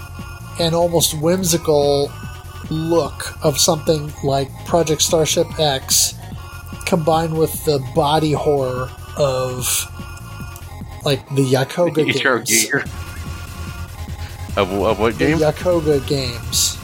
and 0.58 0.74
almost 0.74 1.20
whimsical 1.20 2.10
look 2.70 3.36
of 3.44 3.58
something 3.58 4.10
like 4.24 4.48
Project 4.64 5.02
Starship 5.02 5.46
X 5.58 6.14
combined 6.86 7.36
with 7.36 7.62
the 7.66 7.78
body 7.94 8.32
horror 8.32 8.90
of 9.18 9.66
like 11.04 11.28
the 11.34 11.44
Yakoga 11.44 12.06
games. 12.06 12.64
Of, 14.56 14.72
of 14.72 14.98
what 14.98 15.18
game? 15.18 15.38
The 15.38 15.52
Yakoga 15.52 16.06
games. 16.08 16.78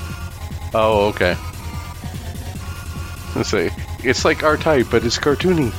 Oh, 0.75 1.07
okay. 1.09 1.37
Let's 3.41 3.51
say 3.51 3.71
it's 4.03 4.25
like 4.25 4.43
R-Type, 4.43 4.87
but 4.91 5.05
it's 5.05 5.19
cartoony. 5.19 5.71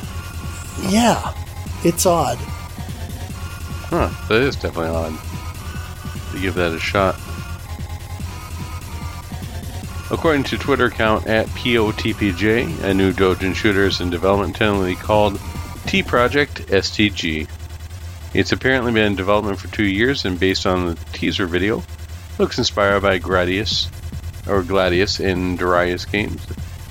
Yeah, 0.91 1.33
it's 1.83 2.05
odd. 2.05 2.37
Huh, 3.89 4.09
that 4.29 4.41
is 4.43 4.55
definitely 4.55 4.89
odd. 4.89 5.17
To 6.33 6.39
give 6.39 6.53
that 6.53 6.73
a 6.73 6.79
shot. 6.79 7.15
According 10.11 10.43
to 10.43 10.57
Twitter 10.59 10.85
account 10.85 11.25
at 11.25 11.47
POTPJ, 11.47 12.83
a 12.83 12.93
new 12.93 13.11
Dojin 13.11 13.55
shooter 13.55 13.87
is 13.87 14.01
in 14.01 14.11
development 14.11 14.55
tentatively 14.55 14.95
called 14.95 15.39
T 15.87 16.03
Project 16.03 16.67
STG. 16.67 17.49
It's 18.35 18.51
apparently 18.51 18.91
been 18.91 19.05
in 19.05 19.15
development 19.15 19.57
for 19.57 19.67
two 19.69 19.85
years 19.87 20.25
and 20.25 20.39
based 20.39 20.67
on 20.67 20.89
the 20.89 20.95
teaser 21.13 21.47
video, 21.47 21.83
looks 22.37 22.59
inspired 22.59 23.01
by 23.01 23.17
Gradius 23.17 23.87
or 24.47 24.61
Gladius 24.61 25.19
in 25.19 25.55
Darius 25.55 26.05
games, 26.05 26.45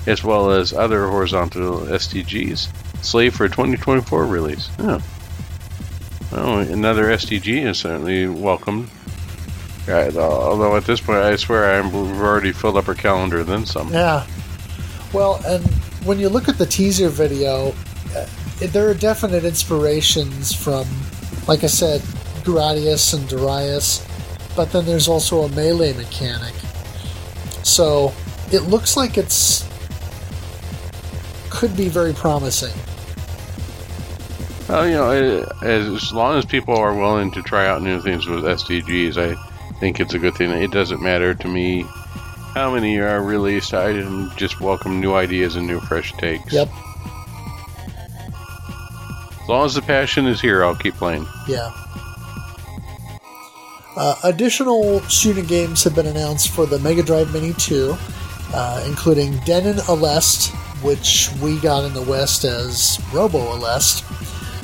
as 0.07 0.23
well 0.23 0.51
as 0.51 0.73
other 0.73 1.07
horizontal 1.07 1.81
STGs. 1.81 2.69
slave 3.03 3.35
for 3.35 3.45
a 3.45 3.49
2024 3.49 4.25
release. 4.25 4.69
Oh. 4.79 5.01
Well, 6.31 6.59
another 6.59 7.05
STG 7.05 7.65
is 7.65 7.77
certainly 7.77 8.27
welcome 8.27 8.89
Right, 9.87 10.13
although 10.17 10.75
at 10.75 10.83
this 10.83 10.99
point, 10.99 11.19
I 11.19 11.37
swear 11.37 11.79
I'm, 11.79 11.93
we've 11.93 12.21
already 12.21 12.51
filled 12.51 12.75
up 12.75 12.89
our 12.89 12.93
calendar, 12.93 13.45
then 13.45 13.65
some. 13.65 13.87
Yeah. 13.93 14.27
Well, 15.13 15.39
and 15.47 15.63
when 16.03 16.19
you 16.19 16.27
look 16.27 16.49
at 16.49 16.57
the 16.57 16.65
teaser 16.65 17.07
video, 17.07 17.73
uh, 18.13 18.27
there 18.59 18.89
are 18.89 18.93
definite 18.93 19.45
inspirations 19.45 20.53
from, 20.53 20.85
like 21.47 21.63
I 21.63 21.67
said, 21.67 22.01
Gradius 22.43 23.13
and 23.13 23.29
Darius, 23.29 24.05
but 24.57 24.73
then 24.73 24.85
there's 24.85 25.07
also 25.07 25.43
a 25.43 25.49
melee 25.49 25.93
mechanic. 25.93 26.53
So 27.63 28.13
it 28.51 28.63
looks 28.63 28.97
like 28.97 29.17
it's 29.17 29.63
could 31.57 31.75
be 31.75 31.89
very 31.89 32.13
promising. 32.13 32.71
Well, 34.69 34.87
you 34.87 34.93
know, 34.93 35.43
as 35.63 36.13
long 36.13 36.37
as 36.37 36.45
people 36.45 36.77
are 36.77 36.93
willing 36.93 37.31
to 37.31 37.41
try 37.41 37.65
out 37.65 37.81
new 37.81 37.99
things 37.99 38.27
with 38.27 38.43
STGs, 38.43 39.17
I 39.17 39.33
think 39.79 39.99
it's 39.99 40.13
a 40.13 40.19
good 40.19 40.35
thing. 40.35 40.51
It 40.51 40.69
doesn't 40.69 41.01
matter 41.01 41.33
to 41.33 41.47
me 41.47 41.81
how 42.53 42.75
many 42.75 42.99
are 42.99 43.23
released. 43.23 43.73
I 43.73 43.93
just 44.35 44.61
welcome 44.61 45.01
new 45.01 45.15
ideas 45.15 45.55
and 45.55 45.65
new 45.65 45.79
fresh 45.79 46.13
takes. 46.13 46.53
Yep. 46.53 46.69
As 49.41 49.49
long 49.49 49.65
as 49.65 49.73
the 49.73 49.81
passion 49.81 50.27
is 50.27 50.39
here, 50.39 50.63
I'll 50.63 50.75
keep 50.75 50.93
playing. 50.93 51.25
Yeah. 51.47 51.71
Uh, 53.95 54.15
additional 54.23 55.01
shooting 55.07 55.45
games 55.45 55.83
have 55.85 55.95
been 55.95 56.05
announced 56.05 56.49
for 56.49 56.67
the 56.67 56.77
Mega 56.77 57.01
Drive 57.01 57.33
Mini 57.33 57.53
2, 57.53 57.97
uh, 58.53 58.83
including 58.85 59.39
Dennin 59.39 59.77
Aleste, 59.87 60.53
which 60.81 61.29
we 61.41 61.59
got 61.59 61.85
in 61.85 61.93
the 61.93 62.01
West 62.01 62.43
as 62.43 62.99
Robo 63.13 63.39
Aleste, 63.39 64.03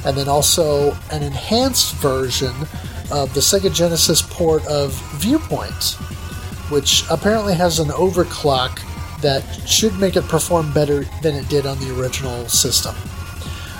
and 0.06 0.18
then 0.18 0.28
also 0.28 0.96
an 1.12 1.24
enhanced 1.24 1.96
version 1.96 2.54
of 3.12 3.34
the 3.34 3.40
Sega 3.40 3.74
Genesis 3.74 4.22
port 4.22 4.66
of 4.68 4.94
Viewpoint, 5.16 5.96
which 6.70 7.04
apparently 7.10 7.54
has 7.54 7.80
an 7.80 7.90
overclock 7.90 8.82
that 9.22 9.44
should 9.68 9.98
make 10.00 10.16
it 10.16 10.24
perform 10.24 10.72
better 10.74 11.06
than 11.22 11.36
it 11.36 11.48
did 11.50 11.66
on 11.66 11.80
the 11.80 12.00
original 12.00 12.48
system. 12.50 12.94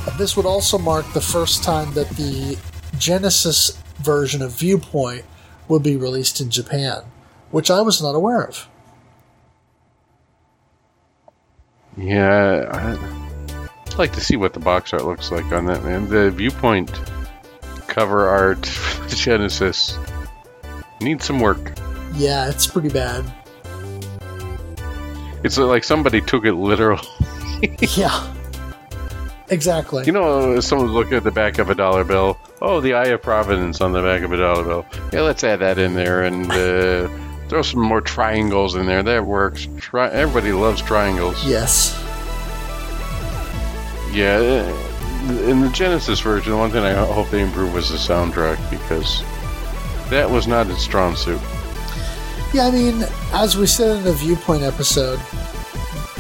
Uh, 0.06 0.18
this 0.18 0.36
would 0.36 0.46
also 0.46 0.78
mark 0.78 1.06
the 1.14 1.22
first 1.22 1.64
time 1.64 1.94
that 1.94 2.10
the 2.12 2.58
Genesis 2.98 3.78
version 4.00 4.42
of 4.42 4.52
Viewpoint 4.52 5.26
would 5.68 5.84
be 5.84 5.96
released 5.96 6.42
in 6.42 6.50
Japan, 6.50 7.04
which 7.52 7.70
I 7.70 7.82
was 7.82 8.02
not 8.02 8.16
aware 8.16 8.44
of. 8.44 8.68
Yeah, 11.98 12.98
I'd 13.88 13.98
like 13.98 14.14
to 14.14 14.22
see 14.22 14.36
what 14.36 14.54
the 14.54 14.60
box 14.60 14.94
art 14.94 15.06
looks 15.06 15.32
like 15.32 15.46
on 15.52 15.66
that, 15.66 15.84
man. 15.84 16.10
The 16.10 16.32
Viewpoint 16.32 16.92
cover 17.88 18.28
art 18.28 18.66
for 18.66 19.08
the 19.08 19.16
Genesis 19.16 19.98
needs 21.02 21.26
some 21.26 21.40
work. 21.40 21.74
Yeah, 22.14 22.50
it's 22.50 22.68
pretty 22.68 22.90
bad. 22.90 23.32
It's 25.44 25.58
like 25.58 25.84
somebody 25.84 26.22
took 26.22 26.46
it 26.46 26.54
literal. 26.54 27.02
yeah. 27.80 28.34
Exactly. 29.50 30.06
You 30.06 30.14
know, 30.14 30.60
someone's 30.62 30.92
looking 30.92 31.14
at 31.14 31.24
the 31.24 31.32
back 31.32 31.60
of 31.60 31.70
a 31.70 31.76
dollar 31.76 32.04
bill. 32.04 32.40
Oh, 32.62 32.80
the 32.80 32.94
Eye 32.94 33.08
of 33.08 33.22
Providence 33.22 33.82
on 33.82 33.92
the 33.92 34.02
back 34.02 34.22
of 34.22 34.32
a 34.32 34.38
dollar 34.38 34.64
bill. 34.64 34.86
Yeah, 35.12 35.22
let's 35.22 35.44
add 35.44 35.60
that 35.60 35.78
in 35.78 35.94
there 35.94 36.24
and 36.24 36.50
uh, 36.50 37.10
throw 37.54 37.62
some 37.62 37.82
more 37.82 38.02
triangles 38.02 38.74
in 38.74 38.88
there. 38.88 39.04
That 39.04 39.28
works. 39.28 39.68
Tri- 39.78 40.10
everybody 40.10 40.52
loves 40.54 40.82
triangles. 40.82 41.46
Yes. 41.46 41.94
Yeah, 44.12 44.38
uh, 44.38 45.34
in 45.48 45.62
the 45.62 45.70
Genesis 45.70 46.20
version, 46.20 46.52
the 46.52 46.58
one 46.58 46.72
thing 46.72 46.84
I 46.84 46.94
hope 46.94 47.30
they 47.30 47.44
improve 47.44 47.76
was 47.76 47.92
the 47.92 47.98
soundtrack 47.98 48.58
because 48.72 49.22
that 50.10 50.28
was 50.28 50.48
not 50.48 50.68
its 50.68 50.82
strong 50.82 51.16
suit. 51.16 51.40
Yeah, 52.56 52.66
I 52.66 52.72
mean, 52.72 53.04
as 53.34 53.56
we 53.56 53.68
said 53.68 53.98
in 53.98 54.04
the 54.04 54.14
Viewpoint 54.14 54.64
episode, 54.64 55.20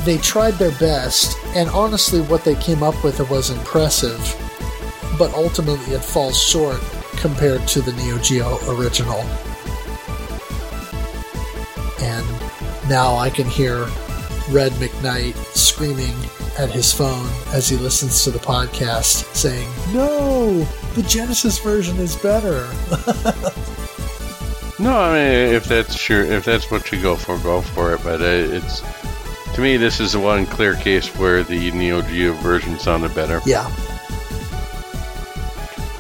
they 0.05 0.19
tried 0.19 0.53
their 0.53 0.77
best, 0.77 1.35
and 1.55 1.67
honestly, 1.69 2.21
what 2.21 2.43
they 2.43 2.55
came 2.55 2.83
up 2.83 3.03
with 3.03 3.19
was 3.31 3.49
impressive, 3.49 4.19
but 5.17 5.33
ultimately 5.33 5.95
it 5.95 6.03
falls 6.03 6.39
short 6.39 6.79
compared 7.17 7.67
to 7.69 7.81
the 7.81 7.93
Neo 7.93 8.19
Geo 8.19 8.59
original. 8.75 9.23
And 12.03 12.89
now 12.89 13.15
I 13.15 13.29
can 13.29 13.47
hear 13.47 13.87
Red 14.49 14.73
McKnight 14.73 15.35
screaming 15.55 16.13
at 16.59 16.69
his 16.69 16.91
phone 16.91 17.29
as 17.53 17.69
he 17.69 17.77
listens 17.77 18.23
to 18.25 18.31
the 18.31 18.39
podcast 18.39 19.33
saying, 19.33 19.69
No, 19.93 20.63
the 20.95 21.03
Genesis 21.03 21.59
version 21.59 21.97
is 21.97 22.17
better. 22.17 22.67
no, 24.83 24.99
I 24.99 25.13
mean, 25.13 25.53
if 25.55 25.63
that's 25.63 25.95
sure, 25.95 26.25
if 26.25 26.43
that's 26.43 26.69
what 26.69 26.91
you 26.91 27.01
go 27.01 27.15
for, 27.15 27.37
go 27.39 27.61
for 27.61 27.93
it. 27.93 28.01
But 28.03 28.21
uh, 28.21 28.25
it's 28.25 28.81
to 29.55 29.61
me, 29.61 29.77
this 29.77 29.99
is 29.99 30.11
the 30.11 30.19
one 30.19 30.45
clear 30.45 30.75
case 30.75 31.07
where 31.15 31.43
the 31.43 31.71
Neo 31.71 32.01
Geo 32.01 32.33
version 32.33 32.77
sounded 32.79 33.15
better. 33.15 33.39
Yeah. 33.45 33.73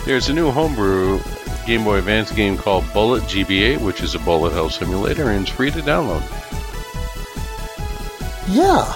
There's 0.05 0.27
a 0.27 0.33
new 0.33 0.51
homebrew 0.51 1.21
Game 1.65 1.83
Boy 1.83 1.97
Advance 1.97 2.31
game 2.31 2.57
called 2.57 2.85
Bullet 2.93 3.23
GBA, 3.23 3.79
which 3.79 4.01
is 4.01 4.15
a 4.15 4.19
bullet 4.19 4.51
hell 4.51 4.69
simulator, 4.69 5.29
and 5.29 5.41
it's 5.41 5.55
free 5.55 5.71
to 5.71 5.79
download. 5.79 6.21
Yeah. 8.49 8.93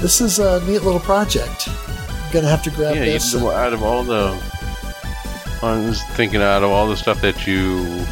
This 0.00 0.20
is 0.20 0.38
a 0.38 0.60
neat 0.66 0.80
little 0.80 1.00
project. 1.00 1.68
I'm 1.68 2.32
gonna 2.32 2.48
have 2.48 2.62
to 2.64 2.70
grab 2.70 2.96
yeah, 2.96 3.04
this. 3.04 3.34
Yeah, 3.34 3.48
out 3.48 3.72
of 3.72 3.82
all 3.82 4.02
the, 4.02 4.38
I 5.62 5.78
was 5.78 6.02
thinking 6.12 6.42
out 6.42 6.62
of 6.62 6.70
all 6.70 6.88
the 6.88 6.96
stuff 6.96 7.20
that 7.22 7.46
you 7.46 8.04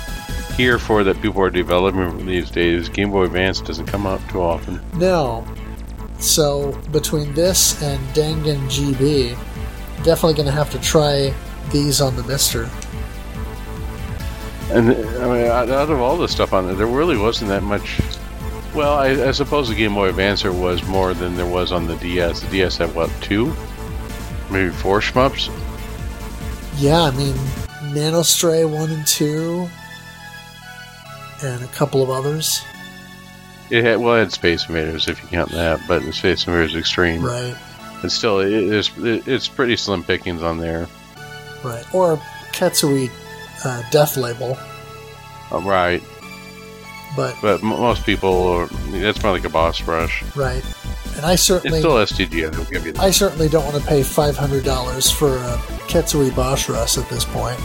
hear 0.56 0.78
for 0.78 1.02
that 1.04 1.20
people 1.20 1.42
are 1.42 1.50
developing 1.50 2.26
these 2.26 2.50
days, 2.50 2.88
Game 2.88 3.10
Boy 3.10 3.24
Advance 3.24 3.60
doesn't 3.60 3.86
come 3.86 4.06
out 4.06 4.20
too 4.28 4.40
often. 4.40 4.80
No. 4.98 5.46
So 6.18 6.72
between 6.92 7.32
this 7.34 7.82
and 7.82 7.98
Dangan 8.14 8.60
GB, 8.68 9.30
definitely 10.04 10.34
gonna 10.34 10.50
have 10.50 10.70
to 10.70 10.80
try 10.80 11.34
these 11.72 12.00
on 12.00 12.14
the 12.16 12.22
MiSTer. 12.22 12.68
And 14.72 14.90
I 14.90 15.26
mean, 15.26 15.46
out 15.46 15.68
of 15.68 16.00
all 16.00 16.16
the 16.16 16.28
stuff 16.28 16.52
on 16.52 16.66
there, 16.66 16.76
there 16.76 16.86
really 16.86 17.16
wasn't 17.16 17.48
that 17.48 17.64
much. 17.64 18.00
Well, 18.72 18.94
I, 18.94 19.28
I 19.28 19.30
suppose 19.32 19.68
the 19.68 19.74
Game 19.74 19.94
Boy 19.94 20.12
Advancer 20.12 20.56
was 20.56 20.84
more 20.84 21.12
than 21.12 21.36
there 21.36 21.46
was 21.46 21.72
on 21.72 21.88
the 21.88 21.96
DS. 21.96 22.40
The 22.40 22.50
DS 22.50 22.76
had 22.76 22.94
what 22.94 23.10
two, 23.20 23.52
maybe 24.48 24.70
four 24.70 25.00
shmups. 25.00 25.50
Yeah, 26.76 27.02
I 27.02 27.10
mean, 27.10 27.34
Nanostray 27.92 28.70
one 28.70 28.92
and 28.92 29.04
two, 29.08 29.68
and 31.42 31.64
a 31.64 31.68
couple 31.68 32.00
of 32.00 32.10
others. 32.10 32.62
It 33.70 33.82
had 33.82 33.98
well, 33.98 34.14
it 34.14 34.20
had 34.20 34.32
Space 34.32 34.68
Invaders 34.68 35.08
if 35.08 35.20
you 35.20 35.28
count 35.28 35.50
that, 35.50 35.80
but 35.88 36.02
the 36.04 36.12
Space 36.12 36.46
Invaders 36.46 36.76
Extreme, 36.76 37.24
right? 37.24 37.56
And 38.02 38.12
still, 38.12 38.38
it, 38.38 38.52
it's 38.52 38.90
it's 38.96 39.48
pretty 39.48 39.74
slim 39.74 40.04
pickings 40.04 40.44
on 40.44 40.58
there, 40.58 40.86
right? 41.64 41.84
Or 41.92 42.18
Ketsui 42.52 43.10
uh, 43.64 43.82
Death 43.90 44.16
Label, 44.16 44.56
uh, 45.52 45.60
right? 45.60 46.02
But 47.16 47.36
but 47.42 47.62
m- 47.62 47.68
most 47.68 48.04
people, 48.04 48.48
are, 48.48 48.66
that's 48.90 49.22
more 49.22 49.32
like 49.32 49.44
a 49.44 49.48
boss 49.48 49.82
rush, 49.82 50.22
right? 50.36 50.64
And 51.16 51.26
I 51.26 51.34
certainly 51.34 51.80
it's 51.80 51.86
still 51.86 52.26
STG. 52.28 52.54
I'll 52.54 52.64
give 52.64 52.86
you 52.86 52.92
that. 52.92 53.02
I 53.02 53.10
certainly 53.10 53.48
don't 53.48 53.64
want 53.64 53.82
to 53.82 53.88
pay 53.88 54.02
five 54.02 54.36
hundred 54.36 54.64
dollars 54.64 55.10
for 55.10 55.36
a 55.36 55.56
Ketsui 55.88 56.34
Boss 56.34 56.68
Rush 56.68 56.98
at 56.98 57.08
this 57.08 57.24
point. 57.24 57.58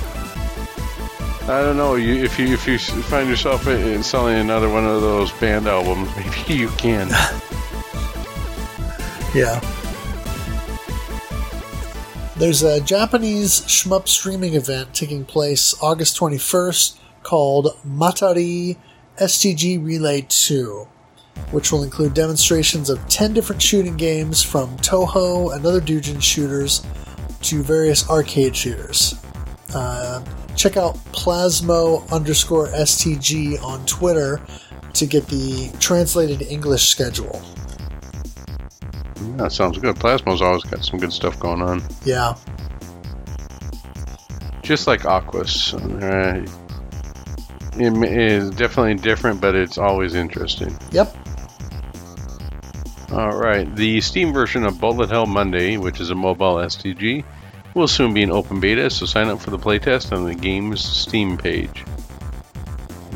I 1.48 1.62
don't 1.62 1.78
know. 1.78 1.94
You, 1.96 2.24
if 2.24 2.40
you 2.40 2.48
if 2.48 2.68
you 2.68 2.80
find 2.80 3.30
yourself 3.30 3.68
in 3.68 4.02
selling 4.02 4.40
another 4.40 4.68
one 4.68 4.84
of 4.84 5.02
those 5.02 5.32
band 5.34 5.68
albums, 5.68 6.10
maybe 6.18 6.60
you 6.60 6.70
can. 6.70 7.10
yeah. 9.36 9.60
There's 12.38 12.64
a 12.64 12.82
Japanese 12.82 13.62
shmup 13.62 14.10
streaming 14.10 14.56
event 14.56 14.94
taking 14.94 15.24
place 15.24 15.74
August 15.82 16.20
21st 16.20 16.98
called 17.24 17.78
Matari 17.88 18.76
STG 19.18 19.82
Relay 19.82 20.26
2, 20.28 20.86
which 21.52 21.72
will 21.72 21.84
include 21.84 22.14
demonstrations 22.14 22.90
of 22.90 23.08
10 23.08 23.34
different 23.34 23.62
shooting 23.62 23.96
games 23.96 24.44
from 24.44 24.76
Touhou 24.80 25.56
and 25.56 25.66
other 25.66 25.80
Doujin 25.80 26.22
shooters 26.22 26.86
to 27.44 27.64
various 27.64 28.10
arcade 28.10 28.54
shooters. 28.54 29.16
Uh, 29.74 30.22
check 30.58 30.76
out 30.76 30.96
Plasmo 31.14 32.06
underscore 32.12 32.68
STG 32.68 33.64
on 33.64 33.86
Twitter 33.86 34.42
to 34.92 35.06
get 35.06 35.26
the 35.28 35.72
translated 35.80 36.42
English 36.42 36.90
schedule. 36.90 37.42
That 39.38 39.52
sounds 39.52 39.78
good. 39.78 39.96
Plasma's 39.96 40.42
always 40.42 40.64
got 40.64 40.84
some 40.84 41.00
good 41.00 41.14
stuff 41.14 41.40
going 41.40 41.62
on. 41.62 41.82
Yeah. 42.04 42.36
Just 44.62 44.88
like 44.88 45.06
Aquas. 45.06 45.74
Uh, 45.74 46.46
it 47.78 47.94
is 48.12 48.50
definitely 48.52 48.96
different, 48.96 49.42
but 49.42 49.56
it's 49.56 49.78
always 49.78 50.16
interesting. 50.16 50.78
Yep. 50.92 51.16
All 53.12 53.38
right. 53.38 53.74
The 53.76 54.02
Steam 54.02 54.34
version 54.34 54.66
of 54.66 54.80
Bullet 54.80 55.10
Hell 55.10 55.26
Monday, 55.26 55.78
which 55.78 56.00
is 56.00 56.10
a 56.10 56.16
mobile 56.16 56.56
STG, 56.56 57.24
will 57.74 57.88
soon 57.88 58.14
be 58.14 58.24
in 58.24 58.32
open 58.32 58.60
beta, 58.60 58.90
so 58.90 59.06
sign 59.06 59.28
up 59.28 59.40
for 59.40 59.52
the 59.52 59.60
playtest 59.60 60.12
on 60.12 60.26
the 60.26 60.34
game's 60.34 60.84
Steam 60.84 61.38
page. 61.38 61.86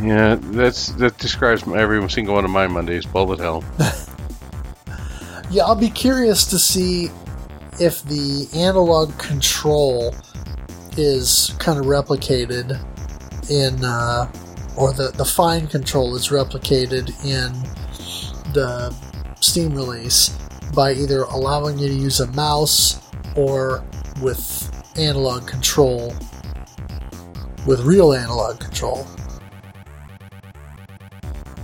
Yeah, 0.01 0.35
that's 0.39 0.91
that 0.93 1.17
describes 1.17 1.63
every 1.67 2.07
single 2.09 2.35
one 2.35 2.45
of 2.45 2.51
my 2.51 2.67
Mondays. 2.67 3.05
Bullet 3.05 3.39
Hell. 3.39 3.63
yeah, 5.49 5.63
I'll 5.63 5.75
be 5.75 5.89
curious 5.89 6.45
to 6.47 6.59
see 6.59 7.09
if 7.79 8.03
the 8.03 8.47
analog 8.53 9.17
control 9.17 10.13
is 10.97 11.55
kind 11.59 11.79
of 11.79 11.85
replicated 11.85 12.79
in, 13.49 13.83
uh, 13.83 14.31
or 14.77 14.93
the 14.93 15.11
the 15.15 15.25
fine 15.25 15.67
control 15.67 16.15
is 16.15 16.29
replicated 16.29 17.09
in 17.25 17.53
the 18.53 18.95
Steam 19.39 19.73
release 19.73 20.29
by 20.75 20.93
either 20.93 21.23
allowing 21.23 21.79
you 21.79 21.87
to 21.87 21.93
use 21.93 22.19
a 22.19 22.27
mouse 22.33 22.99
or 23.35 23.83
with 24.21 24.69
analog 24.97 25.47
control, 25.47 26.13
with 27.65 27.79
real 27.81 28.13
analog 28.13 28.59
control. 28.59 29.07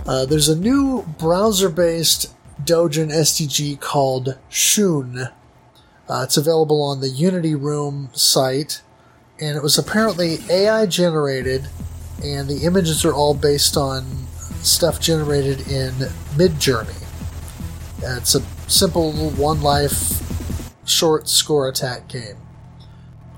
Uh, 0.06 0.24
there's 0.24 0.48
a 0.48 0.56
new 0.56 1.02
browser 1.18 1.68
based 1.68 2.35
Dojin 2.62 3.10
STG 3.10 3.78
called 3.80 4.38
Shun. 4.48 5.28
Uh, 6.08 6.22
it's 6.22 6.36
available 6.36 6.82
on 6.82 7.00
the 7.00 7.08
Unity 7.08 7.54
Room 7.54 8.10
site, 8.12 8.80
and 9.40 9.56
it 9.56 9.62
was 9.62 9.76
apparently 9.76 10.38
AI 10.48 10.86
generated, 10.86 11.68
and 12.22 12.48
the 12.48 12.64
images 12.64 13.04
are 13.04 13.12
all 13.12 13.34
based 13.34 13.76
on 13.76 14.26
stuff 14.62 15.00
generated 15.00 15.60
in 15.68 15.92
Midjourney. 16.36 17.02
Uh, 18.02 18.16
it's 18.18 18.34
a 18.34 18.40
simple 18.68 19.12
one 19.12 19.60
life 19.60 20.22
short 20.86 21.28
score 21.28 21.68
attack 21.68 22.08
game. 22.08 22.36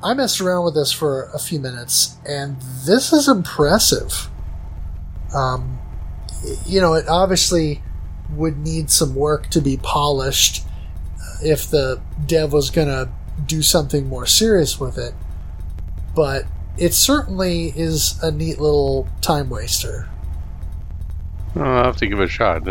I 0.02 0.14
messed 0.14 0.40
around 0.40 0.64
with 0.64 0.74
this 0.74 0.92
for 0.92 1.24
a 1.34 1.38
few 1.38 1.58
minutes, 1.58 2.16
and 2.26 2.56
this 2.84 3.12
is 3.12 3.28
impressive. 3.28 4.28
Um, 5.34 5.78
you 6.66 6.80
know, 6.80 6.94
it 6.94 7.08
obviously 7.08 7.82
would 8.30 8.58
need 8.58 8.90
some 8.90 9.14
work 9.14 9.48
to 9.48 9.60
be 9.60 9.76
polished 9.76 10.64
if 11.42 11.70
the 11.70 12.00
dev 12.26 12.52
was 12.52 12.70
going 12.70 12.88
to 12.88 13.08
do 13.46 13.62
something 13.62 14.08
more 14.08 14.26
serious 14.26 14.80
with 14.80 14.98
it, 14.98 15.14
but 16.14 16.44
it 16.76 16.94
certainly 16.94 17.72
is 17.76 18.22
a 18.22 18.30
neat 18.30 18.60
little 18.60 19.08
time 19.20 19.48
waster. 19.48 20.08
Well, 21.54 21.64
I'll 21.64 21.84
have 21.84 21.96
to 21.98 22.06
give 22.06 22.20
it 22.20 22.24
a 22.24 22.28
shot. 22.28 22.68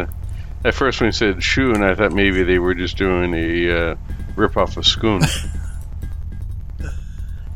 At 0.66 0.74
first, 0.74 1.00
when 1.00 1.08
you 1.08 1.12
said 1.12 1.42
Shun, 1.42 1.84
I 1.84 1.96
thought 1.96 2.12
maybe 2.12 2.44
they 2.44 2.60
were 2.60 2.74
just 2.74 2.98
doing 2.98 3.34
a 3.34 3.92
uh, 3.92 3.96
ripoff 4.36 4.78
of 4.78 4.84
Sqoon. 4.84 5.26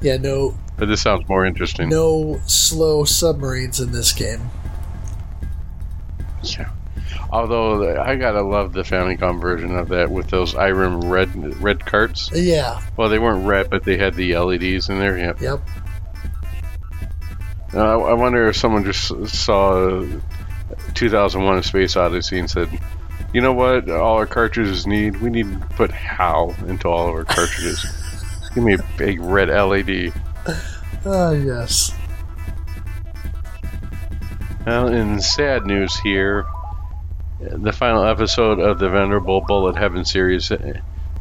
yeah, 0.02 0.18
no. 0.18 0.58
But 0.78 0.88
this 0.88 1.02
sounds 1.02 1.28
more 1.28 1.46
interesting. 1.46 1.90
No 1.90 2.40
slow 2.48 3.04
submarines 3.04 3.80
in 3.80 3.92
this 3.92 4.14
game. 4.14 4.50
Yeah. 6.44 6.72
Although 7.32 7.98
I 8.02 8.18
gotta 8.18 8.42
love 8.42 8.74
the 8.74 8.82
Famicom 8.82 9.40
version 9.40 9.78
of 9.78 9.90
that 9.90 10.12
with 10.12 10.30
those 10.30 10.54
Irem 10.54 11.10
red 11.10 11.62
red 11.62 11.86
carts. 11.86 12.30
Yeah. 12.34 12.82
Well, 12.98 13.08
they 13.08 13.20
weren't 13.20 13.46
red, 13.46 13.70
but 13.70 13.86
they 13.86 13.98
had 13.98 14.16
the 14.16 14.38
LEDs 14.38 14.90
in 14.90 15.00
there. 15.00 15.18
Yep. 15.18 15.40
Yep. 15.40 15.62
Uh, 17.74 18.02
I 18.02 18.14
wonder 18.14 18.50
if 18.50 18.58
someone 18.58 18.84
just 18.84 19.08
saw 19.28 20.06
2001: 20.94 21.58
A 21.58 21.64
Space 21.64 21.96
Odyssey 21.96 22.38
and 22.38 22.50
said, 22.50 22.68
"You 23.34 23.40
know 23.40 23.54
what? 23.54 23.90
All 23.90 24.18
our 24.18 24.26
cartridges 24.26 24.86
need. 24.86 25.22
We 25.22 25.30
need 25.30 25.50
to 25.54 25.68
put 25.78 25.90
HAL 25.92 26.54
into 26.68 26.90
all 26.90 27.08
of 27.08 27.16
our 27.16 27.24
cartridges. 27.24 27.86
Give 28.54 28.64
me 28.66 28.74
a 28.74 28.86
big 28.98 29.22
red 29.22 29.48
LED." 29.48 30.12
Ah, 31.06 31.28
uh, 31.28 31.32
yes. 31.32 31.94
Well, 34.66 34.90
in 34.90 35.22
sad 35.22 35.66
news 35.66 35.98
here, 35.98 36.46
the 37.42 37.72
final 37.72 38.06
episode 38.06 38.60
of 38.60 38.78
the 38.78 38.90
Venerable 38.90 39.42
Bullet 39.42 39.76
Heaven 39.76 40.06
series 40.06 40.52
of 40.52 40.62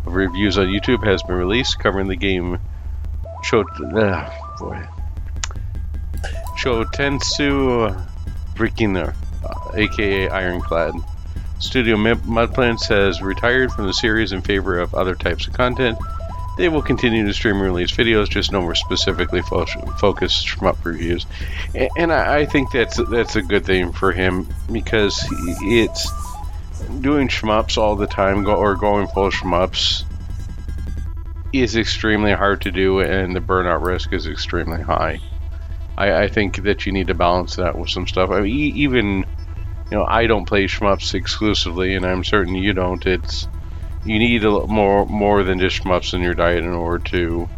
reviews 0.04 0.58
on 0.58 0.66
YouTube 0.66 1.04
has 1.04 1.22
been 1.22 1.36
released, 1.36 1.78
covering 1.78 2.08
the 2.08 2.16
game 2.16 2.58
Cho, 3.42 3.62
uh, 3.62 4.30
boy, 4.58 4.86
Choutetsu 6.58 8.06
Brikinger, 8.54 9.14
uh, 9.44 9.70
aka 9.74 10.28
Ironclad. 10.28 10.94
Studio 11.58 11.96
Mudplants 11.96 12.88
has 12.88 13.20
retired 13.22 13.72
from 13.72 13.86
the 13.86 13.92
series 13.92 14.32
in 14.32 14.40
favor 14.42 14.78
of 14.78 14.94
other 14.94 15.14
types 15.14 15.46
of 15.46 15.52
content. 15.54 15.98
They 16.56 16.68
will 16.68 16.82
continue 16.82 17.26
to 17.26 17.32
stream 17.32 17.56
and 17.56 17.64
release 17.64 17.90
videos, 17.90 18.28
just 18.28 18.52
no 18.52 18.60
more 18.60 18.74
specifically 18.74 19.40
fo- 19.42 19.66
focused 19.98 20.46
shmup 20.46 20.84
reviews. 20.84 21.26
And, 21.74 21.90
and 21.96 22.12
I, 22.12 22.40
I, 22.40 22.46
think 22.46 22.70
that's 22.72 22.96
that's 23.08 23.36
a 23.36 23.42
good 23.42 23.64
thing 23.64 23.92
for 23.92 24.12
him 24.12 24.48
because 24.70 25.24
it's 25.62 26.10
doing 27.00 27.28
shmups 27.28 27.78
all 27.78 27.96
the 27.96 28.06
time, 28.06 28.44
go, 28.44 28.54
or 28.54 28.74
going 28.74 29.06
full 29.06 29.30
shmups, 29.30 30.04
is 31.52 31.76
extremely 31.76 32.32
hard 32.32 32.62
to 32.62 32.70
do, 32.70 33.00
and 33.00 33.34
the 33.34 33.40
burnout 33.40 33.84
risk 33.84 34.12
is 34.12 34.26
extremely 34.26 34.82
high. 34.82 35.20
I, 35.96 36.24
I 36.24 36.28
think 36.28 36.62
that 36.64 36.86
you 36.86 36.92
need 36.92 37.08
to 37.08 37.14
balance 37.14 37.56
that 37.56 37.78
with 37.78 37.90
some 37.90 38.06
stuff. 38.06 38.30
I 38.30 38.40
mean, 38.40 38.76
even 38.76 39.24
you 39.90 39.98
know, 39.98 40.04
I 40.04 40.26
don't 40.26 40.46
play 40.46 40.64
shmups 40.66 41.14
exclusively, 41.14 41.94
and 41.94 42.06
I'm 42.06 42.22
certain 42.22 42.54
you 42.54 42.72
don't. 42.72 43.04
It's 43.06 43.48
you 44.04 44.18
need 44.18 44.44
a 44.44 44.66
more 44.66 45.06
more 45.06 45.42
than 45.42 45.58
just 45.58 45.82
shmups 45.82 46.14
in 46.14 46.22
your 46.22 46.34
diet 46.34 46.64
in 46.64 46.72
order 46.72 47.04
to 47.10 47.48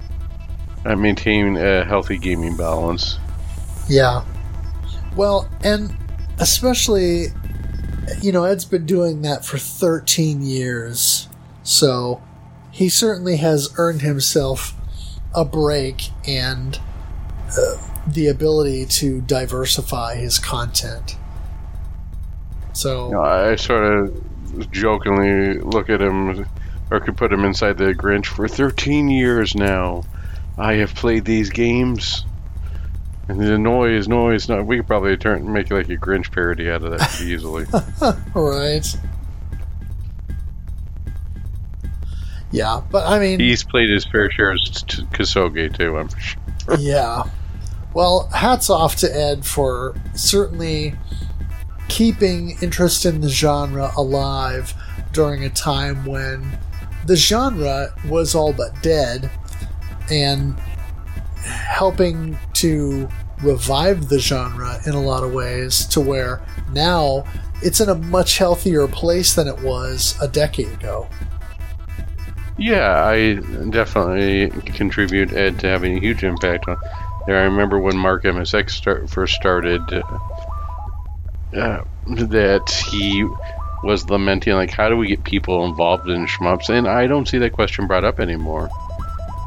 uh, 0.84 0.96
maintain 0.96 1.56
a 1.56 1.84
healthy 1.84 2.18
gaming 2.18 2.56
balance. 2.56 3.18
Yeah. 3.88 4.24
Well, 5.16 5.48
and 5.62 5.96
especially, 6.38 7.26
you 8.20 8.32
know, 8.32 8.44
Ed's 8.44 8.64
been 8.64 8.86
doing 8.86 9.22
that 9.22 9.44
for 9.44 9.58
13 9.58 10.42
years, 10.42 11.28
so 11.62 12.22
he 12.70 12.88
certainly 12.88 13.36
has 13.36 13.72
earned 13.76 14.00
himself 14.02 14.74
a 15.34 15.44
break 15.44 16.08
and 16.26 16.80
uh, 17.56 17.76
the 18.06 18.26
ability 18.26 18.86
to 18.86 19.20
diversify 19.20 20.16
his 20.16 20.38
content. 20.38 21.16
So 22.72 23.20
I 23.20 23.56
sort 23.56 23.84
of 23.84 24.31
jokingly 24.70 25.58
look 25.58 25.90
at 25.90 26.00
him, 26.00 26.46
or 26.90 27.00
could 27.00 27.16
put 27.16 27.32
him 27.32 27.44
inside 27.44 27.78
the 27.78 27.94
Grinch. 27.94 28.26
For 28.26 28.48
13 28.48 29.08
years 29.08 29.54
now, 29.54 30.04
I 30.58 30.74
have 30.74 30.94
played 30.94 31.24
these 31.24 31.50
games, 31.50 32.24
and 33.28 33.40
the 33.40 33.58
noise, 33.58 34.08
noise. 34.08 34.48
No, 34.48 34.62
we 34.62 34.76
could 34.76 34.86
probably 34.86 35.16
turn 35.16 35.50
make 35.52 35.70
like 35.70 35.88
a 35.88 35.96
Grinch 35.96 36.30
parody 36.32 36.70
out 36.70 36.84
of 36.84 36.98
that 36.98 37.20
easily. 37.20 37.66
right. 38.34 38.86
Yeah, 42.50 42.82
but 42.90 43.06
I 43.06 43.18
mean, 43.18 43.40
he's 43.40 43.64
played 43.64 43.88
his 43.90 44.04
fair 44.04 44.30
share 44.30 44.52
of 44.52 44.58
Ksoge 44.58 45.76
too. 45.76 45.96
I'm 45.96 46.08
sure. 46.18 46.42
Yeah. 46.78 47.24
Well, 47.94 48.28
hats 48.28 48.70
off 48.70 48.96
to 48.96 49.14
Ed 49.14 49.44
for 49.44 49.94
certainly 50.14 50.94
keeping 51.92 52.56
interest 52.62 53.04
in 53.04 53.20
the 53.20 53.28
genre 53.28 53.92
alive 53.98 54.72
during 55.12 55.44
a 55.44 55.50
time 55.50 56.06
when 56.06 56.58
the 57.04 57.14
genre 57.14 57.94
was 58.08 58.34
all 58.34 58.50
but 58.50 58.70
dead 58.82 59.30
and 60.10 60.58
helping 61.44 62.38
to 62.54 63.06
revive 63.42 64.08
the 64.08 64.18
genre 64.18 64.80
in 64.86 64.94
a 64.94 65.00
lot 65.02 65.22
of 65.22 65.34
ways 65.34 65.84
to 65.84 66.00
where 66.00 66.40
now 66.72 67.26
it's 67.60 67.78
in 67.78 67.90
a 67.90 67.94
much 67.94 68.38
healthier 68.38 68.88
place 68.88 69.34
than 69.34 69.46
it 69.46 69.60
was 69.60 70.16
a 70.22 70.26
decade 70.26 70.72
ago. 70.72 71.06
Yeah, 72.56 73.04
I 73.04 73.34
definitely 73.68 74.48
contribute 74.72 75.34
Ed 75.34 75.60
to 75.60 75.66
having 75.66 75.98
a 75.98 76.00
huge 76.00 76.24
impact 76.24 76.68
on 76.68 76.78
there. 77.26 77.38
I 77.38 77.42
remember 77.42 77.78
when 77.78 77.98
Mark 77.98 78.24
MSX 78.24 78.70
start, 78.70 79.10
first 79.10 79.34
started, 79.34 79.82
uh, 79.92 80.02
that 81.52 82.84
he 82.90 83.28
was 83.84 84.08
lamenting 84.08 84.54
like 84.54 84.70
how 84.70 84.88
do 84.88 84.96
we 84.96 85.08
get 85.08 85.24
people 85.24 85.64
involved 85.64 86.08
in 86.08 86.26
shmups? 86.26 86.68
And 86.68 86.88
i 86.88 87.06
don't 87.06 87.28
see 87.28 87.38
that 87.38 87.52
question 87.52 87.86
brought 87.86 88.04
up 88.04 88.20
anymore. 88.20 88.70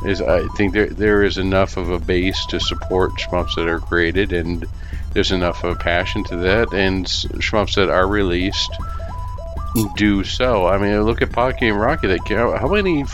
Is 0.06 0.22
i 0.22 0.46
think 0.56 0.74
there 0.74 0.88
there 0.88 1.24
is 1.24 1.38
enough 1.38 1.78
of 1.78 1.90
a 1.90 2.00
base 2.00 2.46
to 2.48 2.60
support 2.60 3.12
shmups 3.14 3.56
that 3.56 3.68
are 3.68 3.80
created 3.80 4.34
and 4.34 4.66
there's 5.14 5.32
enough 5.32 5.64
of 5.64 5.78
a 5.78 5.80
passion 5.80 6.24
to 6.26 6.36
that. 6.38 6.74
And 6.74 7.06
shmups 7.06 7.76
that 7.76 7.90
are 7.90 8.08
released 8.08 8.72
do 9.96 10.24
so. 10.24 10.68
I 10.68 10.78
mean 10.78 11.02
look 11.04 11.22
at 11.22 11.32
pocky 11.32 11.70
and 11.70 11.80
rocky. 11.80 12.08
That 12.08 12.20
how 12.28 12.68
many 12.68 13.06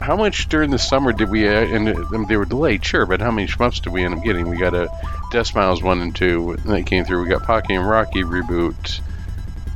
how 0.00 0.16
much 0.16 0.48
during 0.48 0.70
the 0.70 0.78
summer 0.78 1.12
did 1.12 1.30
we 1.30 1.46
uh, 1.46 1.52
and 1.52 2.28
they 2.28 2.36
were 2.36 2.44
delayed 2.44 2.84
sure 2.84 3.06
but 3.06 3.20
how 3.20 3.30
many 3.30 3.46
shmups 3.46 3.82
did 3.82 3.92
we 3.92 4.04
end 4.04 4.14
up 4.14 4.24
getting? 4.24 4.48
We 4.48 4.56
got 4.56 4.74
a 4.74 4.86
Deathsmiles 5.30 5.82
1 5.82 6.00
and 6.00 6.14
2 6.14 6.56
that 6.64 6.86
came 6.86 7.04
through. 7.04 7.22
We 7.22 7.28
got 7.28 7.42
pocky 7.42 7.74
and 7.74 7.88
rocky 7.88 8.22
reboot. 8.22 9.00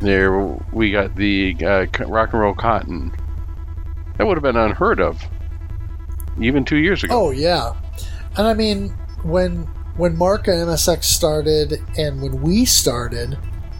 There 0.00 0.38
we 0.72 0.92
got 0.92 1.14
the 1.16 1.56
uh, 1.60 1.86
rock 2.06 2.32
and 2.32 2.40
roll 2.40 2.54
cotton. 2.54 3.12
That 4.16 4.26
would 4.26 4.36
have 4.36 4.42
been 4.42 4.56
unheard 4.56 5.00
of 5.00 5.22
even 6.40 6.64
two 6.64 6.78
years 6.78 7.02
ago. 7.04 7.26
Oh 7.26 7.30
yeah. 7.30 7.74
And 8.36 8.46
i 8.46 8.54
mean 8.54 8.90
when 9.22 9.62
when 9.96 10.16
mark 10.16 10.46
and 10.46 10.68
msx 10.68 11.04
started 11.04 11.82
and 11.96 12.22
when 12.22 12.40
we 12.40 12.64
started 12.64 13.36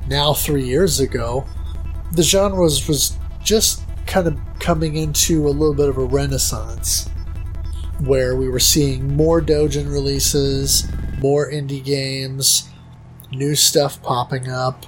now 0.08 0.34
three 0.34 0.64
years 0.64 0.98
ago 0.98 1.46
the 2.12 2.22
genre 2.22 2.60
was, 2.60 2.88
was 2.88 3.16
just 3.42 3.82
kind 4.08 4.26
of 4.26 4.38
coming 4.58 4.96
into 4.96 5.46
a 5.46 5.50
little 5.50 5.74
bit 5.74 5.88
of 5.88 5.98
a 5.98 6.04
renaissance 6.04 7.08
where 8.00 8.34
we 8.34 8.48
were 8.48 8.58
seeing 8.58 9.16
more 9.16 9.40
Dojin 9.40 9.92
releases, 9.92 10.88
more 11.18 11.50
indie 11.50 11.84
games, 11.84 12.68
new 13.30 13.54
stuff 13.54 14.02
popping 14.02 14.48
up, 14.48 14.86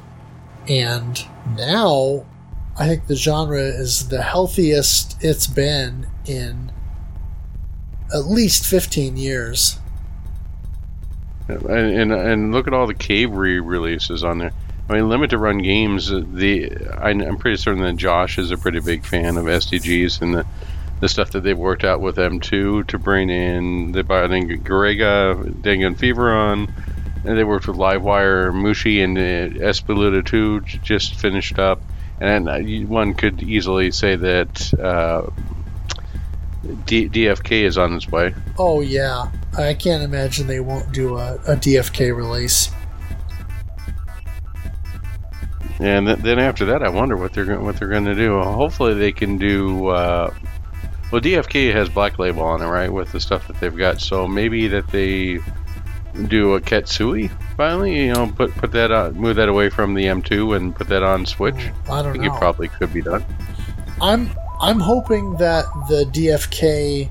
and 0.68 1.24
now 1.56 2.24
I 2.78 2.86
think 2.86 3.06
the 3.06 3.16
genre 3.16 3.60
is 3.60 4.08
the 4.08 4.22
healthiest 4.22 5.22
it's 5.22 5.46
been 5.46 6.06
in 6.24 6.72
at 8.14 8.26
least 8.26 8.64
15 8.64 9.16
years. 9.16 9.78
And, 11.48 11.66
and, 11.68 12.12
and 12.12 12.52
look 12.52 12.66
at 12.66 12.72
all 12.72 12.86
the 12.86 12.94
cave 12.94 13.32
re 13.32 13.58
releases 13.58 14.24
on 14.24 14.38
there. 14.38 14.52
I 14.90 14.94
mean, 14.94 15.08
limited 15.08 15.38
run 15.38 15.58
games. 15.58 16.10
uh, 16.10 16.24
The 16.26 16.72
I, 16.98 17.10
I'm 17.10 17.36
pretty 17.36 17.58
certain 17.58 17.80
that 17.84 17.96
Josh 17.96 18.38
is 18.38 18.50
a 18.50 18.58
pretty 18.58 18.80
big 18.80 19.04
fan 19.04 19.36
of 19.36 19.44
STGs 19.44 20.20
and 20.20 20.34
the 20.34 20.46
the 20.98 21.08
stuff 21.08 21.30
that 21.30 21.42
they've 21.42 21.56
worked 21.56 21.84
out 21.84 22.00
with 22.00 22.16
M2 22.16 22.88
to 22.88 22.98
bring 22.98 23.30
in. 23.30 23.92
Brought 23.92 24.32
in 24.32 24.48
Garegga, 24.64 25.44
Dangan 25.62 25.96
Feveron, 25.96 26.70
and 27.24 27.38
they 27.38 27.44
worked 27.44 27.68
with 27.68 27.76
Livewire, 27.76 28.52
Mushi, 28.52 29.02
and 29.04 29.16
uh, 29.16 29.64
Espgaluda 29.64 30.26
2 30.26 30.60
just 30.60 31.14
finished 31.14 31.58
up. 31.58 31.80
And 32.20 32.88
one 32.88 33.14
could 33.14 33.42
easily 33.42 33.92
say 33.92 34.16
that 34.16 34.74
uh, 34.74 35.30
D- 36.84 37.08
DFK 37.08 37.62
is 37.62 37.78
on 37.78 37.94
its 37.94 38.08
way. 38.08 38.34
Oh 38.58 38.80
yeah, 38.80 39.30
I 39.56 39.72
can't 39.74 40.02
imagine 40.02 40.48
they 40.48 40.60
won't 40.60 40.92
do 40.92 41.16
a, 41.16 41.36
a 41.46 41.54
DFK 41.56 42.14
release. 42.14 42.70
And 45.80 46.06
th- 46.06 46.18
then 46.18 46.38
after 46.38 46.66
that, 46.66 46.82
I 46.82 46.88
wonder 46.90 47.16
what 47.16 47.32
they're 47.32 47.44
go- 47.46 47.60
what 47.60 47.76
they're 47.78 47.88
going 47.88 48.04
to 48.04 48.14
do. 48.14 48.40
Hopefully, 48.40 48.94
they 48.94 49.12
can 49.12 49.38
do. 49.38 49.88
Uh, 49.88 50.32
well, 51.10 51.20
DFK 51.20 51.72
has 51.72 51.88
Black 51.88 52.18
Label 52.18 52.42
on 52.42 52.62
it, 52.62 52.66
right, 52.66 52.92
with 52.92 53.10
the 53.12 53.20
stuff 53.20 53.46
that 53.48 53.58
they've 53.60 53.76
got. 53.76 54.00
So 54.00 54.28
maybe 54.28 54.68
that 54.68 54.88
they 54.88 55.38
do 56.28 56.54
a 56.54 56.60
Ketsui 56.60 57.30
finally. 57.56 58.06
You 58.06 58.12
know, 58.12 58.26
put 58.36 58.52
put 58.56 58.72
that 58.72 58.92
on, 58.92 59.14
move 59.14 59.36
that 59.36 59.48
away 59.48 59.70
from 59.70 59.94
the 59.94 60.04
M2 60.04 60.54
and 60.56 60.74
put 60.76 60.88
that 60.88 61.02
on 61.02 61.24
Switch. 61.26 61.70
I 61.88 61.92
I 61.98 62.02
don't 62.02 62.12
think 62.12 62.24
know. 62.24 62.34
it 62.34 62.38
probably 62.38 62.68
could 62.68 62.92
be 62.92 63.00
done. 63.02 63.24
I'm 64.02 64.30
I'm 64.60 64.80
hoping 64.80 65.36
that 65.36 65.64
the 65.88 66.04
DFK 66.12 67.10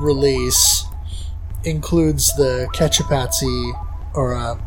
release 0.00 0.84
includes 1.64 2.34
the 2.36 2.68
Ketchupachi 2.74 3.80
or 4.14 4.34
uh, 4.34 4.58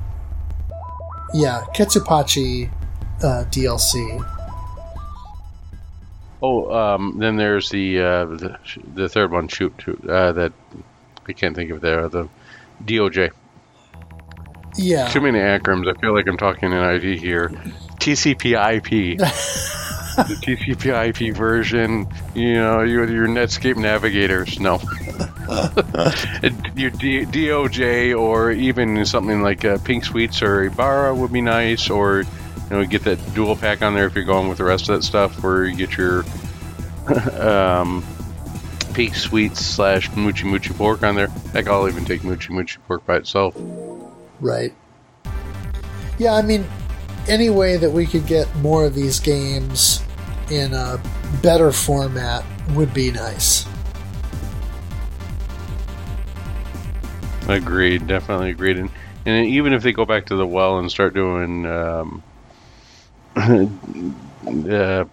yeah 1.38 1.66
Ketsupachi 1.74 2.70
uh, 3.24 3.46
DLC. 3.50 4.26
Oh, 6.42 6.72
um, 6.72 7.18
then 7.18 7.36
there's 7.36 7.70
the 7.70 8.00
uh, 8.00 8.26
the, 8.26 8.58
the 8.94 9.10
third 9.10 9.32
one. 9.32 9.48
Shoot, 9.48 9.74
shoot 9.80 10.08
uh, 10.08 10.32
that 10.34 10.54
I 11.28 11.34
can't 11.34 11.56
think 11.56 11.72
of 11.72 11.82
there. 11.82 12.08
The 12.10 12.30
DOJ. 12.84 13.32
Yeah, 14.76 15.08
Too 15.08 15.22
many 15.22 15.40
acronyms. 15.40 15.92
I 15.92 16.00
feel 16.00 16.14
like 16.14 16.28
I'm 16.28 16.38
talking 16.38 16.72
in 16.72 16.78
IT 16.78 17.20
here. 17.20 17.50
TCP/IP. 18.00 19.20
the 20.18 20.35
TCP/IP 20.41 21.35
version. 21.35 22.07
You 22.34 22.56
know, 22.56 22.81
your 22.81 23.10
your 23.10 23.27
Netscape 23.27 23.77
navigators. 23.77 24.60
No. 24.60 24.80
your 26.76 26.89
D- 26.89 27.26
DOJ 27.26 28.19
or 28.19 28.52
even 28.52 29.06
something 29.06 29.41
like 29.41 29.64
uh, 29.64 29.77
Pink 29.80 30.03
Sweets 30.03 30.41
or 30.41 30.69
Ibara 30.69 31.15
would 31.15 31.31
be 31.31 31.41
nice. 31.41 31.89
Or 31.89 32.22
you 32.22 32.69
know, 32.69 32.85
get 32.85 33.03
that 33.03 33.34
dual 33.34 33.56
pack 33.56 33.81
on 33.81 33.94
there 33.94 34.07
if 34.07 34.15
you're 34.15 34.23
going 34.23 34.49
with 34.49 34.57
the 34.57 34.64
rest 34.64 34.89
of 34.89 34.95
that 34.95 35.03
stuff, 35.03 35.44
where 35.44 35.65
you 35.65 35.76
get 35.76 35.95
your 35.95 36.26
um, 37.39 38.03
Pink 38.94 39.15
Sweets 39.15 39.64
slash 39.64 40.10
Muchi 40.11 40.44
Muchi 40.49 40.76
Pork 40.76 41.03
on 41.03 41.15
there. 41.15 41.27
Heck, 41.53 41.68
I'll 41.68 41.88
even 41.88 42.06
take 42.06 42.22
Muchi 42.22 42.49
Muchi 42.49 42.77
Pork 42.88 43.06
by 43.06 43.18
itself. 43.18 43.56
right. 44.39 44.73
Yeah, 46.19 46.34
I 46.34 46.41
mean, 46.41 46.65
any 47.27 47.52
way 47.52 47.77
that 47.77 47.91
we 47.91 48.07
could 48.07 48.26
get 48.26 48.53
more 48.56 48.85
of 48.85 48.95
these 48.95 49.19
games 49.19 50.02
in 50.49 50.74
a 50.74 51.02
better 51.41 51.72
format 51.72 52.45
would 52.72 52.94
be 52.94 53.11
nice. 53.11 53.68
Agreed, 57.48 58.07
definitely 58.07 58.49
agreed. 58.52 58.78
And, 58.78 58.90
and 59.26 59.48
even 59.48 59.74
if 59.74 59.82
they 59.84 59.94
go 59.94 60.06
back 60.06 60.26
to 60.28 60.36
the 60.36 60.45
well 60.45 60.80
and 60.80 60.91
start 60.91 61.14
doing 61.14 61.65
um, 61.65 62.24
the, 63.36 65.07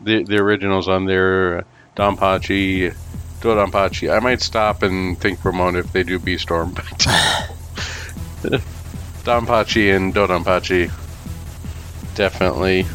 the 0.00 0.36
originals 0.36 0.88
on 0.88 1.06
their 1.06 1.64
Donpachi, 1.96 2.94
Dodonpachi, 3.40 4.14
I 4.14 4.20
might 4.20 4.40
stop 4.40 4.82
and 4.82 5.18
think 5.18 5.40
for 5.40 5.48
a 5.50 5.52
moment 5.52 5.86
if 5.86 5.92
they 5.92 6.02
do 6.02 6.18
Bee 6.18 6.38
Storm. 6.38 6.72
But 6.74 6.84
Donpachi 9.24 9.94
and 9.96 10.14
Dodonpachi, 10.14 10.90
definitely, 12.14 12.86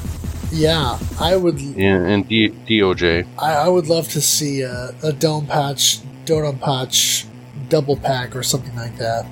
Yeah, 0.51 0.97
I 1.19 1.35
would. 1.35 1.59
and, 1.59 1.77
and 2.07 2.27
D, 2.27 2.49
DOJ. 2.49 3.27
I, 3.37 3.53
I 3.53 3.67
would 3.67 3.87
love 3.87 4.07
to 4.09 4.21
see 4.21 4.61
a, 4.61 4.95
a 5.03 5.13
Dome 5.13 5.45
Patch, 5.45 5.99
Dodon 6.25 6.59
Patch 6.59 7.25
double 7.69 7.95
pack 7.95 8.35
or 8.35 8.43
something 8.43 8.75
like 8.75 8.97
that. 8.97 9.25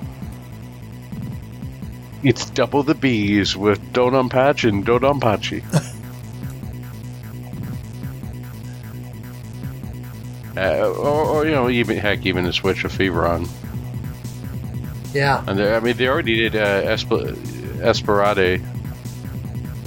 It's 2.22 2.48
double 2.50 2.82
the 2.82 2.94
bees 2.94 3.56
with 3.56 3.80
donut 3.92 4.30
patch 4.30 4.64
and 4.64 4.86
Dodonpachi. 4.86 5.62
Uh, 10.56 10.88
or, 10.88 11.24
or 11.24 11.44
you 11.44 11.52
know, 11.52 11.70
even 11.70 11.96
heck, 11.96 12.26
even 12.26 12.44
a 12.44 12.52
switch 12.52 12.82
of 12.82 12.90
Feveron. 12.90 13.48
Yeah. 15.14 15.44
And 15.46 15.56
they, 15.56 15.72
I 15.72 15.78
mean, 15.78 15.96
they 15.96 16.08
already 16.08 16.34
did 16.34 16.56
uh, 16.56 16.58
Esper- 16.58 17.36
Esperade 17.80 18.60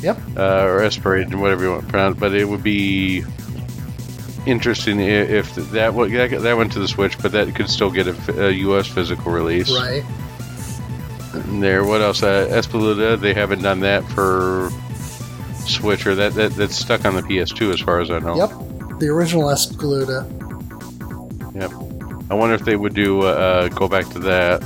Yep. 0.02 0.18
uh, 0.38 0.64
or 0.66 0.82
Esperade, 0.82 1.34
whatever 1.36 1.64
you 1.64 1.72
want 1.72 1.84
to 1.84 1.88
pronounce. 1.90 2.20
But 2.20 2.34
it 2.34 2.46
would 2.48 2.64
be 2.64 3.24
interesting 4.46 5.00
if 5.00 5.54
that 5.56 5.72
that 5.94 6.42
that 6.42 6.58
went 6.58 6.72
to 6.74 6.80
the 6.80 6.88
Switch, 6.88 7.18
but 7.20 7.32
that 7.34 7.54
could 7.56 7.70
still 7.70 7.92
get 7.92 8.08
a 8.30 8.52
U.S. 8.54 8.88
physical 8.88 9.32
release. 9.32 9.72
Right. 9.72 10.04
And 11.34 11.64
there, 11.64 11.86
what 11.86 12.02
else? 12.02 12.24
Uh, 12.24 12.48
Espgaluda, 12.50 13.20
they 13.20 13.34
haven't 13.34 13.62
done 13.62 13.80
that 13.82 14.04
for 14.10 14.70
Switch, 15.66 16.06
or 16.06 16.16
that, 16.16 16.34
that 16.34 16.54
that's 16.54 16.76
stuck 16.76 17.06
on 17.06 17.16
the 17.16 17.22
PS2 17.22 17.74
as 17.74 17.80
far 17.80 18.02
as 18.02 18.12
I 18.12 18.20
know. 18.20 18.36
Yep. 18.36 19.00
The 19.00 19.08
original 19.08 19.44
Espgaluda. 19.46 20.26
Yep. 21.56 21.72
I 22.30 22.34
wonder 22.34 22.56
if 22.56 22.62
they 22.62 22.76
would 22.76 22.94
do 22.94 23.22
uh, 23.22 23.68
go 23.70 23.88
back 23.88 24.08
to 24.10 24.20
that. 24.20 24.62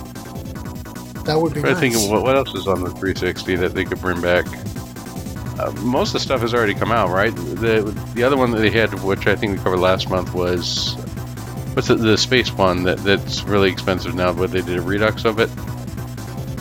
That 1.25 1.39
would 1.39 1.53
be 1.53 1.61
Try 1.61 1.71
nice. 1.71 1.77
to 1.77 1.81
think 1.81 1.95
of 1.95 2.09
what, 2.09 2.23
what 2.23 2.35
else 2.35 2.53
is 2.53 2.67
on 2.67 2.81
the 2.83 2.89
360 2.91 3.55
that 3.57 3.73
they 3.73 3.85
could 3.85 3.99
bring 3.99 4.21
back. 4.21 4.45
Uh, 5.57 5.71
most 5.83 6.09
of 6.09 6.13
the 6.13 6.19
stuff 6.19 6.41
has 6.41 6.53
already 6.53 6.73
come 6.73 6.91
out, 6.91 7.09
right? 7.09 7.33
The 7.33 7.81
the 8.13 8.23
other 8.23 8.35
one 8.35 8.51
that 8.51 8.57
they 8.57 8.69
had, 8.69 8.93
which 9.03 9.25
I 9.25 9.35
think 9.35 9.57
we 9.57 9.63
covered 9.63 9.79
last 9.79 10.09
month, 10.09 10.33
was 10.33 10.95
what's 11.73 11.87
the, 11.87 11.95
the 11.95 12.17
space 12.17 12.51
one 12.51 12.83
that 12.83 12.97
that's 12.99 13.43
really 13.43 13.71
expensive 13.71 14.15
now, 14.15 14.33
but 14.33 14.51
they 14.51 14.61
did 14.61 14.77
a 14.77 14.81
redux 14.81 15.23
of 15.23 15.39
it. 15.39 15.49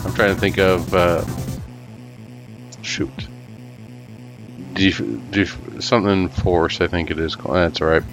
I'm 0.05 0.13
trying 0.13 0.33
to 0.33 0.39
think 0.39 0.57
of 0.59 0.93
uh, 0.93 1.25
shoot, 2.81 3.27
Def, 4.73 5.01
def, 5.31 5.59
something 5.79 6.29
force. 6.29 6.79
I 6.79 6.87
think 6.87 7.11
it 7.11 7.19
is. 7.19 7.35
That's 7.35 7.81
all 7.81 7.87
right. 7.87 8.03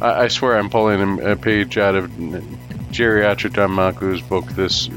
I, 0.00 0.24
I 0.24 0.28
swear 0.28 0.56
I'm 0.56 0.70
pulling 0.70 1.20
a, 1.20 1.36
page 1.36 1.78
out 1.78 1.94
of 1.94 2.10
Geriatric 2.10 3.52
Danmaku's 3.52 4.22
book 4.22 4.46
this 4.48 4.88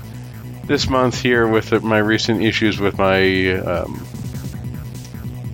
this 0.69 0.87
month 0.87 1.19
here 1.19 1.47
with 1.47 1.83
my 1.83 1.97
recent 1.97 2.43
issues 2.43 2.79
with 2.79 2.95
my 2.99 3.53
um, 3.55 4.05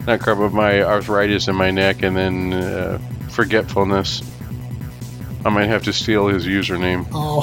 not 0.06 0.20
car, 0.20 0.36
but 0.36 0.52
my 0.52 0.84
arthritis 0.84 1.48
in 1.48 1.56
my 1.56 1.72
neck 1.72 2.04
and 2.04 2.18
then 2.18 2.52
uh, 2.54 3.00
forgetfulness. 3.30 4.22
I 5.46 5.50
might 5.50 5.68
have 5.68 5.84
to 5.84 5.94
steal 5.94 6.28
his 6.28 6.46
username. 6.46 7.08
Oh, 7.14 7.42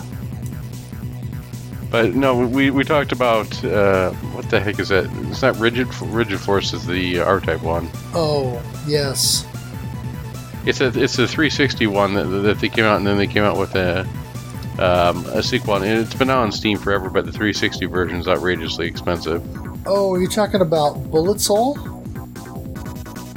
But 1.90 2.14
no, 2.14 2.46
we, 2.46 2.70
we 2.70 2.84
talked 2.84 3.10
about 3.12 3.64
uh, 3.64 4.10
what 4.34 4.48
the 4.50 4.60
heck 4.60 4.78
is 4.78 4.88
that? 4.90 5.06
It's 5.30 5.42
not 5.42 5.56
rigid. 5.58 5.92
Rigid 6.02 6.38
Force 6.40 6.72
is 6.72 6.86
the 6.86 7.20
R 7.20 7.40
type 7.40 7.62
one. 7.62 7.88
oh, 8.14 8.62
yes. 8.86 9.46
It's 10.66 10.80
a 10.80 10.86
it's 10.88 11.16
the 11.16 11.26
360 11.26 11.86
one 11.86 12.14
that, 12.14 12.24
that 12.24 12.58
they 12.60 12.68
came 12.68 12.84
out, 12.84 12.98
and 12.98 13.06
then 13.06 13.18
they 13.18 13.26
came 13.26 13.44
out 13.44 13.56
with 13.56 13.74
a 13.76 14.06
um, 14.78 15.24
a 15.26 15.42
sequel, 15.42 15.76
and 15.76 15.84
it's 15.84 16.14
been 16.14 16.30
on 16.30 16.52
Steam 16.52 16.78
forever. 16.78 17.10
But 17.10 17.26
the 17.26 17.32
360 17.32 17.86
version 17.86 18.18
is 18.18 18.28
outrageously 18.28 18.86
expensive. 18.86 19.42
Oh, 19.86 20.14
are 20.14 20.20
you're 20.20 20.30
talking 20.30 20.60
about 20.60 21.10
Bullet 21.10 21.40
Soul? 21.40 21.78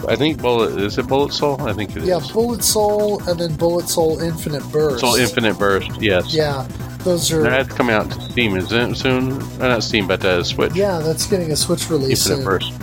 I 0.07 0.16
think 0.16 0.41
Bullet 0.41 0.80
is 0.80 0.98
it 0.98 1.07
Bullet 1.07 1.34
Soul? 1.34 1.61
I 1.61 1.74
think 1.74 1.91
it 1.91 1.98
is. 1.98 2.07
Yeah, 2.07 2.20
Bullet 2.34 2.64
Soul 2.64 3.22
and 3.30 3.40
then 3.40 3.56
Bullet 3.56 3.88
Soul 3.88 4.20
Infinite 4.20 4.64
Burst. 4.72 5.02
Soul 5.02 5.16
Infinite 5.16 5.60
Burst. 5.60 6.02
Yes. 6.02 6.34
Yeah, 6.34 6.68
those 6.99 7.32
are. 7.32 7.44
That's 7.44 7.74
coming 7.74 7.95
out 7.95 8.10
to 8.11 8.22
Steam, 8.22 8.56
isn't 8.56 8.91
it? 8.91 8.95
Soon? 8.95 9.34
Uh, 9.61 9.68
not 9.68 9.84
Steam, 9.84 10.07
but 10.07 10.24
uh, 10.24 10.44
Switch. 10.44 10.74
Yeah, 10.74 10.99
that's 10.99 11.28
getting 11.28 11.52
a 11.52 11.56
Switch 11.56 11.90
release. 11.90 12.28
Infinite 12.28 12.38
soon. 12.38 12.45
Burst. 12.45 12.74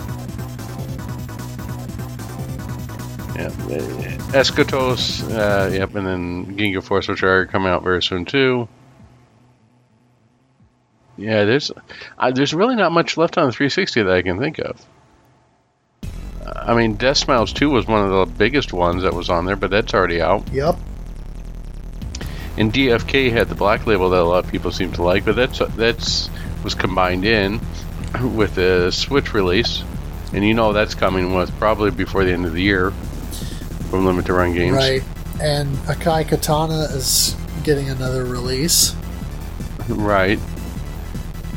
Yeah. 3.35 4.16
Eschatos, 4.33 5.23
uh, 5.31 5.71
yep, 5.71 5.95
and 5.95 6.05
then 6.05 6.57
Ginga 6.57 6.83
Force, 6.83 7.07
which 7.07 7.23
are 7.23 7.45
coming 7.45 7.69
out 7.69 7.83
very 7.83 8.03
soon 8.03 8.25
too. 8.25 8.67
Yeah, 11.17 11.45
there's 11.45 11.71
uh, 12.17 12.31
there's 12.31 12.53
really 12.53 12.75
not 12.75 12.91
much 12.91 13.17
left 13.17 13.37
on 13.37 13.47
the 13.47 13.51
360 13.51 14.03
that 14.03 14.13
I 14.13 14.21
can 14.21 14.37
think 14.37 14.59
of. 14.59 14.85
I 16.45 16.75
mean, 16.75 16.95
Death 16.95 17.17
Smiles 17.17 17.53
2 17.53 17.69
was 17.69 17.87
one 17.87 18.03
of 18.03 18.11
the 18.11 18.33
biggest 18.37 18.73
ones 18.73 19.03
that 19.03 19.13
was 19.13 19.29
on 19.29 19.45
there, 19.45 19.55
but 19.55 19.69
that's 19.69 19.93
already 19.93 20.21
out. 20.21 20.47
Yep. 20.53 20.75
And 22.57 22.73
DFK 22.73 23.31
had 23.31 23.49
the 23.49 23.55
black 23.55 23.85
label 23.85 24.09
that 24.09 24.21
a 24.21 24.23
lot 24.23 24.45
of 24.45 24.51
people 24.51 24.71
seem 24.71 24.91
to 24.93 25.03
like, 25.03 25.25
but 25.25 25.35
that's 25.35 25.59
that's 25.75 26.29
was 26.63 26.75
combined 26.75 27.23
in 27.23 27.61
with 28.35 28.55
the 28.55 28.91
Switch 28.91 29.33
release, 29.33 29.83
and 30.33 30.43
you 30.43 30.53
know 30.53 30.73
that's 30.73 30.95
coming 30.95 31.33
with 31.33 31.51
probably 31.59 31.91
before 31.91 32.25
the 32.25 32.33
end 32.33 32.45
of 32.45 32.53
the 32.53 32.61
year 32.61 32.91
from 33.89 34.05
Limited 34.05 34.33
Run 34.33 34.53
Games. 34.53 34.75
Right. 34.75 35.03
And 35.41 35.75
Akai 35.85 36.27
Katana 36.27 36.83
is 36.91 37.35
getting 37.63 37.89
another 37.89 38.25
release. 38.25 38.95
Right. 39.87 40.39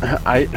I 0.02 0.48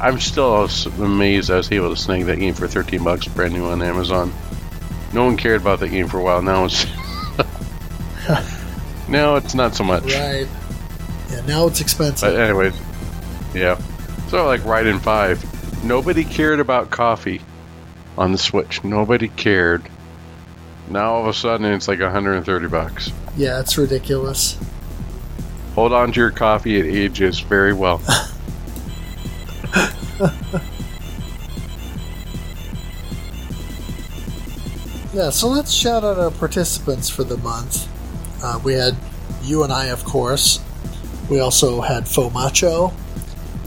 I'm 0.00 0.20
still 0.20 0.68
amazed 0.98 1.50
I 1.50 1.56
was 1.56 1.72
able 1.72 1.90
to 1.90 1.96
snag 1.96 2.26
that 2.26 2.38
game 2.38 2.54
for 2.54 2.68
13 2.68 3.02
bucks 3.02 3.26
brand 3.28 3.54
new 3.54 3.64
on 3.66 3.80
Amazon. 3.82 4.32
No 5.12 5.24
one 5.24 5.36
cared 5.36 5.60
about 5.60 5.80
that 5.80 5.88
game 5.88 6.08
for 6.08 6.18
a 6.18 6.22
while. 6.22 6.42
Now 6.42 6.66
it's 6.66 6.84
now 9.08 9.36
it's 9.36 9.54
not 9.54 9.74
so 9.74 9.84
much. 9.84 10.04
Right. 10.04 10.48
Yeah, 11.30 11.40
now 11.46 11.66
it's 11.66 11.80
expensive. 11.80 12.32
But 12.32 12.40
anyways, 12.40 12.74
yeah. 13.54 13.80
So 14.28 14.44
like 14.46 14.62
Raiden 14.62 15.00
Five, 15.00 15.84
nobody 15.84 16.24
cared 16.24 16.60
about 16.60 16.90
coffee 16.90 17.40
on 18.18 18.32
the 18.32 18.38
Switch. 18.38 18.82
Nobody 18.84 19.28
cared. 19.28 19.88
Now 20.88 21.14
all 21.14 21.22
of 21.22 21.28
a 21.28 21.32
sudden 21.34 21.66
it's 21.66 21.88
like 21.88 22.00
130 22.00 22.68
bucks. 22.68 23.12
yeah, 23.36 23.60
it's 23.60 23.76
ridiculous. 23.76 24.56
Hold 25.74 25.92
on 25.92 26.12
to 26.12 26.20
your 26.20 26.30
coffee; 26.30 26.76
it 26.78 26.86
ages 26.86 27.40
very 27.40 27.72
well. 27.74 28.00
Yeah, 35.12 35.30
so 35.30 35.48
let's 35.48 35.72
shout 35.72 36.04
out 36.04 36.18
our 36.18 36.30
participants 36.30 37.08
for 37.08 37.24
the 37.24 37.38
month. 37.38 37.88
Uh, 38.44 38.60
we 38.62 38.74
had 38.74 38.94
you 39.42 39.62
and 39.64 39.72
I, 39.72 39.86
of 39.86 40.04
course. 40.04 40.60
We 41.30 41.40
also 41.40 41.80
had 41.80 42.04
Fomacho, 42.04 42.92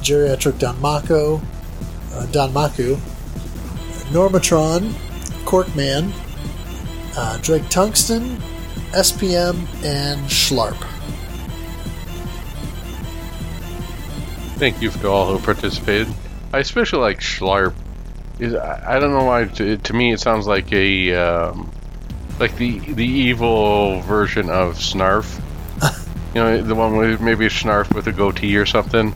Geriatric 0.01 0.59
Don 0.59 0.79
Mako, 0.79 1.41
uh, 2.13 2.25
Don 2.27 2.51
Maku, 2.51 2.97
Normatron, 4.11 4.91
Corkman, 5.45 6.11
uh, 7.19 7.37
Drake 7.39 7.67
Tungsten, 7.67 8.37
SPM, 8.91 9.57
and 9.83 10.21
Schlarp. 10.29 10.77
Thank 14.55 14.81
you 14.81 14.89
to 14.89 15.09
all 15.09 15.25
who 15.25 15.43
participated. 15.43 16.07
I 16.53 16.59
especially 16.59 16.99
like 16.99 17.19
Schlarp. 17.19 17.73
Is 18.39 18.55
I 18.55 18.99
don't 18.99 19.11
know 19.11 19.25
why. 19.25 19.45
To, 19.45 19.75
to 19.77 19.93
me, 19.93 20.13
it 20.13 20.21
sounds 20.21 20.47
like 20.47 20.71
a 20.71 21.13
um, 21.13 21.69
like 22.39 22.55
the 22.55 22.79
the 22.79 23.05
evil 23.05 23.99
version 24.01 24.49
of 24.49 24.75
Snarf. 24.75 25.41
you 26.33 26.41
know, 26.41 26.61
the 26.61 26.75
one 26.75 26.95
with 26.95 27.19
maybe 27.19 27.47
a 27.47 27.49
Snarf 27.49 27.93
with 27.93 28.07
a 28.07 28.13
goatee 28.13 28.55
or 28.55 28.65
something. 28.65 29.13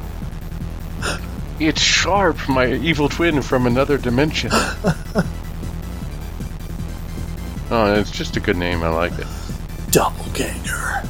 it's 1.60 1.80
Sharp, 1.80 2.46
my 2.46 2.70
evil 2.70 3.08
twin 3.08 3.40
from 3.40 3.66
another 3.66 3.96
dimension. 3.96 4.50
oh, 7.70 7.94
it's 7.94 8.10
just 8.10 8.36
a 8.36 8.40
good 8.40 8.56
name. 8.56 8.82
I 8.82 8.88
like 8.88 9.12
it. 9.18 9.26
Doppelganger. 9.90 11.02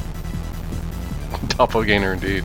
Doppelganger, 1.47 2.13
indeed. 2.13 2.43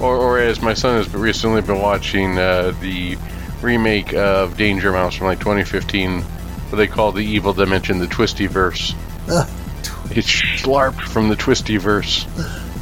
Or, 0.00 0.16
or 0.16 0.38
as 0.38 0.60
my 0.62 0.74
son 0.74 0.96
has 1.02 1.12
recently 1.14 1.60
been 1.62 1.80
watching 1.80 2.38
uh, 2.38 2.72
the 2.80 3.16
remake 3.62 4.14
of 4.14 4.56
Danger 4.56 4.92
Mouse 4.92 5.14
from 5.14 5.26
like 5.26 5.40
2015, 5.40 6.20
what 6.22 6.76
they 6.76 6.86
call 6.86 7.12
the 7.12 7.24
evil 7.24 7.52
dimension, 7.52 7.98
the 7.98 8.06
Twisty 8.06 8.46
Verse. 8.46 8.94
Ah, 9.28 9.48
It's 10.10 10.26
Schlarp 10.28 10.98
from 11.00 11.28
the 11.28 11.36
Twisty 11.36 11.76
Verse. 11.76 12.24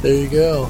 there 0.01 0.13
you 0.15 0.29
go. 0.29 0.69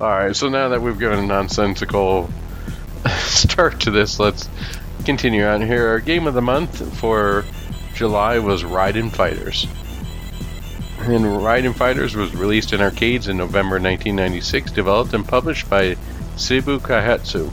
Alright, 0.00 0.36
so 0.36 0.48
now 0.48 0.68
that 0.68 0.82
we've 0.82 0.98
given 0.98 1.18
a 1.20 1.26
nonsensical 1.26 2.28
start 3.56 3.80
to 3.80 3.90
this, 3.90 4.20
let's 4.20 4.50
continue 5.06 5.42
on 5.42 5.62
here. 5.62 5.88
Our 5.88 6.00
game 6.00 6.26
of 6.26 6.34
the 6.34 6.42
month 6.42 6.94
for 6.98 7.42
July 7.94 8.38
was 8.38 8.62
Raiden 8.62 9.10
Fighters. 9.10 9.66
And 10.98 11.24
Raiden 11.24 11.74
Fighters 11.74 12.14
was 12.14 12.36
released 12.36 12.74
in 12.74 12.82
arcades 12.82 13.28
in 13.28 13.38
November 13.38 13.76
1996, 13.76 14.72
developed 14.72 15.14
and 15.14 15.26
published 15.26 15.70
by 15.70 15.94
Seibu 16.36 16.80
Kaihatsu. 16.80 17.50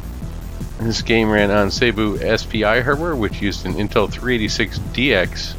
This 0.80 1.02
game 1.02 1.32
ran 1.32 1.50
on 1.52 1.70
Seibu 1.70 2.18
SPI 2.38 2.82
hardware, 2.82 3.16
which 3.16 3.42
used 3.42 3.66
an 3.66 3.76
Intel 3.76 4.12
386DX 4.12 5.56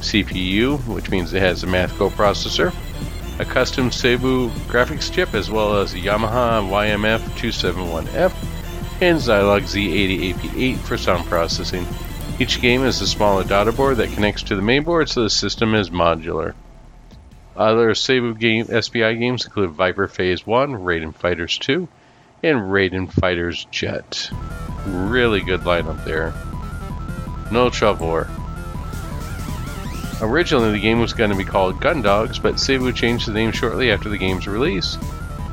CPU, 0.00 0.84
which 0.88 1.08
means 1.08 1.32
it 1.32 1.40
has 1.40 1.62
a 1.62 1.68
math 1.68 1.92
coprocessor, 1.92 2.74
a 3.38 3.44
custom 3.44 3.90
Seibu 3.90 4.50
graphics 4.66 5.12
chip, 5.12 5.34
as 5.34 5.52
well 5.52 5.76
as 5.76 5.94
a 5.94 5.98
Yamaha 5.98 6.68
YMF271F 6.68 8.53
and 9.00 9.18
Zilog 9.18 9.62
Z80AP8 9.62 10.78
for 10.78 10.96
sound 10.96 11.26
processing. 11.26 11.86
Each 12.38 12.60
game 12.60 12.84
is 12.84 13.00
a 13.00 13.06
smaller 13.06 13.44
daughter 13.44 13.72
board 13.72 13.98
that 13.98 14.12
connects 14.12 14.42
to 14.44 14.56
the 14.56 14.62
main 14.62 14.82
board, 14.82 15.08
so 15.08 15.22
the 15.22 15.30
system 15.30 15.74
is 15.74 15.90
modular. 15.90 16.54
Other 17.56 17.90
Seibu 17.90 18.38
game, 18.38 18.66
SPI 18.66 19.14
games 19.14 19.44
include 19.44 19.70
Viper 19.70 20.08
Phase 20.08 20.44
1, 20.44 20.72
Raiden 20.72 21.14
Fighters 21.14 21.56
2, 21.58 21.86
and 22.42 22.58
Raiden 22.58 23.12
Fighters 23.12 23.66
Jet. 23.70 24.30
Really 24.86 25.40
good 25.40 25.60
lineup 25.60 26.04
there. 26.04 26.34
No 27.52 27.70
trouble. 27.70 28.26
Originally, 30.20 30.72
the 30.72 30.80
game 30.80 31.00
was 31.00 31.12
going 31.12 31.30
to 31.30 31.36
be 31.36 31.44
called 31.44 31.80
Gun 31.80 32.02
Dogs, 32.02 32.38
but 32.38 32.56
Seibu 32.56 32.94
changed 32.94 33.28
the 33.28 33.32
name 33.32 33.52
shortly 33.52 33.92
after 33.92 34.08
the 34.08 34.18
game's 34.18 34.48
release. 34.48 34.98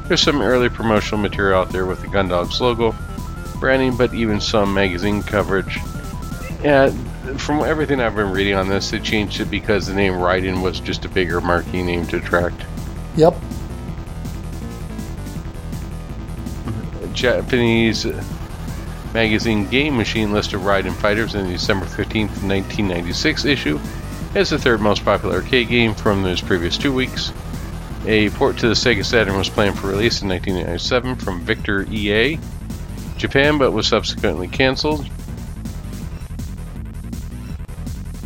There's 0.08 0.22
some 0.22 0.42
early 0.42 0.70
promotional 0.70 1.22
material 1.22 1.60
out 1.60 1.70
there 1.70 1.86
with 1.86 2.02
the 2.02 2.08
Gun 2.08 2.28
Dogs 2.28 2.60
logo, 2.60 2.96
branding, 3.62 3.96
but 3.96 4.14
even 4.14 4.42
some 4.42 4.74
magazine 4.74 5.24
coverage. 5.24 5.80
And 6.66 6.94
from 7.40 7.62
everything 7.62 8.02
I've 8.02 8.16
been 8.16 8.32
reading 8.32 8.56
on 8.56 8.68
this, 8.68 8.92
they 8.92 9.00
changed 9.00 9.40
it 9.40 9.50
because 9.50 9.88
the 9.88 9.94
name 9.94 10.14
Raiden 10.14 10.62
was 10.62 10.82
just 10.82 11.06
a 11.06 11.10
bigger 11.10 11.40
marquee 11.40 11.82
name 11.82 12.06
to 12.08 12.18
attract. 12.18 12.66
Yep. 13.16 13.36
Japanese 17.14 18.06
magazine 19.14 19.68
Game 19.68 19.96
Machine 19.98 20.32
listed 20.32 20.60
Raiden 20.60 20.94
Fighters 20.94 21.36
in 21.36 21.46
the 21.46 21.52
December 21.54 21.86
15th, 21.86 22.42
1996 22.44 23.46
issue 23.46 23.80
as 24.34 24.50
the 24.50 24.58
third 24.58 24.80
most 24.80 25.04
popular 25.04 25.36
arcade 25.36 25.68
game 25.68 25.94
from 25.94 26.24
those 26.24 26.42
previous 26.42 26.78
two 26.78 26.94
weeks. 26.94 27.34
A 28.06 28.30
port 28.32 28.58
to 28.60 28.68
the 28.68 28.74
Sega 28.74 29.06
Saturn 29.06 29.38
was 29.38 29.50
planned 29.50 29.78
for 29.78 29.88
release 29.88 30.22
in 30.22 30.30
1997 30.30 31.18
from 31.18 31.42
Victor 31.42 31.84
EA 31.92 32.40
Japan, 33.22 33.60
but 33.60 33.72
was 33.72 33.88
subsequently 33.88 34.48
cancelled. 34.48 35.08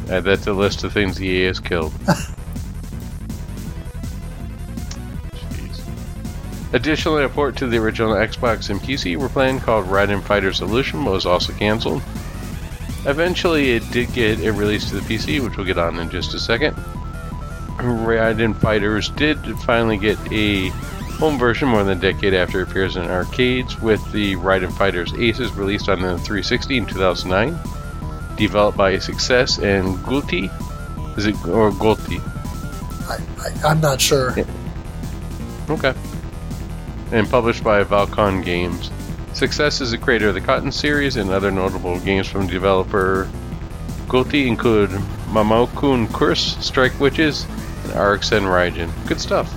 Add 0.10 0.24
that 0.24 0.40
to 0.40 0.46
the 0.46 0.54
list 0.54 0.86
of 0.86 0.94
things 0.94 1.18
the 1.18 1.28
EA 1.28 1.46
has 1.48 1.60
killed. 1.60 1.92
Jeez. 5.34 5.82
Additionally, 6.72 7.26
a 7.26 7.30
port 7.30 7.58
to 7.58 7.68
the 7.68 7.78
original 7.78 8.14
Xbox 8.14 8.70
and 8.70 8.80
PC 8.80 9.18
were 9.18 9.28
planned 9.28 9.64
called 9.64 9.88
Raiden 9.88 10.24
Fighter 10.24 10.54
Solution, 10.54 11.04
but 11.04 11.12
was 11.12 11.26
also 11.26 11.52
cancelled. 11.52 12.02
Eventually, 13.06 13.72
it 13.72 13.84
did 13.92 14.14
get 14.14 14.40
a 14.40 14.54
release 14.54 14.90
to 14.90 14.96
the 14.96 15.02
PC, 15.02 15.44
which 15.44 15.58
we'll 15.58 15.66
get 15.66 15.78
on 15.78 16.00
in 16.00 16.10
just 16.10 16.34
a 16.34 16.40
second. 16.40 16.74
Raiden 17.78 18.56
Fighters 18.56 19.10
did 19.10 19.40
finally 19.60 19.98
get 19.98 20.18
a 20.32 20.72
home 21.18 21.40
version 21.40 21.70
more 21.70 21.84
than 21.84 21.98
a 21.98 22.02
decade 22.02 22.34
after 22.34 22.62
it 22.62 22.70
appears 22.70 22.96
in 22.96 23.04
arcades, 23.04 23.80
with 23.82 24.12
the 24.12 24.36
Raiden 24.36 24.72
Fighters 24.72 25.14
Aces 25.14 25.54
released 25.54 25.90
on 25.90 26.02
the 26.02 26.18
360 26.18 26.78
in 26.78 26.86
2009. 26.86 27.58
Developed 28.36 28.78
by 28.78 29.00
Success 29.00 29.60
and 29.60 29.98
Gulti. 30.00 30.50
Is 31.18 31.26
it 31.26 31.36
or 31.48 31.72
Gulti? 31.72 32.20
I, 33.08 33.68
I'm 33.68 33.80
not 33.80 34.02
sure. 34.02 34.34
Yeah. 34.38 34.46
Okay. 35.70 35.94
And 37.12 37.30
published 37.30 37.64
by 37.64 37.84
Valcon 37.84 38.44
Games. 38.44 38.92
Success 39.34 39.82
is 39.82 39.92
the 39.92 39.98
creator 39.98 40.30
of 40.30 40.34
the 40.34 40.42
Cotton 40.42 40.72
series 40.72 41.16
and 41.16 41.30
other 41.30 41.52
notable 41.52 42.00
games 42.00 42.28
from 42.28 42.48
developer 42.48 43.30
Gulti 44.08 44.48
include 44.48 44.92
Mamokun 45.32 46.14
Curse, 46.14 46.58
Strike 46.60 47.00
Witches, 47.00 47.46
and 47.84 48.00
RX 48.00 48.32
and 48.32 48.46
Raijin. 48.46 48.92
Good 49.08 49.20
stuff. 49.20 49.54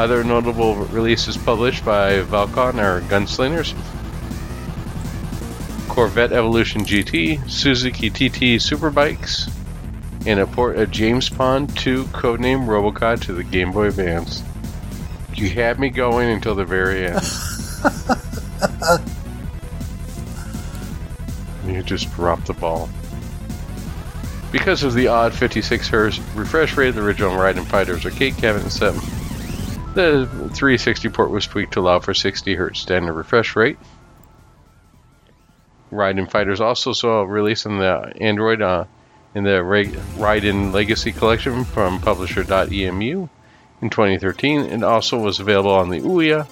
Other 0.00 0.24
notable 0.24 0.76
releases 0.76 1.36
published 1.36 1.84
by 1.84 2.22
Valcon 2.22 2.78
are 2.78 3.02
Gunslingers, 3.02 3.74
Corvette 5.90 6.32
Evolution 6.32 6.86
GT, 6.86 7.46
Suzuki 7.50 8.08
TT 8.08 8.58
Superbikes, 8.58 9.52
and 10.24 10.40
a 10.40 10.46
port 10.46 10.78
of 10.78 10.90
James 10.90 11.28
Pond 11.28 11.76
2 11.76 12.04
codename 12.04 12.64
Robocod 12.66 13.20
to 13.24 13.34
the 13.34 13.44
Game 13.44 13.72
Boy 13.72 13.88
Advance. 13.88 14.42
You 15.34 15.50
had 15.50 15.78
me 15.78 15.90
going 15.90 16.30
until 16.30 16.54
the 16.54 16.64
very 16.64 17.04
end. 17.04 17.20
you 21.76 21.82
just 21.82 22.10
dropped 22.14 22.46
the 22.46 22.54
ball. 22.54 22.88
Because 24.50 24.82
of 24.82 24.94
the 24.94 25.08
odd 25.08 25.34
56 25.34 25.90
Hz 25.90 26.20
refresh 26.34 26.78
rate 26.78 26.92
the 26.92 27.02
original 27.02 27.32
Raiden 27.32 27.66
Fighters 27.66 28.06
arcade 28.06 28.38
cabinet 28.38 28.70
set, 28.70 28.94
the 29.94 30.26
360 30.26 31.08
port 31.08 31.30
was 31.30 31.46
tweaked 31.46 31.72
to 31.74 31.80
allow 31.80 31.98
for 31.98 32.14
60 32.14 32.56
Hz 32.56 32.76
standard 32.76 33.12
refresh 33.12 33.56
rate. 33.56 33.78
Raiden 35.90 36.30
Fighters 36.30 36.60
also 36.60 36.92
saw 36.92 37.20
a 37.20 37.26
release 37.26 37.66
on 37.66 37.78
the 37.78 38.12
Android 38.20 38.62
uh, 38.62 38.84
in 39.34 39.44
the 39.44 39.62
Ra- 39.62 39.82
Raiden 39.82 40.72
Legacy 40.72 41.12
Collection 41.12 41.64
from 41.64 42.00
publisher 42.00 42.44
DotEmu 42.44 43.28
in 43.82 43.90
2013 43.90 44.62
and 44.62 44.84
also 44.84 45.18
was 45.18 45.40
available 45.40 45.72
on 45.72 45.88
the 45.88 46.00
Ouya, 46.00 46.46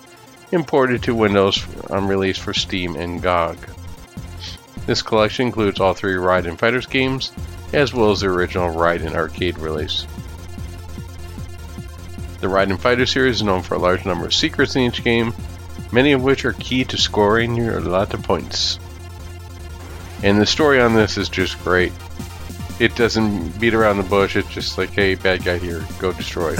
imported 0.51 1.02
to 1.05 1.15
Windows 1.15 1.65
on 1.90 2.09
release 2.09 2.39
for 2.39 2.55
Steam 2.55 2.97
and 2.97 3.23
GOG. 3.23 3.59
This 4.86 5.02
collection 5.02 5.47
includes 5.47 5.81
all 5.81 5.94
three 5.94 6.15
Raiden 6.15 6.59
Fighters 6.59 6.86
games, 6.86 7.31
as 7.73 7.93
well 7.93 8.10
as 8.10 8.20
the 8.20 8.28
original 8.28 8.74
Raiden 8.74 9.15
arcade 9.15 9.59
release. 9.59 10.06
The 12.40 12.47
Raiden 12.47 12.78
Fighter 12.78 13.05
series 13.05 13.36
is 13.36 13.43
known 13.43 13.62
for 13.62 13.74
a 13.74 13.78
large 13.78 14.05
number 14.05 14.24
of 14.24 14.32
secrets 14.32 14.77
in 14.77 14.82
each 14.82 15.02
game, 15.02 15.35
many 15.90 16.12
of 16.12 16.23
which 16.23 16.44
are 16.44 16.52
key 16.52 16.85
to 16.85 16.97
scoring 16.97 17.56
your 17.56 17.81
lot 17.81 18.15
of 18.15 18.23
points. 18.23 18.78
And 20.23 20.40
the 20.40 20.47
story 20.47 20.81
on 20.81 20.94
this 20.94 21.19
is 21.19 21.28
just 21.28 21.59
great. 21.65 21.93
It 22.78 22.94
doesn't 22.94 23.59
beat 23.59 23.74
around 23.74 23.97
the 23.97 24.05
bush, 24.05 24.36
it's 24.36 24.48
just 24.51 24.78
like, 24.78 24.90
hey, 24.90 25.16
bad 25.16 25.44
guy 25.44 25.59
here, 25.59 25.85
go 25.98 26.12
destroy. 26.12 26.55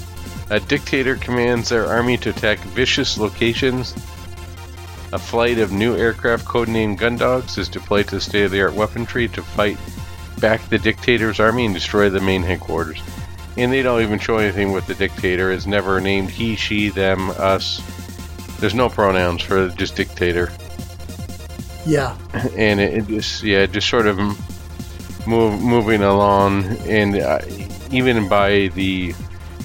a 0.50 0.60
dictator 0.60 1.16
commands 1.16 1.68
their 1.68 1.86
army 1.86 2.16
to 2.18 2.30
attack 2.30 2.60
vicious 2.60 3.18
locations. 3.18 3.92
A 5.12 5.18
flight 5.18 5.58
of 5.58 5.72
new 5.72 5.96
aircraft 5.96 6.44
codenamed 6.44 6.98
Gundogs 6.98 7.58
is 7.58 7.68
deployed 7.68 8.06
to 8.08 8.20
state 8.20 8.44
of 8.44 8.52
the 8.52 8.62
art 8.62 8.74
weaponry 8.74 9.26
to 9.28 9.42
fight 9.42 9.78
back 10.40 10.68
the 10.68 10.78
dictator's 10.78 11.40
army 11.40 11.64
and 11.64 11.74
destroy 11.74 12.08
the 12.08 12.20
main 12.20 12.42
headquarters. 12.42 13.02
And 13.56 13.72
they 13.72 13.82
don't 13.82 14.02
even 14.02 14.18
show 14.18 14.38
anything 14.38 14.72
with 14.72 14.86
the 14.86 14.94
dictator. 14.94 15.52
It's 15.52 15.66
never 15.66 16.00
named 16.00 16.30
he, 16.30 16.56
she, 16.56 16.88
them, 16.88 17.30
us. 17.30 17.80
There's 18.58 18.74
no 18.74 18.88
pronouns 18.88 19.42
for 19.42 19.68
just 19.68 19.94
dictator. 19.96 20.52
Yeah. 21.86 22.16
And 22.56 22.80
it, 22.80 22.94
it 22.94 23.06
just, 23.06 23.42
yeah, 23.42 23.66
just 23.66 23.88
sort 23.88 24.06
of 24.06 24.18
move, 25.26 25.60
moving 25.60 26.02
along. 26.02 26.64
And 26.88 27.16
uh, 27.16 27.40
even 27.90 28.28
by 28.28 28.68
the 28.74 29.12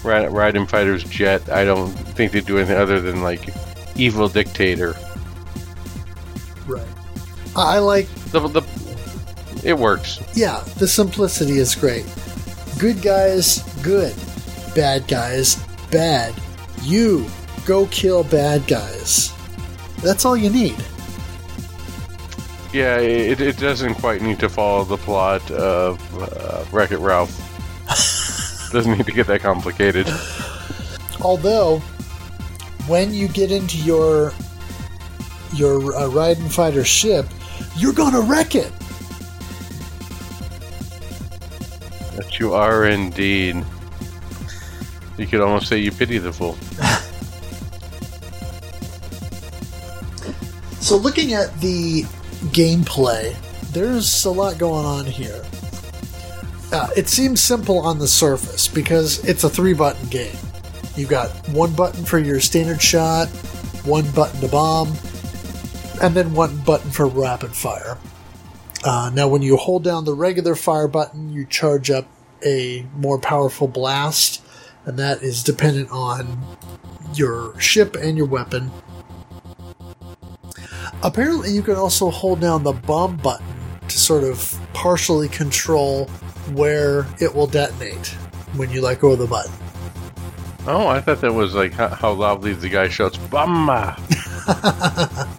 Raiden 0.03 0.69
Fighter's 0.69 1.03
jet, 1.03 1.49
I 1.49 1.65
don't 1.65 1.89
think 1.89 2.31
they 2.31 2.41
do 2.41 2.57
anything 2.57 2.77
other 2.77 3.01
than 3.01 3.23
like 3.23 3.49
evil 3.95 4.29
dictator. 4.29 4.95
Right. 6.67 6.87
I 7.55 7.79
like 7.79 8.07
the, 8.31 8.39
the 8.47 8.61
it 9.63 9.77
works. 9.77 10.19
Yeah, 10.35 10.63
the 10.77 10.87
simplicity 10.87 11.57
is 11.57 11.75
great. 11.75 12.05
Good 12.79 13.01
guys, 13.01 13.61
good. 13.83 14.15
Bad 14.73 15.05
guys, 15.09 15.61
bad. 15.91 16.33
You 16.81 17.27
go 17.65 17.87
kill 17.87 18.23
bad 18.23 18.65
guys. 18.67 19.33
That's 19.97 20.23
all 20.23 20.37
you 20.37 20.49
need. 20.49 20.77
Yeah, 22.71 22.99
it, 22.99 23.41
it 23.41 23.57
doesn't 23.57 23.95
quite 23.95 24.21
need 24.21 24.39
to 24.39 24.47
follow 24.47 24.85
the 24.85 24.95
plot 24.95 25.51
of 25.51 25.99
uh, 26.21 26.63
Wreck 26.71 26.91
It 26.91 26.99
Ralph. 26.99 27.35
doesn't 28.71 28.97
need 28.97 29.05
to 29.05 29.11
get 29.11 29.27
that 29.27 29.41
complicated. 29.41 30.07
Although, 31.19 31.79
when 32.87 33.13
you 33.13 33.27
get 33.27 33.51
into 33.51 33.77
your 33.77 34.31
your 35.53 35.93
uh, 35.97 36.29
and 36.29 36.53
Fighter 36.53 36.85
ship, 36.85 37.25
you're 37.75 37.91
gonna 37.91 38.21
wreck 38.21 38.55
it. 38.55 38.71
That 42.19 42.37
you 42.37 42.53
are 42.53 42.85
indeed. 42.85 43.63
You 45.17 45.25
could 45.25 45.39
almost 45.39 45.69
say 45.69 45.77
you 45.77 45.89
pity 45.89 46.17
the 46.17 46.33
fool. 46.33 46.55
so, 50.81 50.97
looking 50.97 51.31
at 51.31 51.57
the 51.61 52.03
gameplay, 52.51 53.33
there's 53.71 54.25
a 54.25 54.31
lot 54.31 54.57
going 54.57 54.85
on 54.85 55.05
here. 55.05 55.45
Uh, 56.73 56.89
it 56.97 57.07
seems 57.07 57.39
simple 57.39 57.79
on 57.79 57.99
the 57.99 58.07
surface 58.07 58.67
because 58.67 59.23
it's 59.23 59.45
a 59.45 59.49
three 59.49 59.73
button 59.73 60.09
game. 60.09 60.35
You've 60.97 61.07
got 61.07 61.29
one 61.47 61.73
button 61.73 62.03
for 62.03 62.19
your 62.19 62.41
standard 62.41 62.81
shot, 62.81 63.29
one 63.85 64.11
button 64.11 64.41
to 64.41 64.49
bomb, 64.49 64.89
and 66.01 66.13
then 66.13 66.33
one 66.33 66.57
button 66.65 66.91
for 66.91 67.07
rapid 67.07 67.51
fire. 67.51 67.97
Uh, 68.83 69.11
now, 69.13 69.27
when 69.27 69.41
you 69.41 69.57
hold 69.57 69.83
down 69.83 70.05
the 70.05 70.13
regular 70.13 70.55
fire 70.55 70.87
button, 70.87 71.29
you 71.29 71.45
charge 71.45 71.91
up 71.91 72.07
a 72.45 72.85
more 72.95 73.19
powerful 73.19 73.67
blast, 73.67 74.41
and 74.85 74.97
that 74.97 75.21
is 75.21 75.43
dependent 75.43 75.89
on 75.91 76.41
your 77.13 77.59
ship 77.59 77.95
and 77.95 78.17
your 78.17 78.27
weapon. 78.27 78.71
Apparently, 81.03 81.51
you 81.51 81.61
can 81.61 81.75
also 81.75 82.09
hold 82.09 82.39
down 82.39 82.63
the 82.63 82.73
bomb 82.73 83.17
button 83.17 83.45
to 83.87 83.97
sort 83.97 84.23
of 84.23 84.57
partially 84.73 85.27
control 85.27 86.05
where 86.53 87.05
it 87.19 87.33
will 87.33 87.47
detonate 87.47 88.07
when 88.55 88.69
you 88.69 88.81
let 88.81 88.99
go 88.99 89.11
of 89.11 89.19
the 89.19 89.27
button. 89.27 89.51
Oh, 90.67 90.87
I 90.87 91.01
thought 91.01 91.21
that 91.21 91.33
was 91.33 91.53
like 91.53 91.73
how, 91.73 91.87
how 91.87 92.11
loudly 92.11 92.53
the 92.53 92.69
guy 92.69 92.89
shouts 92.89 93.17
"Bamba." 93.17 93.97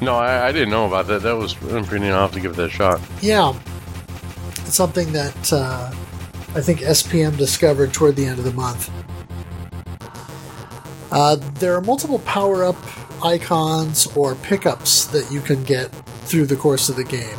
no, 0.00 0.16
I, 0.16 0.48
I, 0.48 0.52
didn't 0.52 0.70
know 0.70 0.86
about 0.86 1.06
that. 1.08 1.22
That 1.22 1.36
was 1.36 1.54
pretty 1.54 1.98
neat. 2.00 2.10
I'll 2.10 2.22
have 2.22 2.32
to 2.32 2.40
give 2.40 2.56
that 2.56 2.66
a 2.66 2.70
shot. 2.70 3.00
Yeah, 3.20 3.58
it's 4.50 4.74
something 4.74 5.12
that 5.12 5.52
uh, 5.52 5.92
I 6.54 6.60
think 6.60 6.80
SPM 6.80 7.36
discovered 7.36 7.92
toward 7.92 8.16
the 8.16 8.26
end 8.26 8.38
of 8.38 8.44
the 8.44 8.52
month. 8.52 8.90
Uh, 11.12 11.36
there 11.54 11.74
are 11.74 11.80
multiple 11.80 12.20
power 12.20 12.64
up 12.64 12.76
icons 13.24 14.06
or 14.16 14.34
pickups 14.36 15.06
that 15.06 15.30
you 15.30 15.40
can 15.40 15.62
get 15.64 15.86
through 16.24 16.46
the 16.46 16.56
course 16.56 16.88
of 16.88 16.96
the 16.96 17.04
game. 17.04 17.38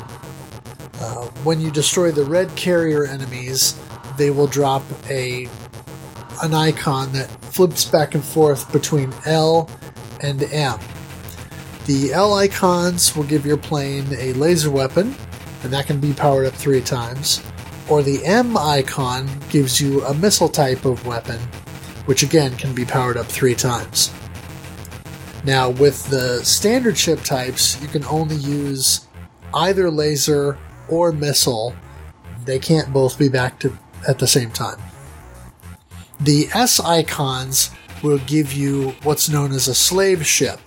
Uh, 0.99 1.25
when 1.43 1.59
you 1.59 1.71
destroy 1.71 2.11
the 2.11 2.23
red 2.23 2.53
carrier 2.55 3.05
enemies, 3.05 3.79
they 4.17 4.29
will 4.29 4.47
drop 4.47 4.83
a 5.09 5.47
an 6.43 6.53
icon 6.53 7.11
that 7.13 7.29
flips 7.43 7.85
back 7.85 8.15
and 8.15 8.23
forth 8.23 8.71
between 8.71 9.13
L 9.25 9.69
and 10.21 10.43
M. 10.43 10.79
The 11.87 12.13
L 12.13 12.33
icons 12.35 13.15
will 13.15 13.23
give 13.23 13.45
your 13.45 13.57
plane 13.57 14.05
a 14.17 14.33
laser 14.33 14.69
weapon, 14.69 15.15
and 15.63 15.73
that 15.73 15.87
can 15.87 15.99
be 15.99 16.13
powered 16.13 16.45
up 16.45 16.53
three 16.53 16.81
times. 16.81 17.43
Or 17.89 18.03
the 18.03 18.23
M 18.25 18.55
icon 18.55 19.27
gives 19.49 19.81
you 19.81 20.03
a 20.05 20.13
missile 20.13 20.47
type 20.47 20.85
of 20.85 21.05
weapon, 21.05 21.39
which 22.05 22.23
again 22.23 22.55
can 22.55 22.73
be 22.73 22.85
powered 22.85 23.17
up 23.17 23.25
three 23.25 23.55
times. 23.55 24.13
Now, 25.43 25.71
with 25.71 26.07
the 26.09 26.45
standard 26.45 26.97
ship 26.97 27.21
types, 27.21 27.81
you 27.81 27.87
can 27.87 28.05
only 28.05 28.35
use 28.35 29.07
either 29.53 29.89
laser 29.89 30.59
or 30.87 31.11
missile. 31.11 31.75
They 32.45 32.59
can't 32.59 32.93
both 32.93 33.17
be 33.17 33.27
back 33.27 33.59
to 33.61 33.75
at 34.07 34.19
the 34.19 34.27
same 34.27 34.51
time. 34.51 34.79
The 36.19 36.47
S 36.53 36.79
icons 36.79 37.71
will 38.03 38.19
give 38.19 38.53
you 38.53 38.91
what's 39.01 39.29
known 39.29 39.51
as 39.51 39.67
a 39.67 39.75
slave 39.75 40.25
ship, 40.25 40.59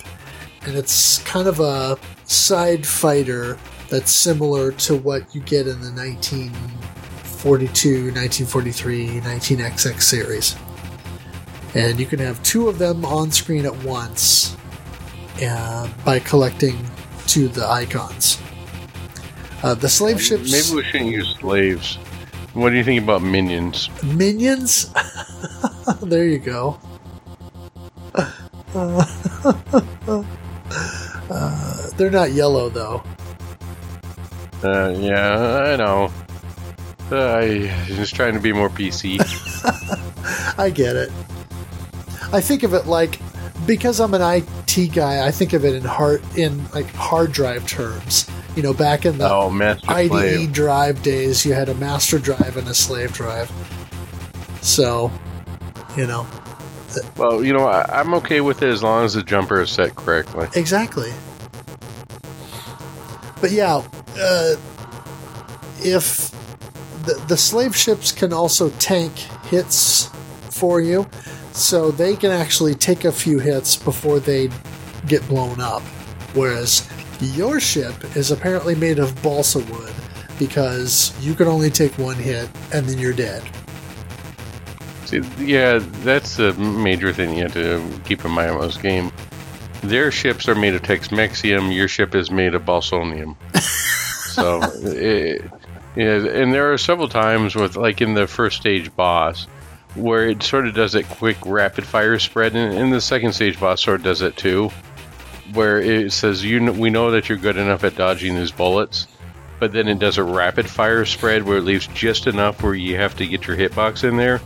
and 0.65 0.75
it's 0.75 1.19
kind 1.19 1.47
of 1.47 1.59
a 1.59 1.97
side 2.25 2.85
fighter 2.85 3.57
that's 3.89 4.11
similar 4.11 4.71
to 4.71 4.95
what 4.95 5.35
you 5.35 5.41
get 5.41 5.67
in 5.67 5.81
the 5.81 5.91
1942, 5.91 8.11
1943, 8.11 9.07
19XX 9.21 10.01
series. 10.01 10.55
And 11.75 11.99
you 11.99 12.05
can 12.05 12.19
have 12.19 12.41
two 12.43 12.67
of 12.67 12.79
them 12.79 13.05
on 13.05 13.31
screen 13.31 13.65
at 13.65 13.75
once 13.83 14.55
uh, 15.41 15.89
by 16.03 16.19
collecting 16.19 16.77
to 17.27 17.47
the 17.47 17.67
icons. 17.67 18.41
Uh, 19.61 19.73
the 19.73 19.89
slave 19.89 20.21
ships. 20.21 20.51
Maybe 20.51 20.75
we 20.75 20.83
shouldn't 20.83 21.11
use 21.11 21.35
slaves. 21.39 21.95
What 22.53 22.69
do 22.69 22.77
you 22.77 22.83
think 22.83 23.03
about 23.03 23.21
minions? 23.21 23.89
Minions? 24.03 24.93
there 26.01 26.25
you 26.25 26.39
go. 26.39 26.79
Uh, 31.29 31.33
uh, 31.33 31.89
they're 31.97 32.11
not 32.11 32.31
yellow, 32.31 32.69
though. 32.69 33.03
Uh, 34.63 34.89
yeah, 34.97 35.73
I 35.73 35.75
know. 35.75 36.11
I 37.11 37.71
just 37.85 38.15
trying 38.15 38.33
to 38.33 38.39
be 38.39 38.51
more 38.51 38.69
PC. 38.69 39.19
I 40.57 40.69
get 40.69 40.95
it. 40.95 41.11
I 42.33 42.41
think 42.41 42.63
of 42.63 42.73
it 42.73 42.87
like 42.87 43.19
because 43.65 43.99
I'm 43.99 44.13
an 44.13 44.21
IT 44.21 44.93
guy. 44.93 45.25
I 45.25 45.31
think 45.31 45.53
of 45.53 45.65
it 45.65 45.75
in 45.75 45.83
hard 45.83 46.23
in 46.35 46.67
like 46.71 46.87
hard 46.87 47.31
drive 47.31 47.67
terms. 47.67 48.29
You 48.55 48.63
know, 48.63 48.73
back 48.73 49.05
in 49.05 49.17
the 49.17 49.29
oh, 49.29 49.49
IDE 49.87 50.07
slave. 50.09 50.53
drive 50.53 51.03
days, 51.03 51.45
you 51.45 51.53
had 51.53 51.69
a 51.69 51.75
master 51.75 52.17
drive 52.17 52.55
and 52.57 52.67
a 52.67 52.73
slave 52.73 53.11
drive. 53.13 53.51
So, 54.61 55.11
you 55.97 56.07
know. 56.07 56.25
Well, 57.17 57.43
you 57.43 57.53
know, 57.53 57.65
I, 57.65 58.01
am 58.01 58.13
okay 58.15 58.41
with 58.41 58.61
it 58.61 58.69
as 58.69 58.83
long 58.83 59.05
as 59.05 59.13
the 59.13 59.23
jumper 59.23 59.61
is 59.61 59.71
set 59.71 59.95
correctly. 59.95 60.47
Exactly. 60.55 61.11
But 63.41 63.51
yeah, 63.51 63.83
uh, 64.17 64.55
if 65.83 66.31
the, 67.05 67.21
the 67.27 67.37
slave 67.37 67.75
ships 67.75 68.11
can 68.11 68.33
also 68.33 68.69
tank 68.71 69.13
hits 69.49 70.09
for 70.49 70.81
you, 70.81 71.07
so 71.51 71.89
they 71.89 72.15
can 72.15 72.31
actually 72.31 72.75
take 72.75 73.05
a 73.05 73.11
few 73.11 73.39
hits 73.39 73.75
before 73.75 74.19
they 74.19 74.49
get 75.07 75.25
blown 75.27 75.61
up. 75.61 75.81
Whereas 76.33 76.87
your 77.21 77.59
ship 77.59 77.95
is 78.15 78.31
apparently 78.31 78.75
made 78.75 78.99
of 78.99 79.21
balsa 79.23 79.59
wood 79.59 79.93
because 80.37 81.13
you 81.25 81.33
can 81.33 81.47
only 81.47 81.69
take 81.69 81.97
one 81.97 82.17
hit 82.17 82.49
and 82.73 82.85
then 82.85 82.97
you're 82.97 83.13
dead. 83.13 83.41
See, 85.05 85.21
yeah, 85.37 85.79
that's 86.03 86.39
a 86.39 86.53
major 86.53 87.13
thing 87.13 87.37
you 87.37 87.43
have 87.43 87.53
to 87.53 88.01
keep 88.05 88.25
in 88.25 88.31
mind 88.31 88.57
with 88.57 88.73
this 88.73 88.77
game. 88.81 89.11
Their 89.81 90.11
ships 90.11 90.47
are 90.47 90.55
made 90.55 90.73
of 90.73 90.81
Texmexium. 90.81 91.73
Your 91.73 91.87
ship 91.87 92.15
is 92.15 92.31
made 92.31 92.55
of 92.55 92.65
Balsonium. 92.65 93.35
so, 93.53 94.61
it, 94.81 95.43
yeah, 95.95 96.25
and 96.25 96.53
there 96.53 96.73
are 96.73 96.77
several 96.77 97.07
times 97.07 97.55
with, 97.55 97.77
like 97.77 98.01
in 98.01 98.15
the 98.15 98.27
first 98.27 98.57
stage 98.57 98.93
boss, 98.95 99.45
where 99.93 100.27
it 100.27 100.43
sort 100.43 100.67
of 100.67 100.73
does 100.73 100.93
that 100.93 101.07
quick 101.07 101.37
rapid 101.45 101.85
fire 101.85 102.19
spread, 102.19 102.55
and, 102.55 102.77
and 102.77 102.91
the 102.91 102.99
second 102.99 103.33
stage 103.33 103.59
boss 103.59 103.83
sort 103.83 103.99
of 103.99 104.03
does 104.03 104.21
it 104.21 104.35
too, 104.35 104.69
where 105.53 105.79
it 105.79 106.11
says 106.11 106.43
you 106.43 106.59
kn- 106.59 106.79
we 106.79 106.89
know 106.89 107.11
that 107.11 107.29
you're 107.29 107.37
good 107.37 107.57
enough 107.57 107.83
at 107.83 107.95
dodging 107.95 108.35
these 108.35 108.51
bullets, 108.51 109.07
but 109.59 109.71
then 109.71 109.87
it 109.87 109.99
does 109.99 110.17
a 110.17 110.23
rapid 110.23 110.69
fire 110.69 111.05
spread 111.05 111.43
where 111.43 111.57
it 111.57 111.63
leaves 111.63 111.87
just 111.87 112.27
enough 112.27 112.61
where 112.61 112.75
you 112.75 112.97
have 112.97 113.15
to 113.17 113.25
get 113.25 113.47
your 113.47 113.55
hitbox 113.55 114.03
in 114.03 114.17
there. 114.17 114.41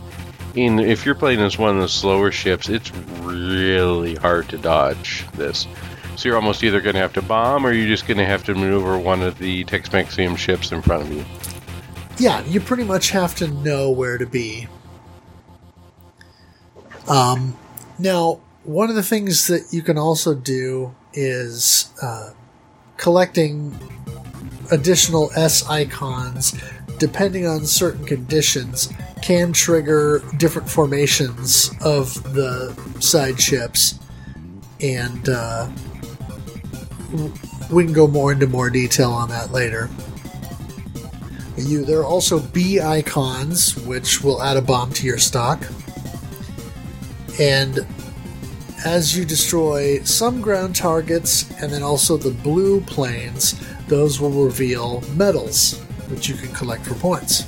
And 0.56 0.80
if 0.80 1.06
you're 1.06 1.14
playing 1.14 1.40
as 1.40 1.58
one 1.58 1.76
of 1.76 1.82
the 1.82 1.88
slower 1.88 2.32
ships, 2.32 2.68
it's 2.68 2.90
really 3.20 4.16
hard 4.16 4.48
to 4.48 4.58
dodge 4.58 5.24
this. 5.34 5.66
So 6.16 6.28
you're 6.28 6.36
almost 6.36 6.62
either 6.64 6.80
going 6.80 6.94
to 6.94 7.00
have 7.00 7.12
to 7.14 7.22
bomb 7.22 7.64
or 7.64 7.72
you're 7.72 7.88
just 7.88 8.06
going 8.06 8.18
to 8.18 8.26
have 8.26 8.44
to 8.44 8.54
maneuver 8.54 8.98
one 8.98 9.22
of 9.22 9.38
the 9.38 9.64
Tex-Mexium 9.64 10.36
ships 10.36 10.72
in 10.72 10.82
front 10.82 11.04
of 11.04 11.12
you. 11.12 11.24
Yeah, 12.18 12.44
you 12.44 12.60
pretty 12.60 12.84
much 12.84 13.10
have 13.10 13.34
to 13.36 13.48
know 13.48 13.90
where 13.90 14.18
to 14.18 14.26
be. 14.26 14.68
Um, 17.08 17.56
now, 17.98 18.40
one 18.64 18.90
of 18.90 18.96
the 18.96 19.02
things 19.02 19.46
that 19.46 19.72
you 19.72 19.82
can 19.82 19.96
also 19.96 20.34
do 20.34 20.94
is 21.14 21.90
uh, 22.02 22.30
collecting 22.98 23.78
additional 24.70 25.30
S 25.34 25.66
icons, 25.68 26.60
depending 26.98 27.46
on 27.46 27.64
certain 27.64 28.04
conditions, 28.04 28.92
can 29.22 29.52
trigger 29.52 30.22
different 30.36 30.68
formations 30.68 31.70
of 31.82 32.34
the 32.34 32.74
side 33.00 33.40
ships. 33.40 33.98
And 34.80 35.28
uh, 35.28 35.70
we 37.70 37.84
can 37.84 37.92
go 37.92 38.06
more 38.06 38.32
into 38.32 38.46
more 38.46 38.70
detail 38.70 39.10
on 39.10 39.28
that 39.28 39.52
later. 39.52 39.90
You, 41.56 41.84
there 41.84 41.98
are 42.00 42.06
also 42.06 42.40
B 42.40 42.80
icons, 42.80 43.76
which 43.84 44.22
will 44.22 44.42
add 44.42 44.56
a 44.56 44.62
bomb 44.62 44.92
to 44.94 45.06
your 45.06 45.18
stock. 45.18 45.66
And 47.38 47.80
as 48.84 49.16
you 49.16 49.26
destroy 49.26 50.00
some 50.00 50.40
ground 50.40 50.74
targets 50.74 51.50
and 51.60 51.70
then 51.70 51.82
also 51.82 52.16
the 52.16 52.30
blue 52.30 52.80
planes, 52.82 53.60
those 53.88 54.20
will 54.20 54.30
reveal 54.30 55.02
medals, 55.14 55.78
which 56.08 56.28
you 56.28 56.34
can 56.34 56.52
collect 56.54 56.86
for 56.86 56.94
points. 56.94 57.46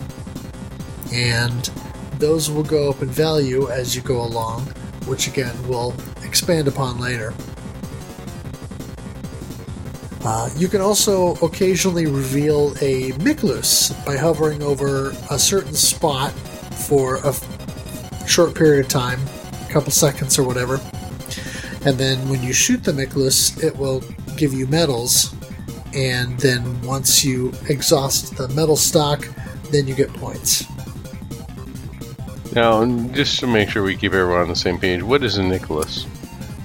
And 1.12 1.70
those 2.18 2.50
will 2.50 2.62
go 2.62 2.90
up 2.90 3.02
in 3.02 3.08
value 3.08 3.68
as 3.70 3.94
you 3.94 4.02
go 4.02 4.22
along, 4.22 4.62
which 5.06 5.28
again 5.28 5.54
we'll 5.68 5.94
expand 6.24 6.68
upon 6.68 6.98
later. 6.98 7.34
Uh, 10.24 10.48
you 10.56 10.68
can 10.68 10.80
also 10.80 11.34
occasionally 11.36 12.06
reveal 12.06 12.72
a 12.80 13.10
Miklus 13.18 13.92
by 14.06 14.16
hovering 14.16 14.62
over 14.62 15.10
a 15.30 15.38
certain 15.38 15.74
spot 15.74 16.30
for 16.30 17.16
a 17.16 17.28
f- 17.28 18.28
short 18.28 18.54
period 18.54 18.84
of 18.84 18.88
time, 18.90 19.20
a 19.68 19.72
couple 19.72 19.90
seconds 19.90 20.38
or 20.38 20.46
whatever. 20.46 20.80
And 21.84 21.98
then 21.98 22.28
when 22.28 22.40
you 22.40 22.52
shoot 22.52 22.84
the 22.84 22.92
Miklus, 22.92 23.60
it 23.64 23.76
will 23.76 24.00
give 24.36 24.52
you 24.52 24.68
medals. 24.68 25.34
And 25.92 26.38
then 26.38 26.80
once 26.82 27.24
you 27.24 27.52
exhaust 27.68 28.36
the 28.36 28.46
medal 28.48 28.76
stock, 28.76 29.26
then 29.72 29.88
you 29.88 29.94
get 29.96 30.12
points. 30.14 30.71
Now, 32.54 32.84
just 33.12 33.40
to 33.40 33.46
make 33.46 33.70
sure 33.70 33.82
we 33.82 33.96
keep 33.96 34.12
everyone 34.12 34.42
on 34.42 34.48
the 34.48 34.56
same 34.56 34.78
page, 34.78 35.02
what 35.02 35.22
is 35.22 35.38
a 35.38 35.42
Miklus? 35.42 36.06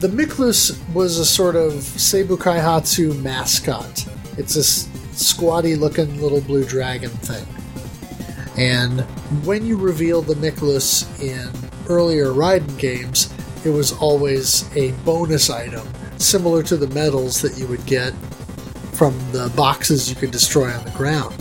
The 0.01 0.09
Miklus 0.09 0.77
was 0.93 1.17
a 1.17 1.25
sort 1.25 1.55
of 1.55 1.73
Seibu 1.73 2.37
Kaihatsu 2.37 3.21
mascot. 3.21 4.05
It's 4.37 4.55
this 4.55 4.89
squatty 5.13 5.75
looking 5.75 6.21
little 6.21 6.41
blue 6.41 6.65
dragon 6.65 7.09
thing. 7.09 7.47
And 8.57 9.01
when 9.45 9.65
you 9.65 9.77
reveal 9.77 10.21
the 10.21 10.35
Miklus 10.35 11.07
in 11.21 11.49
earlier 11.89 12.27
Raiden 12.27 12.77
games, 12.77 13.33
it 13.65 13.69
was 13.69 13.93
always 13.93 14.69
a 14.75 14.91
bonus 15.03 15.49
item, 15.49 15.87
similar 16.17 16.63
to 16.63 16.75
the 16.75 16.87
medals 16.93 17.41
that 17.41 17.57
you 17.57 17.65
would 17.67 17.85
get 17.85 18.11
from 18.93 19.17
the 19.31 19.51
boxes 19.55 20.09
you 20.09 20.15
could 20.15 20.31
destroy 20.31 20.69
on 20.69 20.83
the 20.83 20.91
ground. 20.91 21.33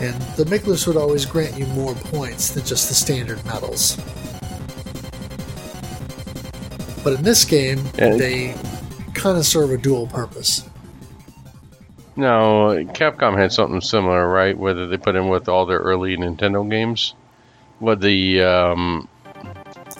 And 0.00 0.14
the 0.36 0.44
Miklus 0.44 0.86
would 0.86 0.96
always 0.96 1.26
grant 1.26 1.58
you 1.58 1.66
more 1.66 1.94
points 1.94 2.50
than 2.50 2.64
just 2.64 2.88
the 2.88 2.94
standard 2.94 3.44
medals. 3.44 3.96
But 7.04 7.14
in 7.14 7.22
this 7.22 7.44
game, 7.44 7.80
And- 7.98 8.18
they 8.18 8.54
kind 9.14 9.36
of 9.38 9.44
serve 9.46 9.70
a 9.72 9.76
dual 9.78 10.06
purpose. 10.06 10.64
No, 12.16 12.84
Capcom 12.92 13.36
had 13.38 13.52
something 13.52 13.80
similar, 13.80 14.28
right? 14.28 14.56
Whether 14.58 14.86
they 14.86 14.96
put 14.98 15.14
in 15.16 15.28
with 15.28 15.48
all 15.48 15.64
their 15.64 15.78
early 15.78 16.16
Nintendo 16.16 16.68
games. 16.68 17.14
What 17.78 18.00
the 18.00 18.42
um, 18.42 19.08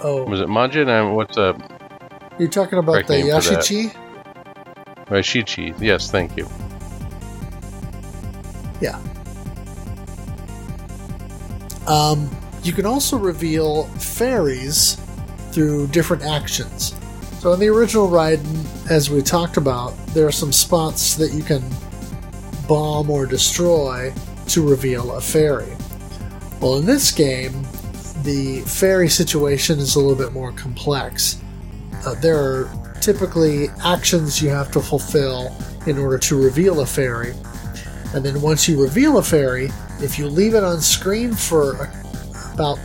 Oh, 0.02 0.24
was 0.24 0.40
it 0.40 0.48
Majin? 0.48 0.88
And 0.88 1.16
what's 1.16 1.36
a 1.38 1.56
you're 2.38 2.48
talking 2.48 2.78
about 2.78 3.06
the 3.06 3.14
Yashichi? 3.14 3.94
Yashichi? 5.06 5.78
Yes, 5.80 6.10
thank 6.10 6.36
you. 6.36 6.46
Yeah. 8.80 8.98
Um, 11.90 12.30
you 12.62 12.72
can 12.72 12.86
also 12.86 13.18
reveal 13.18 13.84
fairies 13.98 14.94
through 15.50 15.88
different 15.88 16.22
actions. 16.22 16.94
So 17.40 17.52
in 17.52 17.58
the 17.58 17.66
original 17.66 18.08
Raiden, 18.08 18.88
as 18.88 19.10
we 19.10 19.22
talked 19.22 19.56
about, 19.56 19.96
there 20.14 20.24
are 20.24 20.32
some 20.32 20.52
spots 20.52 21.16
that 21.16 21.32
you 21.32 21.42
can 21.42 21.64
bomb 22.68 23.10
or 23.10 23.26
destroy 23.26 24.14
to 24.48 24.68
reveal 24.68 25.16
a 25.16 25.20
fairy. 25.20 25.76
Well, 26.60 26.76
in 26.76 26.86
this 26.86 27.10
game, 27.10 27.60
the 28.22 28.62
fairy 28.68 29.08
situation 29.08 29.80
is 29.80 29.96
a 29.96 29.98
little 29.98 30.14
bit 30.14 30.32
more 30.32 30.52
complex. 30.52 31.42
Uh, 32.06 32.14
there 32.20 32.38
are 32.38 32.94
typically 33.00 33.66
actions 33.82 34.40
you 34.40 34.50
have 34.50 34.70
to 34.72 34.80
fulfill 34.80 35.52
in 35.88 35.98
order 35.98 36.18
to 36.18 36.40
reveal 36.40 36.82
a 36.82 36.86
fairy, 36.86 37.34
and 38.14 38.24
then 38.24 38.40
once 38.40 38.68
you 38.68 38.80
reveal 38.80 39.18
a 39.18 39.22
fairy, 39.22 39.70
if 40.02 40.18
you 40.18 40.26
leave 40.26 40.54
it 40.54 40.64
on 40.64 40.80
screen 40.80 41.32
for 41.34 41.90
about, 42.54 42.78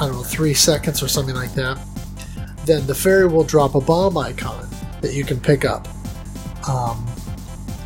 I 0.00 0.06
don't 0.06 0.12
know, 0.12 0.22
three 0.22 0.54
seconds 0.54 1.02
or 1.02 1.08
something 1.08 1.34
like 1.34 1.54
that, 1.54 1.78
then 2.64 2.86
the 2.86 2.94
fairy 2.94 3.28
will 3.28 3.44
drop 3.44 3.74
a 3.74 3.80
bomb 3.80 4.16
icon 4.18 4.68
that 5.00 5.14
you 5.14 5.24
can 5.24 5.38
pick 5.40 5.64
up. 5.64 5.86
Um, 6.68 7.06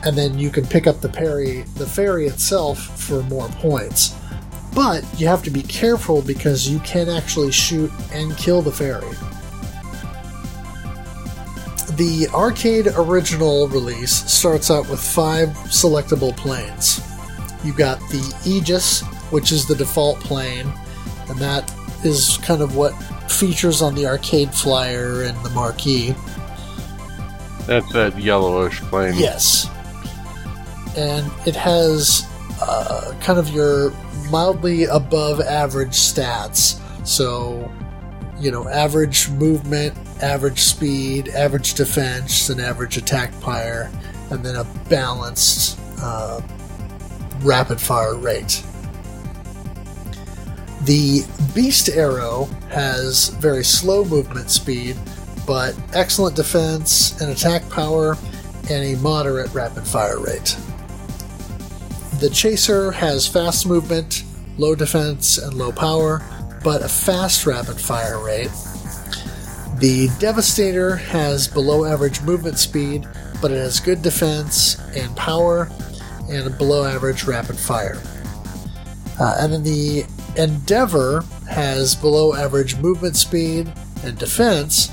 and 0.05 0.17
then 0.17 0.39
you 0.39 0.51
can 0.51 0.67
pick 0.67 0.87
up 0.87 1.01
the 1.01 1.13
fairy, 1.13 1.63
the 1.75 1.87
fairy 1.87 2.27
itself 2.27 2.79
for 2.79 3.23
more 3.25 3.49
points. 3.49 4.17
But 4.75 5.05
you 5.19 5.27
have 5.27 5.43
to 5.43 5.51
be 5.51 5.63
careful 5.63 6.23
because 6.23 6.69
you 6.69 6.79
can 6.81 7.09
actually 7.09 7.53
shoot 7.53 7.91
and 8.13 8.37
kill 8.37 8.63
the 8.63 8.73
fairy. 8.73 9.11
The 11.97 12.29
arcade 12.33 12.87
original 12.97 13.69
release 13.69 14.13
starts 14.31 14.71
out 14.71 14.89
with 14.89 15.01
five 15.01 15.49
selectable 15.69 16.35
planes. 16.35 17.10
You 17.65 17.73
got 17.73 17.99
the 18.11 18.35
Aegis, 18.45 19.03
which 19.31 19.53
is 19.53 19.67
the 19.67 19.75
default 19.75 20.19
plane, 20.21 20.73
and 21.29 21.39
that 21.39 21.73
is 22.05 22.39
kind 22.39 22.63
of 22.63 22.77
what 22.77 22.91
features 23.31 23.83
on 23.83 23.95
the 23.95 24.07
arcade 24.07 24.53
flyer 24.53 25.23
and 25.23 25.37
the 25.45 25.51
marquee. 25.51 26.15
That's 27.67 27.93
that 27.93 28.19
yellowish 28.19 28.81
plane. 28.81 29.15
Yes. 29.17 29.69
And 30.97 31.31
it 31.47 31.55
has 31.55 32.27
uh, 32.61 33.15
kind 33.21 33.39
of 33.39 33.49
your 33.51 33.93
mildly 34.31 34.85
above 34.85 35.41
average 35.41 35.91
stats. 35.91 36.81
So, 37.07 37.71
you 38.41 38.51
know, 38.51 38.69
average 38.69 39.29
movement, 39.31 39.97
average 40.23 40.61
speed, 40.61 41.29
average 41.29 41.75
defense, 41.75 42.49
and 42.49 42.61
average 42.61 42.97
attack 42.97 43.33
fire, 43.35 43.91
and 44.31 44.45
then 44.45 44.57
a 44.57 44.65
balanced 44.89 45.79
uh, 46.01 46.41
rapid 47.43 47.81
fire 47.81 48.17
rate. 48.17 48.63
The 50.85 51.25
Beast 51.55 51.89
Arrow 51.91 52.47
has 52.71 53.29
very 53.29 53.65
slow 53.65 54.05
movement 54.05 54.51
speed, 54.51 54.97
but 55.47 55.75
excellent 55.95 56.37
defense 56.37 57.21
and 57.21 57.31
attack 57.31 57.69
power, 57.71 58.17
and 58.71 58.85
a 58.85 58.97
moderate 59.01 59.53
rapid 59.53 59.85
fire 59.85 60.21
rate. 60.21 60.57
the 62.21 62.31
Chaser 62.31 62.91
has 62.93 63.27
fast 63.27 63.67
movement, 63.67 64.25
low 64.59 64.75
defense, 64.75 65.39
and 65.39 65.55
low 65.55 65.73
power, 65.73 66.23
but 66.63 66.83
a 66.83 66.89
fast 66.89 67.47
rapid 67.47 67.81
fire 67.81 68.23
rate. 68.23 68.51
The 69.79 70.09
Devastator 70.19 70.97
has 70.97 71.49
below 71.49 71.85
average 71.87 72.21
movement 72.21 72.59
speed, 72.59 73.09
but 73.41 73.51
it 73.51 73.57
has 73.57 73.81
good 73.81 74.03
defense 74.03 74.79
and 74.95 75.17
power, 75.17 75.71
and 76.31 76.47
a 76.47 76.51
below 76.51 76.85
average 76.85 77.25
rapid 77.25 77.59
fire. 77.59 78.01
Uh, 79.19 79.37
and 79.39 79.53
then 79.53 79.63
the 79.63 80.05
Endeavor 80.37 81.25
has 81.49 81.95
below 81.95 82.35
average 82.35 82.77
movement 82.77 83.17
speed 83.17 83.71
and 84.05 84.17
defense, 84.17 84.91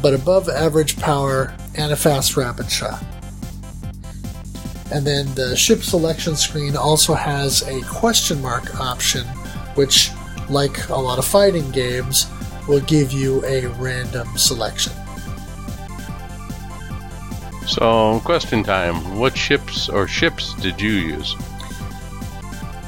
but 0.00 0.14
above 0.14 0.48
average 0.48 0.96
power 0.98 1.54
and 1.74 1.92
a 1.92 1.96
fast 1.96 2.36
rapid 2.36 2.70
shot. 2.70 3.02
And 4.92 5.04
then 5.04 5.34
the 5.34 5.56
ship 5.56 5.82
selection 5.82 6.36
screen 6.36 6.76
also 6.76 7.12
has 7.14 7.62
a 7.68 7.82
question 7.82 8.40
mark 8.40 8.78
option, 8.80 9.26
which, 9.74 10.10
like 10.48 10.88
a 10.88 10.94
lot 10.94 11.18
of 11.18 11.24
fighting 11.24 11.68
games, 11.72 12.26
will 12.68 12.80
give 12.80 13.12
you 13.12 13.44
a 13.44 13.66
random 13.78 14.28
selection. 14.38 14.92
So, 17.66 18.20
question 18.24 18.62
time. 18.62 19.18
What 19.18 19.36
ships 19.36 19.88
or 19.88 20.06
ships 20.06 20.54
did 20.54 20.80
you 20.80 20.92
use? 20.92 21.34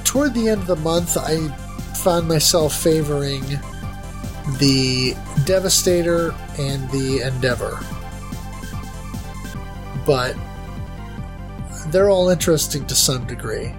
Toward 0.04 0.34
the 0.34 0.48
end 0.48 0.62
of 0.62 0.66
the 0.66 0.76
month, 0.76 1.16
I 1.16 1.48
found 1.94 2.28
myself 2.28 2.74
favoring 2.74 3.42
the 4.58 5.14
Devastator 5.44 6.34
and 6.58 6.90
the 6.90 7.22
Endeavor. 7.22 7.78
But 10.06 10.36
they're 11.88 12.08
all 12.08 12.28
interesting 12.28 12.86
to 12.86 12.94
some 12.94 13.26
degree. 13.26 13.74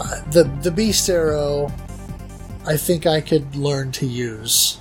Uh, 0.00 0.22
the 0.30 0.44
the 0.62 0.70
Beast 0.70 1.08
Arrow, 1.10 1.72
I 2.66 2.76
think 2.76 3.06
I 3.06 3.20
could 3.20 3.56
learn 3.56 3.92
to 3.92 4.06
use. 4.06 4.80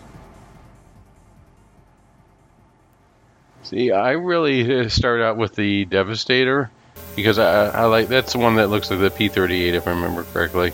See, 3.68 3.92
I 3.92 4.12
really 4.12 4.88
start 4.90 5.20
out 5.20 5.36
with 5.36 5.56
the 5.56 5.84
Devastator 5.84 6.72
because 7.18 7.38
I, 7.38 7.68
I 7.68 7.86
like 7.86 8.08
that's 8.08 8.32
the 8.32 8.40
one 8.40 8.56
that 8.56 8.70
looks 8.70 8.90
like 8.90 9.00
the 9.00 9.10
P38 9.10 9.74
if 9.74 9.88
I 9.88 9.92
remember 9.92 10.24
correctly, 10.24 10.72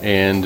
and 0.00 0.44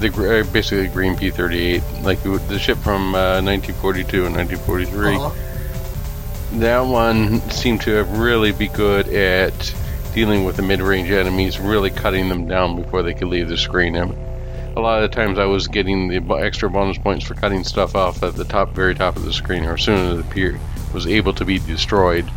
the 0.00 0.08
uh, 0.08 0.52
basically 0.52 0.86
the 0.86 0.92
green 0.92 1.16
P38, 1.16 2.02
like 2.02 2.22
the 2.22 2.58
ship 2.58 2.78
from 2.78 3.14
uh, 3.14 3.42
1942 3.42 4.24
and 4.24 4.34
1943. 4.34 5.16
Uh-huh. 5.16 6.60
That 6.60 6.80
one 6.80 7.40
seemed 7.50 7.82
to 7.82 8.04
really 8.04 8.52
be 8.52 8.68
good 8.68 9.08
at 9.08 9.74
dealing 10.14 10.44
with 10.44 10.56
the 10.56 10.62
mid-range 10.62 11.10
enemies, 11.10 11.60
really 11.60 11.90
cutting 11.90 12.30
them 12.30 12.48
down 12.48 12.80
before 12.80 13.02
they 13.02 13.12
could 13.12 13.28
leave 13.28 13.48
the 13.48 13.58
screen. 13.58 13.96
A 14.76 14.80
lot 14.80 15.02
of 15.02 15.10
the 15.10 15.14
times 15.14 15.38
I 15.38 15.44
was 15.44 15.68
getting 15.68 16.08
the 16.08 16.34
extra 16.34 16.68
bonus 16.68 16.98
points 16.98 17.24
for 17.24 17.34
cutting 17.34 17.64
stuff 17.64 17.94
off 17.94 18.22
at 18.22 18.34
the 18.34 18.44
top, 18.44 18.70
very 18.70 18.94
top 18.94 19.16
of 19.16 19.24
the 19.24 19.32
screen, 19.32 19.64
or 19.64 19.74
as 19.74 19.82
soon 19.82 19.98
as 19.98 20.18
it 20.18 20.26
appeared, 20.26 20.58
was 20.92 21.06
able 21.06 21.32
to 21.34 21.44
be 21.44 21.58
destroyed 21.58 22.28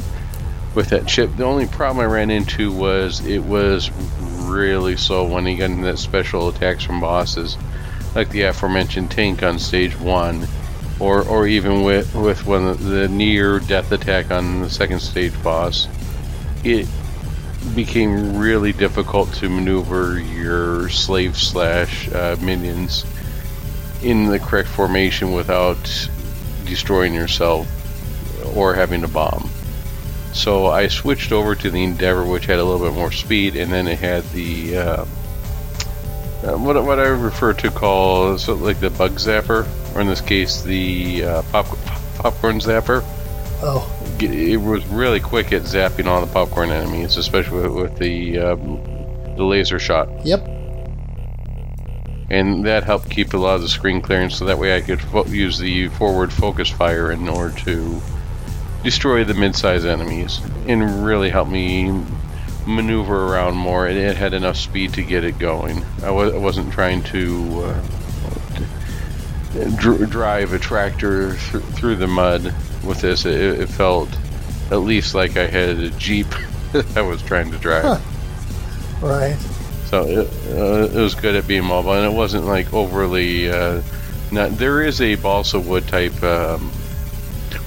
with 0.75 0.89
that 0.89 1.07
chip. 1.07 1.35
The 1.35 1.45
only 1.45 1.65
problem 1.65 2.05
I 2.05 2.11
ran 2.11 2.29
into 2.29 2.71
was 2.71 3.25
it 3.25 3.43
was 3.43 3.89
really 4.45 4.97
slow 4.97 5.27
when 5.27 5.45
he 5.45 5.55
got 5.55 5.71
into 5.71 5.85
that 5.85 5.97
special 5.97 6.49
attacks 6.49 6.83
from 6.83 6.99
bosses, 6.99 7.57
like 8.15 8.29
the 8.29 8.43
aforementioned 8.43 9.09
tank 9.09 9.41
on 9.41 9.57
stage 9.59 9.97
one 9.99 10.47
or 10.99 11.23
or 11.23 11.47
even 11.47 11.83
with 11.83 12.13
with 12.15 12.45
one 12.45 12.65
the 12.89 13.07
near 13.07 13.59
death 13.59 13.91
attack 13.91 14.31
on 14.31 14.61
the 14.61 14.69
second 14.69 14.99
stage 14.99 15.33
boss, 15.43 15.87
it 16.63 16.87
became 17.75 18.37
really 18.37 18.73
difficult 18.73 19.33
to 19.35 19.49
maneuver 19.49 20.19
your 20.19 20.89
slave 20.89 21.37
slash 21.37 22.11
uh, 22.13 22.35
minions 22.41 23.05
in 24.03 24.27
the 24.27 24.39
correct 24.39 24.69
formation 24.69 25.33
without 25.33 26.09
destroying 26.65 27.13
yourself 27.13 27.67
or 28.55 28.73
having 28.73 29.03
a 29.03 29.07
bomb. 29.07 29.49
So 30.33 30.67
I 30.67 30.87
switched 30.87 31.31
over 31.31 31.55
to 31.55 31.71
the 31.71 31.83
Endeavor, 31.83 32.23
which 32.23 32.45
had 32.45 32.59
a 32.59 32.63
little 32.63 32.85
bit 32.85 32.95
more 32.95 33.11
speed, 33.11 33.55
and 33.55 33.71
then 33.71 33.87
it 33.87 33.97
had 33.97 34.23
the 34.25 34.77
uh, 34.77 35.05
uh, 36.43 36.57
what 36.57 36.81
what 36.83 36.99
I 36.99 37.07
refer 37.07 37.53
to 37.53 37.71
call 37.71 38.37
so 38.37 38.53
like 38.53 38.79
the 38.79 38.91
bug 38.91 39.13
zapper, 39.13 39.67
or 39.95 40.01
in 40.01 40.07
this 40.07 40.21
case 40.21 40.61
the 40.61 41.23
uh, 41.23 41.41
pop, 41.51 41.65
popcorn 42.17 42.59
zapper. 42.59 43.01
Oh, 43.63 43.91
it 44.23 44.57
was 44.57 44.85
really 44.87 45.19
quick 45.19 45.53
at 45.53 45.63
zapping 45.63 46.05
all 46.05 46.21
the 46.25 46.31
popcorn 46.31 46.71
enemies, 46.71 47.17
especially 47.17 47.67
with, 47.67 47.71
with 47.73 47.97
the 47.97 48.39
um, 48.39 48.83
the 49.35 49.43
laser 49.43 49.79
shot. 49.79 50.09
Yep. 50.25 50.45
And 52.29 52.65
that 52.65 52.83
helped 52.83 53.09
keep 53.09 53.33
a 53.33 53.37
lot 53.37 53.55
of 53.55 53.61
the 53.61 53.69
screen 53.69 54.01
clearance, 54.01 54.35
so 54.35 54.45
that 54.45 54.57
way 54.59 54.75
I 54.75 54.81
could 54.81 54.99
fo- 55.01 55.25
use 55.25 55.57
the 55.59 55.87
forward 55.89 56.33
focus 56.33 56.69
fire 56.69 57.09
in 57.11 57.29
order 57.29 57.57
to 57.59 58.01
destroy 58.83 59.23
the 59.23 59.33
mid-size 59.33 59.85
enemies, 59.85 60.41
and 60.67 61.05
really 61.05 61.29
help 61.29 61.47
me 61.47 62.03
maneuver 62.65 63.33
around 63.33 63.55
more. 63.55 63.87
It, 63.87 63.95
it 63.95 64.17
had 64.17 64.33
enough 64.33 64.57
speed 64.57 64.93
to 64.95 65.03
get 65.03 65.23
it 65.23 65.39
going. 65.39 65.77
I 65.99 66.07
w- 66.07 66.33
I 66.33 66.37
wasn't 66.37 66.73
trying 66.73 67.01
to 67.03 67.63
uh, 67.63 67.81
dr- 69.77 70.09
drive 70.09 70.51
a 70.51 70.59
tractor 70.59 71.35
th- 71.35 71.63
through 71.63 71.95
the 71.95 72.07
mud 72.07 72.53
with 72.87 73.01
this. 73.01 73.25
It, 73.25 73.59
it, 73.61 73.69
felt 73.69 74.09
at 74.71 74.77
least 74.77 75.13
like 75.13 75.37
I 75.37 75.47
had 75.47 75.77
a 75.77 75.89
jeep 75.91 76.27
that 76.71 76.97
I 76.97 77.01
was 77.01 77.21
trying 77.21 77.51
to 77.51 77.57
drive. 77.57 77.83
Huh. 77.83 79.05
Right. 79.05 79.37
So 79.85 80.03
it, 80.05 80.27
uh, 80.49 80.97
it 80.97 81.01
was 81.01 81.15
good 81.15 81.35
at 81.35 81.47
being 81.47 81.65
mobile, 81.65 81.93
and 81.93 82.05
it 82.05 82.15
wasn't 82.15 82.45
like 82.45 82.73
overly. 82.73 83.49
Uh, 83.49 83.81
not 84.31 84.51
there 84.57 84.81
is 84.81 84.99
a 85.01 85.15
balsa 85.15 85.59
wood 85.59 85.87
type. 85.87 86.21
Um, 86.23 86.71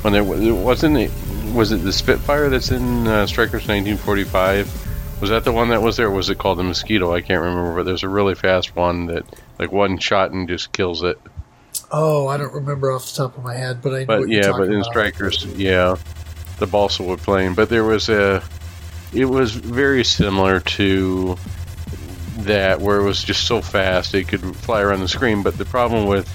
when 0.02 0.12
there 0.12 0.24
wasn't 0.24 0.96
it 0.96 1.10
was 1.54 1.72
it 1.72 1.78
the 1.78 1.92
Spitfire 1.92 2.48
that's 2.48 2.70
in 2.70 3.06
uh, 3.06 3.26
Strikers 3.26 3.66
1945 3.66 4.80
was 5.20 5.30
that 5.30 5.44
the 5.44 5.52
one 5.52 5.68
that 5.68 5.82
was 5.82 5.96
there? 5.96 6.10
was 6.10 6.30
it 6.30 6.38
called 6.38 6.58
the 6.58 6.64
Mosquito? 6.64 7.12
I 7.12 7.20
can't 7.20 7.42
remember, 7.42 7.76
but 7.76 7.82
there's 7.84 8.02
a 8.02 8.08
really 8.08 8.34
fast 8.34 8.74
one 8.74 9.06
that 9.06 9.24
like 9.58 9.70
one 9.70 9.98
shot 9.98 10.30
and 10.30 10.48
just 10.48 10.72
kills 10.72 11.02
it. 11.02 11.20
Oh, 11.92 12.28
I 12.28 12.36
don't 12.36 12.52
remember 12.52 12.92
off 12.92 13.10
the 13.10 13.16
top 13.16 13.36
of 13.36 13.44
my 13.44 13.54
head, 13.54 13.82
but 13.82 13.94
I. 13.94 14.04
But 14.04 14.28
yeah, 14.28 14.52
but 14.52 14.70
in 14.70 14.84
Strikers, 14.84 15.44
yeah, 15.56 15.96
the 16.58 16.66
balsa 16.66 17.02
wood 17.02 17.20
plane. 17.20 17.54
But 17.54 17.68
there 17.68 17.84
was 17.84 18.08
a, 18.08 18.42
it 19.12 19.24
was 19.24 19.52
very 19.52 20.04
similar 20.04 20.60
to 20.60 21.36
that, 22.38 22.80
where 22.80 22.98
it 22.98 23.04
was 23.04 23.22
just 23.22 23.46
so 23.46 23.60
fast 23.60 24.14
it 24.14 24.28
could 24.28 24.56
fly 24.56 24.82
around 24.82 25.00
the 25.00 25.08
screen. 25.08 25.42
But 25.42 25.58
the 25.58 25.64
problem 25.64 26.06
with 26.06 26.28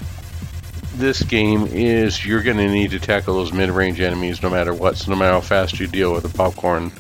this 0.98 1.22
game 1.24 1.68
is 1.68 2.26
you're 2.26 2.44
going 2.44 2.58
to 2.58 2.68
need 2.68 2.92
to 2.92 3.00
tackle 3.00 3.36
those 3.36 3.52
mid-range 3.52 4.00
enemies 4.00 4.42
no 4.42 4.50
matter 4.50 4.74
what. 4.74 4.98
So 4.98 5.12
no 5.12 5.18
matter 5.18 5.34
how 5.34 5.42
fast 5.42 5.80
you 5.80 5.88
deal 5.88 6.14
with 6.14 6.24
the 6.24 6.38
popcorn 6.38 6.92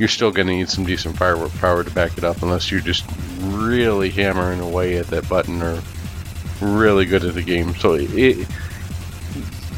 you're 0.00 0.08
still 0.08 0.32
going 0.32 0.46
to 0.46 0.54
need 0.54 0.68
some 0.70 0.84
decent 0.84 1.16
firework 1.16 1.52
power 1.58 1.84
to 1.84 1.90
back 1.90 2.16
it 2.16 2.24
up 2.24 2.42
unless 2.42 2.70
you're 2.70 2.80
just 2.80 3.04
really 3.40 4.08
hammering 4.08 4.58
away 4.58 4.96
at 4.96 5.06
that 5.08 5.28
button 5.28 5.62
or 5.62 5.82
really 6.60 7.04
good 7.06 7.24
at 7.24 7.34
the 7.34 7.42
game. 7.42 7.74
So 7.74 7.94
it 7.94 8.48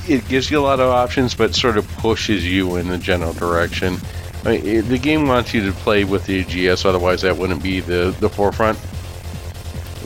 it 0.08 0.28
gives 0.28 0.50
you 0.50 0.58
a 0.58 0.62
lot 0.62 0.80
of 0.80 0.88
options, 0.90 1.34
but 1.34 1.54
sort 1.54 1.76
of 1.76 1.88
pushes 1.98 2.46
you 2.46 2.76
in 2.76 2.88
the 2.88 2.98
general 2.98 3.32
direction. 3.32 3.98
I 4.44 4.50
mean, 4.50 4.66
it, 4.66 4.82
the 4.82 4.98
game 4.98 5.28
wants 5.28 5.54
you 5.54 5.64
to 5.66 5.72
play 5.72 6.04
with 6.04 6.26
the 6.26 6.34
Aegis, 6.34 6.84
otherwise 6.84 7.22
that 7.22 7.36
wouldn't 7.36 7.62
be 7.62 7.80
the, 7.80 8.14
the 8.18 8.28
forefront. 8.28 8.78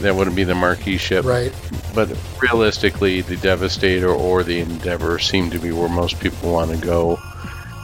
That 0.00 0.14
wouldn't 0.14 0.36
be 0.36 0.44
the 0.44 0.54
marquee 0.54 0.98
ship. 0.98 1.24
Right. 1.24 1.54
But 1.94 2.14
realistically, 2.42 3.22
the 3.22 3.36
Devastator 3.36 4.10
or 4.10 4.42
the 4.42 4.60
Endeavor 4.60 5.18
seem 5.18 5.50
to 5.50 5.58
be 5.58 5.72
where 5.72 5.88
most 5.88 6.20
people 6.20 6.52
want 6.52 6.70
to 6.70 6.76
go. 6.76 7.18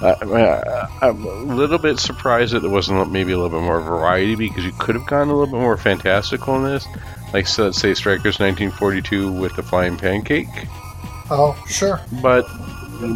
Uh, 0.03 0.87
I'm 1.01 1.25
a 1.25 1.55
little 1.55 1.79
bit 1.79 1.99
surprised 1.99 2.53
that 2.53 2.61
there 2.61 2.71
wasn't 2.71 3.11
maybe 3.13 3.33
a 3.33 3.39
little 3.39 3.57
bit 3.57 3.65
more 3.65 3.81
variety 3.81 4.35
because 4.35 4.65
you 4.65 4.73
could 4.73 4.97
have 4.97 5.07
gone 5.07 5.29
a 5.29 5.33
little 5.33 5.47
bit 5.47 5.61
more 5.61 5.77
fantastical 5.77 6.57
in 6.57 6.65
this. 6.65 6.87
Like, 7.33 7.47
so 7.47 7.65
let's 7.65 7.79
say 7.79 7.95
Strikers 7.95 8.39
1942 8.39 9.33
with 9.33 9.57
the 9.57 9.63
flying 9.63 9.97
pancake. 9.97 10.49
Oh, 11.31 11.61
sure. 11.67 12.01
But 12.21 12.47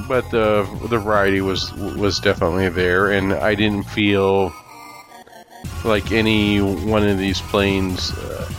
but 0.08 0.28
the 0.30 0.62
the 0.88 0.98
variety 0.98 1.40
was 1.40 1.72
was 1.74 2.18
definitely 2.18 2.68
there, 2.70 3.10
and 3.10 3.32
I 3.34 3.54
didn't 3.54 3.84
feel 3.84 4.52
like 5.84 6.12
any 6.12 6.60
one 6.60 7.06
of 7.06 7.18
these 7.18 7.40
planes 7.40 8.12
uh, 8.12 8.50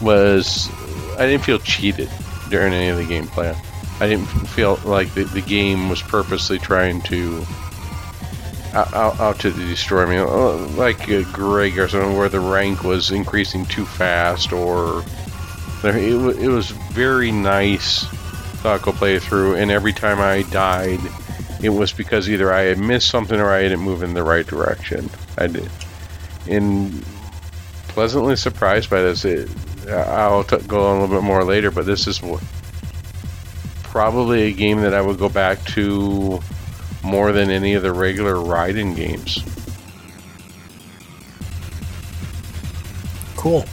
was. 0.00 0.68
I 1.16 1.26
didn't 1.26 1.44
feel 1.44 1.58
cheated 1.58 2.10
during 2.50 2.72
any 2.72 2.88
of 2.88 2.96
the 2.96 3.04
gameplay. 3.04 3.56
I 4.00 4.08
didn't 4.08 4.26
feel 4.26 4.78
like 4.84 5.12
the, 5.14 5.24
the 5.24 5.40
game 5.40 5.88
was 5.88 6.00
purposely 6.02 6.58
trying 6.58 7.02
to 7.02 7.44
out, 8.74 9.20
out, 9.20 9.38
to 9.40 9.50
destroy 9.50 10.06
me, 10.06 10.16
uh, 10.16 10.56
like 10.76 11.08
uh, 11.08 11.22
Greg 11.32 11.78
or 11.78 11.88
something, 11.88 12.16
where 12.16 12.28
the 12.28 12.40
rank 12.40 12.84
was 12.84 13.10
increasing 13.10 13.64
too 13.66 13.86
fast, 13.86 14.52
or 14.52 15.02
it, 15.84 16.38
it 16.42 16.48
was 16.48 16.70
very 16.70 17.30
nice 17.32 18.06
Taco 18.62 18.92
playthrough, 18.92 19.60
and 19.60 19.70
every 19.70 19.92
time 19.92 20.20
I 20.20 20.42
died, 20.50 21.00
it 21.62 21.70
was 21.70 21.92
because 21.92 22.28
either 22.28 22.52
I 22.52 22.62
had 22.62 22.78
missed 22.78 23.08
something 23.08 23.38
or 23.38 23.50
I 23.50 23.62
didn't 23.62 23.80
move 23.80 24.02
in 24.02 24.14
the 24.14 24.22
right 24.22 24.46
direction. 24.46 25.08
I 25.36 25.46
did. 25.46 25.70
in 26.46 27.02
pleasantly 27.88 28.36
surprised 28.36 28.90
by 28.90 29.02
this. 29.02 29.24
It, 29.24 29.48
I'll 29.88 30.44
t- 30.44 30.58
go 30.66 30.86
on 30.86 30.96
a 30.96 31.00
little 31.00 31.16
bit 31.16 31.24
more 31.24 31.44
later, 31.44 31.70
but 31.70 31.86
this 31.86 32.06
is 32.06 32.20
probably 33.82 34.42
a 34.42 34.52
game 34.52 34.82
that 34.82 34.94
I 34.94 35.00
would 35.00 35.18
go 35.18 35.28
back 35.28 35.64
to 35.66 36.40
more 37.02 37.32
than 37.32 37.50
any 37.50 37.74
of 37.74 37.82
the 37.82 37.92
regular 37.92 38.34
Raiden 38.34 38.94
games. 38.94 39.42
Cool. 43.36 43.64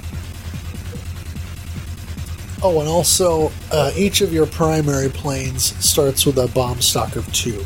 Oh, 2.61 2.79
and 2.79 2.89
also, 2.89 3.51
uh, 3.71 3.91
each 3.95 4.21
of 4.21 4.33
your 4.33 4.45
primary 4.45 5.09
planes 5.09 5.75
starts 5.83 6.25
with 6.25 6.37
a 6.37 6.47
bomb 6.47 6.81
stock 6.81 7.15
of 7.15 7.31
two. 7.33 7.65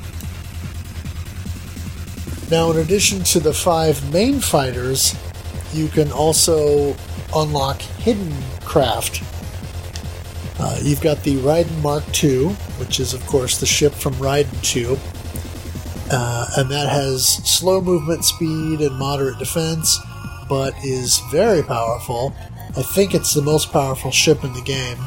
Now, 2.50 2.72
in 2.72 2.78
addition 2.78 3.24
to 3.26 3.40
the 3.40 3.54
five 3.54 4.12
main 4.12 4.40
fighters, 4.40 5.16
you 5.74 5.88
can 5.88 6.12
also 6.12 6.96
unlock 7.36 7.82
hidden 7.82 8.34
craft. 8.66 9.24
Uh, 10.60 10.78
you've 10.82 11.02
got 11.02 11.24
the 11.24 11.38
Raiden 11.38 11.82
Mark 11.82 12.04
II, 12.24 12.50
which 12.80 13.00
is, 13.00 13.14
of 13.14 13.26
course, 13.28 13.60
the 13.60 13.66
ship 13.66 13.94
from 13.94 14.14
Raiden 14.16 14.62
2. 14.64 14.98
Uh, 16.12 16.48
and 16.58 16.70
that 16.70 16.90
has 16.90 17.26
slow 17.26 17.82
movement 17.82 18.26
speed 18.26 18.82
and 18.82 18.96
moderate 18.98 19.38
defense, 19.38 20.00
but 20.48 20.74
is 20.84 21.20
very 21.32 21.62
powerful. 21.62 22.34
I 22.76 22.82
think 22.82 23.14
it's 23.14 23.34
the 23.34 23.42
most 23.42 23.72
powerful 23.72 24.12
ship 24.12 24.44
in 24.44 24.54
the 24.54 24.62
game. 24.62 24.98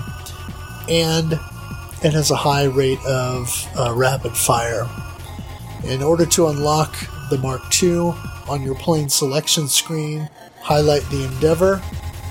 And 0.88 1.32
it 2.04 2.12
has 2.12 2.30
a 2.30 2.36
high 2.36 2.64
rate 2.64 3.04
of 3.06 3.68
uh, 3.76 3.92
rapid 3.94 4.36
fire. 4.36 4.88
In 5.84 6.02
order 6.02 6.26
to 6.26 6.48
unlock 6.48 6.94
the 7.30 7.38
Mark 7.38 7.62
II 7.82 8.12
on 8.48 8.62
your 8.62 8.74
plane 8.76 9.08
selection 9.08 9.68
screen, 9.68 10.28
highlight 10.60 11.02
the 11.10 11.24
Endeavor, 11.24 11.82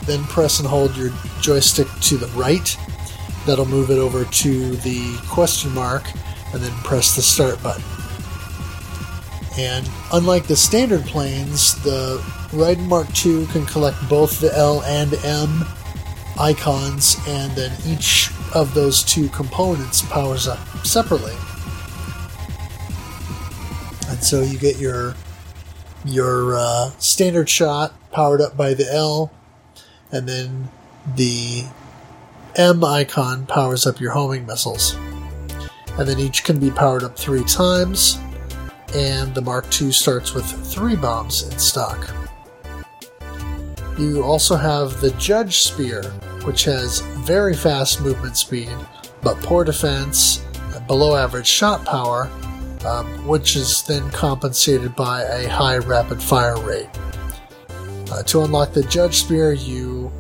then 0.05 0.23
press 0.25 0.59
and 0.59 0.67
hold 0.67 0.95
your 0.95 1.11
joystick 1.41 1.87
to 2.01 2.17
the 2.17 2.27
right. 2.27 2.77
That'll 3.45 3.65
move 3.65 3.89
it 3.89 3.97
over 3.97 4.25
to 4.25 4.75
the 4.77 5.17
question 5.29 5.73
mark, 5.73 6.03
and 6.53 6.61
then 6.61 6.71
press 6.83 7.15
the 7.15 7.21
start 7.21 7.61
button. 7.63 8.00
And 9.61 9.87
unlike 10.11 10.47
the 10.47 10.55
standard 10.55 11.03
planes, 11.03 11.75
the 11.83 12.17
Raiden 12.49 12.87
Mark 12.87 13.07
II 13.23 13.45
can 13.45 13.63
collect 13.67 13.97
both 14.09 14.39
the 14.39 14.51
L 14.57 14.81
and 14.83 15.13
M 15.23 15.63
icons, 16.39 17.15
and 17.27 17.51
then 17.51 17.71
each 17.85 18.31
of 18.55 18.73
those 18.73 19.03
two 19.03 19.29
components 19.29 20.01
powers 20.01 20.47
up 20.47 20.57
separately. 20.83 21.35
And 24.09 24.23
so 24.23 24.41
you 24.41 24.57
get 24.57 24.79
your 24.79 25.13
your 26.05 26.55
uh, 26.55 26.89
standard 26.97 27.47
shot 27.47 27.93
powered 28.11 28.41
up 28.41 28.57
by 28.57 28.73
the 28.73 28.91
L, 28.91 29.31
and 30.11 30.27
then 30.27 30.69
the 31.15 31.65
M 32.55 32.83
icon 32.83 33.45
powers 33.45 33.85
up 33.85 34.01
your 34.01 34.11
homing 34.11 34.47
missiles. 34.47 34.95
And 35.99 36.07
then 36.07 36.17
each 36.17 36.43
can 36.43 36.59
be 36.59 36.71
powered 36.71 37.03
up 37.03 37.15
three 37.15 37.43
times, 37.43 38.17
and 38.95 39.33
the 39.33 39.41
Mark 39.41 39.65
II 39.81 39.91
starts 39.91 40.33
with 40.33 40.45
three 40.45 40.95
bombs 40.95 41.43
in 41.43 41.57
stock. 41.57 42.09
You 43.97 44.23
also 44.23 44.55
have 44.55 45.01
the 45.01 45.11
Judge 45.11 45.59
Spear, 45.59 46.03
which 46.43 46.63
has 46.65 47.01
very 47.25 47.55
fast 47.55 48.01
movement 48.01 48.37
speed, 48.37 48.75
but 49.21 49.37
poor 49.41 49.63
defense, 49.63 50.43
below 50.91 51.15
average 51.15 51.47
shot 51.47 51.85
power, 51.85 52.29
um, 52.85 53.05
which 53.25 53.55
is 53.55 53.83
then 53.83 54.09
compensated 54.09 54.93
by 54.93 55.23
a 55.23 55.47
high 55.47 55.77
rapid 55.77 56.21
fire 56.21 56.59
rate. 56.59 56.89
Uh, 58.11 58.21
to 58.23 58.41
unlock 58.41 58.73
the 58.73 58.83
Judge 58.83 59.15
Spear, 59.15 59.53
you 59.53 60.11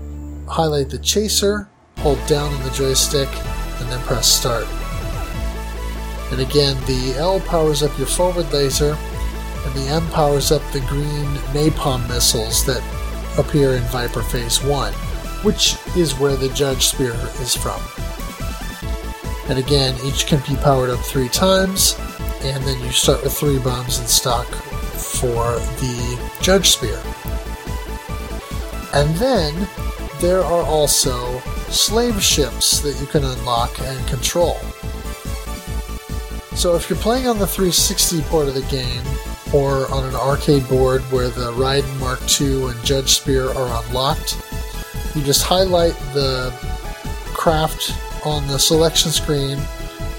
highlight 0.47 0.89
the 0.89 0.99
Chaser, 0.99 1.67
hold 1.97 2.25
down 2.25 2.53
on 2.53 2.63
the 2.63 2.69
joystick, 2.69 3.27
and 3.81 3.89
then 3.89 3.99
press 4.03 4.27
Start. 4.27 4.65
And 6.31 6.39
again, 6.39 6.77
the 6.85 7.15
L 7.17 7.39
powers 7.41 7.83
up 7.83 7.97
your 7.97 8.07
forward 8.07 8.51
laser, 8.53 8.97
and 9.65 9.73
the 9.73 9.87
M 9.89 10.07
powers 10.09 10.51
up 10.51 10.61
the 10.71 10.79
green 10.81 11.27
napalm 11.53 12.07
missiles 12.07 12.65
that 12.65 12.81
appear 13.37 13.73
in 13.73 13.83
Viper 13.83 14.23
Phase 14.23 14.63
1, 14.63 14.93
which 15.43 15.75
is 15.95 16.17
where 16.17 16.35
the 16.35 16.49
Judge 16.49 16.87
Spear 16.87 17.13
is 17.41 17.55
from. 17.55 17.81
And 19.49 19.59
again, 19.59 19.95
each 20.05 20.27
can 20.27 20.39
be 20.47 20.55
powered 20.61 20.89
up 20.89 20.99
three 20.99 21.29
times, 21.29 21.97
and 22.43 22.63
then 22.63 22.79
you 22.81 22.91
start 22.91 23.23
with 23.23 23.33
three 23.33 23.59
bombs 23.59 23.99
in 23.99 24.07
stock 24.07 24.47
for 24.47 25.55
the 25.81 26.31
Judge 26.41 26.69
Spear. 26.69 27.01
And 28.93 29.13
then 29.17 29.67
there 30.21 30.41
are 30.41 30.63
also 30.63 31.39
slave 31.69 32.21
ships 32.21 32.79
that 32.81 32.99
you 32.99 33.07
can 33.07 33.23
unlock 33.23 33.77
and 33.79 34.07
control. 34.07 34.57
So 36.61 36.75
if 36.75 36.91
you're 36.91 36.99
playing 36.99 37.27
on 37.27 37.39
the 37.39 37.47
360 37.47 38.21
port 38.29 38.47
of 38.47 38.53
the 38.53 38.61
game, 38.69 39.01
or 39.51 39.91
on 39.91 40.05
an 40.05 40.13
arcade 40.13 40.69
board 40.69 41.01
where 41.11 41.29
the 41.29 41.51
Raiden 41.53 41.99
Mark 41.99 42.19
II 42.39 42.65
and 42.65 42.85
Judge 42.85 43.15
Spear 43.15 43.49
are 43.49 43.83
unlocked, 43.83 44.37
you 45.15 45.23
just 45.23 45.41
highlight 45.41 45.93
the 46.13 46.51
craft 47.33 47.95
on 48.23 48.45
the 48.45 48.59
selection 48.59 49.09
screen 49.09 49.57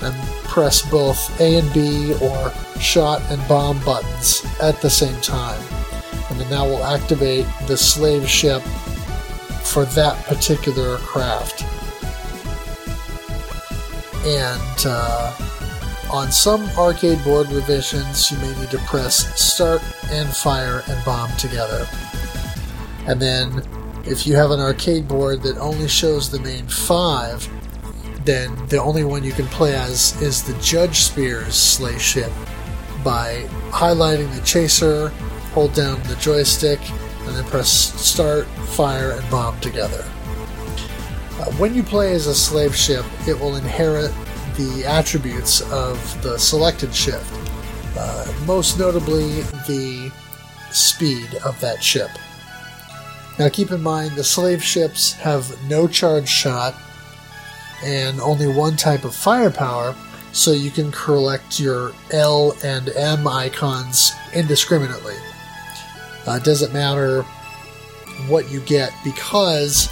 and 0.01 0.29
press 0.43 0.83
both 0.91 1.41
A 1.41 1.59
and 1.59 1.73
B 1.73 2.13
or 2.21 2.53
shot 2.81 3.23
and 3.31 3.41
bomb 3.47 3.79
buttons 3.85 4.45
at 4.61 4.81
the 4.81 4.91
same 4.91 5.21
time. 5.21 5.63
And 6.29 6.41
then 6.41 6.51
that 6.51 6.65
will 6.65 6.83
activate 6.83 7.47
the 7.69 7.77
slave 7.77 8.29
ship 8.29 8.63
for 9.63 9.85
that 9.85 10.21
particular 10.25 10.97
craft. 10.99 11.63
And 14.27 14.87
uh, 14.87 15.51
on 16.13 16.31
some 16.31 16.69
arcade 16.79 17.23
board 17.25 17.51
revisions, 17.51 18.31
you 18.31 18.37
may 18.39 18.55
need 18.61 18.71
to 18.71 18.79
press 18.81 19.41
start 19.41 19.83
and 20.11 20.29
fire 20.29 20.83
and 20.89 21.05
bomb 21.07 21.35
together. 21.39 21.87
And 23.07 23.21
then, 23.21 23.63
if 24.05 24.27
you 24.27 24.37
have 24.37 24.51
an 24.51 24.61
arcade 24.61 25.09
board 25.09 25.43
that 25.43 25.57
only 25.57 25.89
shows 25.89 26.31
the 26.31 26.39
main 26.41 26.67
five, 26.67 27.49
then 28.27 28.55
the 28.69 28.81
only 28.81 29.05
one 29.05 29.25
you 29.25 29.33
can 29.33 29.47
play 29.47 29.75
as 29.75 30.21
is 30.21 30.43
the 30.43 30.53
Judge 30.61 31.01
Spears 31.01 31.55
sleigh 31.55 31.99
ship 31.99 32.31
by 33.03 33.49
highlighting 33.71 34.33
the 34.35 34.45
chaser, 34.45 35.09
hold 35.55 35.73
down 35.73 36.01
the 36.05 36.17
joystick, 36.17 36.79
and 37.27 37.35
then 37.35 37.45
press 37.45 37.71
start, 37.71 38.47
fire, 38.77 39.13
and 39.13 39.31
bomb 39.31 39.59
together. 39.61 40.05
Uh, 41.41 41.51
when 41.53 41.75
you 41.75 41.83
play 41.83 42.13
as 42.13 42.27
a 42.27 42.35
slave 42.35 42.77
ship, 42.77 43.05
it 43.27 43.39
will 43.39 43.57
inherit 43.57 44.13
the 44.57 44.85
attributes 44.87 45.61
of 45.73 46.23
the 46.23 46.39
selected 46.39 46.95
ship, 46.95 47.23
uh, 47.97 48.33
most 48.47 48.79
notably 48.79 49.43
the 49.67 50.13
speed 50.71 51.35
of 51.45 51.59
that 51.61 51.83
ship. 51.83 52.11
Now 53.39 53.49
keep 53.49 53.71
in 53.71 53.83
mind 53.83 54.13
the 54.13 54.25
slave 54.25 54.63
ships 54.63 55.15
have 55.15 55.51
no 55.69 55.89
charge 55.89 56.29
shot 56.29 56.75
and 57.85 58.21
only 58.21 58.47
one 58.47 58.77
type 58.77 59.05
of 59.05 59.15
firepower, 59.15 59.95
so 60.33 60.53
you 60.53 60.71
can 60.71 60.93
collect 60.93 61.59
your 61.59 61.93
L 62.11 62.57
and 62.63 62.89
M 62.91 63.27
icons 63.27 64.13
indiscriminately. 64.35 65.17
Uh, 66.27 66.39
it 66.41 66.45
doesn't 66.45 66.73
matter 66.73 67.23
what 68.29 68.51
you 68.51 68.61
get 68.61 68.93
because 69.03 69.89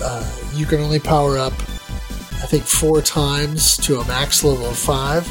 uh, 0.00 0.24
you 0.54 0.66
can 0.66 0.80
only 0.80 1.00
power 1.00 1.38
up, 1.38 1.52
I 2.42 2.46
think, 2.46 2.64
four 2.64 3.00
times 3.00 3.76
to 3.78 4.00
a 4.00 4.06
max 4.06 4.42
level 4.42 4.66
of 4.66 4.76
five, 4.76 5.26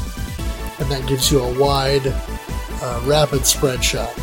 and 0.80 0.90
that 0.90 1.06
gives 1.06 1.30
you 1.30 1.40
a 1.40 1.58
wide, 1.60 2.06
uh, 2.06 3.02
rapid 3.04 3.44
spread 3.44 3.84
shot. 3.84 4.16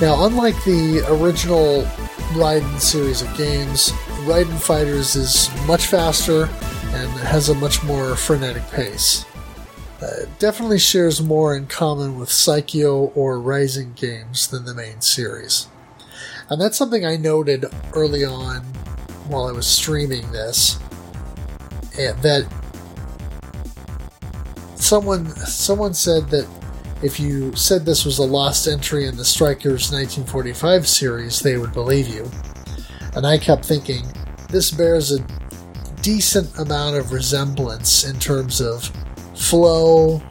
Now, 0.00 0.24
unlike 0.24 0.54
the 0.64 1.04
original 1.08 1.82
Raiden 2.32 2.80
series 2.80 3.20
of 3.20 3.36
games, 3.36 3.90
Raiden 4.24 4.58
Fighters 4.58 5.14
is 5.14 5.50
much 5.66 5.86
faster 5.86 6.44
and 6.44 7.10
has 7.20 7.48
a 7.48 7.54
much 7.54 7.82
more 7.82 8.16
frenetic 8.16 8.66
pace. 8.70 9.24
Uh, 10.00 10.26
definitely 10.38 10.78
shares 10.78 11.20
more 11.20 11.56
in 11.56 11.66
common 11.66 12.18
with 12.18 12.28
Psikyo 12.28 13.10
or 13.16 13.38
Raizing 13.38 13.92
games 13.94 14.46
than 14.46 14.64
the 14.64 14.74
main 14.74 15.00
series. 15.00 15.66
And 16.48 16.60
that's 16.60 16.78
something 16.78 17.04
I 17.04 17.16
noted 17.16 17.66
early 17.92 18.24
on 18.24 18.64
while 19.28 19.46
I 19.46 19.52
was 19.52 19.66
streaming 19.66 20.30
this. 20.32 20.78
That 21.96 22.46
someone 24.76 25.28
someone 25.30 25.94
said 25.94 26.28
that 26.30 26.48
if 27.02 27.20
you 27.20 27.54
said 27.54 27.84
this 27.84 28.04
was 28.04 28.18
a 28.18 28.24
lost 28.24 28.66
entry 28.66 29.06
in 29.06 29.16
the 29.16 29.24
Strikers 29.24 29.92
1945 29.92 30.88
series, 30.88 31.40
they 31.40 31.56
would 31.56 31.72
believe 31.72 32.08
you. 32.08 32.28
And 33.14 33.26
I 33.26 33.38
kept 33.38 33.64
thinking, 33.64 34.04
this 34.48 34.70
bears 34.70 35.12
a 35.12 35.24
decent 36.02 36.56
amount 36.58 36.96
of 36.96 37.12
resemblance 37.12 38.04
in 38.04 38.18
terms 38.18 38.60
of 38.60 38.90
flow 39.34 40.22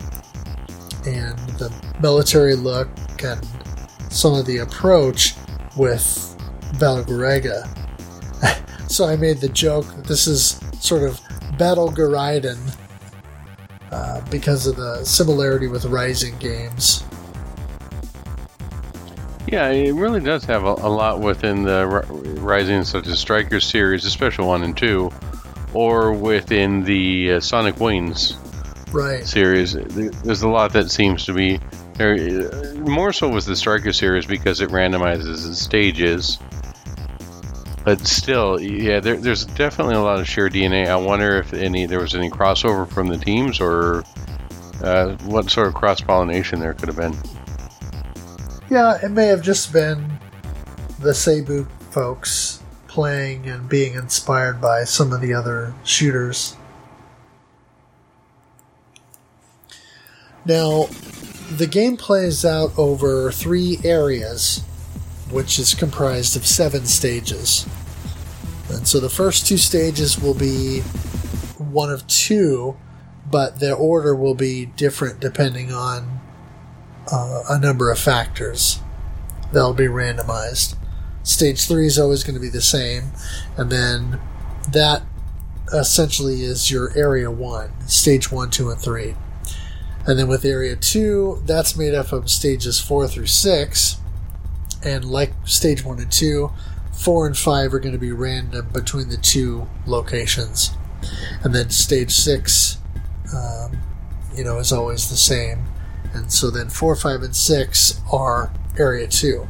and 1.06 1.38
the 1.58 1.74
military 2.02 2.56
look 2.56 2.90
and 3.24 3.46
some 4.10 4.34
of 4.34 4.46
the 4.46 4.58
approach 4.58 5.36
with 5.76 6.36
Battle 6.80 7.04
Garegga. 7.04 7.68
so 8.88 9.06
I 9.06 9.16
made 9.16 9.38
the 9.38 9.50
joke 9.50 9.86
that 9.96 10.06
this 10.06 10.28
is 10.28 10.60
sort 10.80 11.04
of 11.04 11.20
Battle 11.58 11.92
Gaiden 11.92 12.58
uh, 13.92 14.22
because 14.30 14.68
of 14.68 14.76
the 14.76 15.04
similarity 15.06 15.68
with 15.68 15.86
Raizing 15.86 16.38
games. 16.40 17.04
Yeah, 19.48 19.70
it 19.70 19.94
really 19.94 20.20
does 20.20 20.44
have 20.46 20.64
a, 20.66 20.74
a 20.74 20.90
lot 20.92 21.22
within 21.22 21.64
the 21.64 21.86
R- 21.86 22.06
Raizing, 22.42 22.84
such 22.84 23.08
as 23.08 23.18
Striker 23.18 23.62
series, 23.62 24.04
especially 24.04 24.46
one 24.46 24.64
and 24.64 24.76
two, 24.76 25.10
or 25.74 26.12
within 26.12 26.84
the 26.84 27.34
uh, 27.34 27.40
Sonic 27.40 27.80
Wings 27.80 28.36
Right. 28.92 29.26
series. 29.26 29.74
There's 29.74 30.42
a 30.42 30.50
lot 30.50 30.74
that 30.74 30.92
seems 30.92 31.26
to 31.26 31.34
be 31.34 31.60
there. 31.94 32.16
uh, 32.16 32.74
More 32.80 33.14
so 33.14 33.30
with 33.30 33.46
the 33.46 33.56
Striker 33.56 33.94
series 33.94 34.26
because 34.26 34.60
it 34.60 34.70
randomizes 34.70 35.48
the 35.48 35.56
stages. 35.56 36.40
But 37.88 38.06
still, 38.06 38.60
yeah, 38.60 39.00
there, 39.00 39.16
there's 39.16 39.46
definitely 39.46 39.96
a 39.96 40.02
lot 40.02 40.20
of 40.20 40.28
shared 40.28 40.52
DNA. 40.52 40.88
I 40.88 40.98
wonder 40.98 41.38
if 41.38 41.54
any 41.54 41.86
there 41.86 42.02
was 42.02 42.16
any 42.16 42.30
crossover 42.30 42.86
from 42.86 43.08
the 43.08 43.16
teams 43.16 43.62
or 43.62 44.04
uh, 44.84 45.16
what 45.20 45.50
sort 45.50 45.70
of 45.70 45.74
cross 45.74 46.02
pollination 46.02 46.60
there 46.60 46.74
could 46.74 46.90
have 46.90 46.98
been. 46.98 47.16
Yeah, 48.70 49.00
it 49.02 49.12
may 49.12 49.28
have 49.28 49.42
just 49.42 49.72
been 49.72 50.20
the 51.00 51.12
Seibu 51.12 51.66
folks 51.92 52.62
playing 52.90 53.48
and 53.48 53.70
being 53.70 53.94
inspired 53.94 54.60
by 54.60 54.84
some 54.84 55.14
of 55.14 55.22
the 55.22 55.34
other 55.34 55.74
shooters. 55.86 56.58
Now, 60.44 60.88
the 61.50 61.68
game 61.72 61.96
plays 61.96 62.44
out 62.44 62.78
over 62.78 63.32
three 63.32 63.80
areas, 63.86 64.62
which 65.32 65.60
is 65.60 65.74
comprised 65.74 66.36
of 66.36 66.46
seven 66.46 66.86
stages. 66.86 67.68
And 68.70 68.88
so 68.88 69.00
the 69.00 69.10
first 69.10 69.48
two 69.48 69.58
stages 69.58 70.20
will 70.20 70.34
be 70.34 70.82
one 71.58 71.90
of 71.90 72.06
two, 72.08 72.78
but 73.30 73.60
their 73.60 73.76
order 73.76 74.16
will 74.16 74.36
be 74.36 74.66
different 74.66 75.20
depending 75.20 75.72
on 75.72 76.20
uh, 77.12 77.44
a 77.50 77.60
number 77.60 77.92
of 77.92 78.00
factors. 78.00 78.80
They'll 79.52 79.74
be 79.74 79.86
randomized. 79.86 80.76
Stage 81.24 81.68
three 81.68 81.88
is 81.88 82.00
always 82.00 82.24
going 82.24 82.36
to 82.36 82.42
be 82.42 82.50
the 82.50 82.62
same, 82.62 83.12
and 83.58 83.70
then 83.70 84.20
that 84.72 85.04
essentially 85.74 86.44
is 86.44 86.72
your 86.72 86.98
area 86.98 87.30
one, 87.30 87.72
stage 87.88 88.32
one, 88.32 88.50
two, 88.50 88.70
and 88.70 88.80
three. 88.80 89.16
And 90.06 90.18
then 90.18 90.28
with 90.30 90.46
area 90.46 90.78
two, 90.78 91.42
that's 91.46 91.78
made 91.78 91.94
up 91.94 92.14
of 92.14 92.30
stages 92.30 92.80
four 92.80 93.08
through 93.08 93.28
six, 93.28 93.98
and 94.88 95.06
like 95.06 95.34
stage 95.46 95.84
one 95.84 96.00
and 96.00 96.12
two, 96.12 96.52
four 96.94 97.28
and 97.28 97.38
five 97.38 97.74
are 97.74 97.80
going 97.80 97.94
to 97.94 98.00
be 98.00 98.12
random 98.12 98.70
between 98.74 99.10
the 99.10 99.18
two 99.18 99.68
locations. 99.86 100.72
And 101.44 101.54
then 101.54 101.70
stage 101.70 102.12
six, 102.12 102.80
um, 103.36 103.78
you 104.36 104.44
know, 104.44 104.58
is 104.60 104.72
always 104.72 105.10
the 105.10 105.18
same. 105.18 105.66
And 106.14 106.32
so 106.32 106.50
then 106.50 106.70
4, 106.70 106.96
5, 106.96 107.22
and 107.22 107.36
6 107.36 108.02
are 108.12 108.52
Area 108.78 109.08
2. 109.08 109.48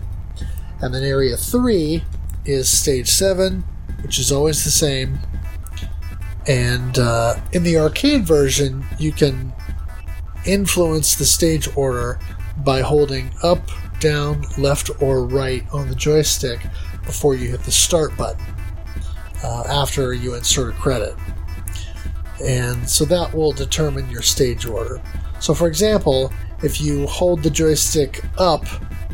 And 0.81 0.93
then 0.93 1.03
Area 1.03 1.37
3 1.37 2.03
is 2.45 2.67
Stage 2.67 3.07
7, 3.07 3.63
which 4.01 4.19
is 4.19 4.31
always 4.31 4.63
the 4.63 4.71
same. 4.71 5.19
And 6.47 6.97
uh, 6.97 7.39
in 7.51 7.63
the 7.63 7.77
arcade 7.77 8.25
version, 8.25 8.85
you 8.97 9.11
can 9.11 9.53
influence 10.45 11.15
the 11.15 11.25
stage 11.25 11.67
order 11.75 12.19
by 12.57 12.81
holding 12.81 13.31
up, 13.43 13.69
down, 13.99 14.45
left, 14.57 14.89
or 15.01 15.25
right 15.25 15.63
on 15.71 15.89
the 15.89 15.95
joystick 15.95 16.59
before 17.05 17.35
you 17.35 17.49
hit 17.49 17.63
the 17.63 17.71
start 17.71 18.15
button 18.17 18.45
uh, 19.43 19.63
after 19.67 20.13
you 20.13 20.35
insert 20.35 20.73
a 20.75 20.77
credit. 20.77 21.15
And 22.43 22.87
so 22.87 23.05
that 23.05 23.33
will 23.33 23.51
determine 23.51 24.09
your 24.09 24.21
stage 24.21 24.65
order. 24.65 25.01
So, 25.39 25.53
for 25.53 25.67
example, 25.67 26.31
if 26.63 26.81
you 26.81 27.07
hold 27.07 27.43
the 27.43 27.49
joystick 27.49 28.21
up 28.37 28.65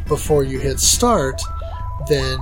before 0.07 0.43
you 0.43 0.59
hit 0.59 0.79
start, 0.79 1.41
then 2.07 2.39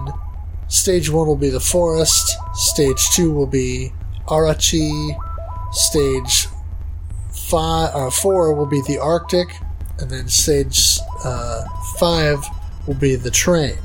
stage 0.67 1.09
one 1.09 1.27
will 1.27 1.35
be 1.35 1.49
the 1.49 1.59
forest, 1.59 2.35
stage 2.53 3.09
two 3.11 3.31
will 3.31 3.47
be 3.47 3.91
Arachi, 4.27 5.17
stage 5.71 6.47
five, 7.31 7.93
uh, 7.93 8.09
four 8.09 8.53
will 8.53 8.65
be 8.65 8.81
the 8.87 8.97
Arctic, 8.97 9.49
and 10.01 10.09
then 10.09 10.27
stage 10.27 10.99
uh, 11.23 11.63
five 11.99 12.43
will 12.87 12.95
be 12.95 13.15
the 13.15 13.31
train. 13.31 13.77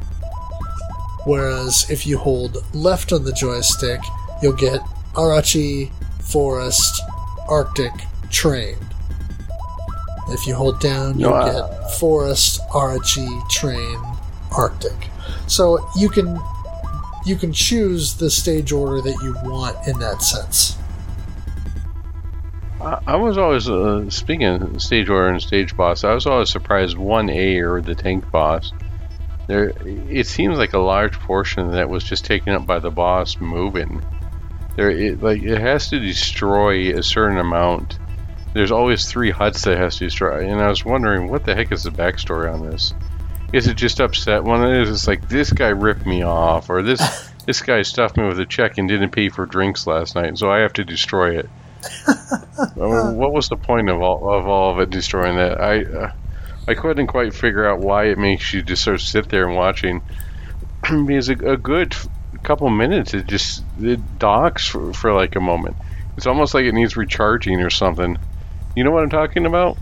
Whereas 1.27 1.91
if 1.91 2.07
you 2.07 2.19
hold 2.19 2.65
left 2.75 3.13
on 3.13 3.25
the 3.25 3.33
joystick, 3.33 4.01
you'll 4.43 4.53
get 4.53 4.81
Arachi, 5.15 5.93
forest, 6.23 7.03
Arctic, 7.49 7.93
train. 8.31 8.77
If 10.29 10.47
you 10.47 10.55
hold 10.55 10.81
down, 10.81 11.19
you'll 11.19 11.33
get 11.45 11.91
forest, 11.93 12.61
Arachi, 12.71 13.49
train, 13.49 14.01
Arctic. 14.57 15.09
So 15.47 15.89
you 15.97 16.09
can 16.09 16.41
you 17.25 17.37
can 17.37 17.53
choose 17.53 18.15
the 18.15 18.31
stage 18.31 18.71
order 18.73 19.01
that 19.03 19.19
you 19.23 19.35
want 19.49 19.77
in 19.89 19.99
that 19.99 20.23
sense. 20.23 20.77
I, 22.81 23.01
I 23.07 23.17
was 23.17 23.39
always 23.39 23.69
uh, 23.69 24.11
speaking 24.11 24.47
of 24.47 24.83
stage 24.83 25.09
order 25.09 25.29
and 25.29 25.43
stage 25.43 25.77
boss. 25.77 26.05
I 26.05 26.15
was 26.15 26.27
always 26.27 26.51
surprised 26.51 26.97
one 26.97 27.31
A 27.31 27.61
or 27.61 27.81
the 27.81 27.95
tank 27.95 28.31
boss. 28.31 28.73
There, 29.47 29.73
it 29.85 30.27
seems 30.27 30.59
like 30.59 30.73
a 30.73 30.79
large 30.79 31.19
portion 31.21 31.67
of 31.67 31.73
that 31.73 31.89
was 31.89 32.03
just 32.03 32.25
taken 32.25 32.53
up 32.53 32.67
by 32.67 32.81
the 32.81 32.91
boss 32.91 33.41
moving. 33.41 34.03
There, 34.77 34.91
it, 34.91 35.23
like 35.23 35.43
it 35.43 35.61
has 35.61 35.89
to 35.91 36.01
destroy 36.01 36.97
a 36.97 37.03
certain 37.03 37.39
amount. 37.39 37.99
There's 38.53 38.73
always 38.73 39.07
three 39.07 39.31
huts 39.31 39.63
that 39.63 39.79
has 39.79 39.97
to 39.97 40.05
destroy, 40.05 40.49
and 40.49 40.61
I 40.61 40.69
was 40.69 40.85
wondering 40.85 41.31
what 41.31 41.45
the 41.45 41.55
heck 41.55 41.73
is 41.73 41.85
the 41.85 41.91
backstory 41.91 42.53
on 42.53 42.69
this. 42.69 42.93
Is 43.53 43.69
it 43.69 43.77
just 43.77 44.01
upset 44.01 44.43
one 44.43 44.65
is 44.65 44.91
it's 44.91 45.07
like 45.07 45.29
this 45.29 45.53
guy 45.53 45.69
ripped 45.69 46.05
me 46.05 46.23
off, 46.23 46.69
or 46.69 46.83
this 46.83 47.31
this 47.47 47.63
guy 47.63 47.83
stuffed 47.83 48.17
me 48.17 48.27
with 48.27 48.41
a 48.41 48.47
check 48.47 48.79
and 48.79 48.89
didn't 48.89 49.11
pay 49.11 49.29
for 49.29 49.47
drinks 49.47 49.87
last 49.87 50.17
night, 50.17 50.37
so 50.37 50.51
I 50.51 50.59
have 50.59 50.73
to 50.75 50.85
destroy 50.85 51.39
it. 51.39 51.49
What 52.75 53.33
was 53.33 53.49
the 53.49 53.57
point 53.57 53.89
of 53.89 54.01
all 54.01 54.33
of 54.33 54.47
all 54.47 54.73
of 54.73 54.81
it 54.81 54.91
destroying 54.91 55.37
that? 55.37 55.61
I 55.61 55.85
uh, 55.85 56.13
I 56.69 56.75
couldn't 56.75 57.07
quite 57.07 57.35
figure 57.35 57.67
out 57.67 57.81
why 57.81 58.07
it 58.07 58.19
makes 58.19 58.53
you 58.53 58.63
just 58.63 58.83
sort 58.83 58.95
of 58.95 59.03
sit 59.03 59.29
there 59.29 59.47
and 59.47 59.57
watching. 59.57 60.03
because 61.07 61.29
a, 61.29 61.33
a 61.33 61.57
good 61.57 61.95
couple 62.43 62.69
minutes, 62.71 63.15
it 63.15 63.27
just 63.27 63.65
it 63.81 64.19
docks 64.19 64.67
for, 64.67 64.93
for 64.93 65.13
like 65.13 65.37
a 65.37 65.41
moment. 65.41 65.77
It's 66.17 66.27
almost 66.27 66.55
like 66.55 66.65
it 66.65 66.73
needs 66.73 66.97
recharging 66.97 67.61
or 67.61 67.71
something. 67.71 68.17
You 68.75 68.85
know 68.85 68.91
what 68.91 69.03
I'm 69.03 69.11
talking 69.11 69.47
about? 69.47 69.77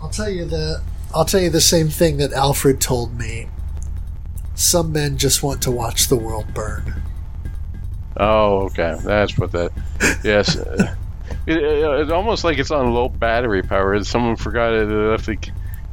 I'll 0.00 0.10
tell 0.10 0.28
you 0.28 0.44
the 0.44 0.82
I'll 1.14 1.24
tell 1.24 1.40
you 1.40 1.50
the 1.50 1.60
same 1.60 1.88
thing 1.88 2.18
that 2.18 2.32
Alfred 2.32 2.80
told 2.80 3.18
me. 3.18 3.48
Some 4.54 4.92
men 4.92 5.16
just 5.16 5.42
want 5.42 5.62
to 5.62 5.70
watch 5.70 6.08
the 6.08 6.16
world 6.16 6.54
burn. 6.54 7.02
Oh, 8.16 8.66
okay. 8.66 8.96
That's 9.02 9.38
what 9.38 9.52
that. 9.52 9.72
Yes. 10.22 10.56
Uh, 11.32 11.36
it, 11.46 11.56
it, 11.58 12.00
it's 12.00 12.10
almost 12.10 12.44
like 12.44 12.58
it's 12.58 12.70
on 12.70 12.92
low 12.92 13.08
battery 13.08 13.62
power. 13.62 14.02
Someone 14.04 14.36
forgot 14.36 14.72
it 14.72 14.86
left 14.86 15.26
the 15.26 15.38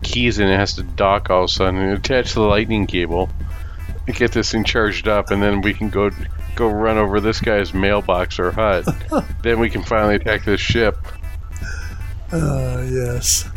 keys 0.01 0.39
and 0.39 0.49
it 0.49 0.57
has 0.57 0.75
to 0.75 0.83
dock 0.83 1.29
all 1.29 1.43
of 1.43 1.49
a 1.49 1.53
sudden 1.53 1.79
and 1.79 1.97
attach 1.97 2.33
the 2.33 2.41
lightning 2.41 2.87
cable. 2.87 3.29
Get 4.07 4.31
this 4.31 4.51
thing 4.51 4.63
charged 4.63 5.07
up, 5.07 5.29
and 5.29 5.41
then 5.43 5.61
we 5.61 5.71
can 5.71 5.89
go 5.89 6.09
go 6.55 6.67
run 6.67 6.97
over 6.97 7.19
this 7.19 7.39
guy's 7.41 7.75
mailbox 7.75 8.39
or 8.39 8.51
hut. 8.51 8.87
then 9.43 9.59
we 9.59 9.69
can 9.69 9.83
finally 9.83 10.15
attack 10.15 10.45
this 10.45 10.59
ship. 10.59 10.97
Uh, 12.31 12.83
yes. 12.89 13.47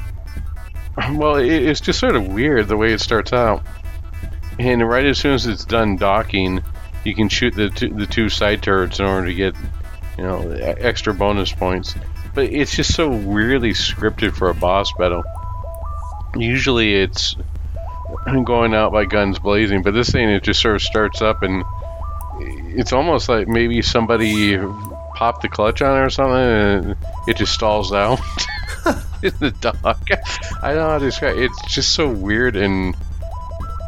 Well, 1.12 1.36
it, 1.36 1.50
it's 1.50 1.80
just 1.80 1.98
sort 1.98 2.16
of 2.16 2.28
weird 2.28 2.68
the 2.68 2.76
way 2.76 2.92
it 2.92 3.00
starts 3.00 3.32
out. 3.32 3.62
And 4.58 4.86
right 4.86 5.06
as 5.06 5.18
soon 5.18 5.34
as 5.34 5.46
it's 5.46 5.64
done 5.64 5.96
docking, 5.96 6.62
you 7.04 7.14
can 7.14 7.28
shoot 7.28 7.54
the 7.54 7.70
two, 7.70 7.88
the 7.88 8.06
two 8.06 8.28
side 8.28 8.62
turrets 8.62 9.00
in 9.00 9.06
order 9.06 9.26
to 9.28 9.34
get, 9.34 9.54
you 10.16 10.24
know, 10.24 10.50
extra 10.50 11.14
bonus 11.14 11.52
points. 11.52 11.94
But 12.34 12.46
it's 12.46 12.74
just 12.74 12.94
so 12.94 13.08
weirdly 13.08 13.72
scripted 13.72 14.34
for 14.34 14.48
a 14.48 14.54
boss 14.54 14.92
battle. 14.98 15.24
Usually 16.34 16.94
it's 16.94 17.36
going 18.44 18.74
out 18.74 18.92
by 18.92 19.04
guns 19.04 19.38
blazing, 19.38 19.82
but 19.82 19.92
this 19.94 20.10
thing 20.10 20.28
it 20.28 20.42
just 20.42 20.60
sort 20.60 20.76
of 20.76 20.82
starts 20.82 21.20
up 21.20 21.42
and 21.42 21.62
it's 22.40 22.92
almost 22.92 23.28
like 23.28 23.48
maybe 23.48 23.82
somebody 23.82 24.56
popped 25.14 25.42
the 25.42 25.48
clutch 25.48 25.82
on 25.82 25.98
it 25.98 26.06
or 26.06 26.10
something 26.10 26.36
and 26.36 26.96
it 27.28 27.36
just 27.36 27.52
stalls 27.52 27.92
out 27.92 28.18
in 29.22 29.32
the 29.38 29.54
dock. 29.60 30.08
I 30.62 30.72
don't 30.72 30.76
know 30.76 30.88
how 30.90 30.98
to 30.98 31.04
describe 31.04 31.36
it. 31.36 31.44
It's 31.44 31.74
just 31.74 31.92
so 31.92 32.08
weird 32.08 32.56
and 32.56 32.94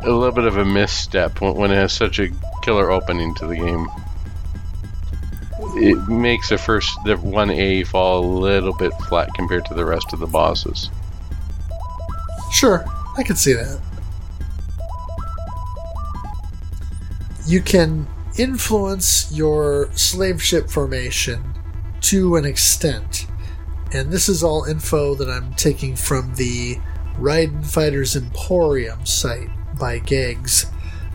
a 0.03 0.11
little 0.11 0.33
bit 0.33 0.45
of 0.45 0.59
a 0.59 0.65
misstep 0.65 1.41
when 1.41 1.71
it 1.71 1.77
has 1.77 1.93
such 1.93 2.19
a 2.19 2.29
killer 2.63 2.91
opening 2.91 3.35
to 3.37 3.47
the 3.47 3.57
game. 3.57 3.87
It 5.59 6.09
makes 6.09 6.49
the 6.49 6.59
first, 6.59 6.91
the 7.05 7.15
1A 7.17 7.87
fall 7.87 8.25
a 8.25 8.27
little 8.27 8.75
bit 8.75 8.93
flat 9.09 9.29
compared 9.35 9.65
to 9.67 9.75
the 9.75 9.85
rest 9.85 10.13
of 10.13 10.19
the 10.19 10.27
bosses. 10.27 10.91
Sure, 12.53 12.85
I 13.17 13.23
can 13.23 13.37
see 13.37 13.53
that. 13.53 13.81
You 17.47 17.61
can 17.61 18.09
influence 18.37 19.31
your 19.33 19.91
slave 19.93 20.43
ship 20.43 20.69
formation 20.71 21.55
to 22.03 22.37
an 22.37 22.45
extent. 22.45 23.27
And 23.93 24.11
this 24.11 24.29
is 24.29 24.43
all 24.43 24.65
info 24.65 25.15
that 25.15 25.29
I'm 25.29 25.55
taking 25.55 25.95
from 25.95 26.35
the 26.35 26.81
Raiden 27.17 27.65
Fighters 27.65 28.17
Emporium 28.17 29.07
site 29.07 29.51
by 29.79 30.01
Gags, 30.01 30.67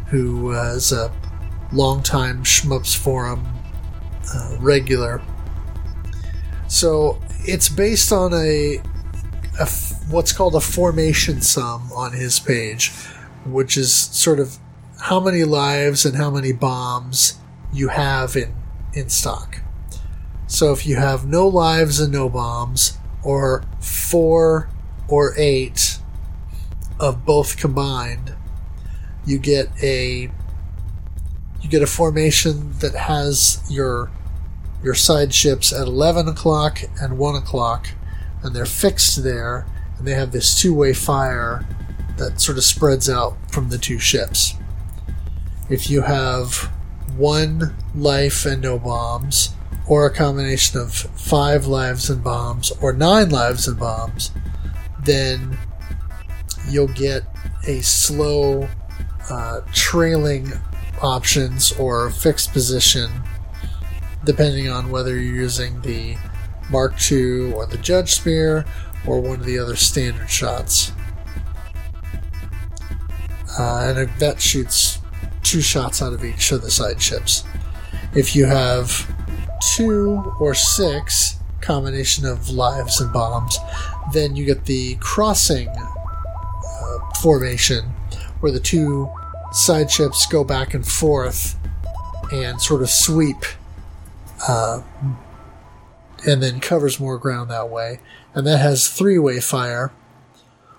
who 0.08 0.56
uh, 0.56 0.76
is 0.76 0.94
a 0.94 1.12
longtime 1.74 2.44
Shmups 2.44 2.96
Forum 2.96 3.59
uh, 4.34 4.58
regular. 4.60 5.22
So 6.68 7.22
it's 7.42 7.70
based 7.70 8.12
on 8.12 8.34
a, 8.34 8.78
a 9.60 9.64
f- 9.64 9.94
what's 10.10 10.32
called 10.32 10.56
a 10.56 10.62
formation 10.62 11.42
sum 11.42 11.92
on 11.94 12.14
his 12.14 12.40
page, 12.40 12.92
which 13.46 13.78
is 13.78 13.94
sort 13.94 14.40
of 14.40 14.58
how 15.02 15.20
many 15.20 15.44
lives 15.44 16.06
and 16.06 16.16
how 16.16 16.30
many 16.30 16.52
bombs 16.52 17.40
you 17.72 17.90
have 17.90 18.36
in 18.36 18.54
in 18.94 19.10
stock. 19.10 19.62
So 20.48 20.72
if 20.72 20.86
you 20.86 20.96
have 20.96 21.28
no 21.28 21.48
lives 21.48 22.00
and 22.00 22.12
no 22.12 22.28
bombs, 22.28 22.98
or 23.24 23.64
four 23.80 24.70
or 25.08 25.34
eight 25.38 26.00
of 27.00 27.26
both 27.26 27.58
combined, 27.58 28.36
you 29.26 29.38
get 29.38 29.70
a 29.82 30.32
you 31.62 31.70
get 31.70 31.82
a 31.82 31.88
formation 31.88 32.74
that 32.80 32.96
has 32.96 33.62
your 33.70 34.12
your 34.82 34.94
side 34.94 35.34
ships 35.34 35.74
at 35.74 35.88
11 35.88 36.28
o'clock 36.30 36.80
and 37.02 37.18
1 37.18 37.36
o'clock, 37.36 37.90
and 38.42 38.56
they're 38.56 38.66
fixed 38.66 39.24
there, 39.24 39.66
and 39.98 40.08
they 40.08 40.14
have 40.14 40.32
this 40.32 40.60
two 40.60 40.74
way 40.74 40.94
fire 40.94 41.66
that 42.18 42.40
sort 42.40 42.58
of 42.58 42.64
spreads 42.64 43.10
out 43.10 43.36
from 43.52 43.70
the 43.70 43.78
two 43.78 44.00
ships. 44.00 44.56
If 45.70 45.90
you 45.90 46.02
have 46.02 46.72
one 47.18 47.76
life 47.94 48.46
and 48.46 48.62
no 48.62 48.80
bombs, 48.80 49.54
or 49.88 50.06
a 50.06 50.14
combination 50.14 50.80
of 50.80 50.94
five 50.94 51.66
lives 51.66 52.10
and 52.10 52.24
bombs, 52.24 52.72
or 52.82 52.94
nine 52.94 53.30
lives 53.30 53.68
and 53.68 53.78
bombs, 53.78 54.32
then 55.04 55.58
you'll 56.70 56.88
get 56.88 57.24
a 57.68 57.82
slow 57.82 58.70
uh, 59.30 59.62
trailing 59.74 60.52
options 61.02 61.72
or 61.74 62.10
fixed 62.10 62.52
position 62.54 63.10
depending 64.26 64.70
on 64.70 64.92
whether 64.92 65.12
you're 65.12 65.36
using 65.36 65.82
the 65.82 66.18
Mark 66.70 66.94
II 67.12 67.54
or 67.54 67.66
the 67.66 67.78
Judge 67.78 68.14
Spear 68.14 68.66
or 69.08 69.22
one 69.22 69.40
of 69.40 69.46
the 69.46 69.58
other 69.58 69.76
standard 69.76 70.30
shots. 70.30 70.92
Uh, 73.58 73.94
and 73.96 74.10
vet 74.12 74.40
shoots 74.40 75.00
two 75.44 75.62
shots 75.62 76.02
out 76.02 76.14
of 76.14 76.24
each 76.24 76.52
of 76.52 76.62
the 76.62 76.72
side 76.72 77.02
ships. 77.02 77.44
If 78.14 78.36
you 78.36 78.46
have 78.46 79.08
two 79.76 80.34
or 80.40 80.54
six 80.54 81.38
combination 81.62 82.26
of 82.26 82.50
lives 82.50 83.02
and 83.02 83.12
bombs, 83.12 83.58
then 84.14 84.36
you 84.36 84.46
get 84.46 84.66
the 84.66 84.96
crossing 84.96 85.70
uh, 85.70 87.14
formation 87.22 87.86
where 88.40 88.52
the 88.52 88.60
two 88.60 89.10
side 89.52 89.90
ships 89.90 90.26
go 90.26 90.44
back 90.44 90.74
and 90.74 90.86
forth 90.86 91.56
and 92.32 92.62
sort 92.62 92.82
of 92.82 92.90
sweep 92.90 93.44
uh, 94.48 94.82
and 96.28 96.42
then 96.44 96.60
covers 96.60 97.00
more 97.00 97.18
ground 97.18 97.50
that 97.50 97.70
way. 97.70 98.00
And 98.34 98.46
that 98.46 98.60
has 98.60 98.88
three 98.88 99.18
way 99.18 99.40
fire. 99.40 99.92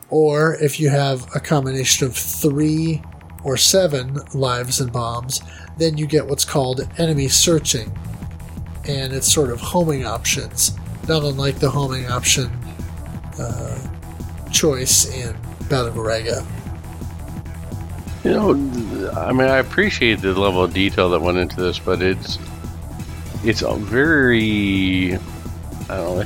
Or 0.08 0.54
if 0.56 0.80
you 0.80 0.90
have 0.90 1.28
a 1.34 1.40
combination 1.40 2.06
of 2.06 2.16
three 2.16 3.02
or 3.44 3.56
seven 3.56 4.18
lives 4.34 4.80
and 4.80 4.92
bombs, 4.92 5.40
then 5.78 5.96
you 5.96 6.06
get 6.06 6.26
what's 6.26 6.44
called 6.44 6.86
enemy 6.98 7.28
searching. 7.28 7.96
And 8.88 9.12
it's 9.12 9.32
sort 9.32 9.50
of 9.50 9.60
homing 9.60 10.04
options, 10.04 10.72
not 11.08 11.22
unlike 11.22 11.58
the 11.58 11.70
homing 11.70 12.06
option 12.06 12.50
uh, 13.38 13.78
choice 14.50 15.06
in 15.14 15.36
Battle 15.68 15.92
Garegga. 15.92 16.44
You 18.24 18.30
know, 18.32 18.50
I 19.16 19.32
mean, 19.32 19.48
I 19.48 19.58
appreciate 19.58 20.20
the 20.20 20.38
level 20.38 20.62
of 20.62 20.74
detail 20.74 21.08
that 21.10 21.20
went 21.20 21.38
into 21.38 21.56
this, 21.56 21.78
but 21.78 22.02
it's 22.02 22.38
it's 23.42 23.62
a 23.62 23.74
very 23.74 25.14
I 25.88 25.96
don't 25.96 26.18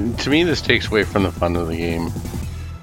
know. 0.00 0.16
To 0.16 0.30
me, 0.30 0.44
this 0.44 0.60
takes 0.60 0.88
away 0.88 1.04
from 1.04 1.22
the 1.22 1.30
fun 1.30 1.56
of 1.56 1.68
the 1.68 1.76
game. 1.76 2.10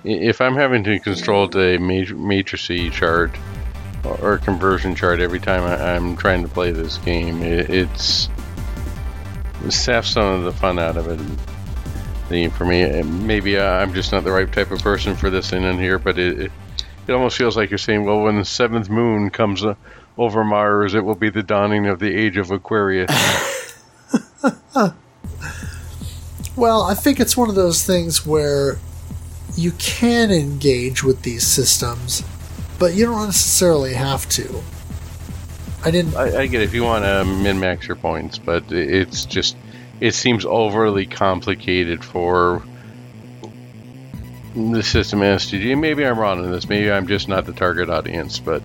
If 0.03 0.39
I'm 0.39 0.55
having 0.55 0.83
to 0.85 0.99
control 0.99 1.49
a 1.57 1.77
matrix 1.77 2.69
chart 2.95 3.35
or 4.03 4.37
conversion 4.37 4.95
chart 4.95 5.19
every 5.19 5.39
time 5.39 5.63
I'm 5.63 6.15
trying 6.15 6.43
to 6.43 6.47
play 6.47 6.71
this 6.71 6.97
game, 6.99 7.41
it's 7.43 8.29
it 9.65 9.71
saps 9.71 10.11
some 10.11 10.25
of 10.25 10.43
the 10.43 10.53
fun 10.53 10.79
out 10.79 10.95
of 10.95 11.07
it. 11.07 11.19
For 12.51 12.65
me, 12.65 13.01
maybe 13.03 13.59
I'm 13.59 13.93
just 13.93 14.11
not 14.11 14.23
the 14.23 14.31
right 14.31 14.51
type 14.51 14.71
of 14.71 14.81
person 14.81 15.15
for 15.15 15.29
this 15.29 15.51
in 15.53 15.77
here, 15.77 15.97
but 15.99 16.17
it, 16.17 16.41
it 16.41 16.51
it 17.07 17.13
almost 17.13 17.37
feels 17.37 17.55
like 17.55 17.69
you're 17.69 17.77
saying, 17.77 18.03
well, 18.03 18.21
when 18.21 18.37
the 18.37 18.45
seventh 18.45 18.89
moon 18.89 19.29
comes 19.29 19.63
uh, 19.63 19.75
over 20.17 20.43
Mars, 20.43 20.93
it 20.93 21.03
will 21.05 21.15
be 21.15 21.29
the 21.29 21.43
dawning 21.43 21.87
of 21.87 21.99
the 21.99 22.13
age 22.13 22.37
of 22.37 22.51
Aquarius. 22.51 23.09
well, 26.55 26.83
I 26.83 26.93
think 26.93 27.19
it's 27.19 27.37
one 27.37 27.49
of 27.49 27.55
those 27.55 27.83
things 27.83 28.25
where 28.25 28.77
you 29.55 29.71
can 29.73 30.31
engage 30.31 31.03
with 31.03 31.21
these 31.23 31.45
systems, 31.45 32.23
but 32.77 32.93
you 32.93 33.05
don't 33.05 33.25
necessarily 33.25 33.93
have 33.93 34.27
to. 34.29 34.61
I 35.83 35.91
didn't. 35.91 36.15
I, 36.15 36.41
I 36.41 36.47
get 36.47 36.61
it 36.61 36.65
if 36.65 36.73
you 36.73 36.83
want 36.83 37.05
to 37.05 37.23
min 37.23 37.59
max 37.59 37.87
your 37.87 37.95
points, 37.95 38.37
but 38.37 38.71
it's 38.71 39.25
just 39.25 39.55
it 39.99 40.13
seems 40.13 40.45
overly 40.45 41.05
complicated 41.05 42.03
for 42.03 42.63
the 44.57 44.81
system 44.81 45.19
STG. 45.19 45.77
Maybe 45.77 46.05
I'm 46.05 46.17
wrong 46.17 46.43
in 46.43 46.51
this. 46.51 46.67
Maybe 46.67 46.91
I'm 46.91 47.07
just 47.07 47.27
not 47.27 47.45
the 47.45 47.53
target 47.53 47.89
audience, 47.89 48.39
but 48.39 48.63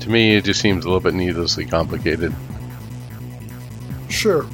to 0.00 0.10
me, 0.10 0.36
it 0.36 0.44
just 0.44 0.60
seems 0.60 0.84
a 0.84 0.88
little 0.88 1.00
bit 1.00 1.14
needlessly 1.14 1.64
complicated. 1.64 2.34
Sure. 4.08 4.46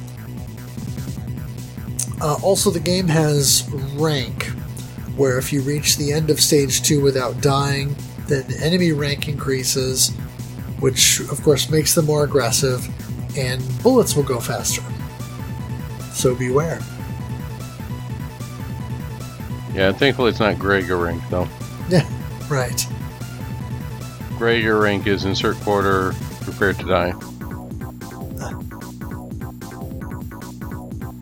Uh, 2.21 2.37
also, 2.41 2.69
the 2.69 2.79
game 2.79 3.07
has 3.07 3.69
rank, 3.95 4.45
where 5.15 5.37
if 5.37 5.51
you 5.51 5.61
reach 5.61 5.97
the 5.97 6.13
end 6.13 6.29
of 6.29 6.39
stage 6.39 6.81
2 6.81 7.01
without 7.01 7.41
dying, 7.41 7.95
then 8.27 8.45
enemy 8.61 8.93
rank 8.93 9.27
increases, 9.27 10.09
which 10.79 11.19
of 11.31 11.41
course 11.43 11.69
makes 11.69 11.95
them 11.95 12.05
more 12.05 12.23
aggressive, 12.23 12.87
and 13.37 13.61
bullets 13.83 14.15
will 14.15 14.23
go 14.23 14.39
faster. 14.39 14.83
So 16.13 16.33
beware. 16.35 16.79
Yeah, 19.79 19.93
thankfully 19.93 20.31
it's 20.31 20.41
not 20.41 20.57
Garegga 20.57 21.01
rank 21.01 21.23
though. 21.29 21.47
Yeah, 21.87 22.05
right. 22.49 22.85
Garegga 24.37 24.81
rank 24.81 25.07
is 25.07 25.23
insert 25.23 25.55
quarter, 25.61 26.11
prepared 26.41 26.77
to 26.79 26.85
die. 26.85 27.13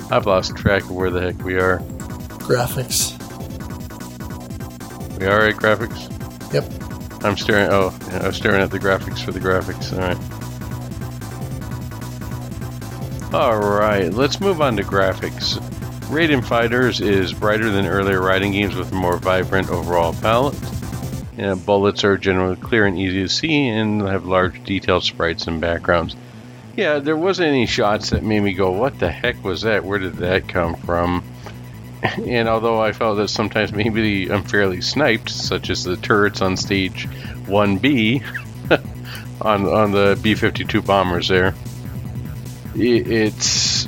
I've 0.09 0.25
lost 0.25 0.55
track 0.55 0.81
of 0.85 0.89
where 0.89 1.11
the 1.11 1.21
heck 1.21 1.39
we 1.43 1.59
are. 1.59 1.77
Graphics. 2.39 3.13
We 5.19 5.27
are 5.27 5.49
at 5.49 5.55
graphics? 5.57 6.09
Yep. 6.51 7.23
I'm 7.23 7.37
staring. 7.37 7.69
Oh, 7.71 7.95
yeah, 8.07 8.25
I'm 8.25 8.33
staring 8.33 8.63
at 8.63 8.71
the 8.71 8.79
graphics 8.79 9.23
for 9.23 9.33
the 9.33 9.39
graphics. 9.39 9.93
All 9.93 9.99
right. 9.99 10.17
All 13.35 13.59
right. 13.59 14.11
Let's 14.11 14.39
move 14.41 14.61
on 14.61 14.77
to 14.77 14.83
graphics. 14.83 15.61
Raiden 16.07 16.41
Fighters 16.43 17.01
is 17.01 17.33
brighter 17.33 17.69
than 17.69 17.85
earlier 17.85 18.21
Raiden 18.21 18.53
games 18.53 18.75
with 18.75 18.93
a 18.93 18.95
more 18.95 19.17
vibrant 19.17 19.69
overall 19.69 20.13
palette. 20.13 20.55
And 21.37 21.63
bullets 21.65 22.05
are 22.05 22.17
generally 22.17 22.55
clear 22.55 22.85
and 22.85 22.97
easy 22.97 23.23
to 23.23 23.27
see 23.27 23.67
and 23.67 24.01
have 24.01 24.25
large 24.25 24.63
detailed 24.63 25.03
sprites 25.03 25.47
and 25.47 25.59
backgrounds. 25.59 26.15
Yeah, 26.77 26.99
there 26.99 27.17
wasn't 27.17 27.49
any 27.49 27.65
shots 27.65 28.11
that 28.11 28.23
made 28.23 28.39
me 28.39 28.53
go, 28.53 28.71
what 28.71 28.97
the 28.99 29.11
heck 29.11 29.43
was 29.43 29.63
that? 29.63 29.83
Where 29.83 29.99
did 29.99 30.17
that 30.17 30.47
come 30.47 30.75
from? 30.75 31.23
And 32.25 32.47
although 32.47 32.79
I 32.79 32.91
felt 32.91 33.17
that 33.17 33.27
sometimes 33.27 33.73
maybe 33.73 34.31
I'm 34.31 34.43
fairly 34.43 34.81
sniped, 34.81 35.31
such 35.31 35.71
as 35.71 35.83
the 35.83 35.97
turrets 35.97 36.41
on 36.41 36.55
stage 36.55 37.07
1B 37.07 38.23
on, 39.41 39.65
on 39.65 39.91
the 39.91 40.17
B 40.21 40.35
52 40.35 40.83
bombers 40.83 41.27
there, 41.27 41.55
it's 42.75 43.86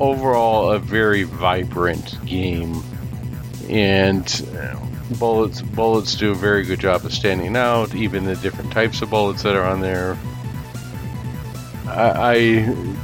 overall 0.00 0.70
a 0.70 0.78
very 0.78 1.24
vibrant 1.24 2.24
game. 2.24 2.82
And 3.68 4.26
uh, 4.56 4.78
bullets 5.18 5.62
bullets 5.62 6.16
do 6.16 6.32
a 6.32 6.34
very 6.34 6.64
good 6.64 6.80
job 6.80 7.04
of 7.04 7.12
standing 7.12 7.56
out, 7.56 7.94
even 7.94 8.24
the 8.24 8.36
different 8.36 8.72
types 8.72 9.02
of 9.02 9.10
bullets 9.10 9.42
that 9.42 9.56
are 9.56 9.64
on 9.64 9.80
there 9.80 10.18
I, 11.86 12.32
I 12.32 12.34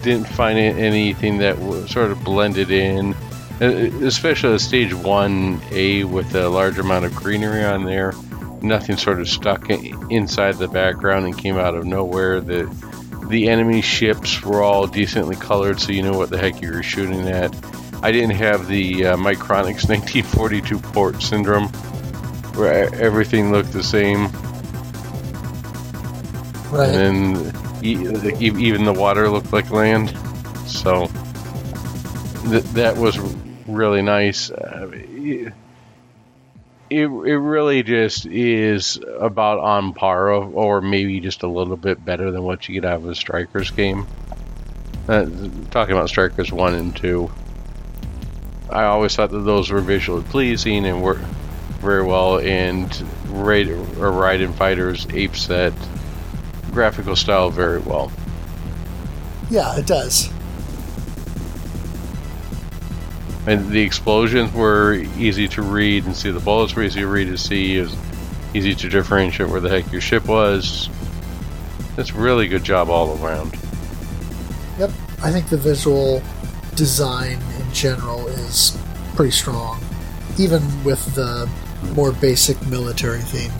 didn't 0.02 0.26
find 0.28 0.58
anything 0.58 1.38
that 1.38 1.56
sort 1.88 2.10
of 2.10 2.22
blended 2.24 2.70
in 2.70 3.14
especially 3.60 4.58
stage 4.58 4.90
1A 4.90 6.04
with 6.04 6.34
a 6.34 6.48
large 6.48 6.78
amount 6.78 7.04
of 7.04 7.14
greenery 7.14 7.62
on 7.62 7.84
there. 7.84 8.14
Nothing 8.62 8.96
sort 8.96 9.20
of 9.20 9.28
stuck 9.28 9.68
inside 9.68 10.56
the 10.56 10.68
background 10.68 11.26
and 11.26 11.36
came 11.36 11.58
out 11.58 11.74
of 11.74 11.84
nowhere. 11.84 12.40
The 12.40 12.64
the 13.30 13.48
enemy 13.48 13.80
ships 13.80 14.42
were 14.42 14.62
all 14.62 14.86
decently 14.86 15.36
colored, 15.36 15.80
so 15.80 15.92
you 15.92 16.02
know 16.02 16.16
what 16.16 16.30
the 16.30 16.38
heck 16.38 16.60
you 16.60 16.72
were 16.72 16.82
shooting 16.82 17.28
at. 17.28 17.54
I 18.02 18.12
didn't 18.12 18.36
have 18.36 18.66
the 18.66 19.06
uh, 19.06 19.16
Micronics 19.16 19.88
1942 19.88 20.78
port 20.78 21.22
syndrome, 21.22 21.68
where 22.54 22.92
everything 22.94 23.52
looked 23.52 23.72
the 23.72 23.82
same. 23.82 24.28
Right. 26.70 26.88
And 26.88 27.36
then 27.36 28.42
even 28.42 28.84
the 28.84 28.92
water 28.92 29.28
looked 29.28 29.52
like 29.52 29.70
land. 29.70 30.10
So 30.66 31.06
th- 32.48 32.64
that 32.74 32.96
was 32.96 33.18
really 33.66 34.02
nice. 34.02 34.50
Uh, 34.50 34.90
it, 36.90 37.06
it 37.06 37.08
really 37.08 37.84
just 37.84 38.26
is 38.26 38.98
about 39.18 39.60
on 39.60 39.94
par 39.94 40.30
of, 40.30 40.54
or 40.56 40.80
maybe 40.80 41.20
just 41.20 41.44
a 41.44 41.46
little 41.46 41.76
bit 41.76 42.04
better 42.04 42.32
than 42.32 42.42
what 42.42 42.68
you 42.68 42.74
get 42.74 42.84
out 42.84 42.96
of 42.96 43.06
a 43.06 43.14
Strikers 43.14 43.70
game. 43.70 44.06
Uh, 45.08 45.26
talking 45.70 45.94
about 45.94 46.08
Strikers 46.08 46.52
1 46.52 46.74
and 46.74 46.96
2. 46.96 47.30
I 48.70 48.84
always 48.84 49.14
thought 49.14 49.30
that 49.30 49.40
those 49.40 49.70
were 49.70 49.80
visually 49.80 50.22
pleasing 50.24 50.84
and 50.84 51.02
worked 51.02 51.24
very 51.80 52.04
well, 52.04 52.38
and 52.38 52.88
Raid 53.28 53.68
or 53.68 54.10
Raiden 54.10 54.54
Fighters 54.54 55.06
apes 55.12 55.46
that 55.46 55.72
graphical 56.72 57.16
style 57.16 57.50
very 57.50 57.80
well. 57.80 58.12
Yeah, 59.48 59.76
it 59.76 59.86
does. 59.86 60.30
And 63.46 63.70
the 63.70 63.80
explosions 63.80 64.52
were 64.52 64.94
easy 65.16 65.48
to 65.48 65.62
read 65.62 66.04
and 66.04 66.14
see. 66.14 66.30
The 66.30 66.40
bullets 66.40 66.74
were 66.76 66.82
easy 66.82 67.00
to 67.00 67.06
read 67.06 67.28
and 67.28 67.40
see. 67.40 67.78
It 67.78 67.82
was 67.82 67.96
easy 68.52 68.74
to 68.74 68.88
differentiate 68.88 69.48
where 69.48 69.60
the 69.60 69.70
heck 69.70 69.90
your 69.90 70.00
ship 70.00 70.26
was. 70.26 70.90
It's 71.96 72.12
really 72.12 72.48
good 72.48 72.64
job 72.64 72.90
all 72.90 73.18
around. 73.24 73.56
Yep, 74.78 74.90
I 75.22 75.30
think 75.30 75.48
the 75.48 75.56
visual 75.56 76.22
design 76.74 77.38
in 77.58 77.72
general 77.72 78.26
is 78.28 78.76
pretty 79.14 79.32
strong, 79.32 79.80
even 80.38 80.62
with 80.84 81.14
the 81.14 81.48
more 81.94 82.12
basic 82.12 82.64
military 82.66 83.20
theme. 83.20 83.50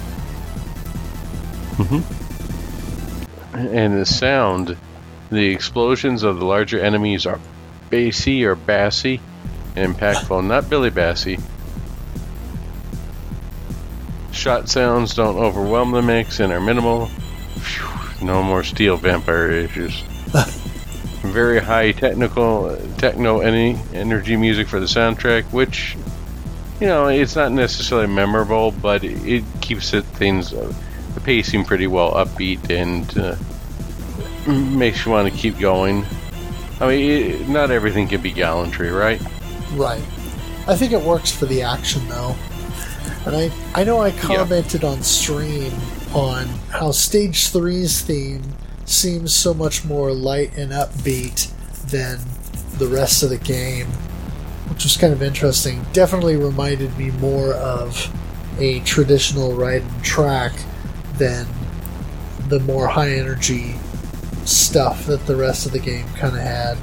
Mm-hmm. 1.77 3.57
And 3.57 3.99
the 3.99 4.07
sound, 4.07 4.77
the 5.31 5.49
explosions 5.53 6.23
of 6.23 6.39
the 6.39 6.45
larger 6.45 6.79
enemies 6.81 7.27
are 7.27 7.41
bassy 7.89 8.45
or 8.45 8.55
bassy 8.55 9.21
impactful, 9.75 10.45
not 10.47 10.69
Billy 10.69 10.91
Bassy. 10.91 11.39
Shot 14.33 14.69
sounds 14.69 15.15
don't 15.15 15.37
overwhelm 15.37 15.93
the 15.93 16.03
mix 16.03 16.41
and 16.41 16.53
are 16.53 16.61
minimal. 16.61 17.07
Whew, 17.07 18.27
no 18.27 18.43
more 18.43 18.63
steel 18.63 18.97
vampire 18.97 19.51
issues. 19.51 20.01
Very 21.23 21.59
high 21.59 21.93
technical, 21.93 22.77
techno 22.97 23.41
any 23.41 23.79
energy 23.93 24.37
music 24.37 24.69
for 24.69 24.81
the 24.81 24.87
soundtrack, 24.87 25.45
which, 25.53 25.97
you 26.81 26.87
know, 26.87 27.09
it's 27.09 27.37
not 27.37 27.53
necessarily 27.53 28.07
memorable, 28.07 28.71
but 28.71 29.05
it, 29.05 29.23
it 29.27 29.45
keeps 29.61 29.93
it 29.93 30.05
things, 30.05 30.55
uh, 30.55 30.73
the 31.15 31.21
pacing 31.21 31.65
pretty 31.65 31.87
well 31.87 32.13
upbeat 32.13 32.71
and 32.71 33.19
uh, 33.19 33.37
makes 34.51 35.05
you 35.05 35.13
want 35.13 35.31
to 35.31 35.39
keep 35.39 35.59
going. 35.59 36.07
I 36.81 36.89
mean, 36.89 37.11
it, 37.11 37.49
not 37.49 37.71
everything 37.71 38.09
can 38.09 38.23
be 38.23 38.33
gallantry, 38.33 38.91
right? 38.91 39.21
Right. 39.73 40.03
I 40.67 40.77
think 40.77 40.93
it 40.93 41.01
works 41.01 41.31
for 41.31 41.47
the 41.47 41.63
action 41.63 42.07
though. 42.09 42.35
And 43.27 43.37
I, 43.37 43.51
I 43.75 43.85
know 43.85 44.01
I 44.01 44.11
commented 44.13 44.83
yeah. 44.83 44.91
on 44.91 45.03
stream 45.03 45.73
on 46.15 46.47
how 46.71 46.91
Stage 46.91 47.51
3's 47.53 48.01
theme 48.01 48.43
seems 48.85 49.35
so 49.35 49.55
much 49.55 49.85
more 49.85 50.13
light 50.13 50.57
and 50.57 50.73
upbeat 50.73 51.51
than 51.91 52.19
the 52.79 52.87
rest 52.87 53.23
of 53.23 53.31
the 53.31 53.39
game, 53.39 53.87
which 54.69 54.85
was 54.85 54.97
kind 54.97 55.13
of 55.13 55.23
interesting. 55.23 55.85
Definitely 55.93 56.37
reminded 56.37 56.97
me 56.97 57.11
more 57.13 57.53
of 57.55 58.11
a 58.59 58.81
traditional 58.81 59.53
Raiden 59.53 60.03
track 60.03 60.53
than 61.19 61.47
the 62.49 62.61
more 62.61 62.89
high 62.89 63.11
energy 63.11 63.75
stuff 64.45 65.07
that 65.07 65.27
the 65.27 65.37
rest 65.37 65.67
of 65.67 65.73
the 65.73 65.79
game 65.79 66.07
kind 66.15 66.35
of 66.35 66.43
had. 66.43 66.79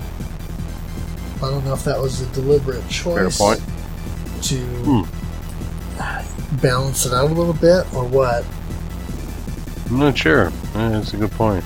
I 1.38 1.52
don't 1.52 1.64
know 1.66 1.74
if 1.74 1.84
that 1.84 2.00
was 2.00 2.22
a 2.22 2.26
deliberate 2.34 2.88
choice 2.90 3.38
to 3.38 4.58
hmm. 4.58 6.58
balance 6.58 7.06
it 7.06 7.14
out 7.14 7.30
a 7.30 7.34
little 7.34 7.54
bit, 7.54 7.86
or 7.94 8.06
what. 8.06 8.44
I'm 9.90 10.00
not 10.00 10.18
sure. 10.18 10.50
That's 10.74 11.14
a 11.14 11.18
good 11.18 11.32
point. 11.32 11.64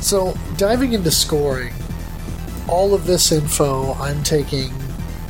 So, 0.00 0.34
diving 0.56 0.94
into 0.94 1.12
scoring, 1.12 1.72
all 2.68 2.92
of 2.92 3.06
this 3.06 3.30
info 3.30 3.94
I'm 3.94 4.22
taking 4.24 4.72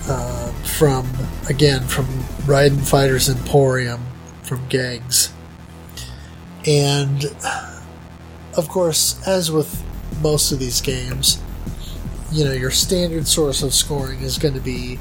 uh, 0.09 0.51
from, 0.65 1.07
again, 1.49 1.83
from 1.83 2.07
Raiden 2.47 2.81
Fighters 2.81 3.29
Emporium, 3.29 4.03
from 4.43 4.67
Gags. 4.69 5.33
And, 6.67 7.27
of 8.57 8.69
course, 8.69 9.21
as 9.27 9.51
with 9.51 9.83
most 10.23 10.53
of 10.53 10.59
these 10.59 10.81
games, 10.81 11.39
you 12.33 12.45
know, 12.45 12.53
your 12.53 12.71
standard 12.71 13.27
source 13.27 13.63
of 13.63 13.75
scoring 13.75 14.21
is 14.21 14.39
going 14.39 14.55
to 14.55 14.61
be 14.61 14.99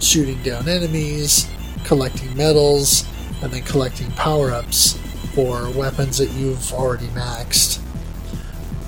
shooting 0.00 0.40
down 0.42 0.68
enemies, 0.68 1.48
collecting 1.84 2.36
medals, 2.36 3.04
and 3.42 3.52
then 3.52 3.62
collecting 3.62 4.10
power 4.12 4.52
ups 4.52 4.98
or 5.36 5.70
weapons 5.70 6.18
that 6.18 6.30
you've 6.30 6.72
already 6.72 7.06
maxed. 7.08 7.80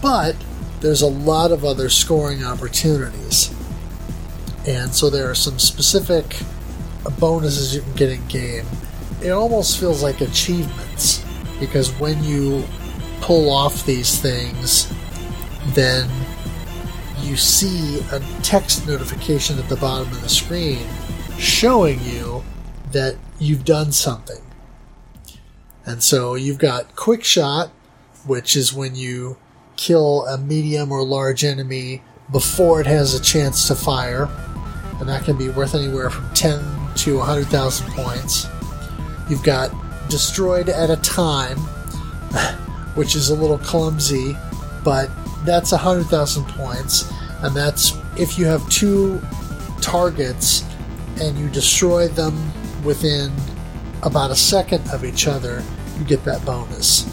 But 0.00 0.36
there's 0.80 1.02
a 1.02 1.08
lot 1.08 1.50
of 1.50 1.64
other 1.64 1.88
scoring 1.88 2.44
opportunities. 2.44 3.52
And 4.66 4.94
so 4.94 5.10
there 5.10 5.30
are 5.30 5.34
some 5.34 5.58
specific 5.58 6.36
bonuses 7.18 7.74
you 7.74 7.82
can 7.82 7.94
get 7.94 8.10
in 8.10 8.26
game. 8.28 8.66
It 9.22 9.30
almost 9.30 9.80
feels 9.80 10.02
like 10.02 10.20
achievements 10.20 11.24
because 11.58 11.90
when 11.98 12.22
you 12.22 12.64
pull 13.20 13.50
off 13.50 13.86
these 13.86 14.20
things, 14.20 14.92
then 15.68 16.08
you 17.24 17.36
see 17.36 18.00
a 18.12 18.20
text 18.42 18.86
notification 18.86 19.58
at 19.58 19.68
the 19.68 19.76
bottom 19.76 20.06
of 20.08 20.22
the 20.22 20.28
screen 20.28 20.86
showing 21.38 22.00
you 22.02 22.44
that 22.92 23.16
you've 23.38 23.64
done 23.64 23.92
something. 23.92 24.40
And 25.86 26.02
so 26.02 26.34
you've 26.34 26.58
got 26.58 26.96
quick 26.96 27.24
shot, 27.24 27.68
which 28.26 28.56
is 28.56 28.72
when 28.72 28.94
you 28.94 29.36
kill 29.76 30.26
a 30.26 30.38
medium 30.38 30.92
or 30.92 31.04
large 31.04 31.44
enemy 31.44 32.02
before 32.30 32.80
it 32.80 32.86
has 32.86 33.14
a 33.14 33.22
chance 33.22 33.68
to 33.68 33.74
fire. 33.74 34.28
And 35.00 35.08
that 35.08 35.24
can 35.24 35.36
be 35.36 35.48
worth 35.48 35.74
anywhere 35.74 36.10
from 36.10 36.32
10 36.34 36.60
to 36.96 37.18
100,000 37.18 37.90
points. 37.92 38.46
You've 39.28 39.42
got 39.42 39.70
destroyed 40.08 40.68
at 40.68 40.90
a 40.90 40.96
time, 40.96 41.58
which 42.94 43.16
is 43.16 43.30
a 43.30 43.34
little 43.34 43.58
clumsy, 43.58 44.36
but 44.84 45.10
that's 45.44 45.72
100,000 45.72 46.44
points, 46.48 47.10
and 47.42 47.54
that's 47.54 47.96
if 48.18 48.38
you 48.38 48.46
have 48.46 48.68
two 48.70 49.20
targets 49.80 50.64
and 51.20 51.38
you 51.38 51.48
destroy 51.48 52.08
them 52.08 52.52
within 52.84 53.32
about 54.02 54.30
a 54.30 54.36
second 54.36 54.88
of 54.90 55.04
each 55.04 55.26
other, 55.26 55.62
you 55.98 56.04
get 56.04 56.24
that 56.24 56.44
bonus. 56.44 57.04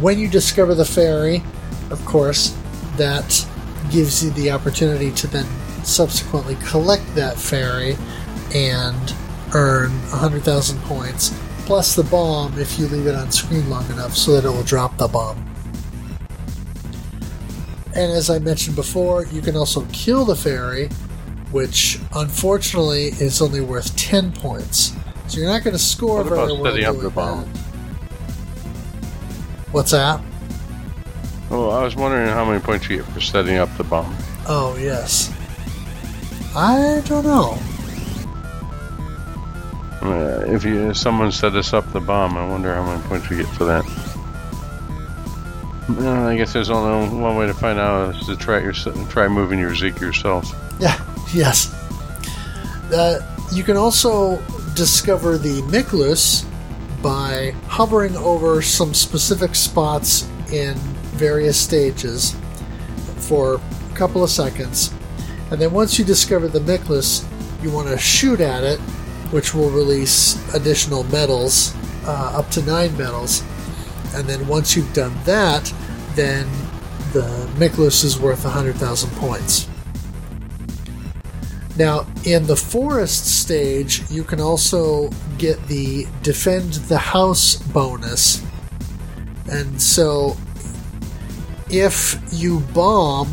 When 0.00 0.18
you 0.18 0.28
discover 0.28 0.74
the 0.74 0.84
fairy, 0.84 1.42
of 1.90 2.04
course, 2.04 2.56
that 2.96 3.46
gives 3.90 4.24
you 4.24 4.30
the 4.30 4.50
opportunity 4.50 5.10
to 5.12 5.26
then 5.26 5.46
subsequently 5.84 6.56
collect 6.56 7.14
that 7.14 7.36
fairy 7.36 7.96
and 8.54 9.14
earn 9.54 9.90
100,000 10.10 10.80
points, 10.82 11.34
plus 11.66 11.94
the 11.94 12.04
bomb 12.04 12.58
if 12.58 12.78
you 12.78 12.86
leave 12.88 13.06
it 13.06 13.14
on 13.14 13.30
screen 13.30 13.68
long 13.68 13.88
enough 13.90 14.16
so 14.16 14.32
that 14.32 14.46
it 14.46 14.50
will 14.50 14.62
drop 14.62 14.96
the 14.96 15.08
bomb. 15.08 15.49
And 17.94 18.12
as 18.12 18.30
I 18.30 18.38
mentioned 18.38 18.76
before, 18.76 19.26
you 19.26 19.42
can 19.42 19.56
also 19.56 19.86
kill 19.92 20.24
the 20.24 20.36
fairy, 20.36 20.88
which 21.50 21.98
unfortunately 22.14 23.08
is 23.18 23.42
only 23.42 23.60
worth 23.60 23.96
10 23.96 24.32
points. 24.32 24.94
So 25.26 25.38
you're 25.38 25.48
not 25.48 25.64
going 25.64 25.74
to 25.74 25.82
score 25.82 26.18
what 26.18 26.26
very 26.26 26.52
well 26.52 26.72
doing 26.72 26.84
up 26.84 26.98
the 26.98 27.10
bomb? 27.10 27.52
That. 27.52 27.60
What's 29.72 29.90
that? 29.90 30.20
Oh, 31.50 31.70
I 31.70 31.82
was 31.82 31.96
wondering 31.96 32.28
how 32.28 32.44
many 32.44 32.60
points 32.60 32.88
you 32.88 32.98
get 32.98 33.06
for 33.06 33.20
setting 33.20 33.56
up 33.56 33.74
the 33.76 33.84
bomb. 33.84 34.16
Oh, 34.46 34.76
yes. 34.76 35.32
I 36.54 37.02
don't 37.06 37.24
know. 37.24 37.58
Uh, 40.02 40.44
if 40.46 40.64
you 40.64 40.90
if 40.90 40.96
someone 40.96 41.30
set 41.30 41.54
us 41.54 41.72
up 41.72 41.92
the 41.92 42.00
bomb, 42.00 42.36
I 42.36 42.48
wonder 42.48 42.74
how 42.74 42.84
many 42.84 43.02
points 43.02 43.28
we 43.28 43.36
get 43.36 43.46
for 43.48 43.64
that. 43.64 43.84
Uh, 45.98 46.28
I 46.28 46.36
guess 46.36 46.52
there's 46.52 46.70
only 46.70 47.16
one 47.18 47.36
way 47.36 47.46
to 47.46 47.54
find 47.54 47.78
out 47.78 48.14
is 48.14 48.26
to 48.26 48.36
try 48.36 48.60
your 48.60 48.72
try 48.72 49.28
moving 49.28 49.58
your 49.58 49.74
Zeke 49.74 50.00
yourself. 50.00 50.52
Yeah. 50.78 50.98
Yes. 51.32 51.72
Uh, 52.92 53.20
you 53.52 53.62
can 53.62 53.76
also 53.76 54.42
discover 54.74 55.38
the 55.38 55.62
Miklus 55.62 56.44
by 57.00 57.54
hovering 57.68 58.16
over 58.16 58.60
some 58.62 58.94
specific 58.94 59.54
spots 59.54 60.28
in 60.52 60.74
various 61.14 61.56
stages 61.56 62.34
for 63.16 63.54
a 63.54 63.94
couple 63.94 64.24
of 64.24 64.30
seconds. 64.30 64.92
And 65.50 65.60
then 65.60 65.72
once 65.72 65.98
you 65.98 66.04
discover 66.04 66.48
the 66.48 66.60
Miklus, 66.60 67.24
you 67.62 67.70
want 67.70 67.88
to 67.88 67.98
shoot 67.98 68.40
at 68.40 68.64
it, 68.64 68.80
which 69.30 69.54
will 69.54 69.70
release 69.70 70.36
additional 70.54 71.04
medals, 71.04 71.74
uh, 72.04 72.32
up 72.38 72.50
to 72.50 72.62
nine 72.62 72.96
medals. 72.96 73.42
And 74.14 74.28
then 74.28 74.46
once 74.46 74.76
you've 74.76 74.92
done 74.92 75.16
that, 75.24 75.72
then 76.14 76.48
the 77.12 77.48
Miklus 77.56 78.04
is 78.04 78.18
worth 78.18 78.44
100,000 78.44 79.10
points. 79.12 79.68
Now, 81.76 82.06
in 82.24 82.46
the 82.46 82.56
forest 82.56 83.40
stage, 83.40 84.02
you 84.10 84.22
can 84.22 84.40
also 84.40 85.10
get 85.38 85.64
the 85.66 86.06
Defend 86.22 86.74
the 86.74 86.98
House 86.98 87.56
bonus. 87.56 88.44
And 89.50 89.80
so, 89.80 90.36
if 91.70 92.20
you 92.32 92.60
bomb 92.74 93.28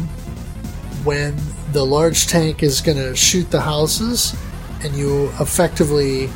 when 1.04 1.36
the 1.74 1.86
large 1.86 2.28
tank 2.28 2.64
is 2.64 2.80
going 2.80 2.98
to 2.98 3.16
shoot 3.16 3.50
the 3.52 3.62
houses, 3.62 4.36
and 4.84 4.96
you 4.96 5.26
effectively 5.40 6.30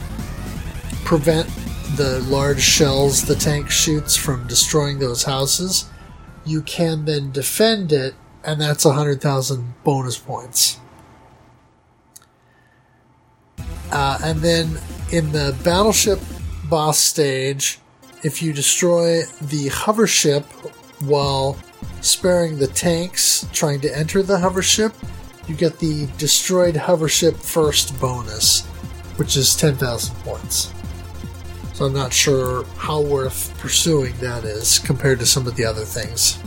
prevent 1.06 1.48
the 1.96 2.20
large 2.30 2.62
shells 2.62 3.24
the 3.24 3.36
tank 3.36 3.70
shoots 3.70 4.16
from 4.16 4.48
destroying 4.48 5.00
those 5.00 5.24
houses, 5.24 5.90
you 6.46 6.62
can 6.62 7.06
then 7.06 7.32
defend 7.32 7.92
it, 7.92 8.16
and 8.44 8.60
that's 8.60 8.86
100,000 8.86 9.74
bonus 9.84 10.18
points. 10.18 10.80
Uh, 13.92 14.18
and 14.24 14.40
then 14.40 14.80
in 15.12 15.32
the 15.32 15.56
battleship 15.64 16.20
boss 16.70 16.98
stage, 16.98 17.80
if 18.24 18.42
you 18.42 18.54
destroy 18.54 19.24
the 19.42 19.68
hover 19.68 20.08
ship 20.08 20.44
while 21.02 21.58
sparing 22.02 22.58
the 22.58 22.68
tanks 22.68 23.46
trying 23.52 23.82
to 23.82 23.98
enter 23.98 24.24
the 24.24 24.40
hover 24.40 24.62
ship, 24.62 24.94
you 25.48 25.56
get 25.56 25.80
the 25.80 26.08
destroyed 26.18 26.76
hover 26.76 27.10
ship 27.10 27.36
first 27.36 28.00
bonus, 28.00 28.66
which 29.18 29.36
is 29.36 29.56
10,000 29.56 30.16
points. 30.24 30.72
So 31.82 31.88
I'm 31.88 31.94
not 31.94 32.14
sure 32.14 32.64
how 32.78 33.02
worth 33.02 33.58
pursuing 33.58 34.16
that 34.18 34.44
is 34.44 34.78
compared 34.78 35.18
to 35.18 35.26
some 35.26 35.48
of 35.48 35.56
the 35.56 35.66
other 35.66 35.84
things. 35.84 36.38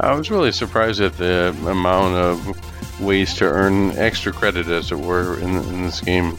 I 0.00 0.12
was 0.14 0.32
really 0.32 0.50
surprised 0.50 1.00
at 1.00 1.16
the 1.16 1.56
amount 1.64 2.16
of 2.16 3.00
ways 3.00 3.34
to 3.34 3.44
earn 3.44 3.92
extra 3.92 4.32
credit, 4.32 4.66
as 4.66 4.90
it 4.90 4.98
were, 4.98 5.38
in, 5.38 5.58
in 5.58 5.84
this 5.84 6.00
game. 6.00 6.36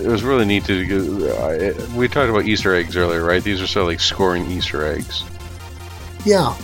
It 0.00 0.08
was 0.08 0.24
really 0.24 0.44
neat 0.44 0.64
to. 0.64 0.76
We 1.94 2.08
talked 2.08 2.30
about 2.30 2.46
Easter 2.46 2.74
eggs 2.74 2.96
earlier, 2.96 3.22
right? 3.22 3.40
These 3.40 3.62
are 3.62 3.68
sort 3.68 3.82
of 3.82 3.88
like 3.90 4.00
scoring 4.00 4.50
Easter 4.50 4.84
eggs. 4.84 5.22
Yeah. 6.24 6.56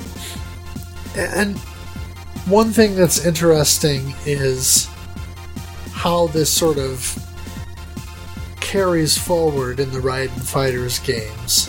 And 1.17 1.57
one 2.49 2.73
thing 2.73 2.97
that's 2.97 3.25
interesting 3.25 4.17
is 4.27 4.89
how 5.93 6.27
this 6.27 6.51
sort 6.51 6.79
of 6.79 7.17
carries 8.71 9.19
forward 9.19 9.81
in 9.81 9.91
the 9.91 9.99
Raiden 9.99 10.41
Fighters 10.41 11.01
games. 11.01 11.69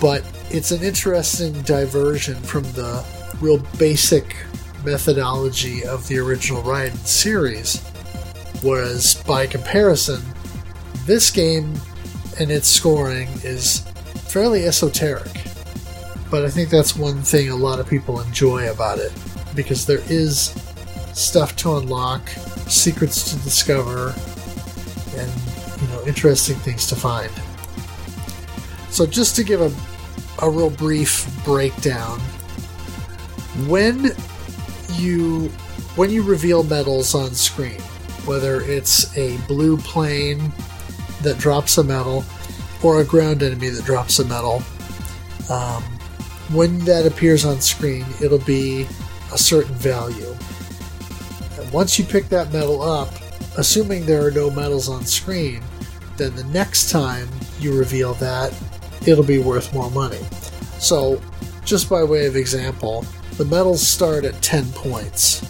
But 0.00 0.22
it's 0.48 0.70
an 0.70 0.80
interesting 0.80 1.60
diversion 1.62 2.36
from 2.36 2.62
the 2.74 3.04
real 3.40 3.58
basic 3.76 4.36
methodology 4.84 5.84
of 5.84 6.06
the 6.06 6.18
original 6.18 6.62
Raiden 6.62 6.96
series. 6.98 7.84
Whereas, 8.62 9.20
by 9.26 9.48
comparison, 9.48 10.22
this 11.04 11.32
game 11.32 11.74
and 12.38 12.48
its 12.48 12.68
scoring 12.68 13.26
is 13.42 13.80
fairly 14.28 14.66
esoteric. 14.66 15.46
But 16.30 16.44
I 16.44 16.48
think 16.48 16.70
that's 16.70 16.94
one 16.94 17.22
thing 17.22 17.50
a 17.50 17.56
lot 17.56 17.80
of 17.80 17.88
people 17.88 18.20
enjoy 18.20 18.70
about 18.70 19.00
it 19.00 19.12
because 19.56 19.84
there 19.84 20.02
is 20.08 20.54
stuff 21.12 21.56
to 21.56 21.78
unlock, 21.78 22.28
secrets 22.68 23.32
to 23.32 23.42
discover, 23.42 24.14
and 25.16 25.55
interesting 26.06 26.56
things 26.56 26.86
to 26.88 26.96
find. 26.96 27.30
So 28.90 29.06
just 29.06 29.36
to 29.36 29.44
give 29.44 29.60
a, 29.60 29.72
a 30.44 30.50
real 30.50 30.70
brief 30.70 31.28
breakdown, 31.44 32.18
when 33.66 34.12
you 34.94 35.48
when 35.96 36.10
you 36.10 36.22
reveal 36.22 36.62
medals 36.62 37.14
on 37.14 37.34
screen, 37.34 37.80
whether 38.26 38.60
it's 38.60 39.16
a 39.16 39.36
blue 39.48 39.76
plane 39.78 40.52
that 41.22 41.38
drops 41.38 41.78
a 41.78 41.84
medal 41.84 42.24
or 42.82 43.00
a 43.00 43.04
ground 43.04 43.42
enemy 43.42 43.68
that 43.70 43.84
drops 43.84 44.18
a 44.18 44.24
medal, 44.26 44.62
um, 45.50 45.82
when 46.52 46.78
that 46.84 47.06
appears 47.06 47.44
on 47.44 47.60
screen, 47.60 48.04
it'll 48.22 48.38
be 48.38 48.86
a 49.32 49.38
certain 49.38 49.74
value. 49.74 50.34
And 51.58 51.72
once 51.72 51.98
you 51.98 52.04
pick 52.04 52.28
that 52.28 52.52
medal 52.52 52.82
up, 52.82 53.08
assuming 53.56 54.06
there 54.06 54.24
are 54.24 54.30
no 54.30 54.50
medals 54.50 54.88
on 54.88 55.04
screen, 55.04 55.62
then 56.18 56.34
the 56.36 56.44
next 56.44 56.90
time 56.90 57.28
you 57.60 57.76
reveal 57.76 58.14
that, 58.14 58.54
it'll 59.06 59.24
be 59.24 59.38
worth 59.38 59.72
more 59.72 59.90
money. 59.90 60.20
So, 60.78 61.20
just 61.64 61.88
by 61.88 62.04
way 62.04 62.26
of 62.26 62.36
example, 62.36 63.04
the 63.36 63.44
medals 63.44 63.86
start 63.86 64.24
at 64.24 64.40
10 64.42 64.72
points. 64.72 65.42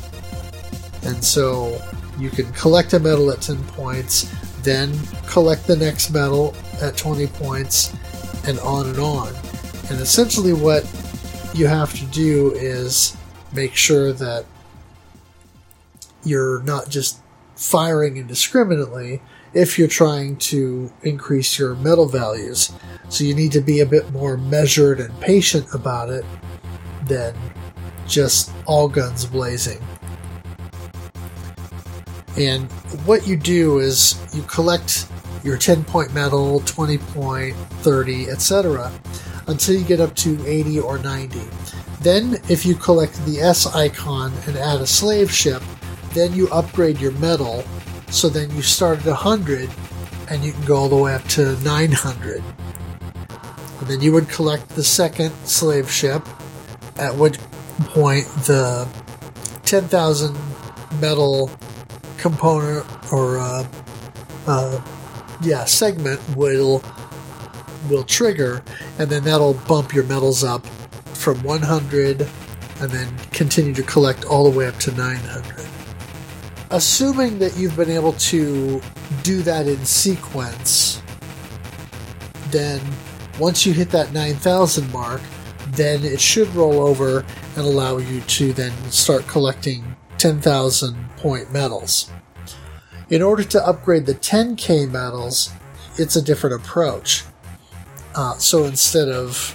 And 1.04 1.22
so 1.22 1.80
you 2.18 2.30
can 2.30 2.50
collect 2.52 2.92
a 2.94 2.98
medal 2.98 3.30
at 3.30 3.42
10 3.42 3.62
points, 3.64 4.24
then 4.62 4.92
collect 5.26 5.66
the 5.66 5.76
next 5.76 6.10
medal 6.10 6.54
at 6.80 6.96
20 6.96 7.26
points, 7.28 7.94
and 8.46 8.58
on 8.60 8.88
and 8.88 8.98
on. 8.98 9.32
And 9.90 10.00
essentially, 10.00 10.52
what 10.52 10.84
you 11.54 11.66
have 11.66 11.94
to 11.94 12.04
do 12.06 12.52
is 12.56 13.16
make 13.52 13.74
sure 13.74 14.12
that 14.12 14.44
you're 16.24 16.62
not 16.62 16.88
just 16.88 17.20
firing 17.54 18.16
indiscriminately 18.16 19.22
if 19.56 19.78
you're 19.78 19.88
trying 19.88 20.36
to 20.36 20.92
increase 21.02 21.58
your 21.58 21.74
medal 21.76 22.04
values. 22.04 22.70
So 23.08 23.24
you 23.24 23.34
need 23.34 23.52
to 23.52 23.62
be 23.62 23.80
a 23.80 23.86
bit 23.86 24.12
more 24.12 24.36
measured 24.36 25.00
and 25.00 25.18
patient 25.18 25.66
about 25.72 26.10
it 26.10 26.26
than 27.06 27.34
just 28.06 28.52
all 28.66 28.86
guns 28.86 29.24
blazing. 29.24 29.82
And 32.36 32.70
what 33.06 33.26
you 33.26 33.38
do 33.38 33.78
is 33.78 34.20
you 34.34 34.42
collect 34.42 35.08
your 35.42 35.56
10 35.56 35.84
point 35.84 36.12
medal, 36.12 36.60
20 36.60 36.98
point, 36.98 37.56
30, 37.56 38.28
etc., 38.28 38.92
until 39.46 39.74
you 39.74 39.86
get 39.86 40.00
up 40.00 40.14
to 40.16 40.46
80 40.46 40.80
or 40.80 40.98
90. 40.98 41.40
Then, 42.02 42.36
if 42.50 42.66
you 42.66 42.74
collect 42.74 43.24
the 43.24 43.40
S 43.40 43.66
icon 43.74 44.34
and 44.46 44.58
add 44.58 44.82
a 44.82 44.86
slave 44.86 45.32
ship, 45.32 45.62
then 46.12 46.34
you 46.34 46.46
upgrade 46.48 47.00
your 47.00 47.12
medal, 47.12 47.64
so 48.10 48.28
then 48.28 48.54
you 48.54 48.62
start 48.62 49.00
at 49.00 49.06
100 49.06 49.70
and 50.30 50.44
you 50.44 50.52
can 50.52 50.64
go 50.64 50.76
all 50.76 50.88
the 50.88 50.96
way 50.96 51.14
up 51.14 51.24
to 51.24 51.56
900. 51.60 52.42
And 53.78 53.88
then 53.88 54.00
you 54.00 54.12
would 54.12 54.28
collect 54.28 54.70
the 54.70 54.82
second 54.82 55.32
slave 55.44 55.90
ship, 55.90 56.26
at 56.96 57.14
which 57.14 57.38
point 57.78 58.26
the 58.46 58.88
10,000 59.64 60.36
medal 61.00 61.50
component 62.16 62.86
or 63.12 63.38
uh, 63.38 63.66
uh, 64.46 64.80
yeah 65.42 65.64
segment 65.64 66.20
will 66.36 66.82
will 67.90 68.04
trigger 68.04 68.62
and 68.98 69.10
then 69.10 69.22
that'll 69.24 69.54
bump 69.68 69.92
your 69.92 70.04
medals 70.04 70.42
up 70.42 70.64
from 71.14 71.42
100 71.42 72.22
and 72.80 72.90
then 72.90 73.18
continue 73.32 73.74
to 73.74 73.82
collect 73.82 74.24
all 74.24 74.50
the 74.50 74.56
way 74.56 74.66
up 74.66 74.76
to 74.76 74.90
900 74.92 75.75
assuming 76.70 77.38
that 77.38 77.56
you've 77.56 77.76
been 77.76 77.90
able 77.90 78.12
to 78.14 78.80
do 79.22 79.42
that 79.42 79.66
in 79.66 79.84
sequence 79.84 81.02
then 82.50 82.80
once 83.38 83.66
you 83.66 83.72
hit 83.72 83.90
that 83.90 84.12
9000 84.12 84.90
mark 84.92 85.20
then 85.72 86.04
it 86.04 86.20
should 86.20 86.48
roll 86.54 86.80
over 86.80 87.24
and 87.56 87.58
allow 87.64 87.98
you 87.98 88.20
to 88.22 88.52
then 88.52 88.72
start 88.90 89.26
collecting 89.26 89.96
10,000 90.18 90.96
point 91.16 91.52
medals. 91.52 92.10
In 93.10 93.22
order 93.22 93.44
to 93.44 93.66
upgrade 93.66 94.06
the 94.06 94.14
10k 94.14 94.90
medals, 94.90 95.50
it's 95.98 96.16
a 96.16 96.22
different 96.22 96.56
approach. 96.56 97.24
Uh, 98.14 98.36
so 98.38 98.64
instead 98.64 99.08
of 99.08 99.54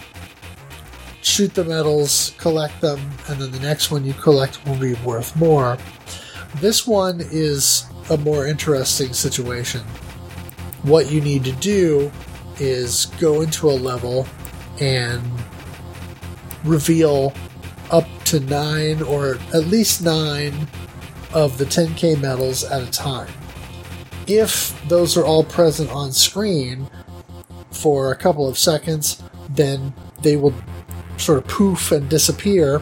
shoot 1.22 1.54
the 1.54 1.64
medals, 1.64 2.34
collect 2.38 2.80
them, 2.82 3.00
and 3.28 3.42
then 3.42 3.52
the 3.52 3.60
next 3.60 3.92
one 3.92 4.06
you 4.06 4.14
collect 4.14 4.66
will 4.66 4.78
be 4.78 4.94
worth 5.06 5.36
more, 5.36 5.78
this 6.56 6.86
one 6.86 7.22
is 7.22 7.86
a 8.10 8.18
more 8.18 8.48
interesting 8.48 9.14
situation. 9.14 9.82
What 10.84 11.12
you 11.12 11.22
need 11.22 11.44
to 11.46 11.52
do 11.54 12.12
is 12.60 13.06
go 13.20 13.42
into 13.42 13.70
a 13.70 13.74
level 13.74 14.28
and 14.80 15.22
reveal 16.64 17.34
up 17.92 18.08
to 18.26 18.40
nine 18.40 19.02
or 19.02 19.36
at 19.54 19.66
least 19.68 20.02
nine 20.04 20.68
of 21.34 21.58
the 21.58 21.66
10k 21.66 22.20
medals 22.20 22.64
at 22.64 22.82
a 22.82 22.92
time. 22.92 23.32
If 24.28 24.80
those 24.88 25.18
are 25.18 25.26
all 25.26 25.44
present 25.44 25.90
on 25.90 26.12
screen 26.12 26.90
for 27.72 28.12
a 28.12 28.16
couple 28.16 28.48
of 28.48 28.58
seconds, 28.58 29.22
then 29.50 29.94
they 30.22 30.36
will 30.36 30.54
sort 31.18 31.40
of 31.40 31.48
poof 31.48 31.92
and 31.92 32.10
disappear, 32.10 32.82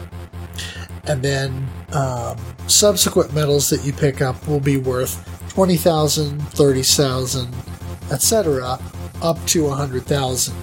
and 1.04 1.22
then 1.22 1.68
um, 1.92 2.38
subsequent 2.70 3.34
medals 3.34 3.68
that 3.70 3.84
you 3.84 3.92
pick 3.92 4.22
up 4.22 4.46
will 4.46 4.60
be 4.60 4.76
worth 4.76 5.26
20,000, 5.50 6.40
30,000, 6.40 7.54
etc., 8.10 8.78
up 9.22 9.44
to 9.46 9.64
100,000. 9.64 10.54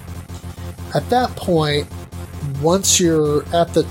At 0.94 1.08
that 1.10 1.30
point, 1.36 1.86
once 2.62 2.98
you're 2.98 3.44
at 3.54 3.74
the 3.74 3.86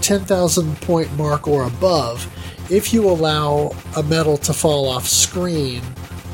10,000 0.00 0.80
point 0.80 1.14
mark 1.16 1.46
or 1.46 1.64
above, 1.64 2.26
if 2.70 2.92
you 2.92 3.08
allow 3.08 3.72
a 3.96 4.02
medal 4.02 4.38
to 4.38 4.52
fall 4.52 4.88
off 4.88 5.06
screen, 5.06 5.82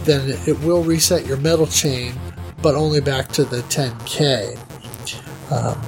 then 0.05 0.39
it 0.47 0.59
will 0.61 0.85
reset 0.85 1.27
your 1.27 1.39
medal 1.39 1.67
chain, 1.67 2.15
but 2.63 2.75
only 2.75 3.01
back 3.01 3.29
to 3.29 3.45
the 3.45 3.63
10k. 3.63 4.57
Um, 5.51 5.81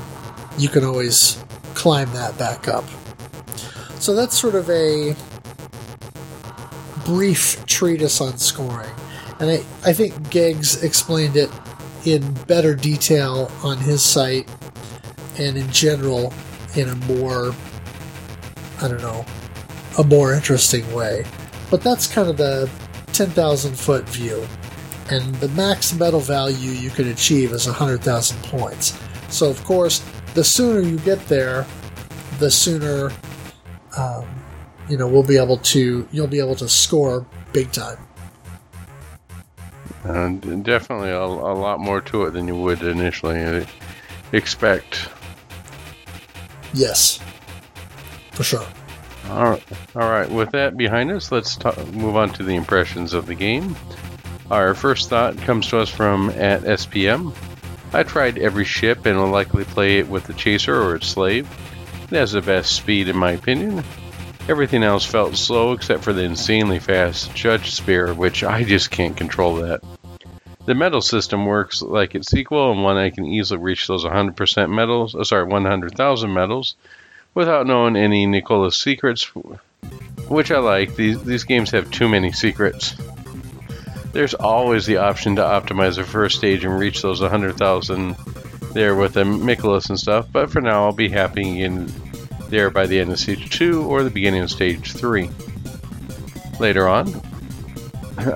you 0.58 0.68
can 0.68 0.84
always 0.84 1.42
climb 1.74 2.12
that 2.12 2.36
back 2.38 2.66
up. 2.66 2.84
So 4.00 4.14
that's 4.14 4.36
sort 4.36 4.54
of 4.54 4.68
a 4.70 5.14
brief 7.08 7.64
treatise 7.64 8.20
on 8.20 8.36
scoring. 8.36 8.90
And 9.40 9.50
I, 9.50 9.54
I 9.82 9.94
think 9.94 10.12
Geggs 10.28 10.84
explained 10.84 11.36
it 11.36 11.50
in 12.04 12.34
better 12.46 12.74
detail 12.74 13.50
on 13.62 13.78
his 13.78 14.02
site 14.02 14.46
and 15.38 15.56
in 15.56 15.70
general 15.72 16.34
in 16.76 16.86
a 16.90 16.94
more, 17.06 17.54
I 18.82 18.88
don't 18.88 19.00
know, 19.00 19.24
a 19.98 20.04
more 20.04 20.34
interesting 20.34 20.92
way. 20.92 21.24
But 21.70 21.80
that's 21.80 22.06
kind 22.06 22.28
of 22.28 22.36
the 22.36 22.68
10,000 23.14 23.74
foot 23.74 24.06
view. 24.10 24.46
And 25.10 25.34
the 25.36 25.48
max 25.48 25.94
medal 25.94 26.20
value 26.20 26.72
you 26.72 26.90
can 26.90 27.08
achieve 27.08 27.52
is 27.52 27.66
100,000 27.66 28.42
points. 28.42 28.98
So, 29.30 29.48
of 29.48 29.64
course, 29.64 30.04
the 30.34 30.44
sooner 30.44 30.80
you 30.80 30.98
get 30.98 31.26
there, 31.26 31.66
the 32.38 32.50
sooner 32.50 33.12
um, 33.96 34.26
you 34.88 34.96
know 34.96 35.06
we'll 35.06 35.22
be 35.22 35.36
able 35.36 35.58
to 35.58 36.06
you'll 36.12 36.26
be 36.26 36.40
able 36.40 36.56
to 36.56 36.68
score 36.68 37.26
big 37.52 37.72
time. 37.72 37.98
And 40.04 40.64
definitely 40.64 41.10
a, 41.10 41.20
a 41.20 41.56
lot 41.56 41.80
more 41.80 42.00
to 42.02 42.24
it 42.24 42.30
than 42.30 42.48
you 42.48 42.56
would 42.56 42.82
initially 42.82 43.66
expect. 44.32 45.08
Yes, 46.72 47.20
for 48.32 48.44
sure. 48.44 48.66
All 49.28 49.50
right, 49.50 49.64
all 49.94 50.10
right. 50.10 50.30
With 50.30 50.52
that 50.52 50.76
behind 50.76 51.10
us, 51.10 51.30
let's 51.30 51.56
ta- 51.56 51.74
move 51.92 52.16
on 52.16 52.30
to 52.34 52.42
the 52.42 52.54
impressions 52.54 53.12
of 53.12 53.26
the 53.26 53.34
game. 53.34 53.76
Our 54.50 54.74
first 54.74 55.10
thought 55.10 55.36
comes 55.38 55.68
to 55.68 55.78
us 55.78 55.90
from 55.90 56.30
at 56.30 56.62
SPM. 56.62 57.34
I 57.92 58.02
tried 58.02 58.38
every 58.38 58.64
ship 58.64 59.04
and 59.04 59.18
will 59.18 59.28
likely 59.28 59.64
play 59.64 59.98
it 59.98 60.08
with 60.08 60.24
the 60.24 60.32
chaser 60.32 60.80
or 60.80 60.94
its 60.94 61.06
slave. 61.06 61.48
It 62.04 62.16
has 62.16 62.32
the 62.32 62.40
best 62.40 62.72
speed 62.74 63.08
in 63.08 63.16
my 63.16 63.32
opinion. 63.32 63.84
Everything 64.48 64.82
else 64.82 65.04
felt 65.04 65.36
slow 65.36 65.72
except 65.72 66.02
for 66.02 66.14
the 66.14 66.22
insanely 66.22 66.78
fast 66.78 67.34
Judge 67.34 67.70
Spear, 67.72 68.14
which 68.14 68.42
I 68.42 68.64
just 68.64 68.90
can't 68.90 69.14
control 69.14 69.56
that. 69.56 69.82
The 70.64 70.74
medal 70.74 71.02
system 71.02 71.44
works 71.44 71.82
like 71.82 72.14
its 72.14 72.30
sequel, 72.30 72.72
and 72.72 72.82
one 72.82 72.96
I 72.96 73.10
can 73.10 73.26
easily 73.26 73.60
reach 73.60 73.86
those 73.86 74.04
100% 74.04 74.70
medals, 74.70 75.14
oh, 75.14 75.22
sorry, 75.22 75.44
100,000 75.44 76.32
medals, 76.32 76.76
without 77.34 77.66
knowing 77.66 77.96
any 77.96 78.26
Miklus 78.26 78.74
secrets, 78.74 79.24
which 80.28 80.50
I 80.50 80.58
like. 80.58 80.96
These, 80.96 81.22
these 81.24 81.44
games 81.44 81.70
have 81.70 81.90
too 81.90 82.08
many 82.08 82.32
secrets. 82.32 82.96
There's 84.12 84.34
always 84.34 84.86
the 84.86 84.96
option 84.98 85.36
to 85.36 85.42
optimize 85.42 85.96
the 85.96 86.04
first 86.04 86.38
stage 86.38 86.64
and 86.64 86.78
reach 86.78 87.02
those 87.02 87.20
100,000 87.20 88.16
there 88.72 88.94
with 88.94 89.14
the 89.14 89.24
Miklus 89.24 89.90
and 89.90 89.98
stuff, 89.98 90.26
but 90.32 90.50
for 90.50 90.60
now 90.60 90.84
I'll 90.84 90.92
be 90.92 91.08
happy 91.08 91.62
in 91.62 91.86
there 92.50 92.70
by 92.70 92.86
the 92.86 93.00
end 93.00 93.10
of 93.10 93.18
stage 93.18 93.50
2 93.50 93.84
or 93.84 94.02
the 94.02 94.10
beginning 94.10 94.42
of 94.42 94.50
stage 94.50 94.92
3. 94.92 95.30
Later 96.60 96.88
on, 96.88 97.08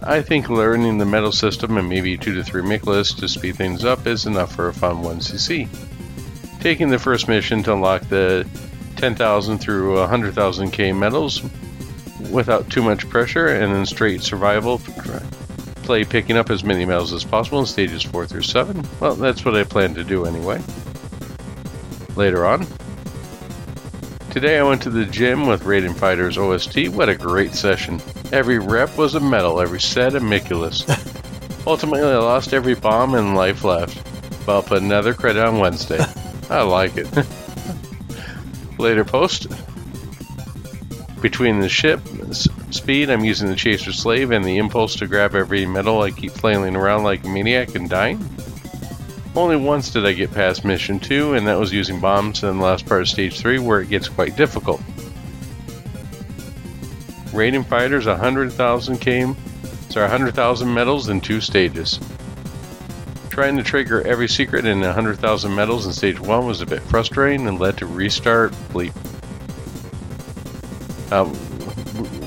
I 0.02 0.22
think 0.22 0.48
learning 0.48 0.98
the 0.98 1.04
medal 1.04 1.32
system 1.32 1.76
and 1.76 1.88
maybe 1.88 2.16
2 2.16 2.34
to 2.34 2.44
3 2.44 2.62
Miklus 2.62 3.16
to 3.18 3.28
speed 3.28 3.56
things 3.56 3.84
up 3.84 4.06
is 4.06 4.26
enough 4.26 4.54
for 4.54 4.68
a 4.68 4.72
fun 4.72 5.02
1cc. 5.02 5.68
Taking 6.60 6.88
the 6.88 6.98
first 6.98 7.26
mission 7.26 7.62
to 7.64 7.72
unlock 7.72 8.02
the 8.02 8.46
10,000 8.96 9.58
through 9.58 9.96
100,000k 9.96 10.96
medals 10.96 11.42
without 12.30 12.70
too 12.70 12.82
much 12.82 13.08
pressure 13.08 13.48
and 13.48 13.74
then 13.74 13.84
straight 13.84 14.22
survival 14.22 14.80
play 15.82 16.04
picking 16.04 16.36
up 16.36 16.50
as 16.50 16.62
many 16.62 16.84
medals 16.84 17.12
as 17.12 17.24
possible 17.24 17.58
in 17.58 17.66
stages 17.66 18.02
4 18.02 18.26
through 18.26 18.42
7. 18.42 18.86
Well, 19.00 19.16
that's 19.16 19.44
what 19.44 19.56
I 19.56 19.64
plan 19.64 19.94
to 19.94 20.04
do 20.04 20.24
anyway. 20.24 20.62
Later 22.14 22.46
on, 22.46 22.66
Today 24.32 24.58
I 24.58 24.62
went 24.62 24.80
to 24.84 24.88
the 24.88 25.04
gym 25.04 25.46
with 25.46 25.64
Raiden 25.64 25.94
Fighters 25.94 26.38
OST. 26.38 26.88
What 26.88 27.10
a 27.10 27.14
great 27.14 27.54
session. 27.54 28.00
Every 28.32 28.58
rep 28.58 28.96
was 28.96 29.14
a 29.14 29.20
medal, 29.20 29.60
every 29.60 29.78
set 29.78 30.14
a 30.14 30.20
Miklus. 30.20 30.88
Ultimately, 31.66 32.10
I 32.10 32.16
lost 32.16 32.54
every 32.54 32.74
bomb 32.74 33.14
and 33.14 33.36
life 33.36 33.62
left. 33.62 34.02
But 34.46 34.54
I'll 34.54 34.62
put 34.62 34.80
another 34.80 35.12
credit 35.12 35.44
on 35.44 35.58
Wednesday. 35.58 36.02
I 36.48 36.62
like 36.62 36.92
it. 36.96 37.08
Later 38.78 39.04
post. 39.04 39.48
Between 41.20 41.60
the 41.60 41.68
ship 41.68 42.00
speed, 42.70 43.10
I'm 43.10 43.26
using 43.26 43.48
the 43.48 43.54
Chaser 43.54 43.92
Slave 43.92 44.30
and 44.30 44.46
the 44.46 44.56
impulse 44.56 44.96
to 44.96 45.06
grab 45.06 45.34
every 45.34 45.66
medal 45.66 46.00
I 46.00 46.10
keep 46.10 46.32
flailing 46.32 46.74
around 46.74 47.02
like 47.02 47.22
a 47.22 47.28
maniac 47.28 47.74
and 47.74 47.86
dying. 47.86 48.18
Only 49.34 49.56
once 49.56 49.90
did 49.90 50.04
I 50.04 50.12
get 50.12 50.30
past 50.32 50.62
mission 50.64 51.00
2, 51.00 51.34
and 51.34 51.46
that 51.46 51.58
was 51.58 51.72
using 51.72 52.00
bombs 52.00 52.42
in 52.42 52.58
the 52.58 52.62
last 52.62 52.84
part 52.84 53.00
of 53.00 53.08
stage 53.08 53.40
3 53.40 53.58
where 53.60 53.80
it 53.80 53.88
gets 53.88 54.08
quite 54.08 54.36
difficult. 54.36 54.80
Raiden 57.32 57.64
Fighters 57.64 58.04
100,000 58.06 58.98
came, 58.98 59.34
sorry, 59.88 60.04
100,000 60.04 60.72
medals 60.72 61.08
in 61.08 61.22
two 61.22 61.40
stages. 61.40 61.98
Trying 63.30 63.56
to 63.56 63.62
trigger 63.62 64.06
every 64.06 64.28
secret 64.28 64.66
in 64.66 64.80
100,000 64.80 65.54
medals 65.54 65.86
in 65.86 65.94
stage 65.94 66.20
1 66.20 66.46
was 66.46 66.60
a 66.60 66.66
bit 66.66 66.82
frustrating 66.82 67.48
and 67.48 67.58
led 67.58 67.78
to 67.78 67.86
restart 67.86 68.52
bleep. 68.68 68.92
Um, 71.10 71.34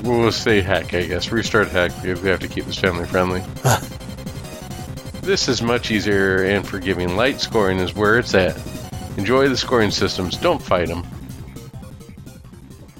we'll 0.02 0.32
say 0.32 0.60
heck, 0.60 0.92
I 0.92 1.04
guess. 1.04 1.30
Restart 1.30 1.68
heck 1.68 1.92
if 2.04 2.20
we 2.24 2.28
have 2.30 2.40
to 2.40 2.48
keep 2.48 2.64
this 2.64 2.78
family 2.78 3.06
friendly. 3.06 3.44
This 5.26 5.48
is 5.48 5.60
much 5.60 5.90
easier 5.90 6.44
and 6.44 6.64
forgiving. 6.64 7.16
Light 7.16 7.40
scoring 7.40 7.80
is 7.80 7.96
where 7.96 8.16
it's 8.16 8.32
at. 8.32 8.56
Enjoy 9.16 9.48
the 9.48 9.56
scoring 9.56 9.90
systems. 9.90 10.36
Don't 10.36 10.62
fight 10.62 10.86
them. 10.86 11.04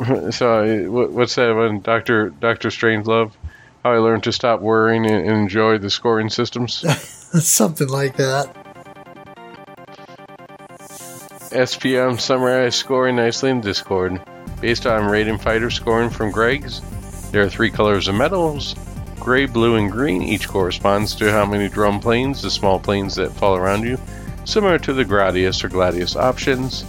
so, 0.32 0.59
uh, 0.59 1.07
what's 1.07 1.36
that 1.36 1.55
one? 1.55 1.82
Doctor 1.82 2.31
Doctor 2.31 2.70
Strangelove? 2.70 3.31
How 3.85 3.93
I 3.93 3.98
learned 3.98 4.24
to 4.24 4.32
stop 4.32 4.61
worrying 4.61 5.07
and 5.07 5.24
enjoy 5.24 5.78
the 5.78 5.89
scoring 5.89 6.28
systems. 6.28 6.85
Something 7.47 7.90
like 7.90 8.16
that. 8.16 8.53
SPM 11.53 12.19
summarized 12.19 12.74
scoring 12.74 13.15
nicely 13.15 13.51
in 13.51 13.61
Discord. 13.61 14.20
Based 14.61 14.85
on 14.85 15.03
Raiden 15.03 15.40
Fighter 15.40 15.70
scoring 15.70 16.11
from 16.11 16.32
Greg's, 16.32 16.81
there 17.31 17.43
are 17.43 17.48
three 17.48 17.70
colors 17.70 18.09
of 18.09 18.16
medals 18.16 18.74
gray, 19.27 19.44
blue, 19.44 19.74
and 19.74 19.90
green. 19.90 20.23
Each 20.23 20.47
corresponds 20.47 21.16
to 21.16 21.32
how 21.32 21.44
many 21.44 21.69
drone 21.69 21.98
planes, 21.98 22.43
the 22.43 22.48
small 22.48 22.78
planes 22.78 23.16
that 23.16 23.32
fall 23.32 23.57
around 23.57 23.82
you, 23.82 23.98
similar 24.44 24.78
to 24.78 24.93
the 24.93 25.05
Gradius 25.05 25.65
or 25.65 25.69
Gladius 25.69 26.15
options. 26.15 26.85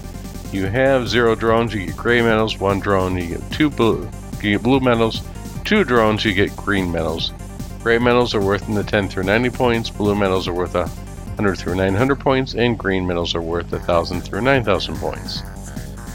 You 0.53 0.67
have 0.67 1.09
zero 1.09 1.33
drones, 1.33 1.73
you 1.73 1.87
get 1.87 1.97
gray 1.97 2.21
medals. 2.21 2.59
One 2.59 2.79
drone, 2.79 3.17
you 3.17 3.25
get 3.37 3.51
two 3.51 3.71
blue. 3.71 4.07
You 4.35 4.51
get 4.51 4.61
blue 4.61 4.79
medals. 4.79 5.23
Two 5.65 5.83
drones, 5.83 6.23
you 6.25 6.33
get 6.35 6.55
green 6.55 6.91
medals. 6.91 7.33
Gray 7.81 7.97
medals 7.97 8.35
are 8.35 8.41
worth 8.41 8.69
in 8.69 8.75
the 8.75 8.83
10 8.83 9.09
through 9.09 9.23
90 9.23 9.49
points. 9.49 9.89
Blue 9.89 10.13
medals 10.13 10.47
are 10.47 10.53
worth 10.53 10.75
100 10.75 11.55
through 11.55 11.73
900 11.73 12.19
points, 12.19 12.53
and 12.53 12.77
green 12.77 13.07
medals 13.07 13.33
are 13.33 13.41
worth 13.41 13.71
1,000 13.71 14.21
through 14.21 14.41
9,000 14.41 14.95
points. 14.97 15.41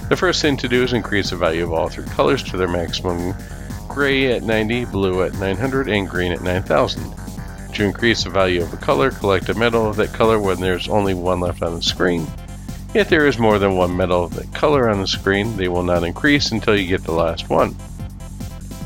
The 0.09 0.17
first 0.17 0.41
thing 0.41 0.57
to 0.59 0.69
do 0.69 0.85
is 0.85 0.93
increase 0.93 1.31
the 1.31 1.37
value 1.37 1.65
of 1.65 1.73
all 1.73 1.89
three 1.89 2.05
colors 2.05 2.45
to 2.45 2.57
their 2.57 2.69
maximum 2.69 3.35
gray 3.93 4.33
at 4.33 4.43
90, 4.43 4.87
blue 4.87 5.23
at 5.23 5.35
900, 5.35 5.89
and 5.89 6.09
green 6.09 6.33
at 6.33 6.43
9000. 6.43 7.15
To 7.75 7.85
increase 7.85 8.25
the 8.25 8.31
value 8.31 8.63
of 8.63 8.73
a 8.73 8.77
color, 8.77 9.11
collect 9.11 9.49
a 9.49 9.55
medal 9.55 9.89
of 9.89 9.97
that 9.97 10.13
color 10.13 10.39
when 10.39 10.61
there's 10.61 10.89
only 10.89 11.15
one 11.15 11.41
left 11.41 11.63
on 11.63 11.75
the 11.75 11.83
screen. 11.83 12.27
If 12.95 13.09
there 13.09 13.27
is 13.27 13.39
more 13.39 13.59
than 13.59 13.77
one 13.77 13.97
medal 13.97 14.25
of 14.25 14.35
that 14.35 14.53
color 14.53 14.91
on 14.91 15.01
the 15.01 15.07
screen, 15.07 15.57
they 15.57 15.69
will 15.69 15.83
not 15.83 16.05
increase 16.05 16.53
until 16.53 16.77
you 16.77 16.87
get 16.87 17.05
the 17.05 17.13
last 17.13 17.49
one. 17.49 17.77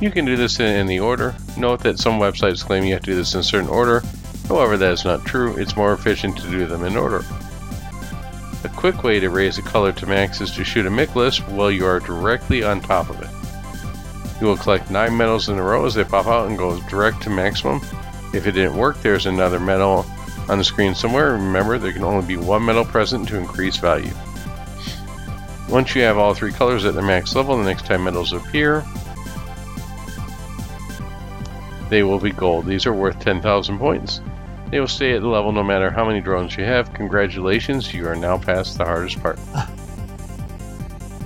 You 0.01 0.11
can 0.11 0.25
do 0.25 0.37
this 0.37 0.61
in 0.61 0.67
any 0.67 0.99
order. 0.99 1.35
Note 1.57 1.81
that 1.81 1.99
some 1.99 2.21
websites 2.21 2.65
claim 2.65 2.85
you 2.85 2.93
have 2.93 3.03
to 3.03 3.13
do 3.13 3.17
this 3.17 3.35
in 3.35 3.41
a 3.41 3.45
certain 3.45 3.69
order, 3.69 4.03
however, 4.49 4.77
that 4.77 4.93
is 4.93 5.05
not 5.05 5.25
true. 5.25 5.57
It's 5.57 5.77
more 5.77 5.93
efficient 5.93 6.37
to 6.39 6.51
do 6.51 6.67
them 6.67 6.85
in 6.85 6.97
order. 6.97 7.25
A 8.65 8.69
quick 8.69 9.03
way 9.03 9.21
to 9.21 9.31
raise 9.31 9.59
a 9.59 9.63
color 9.63 9.93
to 9.93 10.07
max 10.07 10.41
is 10.41 10.51
to 10.53 10.65
shoot 10.65 10.87
a 10.87 10.91
Miklus 10.91 11.39
while 11.49 11.71
you 11.71 11.87
are 11.87 12.01
directly 12.01 12.63
on 12.63 12.81
top 12.81 13.09
of 13.11 13.21
it. 13.23 13.36
You 14.41 14.47
will 14.47 14.57
collect 14.57 14.91
9 14.91 15.17
medals 15.17 15.49
in 15.49 15.59
a 15.59 15.63
row 15.63 15.87
as 15.87 15.95
they 15.95 16.05
pop 16.05 16.27
out 16.27 16.49
and 16.49 16.59
go 16.59 16.81
direct 16.89 17.23
to 17.23 17.31
maximum. 17.31 17.81
If 18.35 18.47
it 18.47 18.53
didn't 18.53 18.77
work, 18.77 19.01
there's 19.01 19.27
another 19.27 19.59
medal 19.59 20.05
on 20.49 20.59
the 20.59 20.65
screen 20.65 20.95
somewhere. 20.95 21.33
Remember, 21.33 21.79
there 21.79 21.93
can 21.93 22.05
only 22.05 22.27
be 22.27 22.37
one 22.37 22.65
medal 22.65 22.85
present 22.85 23.29
to 23.29 23.39
increase 23.39 23.77
value. 23.77 24.13
Once 25.69 25.95
you 25.95 26.03
have 26.03 26.19
all 26.19 26.35
three 26.35 26.53
colors 26.53 26.85
at 26.85 26.95
their 26.95 27.03
max 27.03 27.35
level, 27.35 27.57
the 27.57 27.65
next 27.65 27.87
time 27.87 28.05
medals 28.05 28.33
appear, 28.33 28.85
they 31.89 32.03
will 32.03 32.21
be 32.21 32.31
gold. 32.31 32.67
These 32.67 32.87
are 32.87 32.93
worth 32.93 33.19
10,000 33.19 33.79
points. 33.79 34.21
They 34.71 34.81
will 34.81 34.89
stay 34.89 35.15
at 35.15 35.23
the 35.23 35.29
level 35.29 35.53
no 35.53 35.63
matter 35.63 35.91
how 35.91 36.05
many 36.05 36.21
drones 36.21 36.57
you 36.57 36.65
have. 36.65 36.93
Congratulations, 36.93 37.95
you 37.95 38.07
are 38.07 38.17
now 38.17 38.39
past 38.39 38.79
the 38.79 38.85
hardest 38.85 39.21
part. 39.23 39.39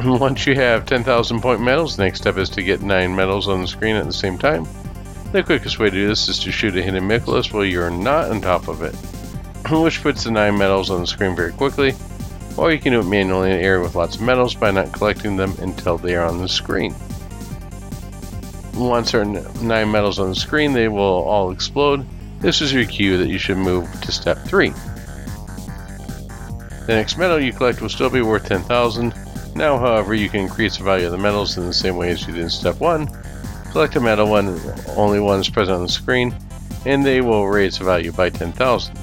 Once 0.05 0.47
you 0.47 0.55
have 0.55 0.87
10,000 0.87 1.43
point 1.43 1.61
medals, 1.61 1.97
the 1.97 2.05
next 2.05 2.21
step 2.21 2.39
is 2.39 2.49
to 2.49 2.63
get 2.63 2.81
9 2.81 3.15
medals 3.15 3.49
on 3.49 3.61
the 3.61 3.69
screen 3.69 3.97
at 3.97 4.07
the 4.07 4.13
same 4.15 4.39
time. 4.39 4.67
The 5.33 5.43
quickest 5.43 5.79
way 5.79 5.91
to 5.91 5.95
do 5.95 6.09
this 6.09 6.27
is 6.27 6.39
to 6.39 6.51
shoot 6.51 6.75
a 6.75 6.81
hidden 6.81 7.07
Miklus 7.07 7.53
while 7.53 7.67
you 7.67 7.83
are 7.83 7.91
not 7.91 8.31
on 8.31 8.41
top 8.41 8.69
of 8.69 8.83
it, 8.83 8.95
which 9.71 10.03
puts 10.03 10.25
the 10.25 10.31
9 10.31 10.57
medals 10.57 10.89
on 10.89 11.03
the 11.03 11.07
screen 11.07 11.37
very 11.37 11.53
quickly, 11.53 11.93
or 12.57 12.73
you 12.73 12.79
can 12.79 12.93
do 12.93 13.01
it 13.01 13.07
manually 13.07 13.51
in 13.51 13.57
an 13.57 13.63
area 13.63 13.83
with 13.83 13.95
lots 13.95 14.17
of 14.17 14.23
medals 14.23 14.55
by 14.55 14.71
not 14.71 14.91
collecting 14.91 15.37
them 15.37 15.53
until 15.59 15.99
they 15.99 16.15
are 16.15 16.27
on 16.27 16.39
the 16.39 16.49
screen. 16.49 16.95
Once 18.75 19.13
there 19.13 19.21
are 19.21 19.25
9 19.27 19.93
medals 19.93 20.19
on 20.19 20.31
the 20.31 20.35
screen, 20.35 20.73
they 20.73 20.89
will 20.89 21.25
all 21.25 21.51
explode. 21.51 22.07
This 22.39 22.63
is 22.63 22.73
your 22.73 22.87
cue 22.87 23.19
that 23.19 23.29
you 23.29 23.39
should 23.39 23.59
move 23.59 23.87
to 24.01 24.13
step 24.13 24.39
3. 24.47 24.71
The 26.87 26.97
next 26.97 27.19
medal 27.19 27.39
you 27.39 27.53
collect 27.53 27.83
will 27.83 27.91
still 27.91 28.09
be 28.09 28.23
worth 28.23 28.47
10,000. 28.47 29.13
Now, 29.61 29.77
however, 29.77 30.15
you 30.15 30.31
can 30.31 30.41
increase 30.41 30.79
the 30.79 30.85
value 30.85 31.05
of 31.05 31.13
the 31.13 31.19
medals 31.19 31.59
in 31.59 31.67
the 31.67 31.75
same 31.75 31.99
way 31.99 32.09
as 32.09 32.27
you 32.27 32.33
did 32.33 32.45
in 32.45 32.49
step 32.49 32.81
1. 32.81 33.07
Collect 33.73 33.95
a 33.95 34.01
medal 34.01 34.31
when 34.31 34.59
only 34.97 35.21
one 35.21 35.39
is 35.39 35.51
present 35.51 35.77
on 35.77 35.83
the 35.83 35.89
screen, 35.93 36.35
and 36.87 37.05
they 37.05 37.21
will 37.21 37.47
raise 37.47 37.77
the 37.77 37.85
value 37.85 38.11
by 38.11 38.31
10,000. 38.31 38.99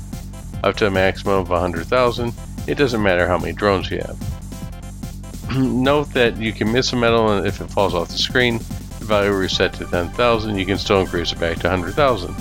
Up 0.63 0.75
to 0.77 0.87
a 0.87 0.89
maximum 0.89 1.35
of 1.35 1.49
100,000, 1.49 2.33
it 2.65 2.73
doesn't 2.73 3.03
matter 3.03 3.27
how 3.27 3.37
many 3.37 3.53
drones 3.53 3.91
you 3.91 3.99
have. 3.99 5.55
Note 5.59 6.11
that 6.13 6.37
you 6.37 6.51
can 6.51 6.71
miss 6.71 6.91
a 6.91 6.95
medal 6.95 7.29
and 7.33 7.45
if 7.45 7.61
it 7.61 7.69
falls 7.69 7.93
off 7.93 8.07
the 8.07 8.17
screen. 8.17 8.57
The 8.97 9.05
value 9.05 9.29
will 9.29 9.37
reset 9.37 9.73
to 9.75 9.85
10,000, 9.85 10.57
you 10.57 10.65
can 10.65 10.79
still 10.79 11.01
increase 11.01 11.33
it 11.33 11.39
back 11.39 11.59
to 11.59 11.69
100,000. 11.69 12.35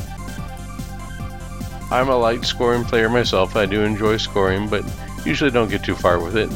I'm 1.91 2.09
a 2.09 2.17
light 2.17 2.47
scoring 2.47 2.85
player 2.85 3.11
myself. 3.11 3.57
I 3.57 3.67
do 3.67 3.83
enjoy 3.83 4.17
scoring, 4.17 4.71
but 4.71 4.91
usually 5.27 5.51
don't 5.51 5.69
get 5.69 5.85
too 5.85 5.95
far 5.95 6.19
with 6.19 6.39
it. 6.39 6.49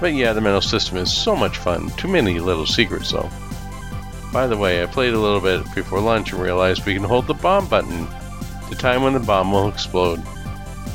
But 0.00 0.14
yeah, 0.14 0.32
the 0.32 0.40
medal 0.40 0.60
system 0.60 0.96
is 0.98 1.12
so 1.12 1.34
much 1.34 1.58
fun. 1.58 1.90
Too 1.90 2.08
many 2.08 2.38
little 2.38 2.66
secrets, 2.66 3.10
though. 3.10 3.30
By 4.32 4.46
the 4.46 4.56
way, 4.56 4.82
I 4.82 4.86
played 4.86 5.14
a 5.14 5.18
little 5.18 5.40
bit 5.40 5.64
before 5.74 6.00
lunch 6.00 6.32
and 6.32 6.40
realized 6.40 6.84
we 6.84 6.94
can 6.94 7.02
hold 7.02 7.26
the 7.26 7.34
bomb 7.34 7.66
button 7.68 8.06
the 8.68 8.76
time 8.76 9.02
when 9.02 9.14
the 9.14 9.20
bomb 9.20 9.50
will 9.52 9.68
explode. 9.68 10.22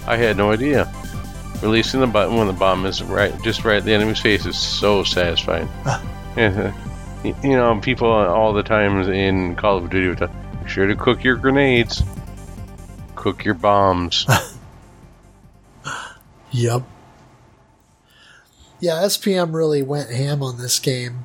I 0.06 0.18
had 0.18 0.38
no 0.38 0.52
idea. 0.52 0.92
Releasing 1.62 2.00
the 2.00 2.08
button 2.08 2.36
when 2.36 2.48
the 2.48 2.54
bomb 2.54 2.86
is 2.86 3.02
right, 3.02 3.34
just 3.42 3.66
right 3.66 3.78
at 3.78 3.86
the 3.86 3.94
enemy's 3.94 4.20
face 4.20 4.46
is 4.46 4.58
so 4.58 5.04
satisfying. 5.04 5.68
you 6.38 7.34
know, 7.44 7.80
people 7.82 8.10
all 8.10 8.54
the 8.54 8.64
times 8.64 9.08
in 9.08 9.56
Call 9.56 9.78
of 9.78 9.90
Duty 9.90 10.10
would 10.10 10.18
tell, 10.18 10.28
"Be 10.62 10.70
sure 10.70 10.88
to 10.88 10.96
cook 10.96 11.24
your 11.24 11.38
grenades, 11.38 12.04
cook 13.16 13.44
your 13.46 13.56
bombs." 13.56 14.28
Yep. 16.54 16.84
Yeah, 18.84 19.04
SPM 19.04 19.54
really 19.54 19.82
went 19.82 20.10
ham 20.10 20.44
on 20.44 20.58
this 20.58 20.78
game 20.78 21.24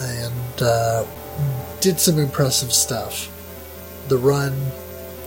and 0.00 0.62
uh, 0.62 1.04
did 1.80 1.98
some 1.98 2.20
impressive 2.20 2.72
stuff. 2.72 3.28
The 4.06 4.16
run 4.16 4.56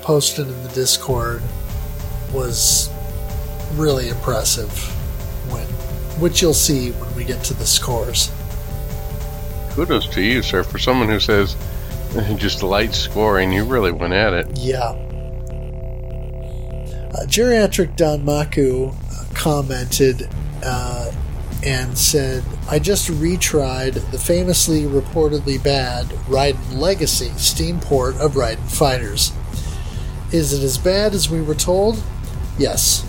posted 0.02 0.48
in 0.48 0.64
the 0.64 0.70
Discord 0.70 1.42
was 2.32 2.90
really 3.74 4.08
impressive 4.08 4.72
when 5.52 5.68
which 6.22 6.42
you'll 6.42 6.54
see 6.54 6.92
when 6.92 7.14
we 7.16 7.26
get 7.26 7.44
to 7.44 7.54
the 7.54 7.66
scores. 7.66 8.32
Kudos 9.72 10.08
to 10.12 10.22
you, 10.22 10.42
sir, 10.42 10.64
for 10.64 10.80
someone 10.80 11.10
who 11.10 11.20
says 11.20 11.58
just 12.38 12.64
light 12.64 12.94
scoring, 12.94 13.52
you 13.52 13.66
really 13.66 13.92
went 13.92 14.14
at 14.14 14.32
it. 14.32 14.48
Yeah. 14.58 14.92
Uh, 17.12 17.26
Geriatric 17.26 17.98
Danmaku 17.98 18.96
commented 19.36 20.30
uh, 20.64 21.12
and 21.68 21.98
said, 21.98 22.46
I 22.70 22.80
just 22.80 23.10
retried 23.10 23.96
the 24.12 24.18
famously 24.18 24.84
reportedly 24.84 25.62
bad 25.62 26.06
Raiden 26.30 26.78
Legacy 26.78 27.28
Steam 27.32 27.82
port 27.82 28.16
of 28.16 28.36
Raiden 28.36 28.72
Fighters. 28.72 29.34
Is 30.32 30.54
it 30.54 30.64
as 30.64 30.78
bad 30.78 31.14
as 31.14 31.30
we 31.30 31.42
were 31.42 31.56
told? 31.56 32.02
Yes. 32.58 33.06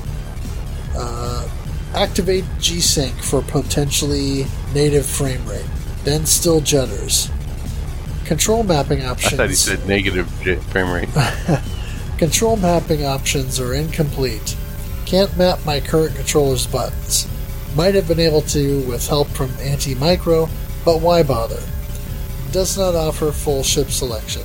Uh, 0.97 1.49
activate 1.95 2.45
G-Sync 2.59 3.15
for 3.23 3.43
potentially 3.43 4.47
native 4.75 5.07
frame 5.07 5.47
rate. 5.47 5.65
Then 6.03 6.27
still 6.27 6.61
judders. 6.61 7.31
Control 8.27 8.65
mapping 8.65 9.05
options. 9.05 9.35
I 9.35 9.37
thought 9.37 9.51
he 9.51 9.55
said 9.55 9.87
negative 9.87 10.29
frame 10.65 10.91
rate. 10.91 11.09
Control 12.19 12.57
mapping 12.57 13.07
options 13.07 13.61
are 13.61 13.73
incomplete. 13.73 14.57
Can't 15.07 15.35
map 15.39 15.65
my 15.65 15.79
current 15.79 16.17
controller's 16.17 16.67
buttons. 16.67 17.29
Might 17.77 17.95
have 17.95 18.09
been 18.09 18.21
able 18.21 18.43
to 18.43 18.81
with 18.89 19.07
help 19.07 19.29
from 19.29 19.51
Anti-Micro, 19.61 20.49
but 20.85 21.01
why 21.01 21.23
bother? 21.23 21.63
Does 22.51 22.77
not 22.79 22.95
offer 22.95 23.31
full 23.31 23.63
ship 23.63 23.91
selection. 23.91 24.43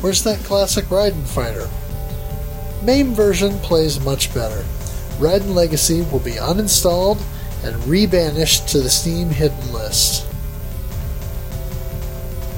Where's 0.00 0.22
that 0.24 0.38
classic 0.40 0.86
Raiden 0.86 1.26
fighter? 1.26 1.68
MAME 2.84 3.12
version 3.12 3.58
plays 3.58 4.00
much 4.00 4.32
better. 4.32 4.64
Raiden 5.18 5.54
Legacy 5.54 6.02
will 6.02 6.20
be 6.20 6.32
uninstalled 6.32 7.20
and 7.62 7.76
rebanished 7.86 8.68
to 8.68 8.80
the 8.80 8.88
Steam 8.88 9.28
hidden 9.28 9.72
list. 9.72 10.26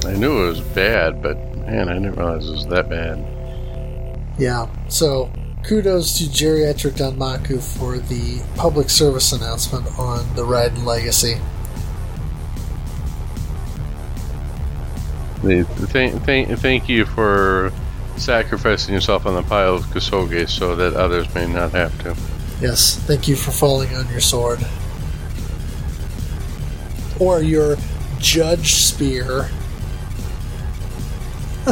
I 0.05 0.13
knew 0.13 0.45
it 0.45 0.47
was 0.47 0.61
bad, 0.61 1.21
but 1.21 1.37
man, 1.57 1.89
I 1.89 1.93
didn't 1.93 2.15
realize 2.15 2.47
it 2.47 2.51
was 2.51 2.67
that 2.67 2.89
bad. 2.89 3.25
Yeah, 4.37 4.67
so 4.87 5.29
kudos 5.63 6.17
to 6.17 6.25
Geriatric 6.25 6.93
Danmaku 6.93 7.61
for 7.61 7.97
the 7.97 8.41
public 8.57 8.89
service 8.89 9.31
announcement 9.31 9.87
on 9.97 10.35
the 10.35 10.41
Raiden 10.41 10.83
Legacy. 10.83 11.39
Thank, 15.41 16.23
thank, 16.23 16.59
thank 16.59 16.89
you 16.89 17.05
for 17.05 17.71
sacrificing 18.17 18.93
yourself 18.93 19.25
on 19.25 19.35
the 19.35 19.43
pile 19.43 19.75
of 19.75 19.83
Kusoge 19.85 20.49
so 20.49 20.75
that 20.75 20.93
others 20.93 21.33
may 21.33 21.47
not 21.47 21.71
have 21.71 21.97
to. 22.03 22.15
Yes, 22.61 22.95
thank 22.95 23.27
you 23.27 23.35
for 23.35 23.51
falling 23.51 23.93
on 23.95 24.07
your 24.09 24.21
sword. 24.21 24.59
Or 27.19 27.41
your 27.41 27.77
judge 28.19 28.73
spear. 28.73 29.49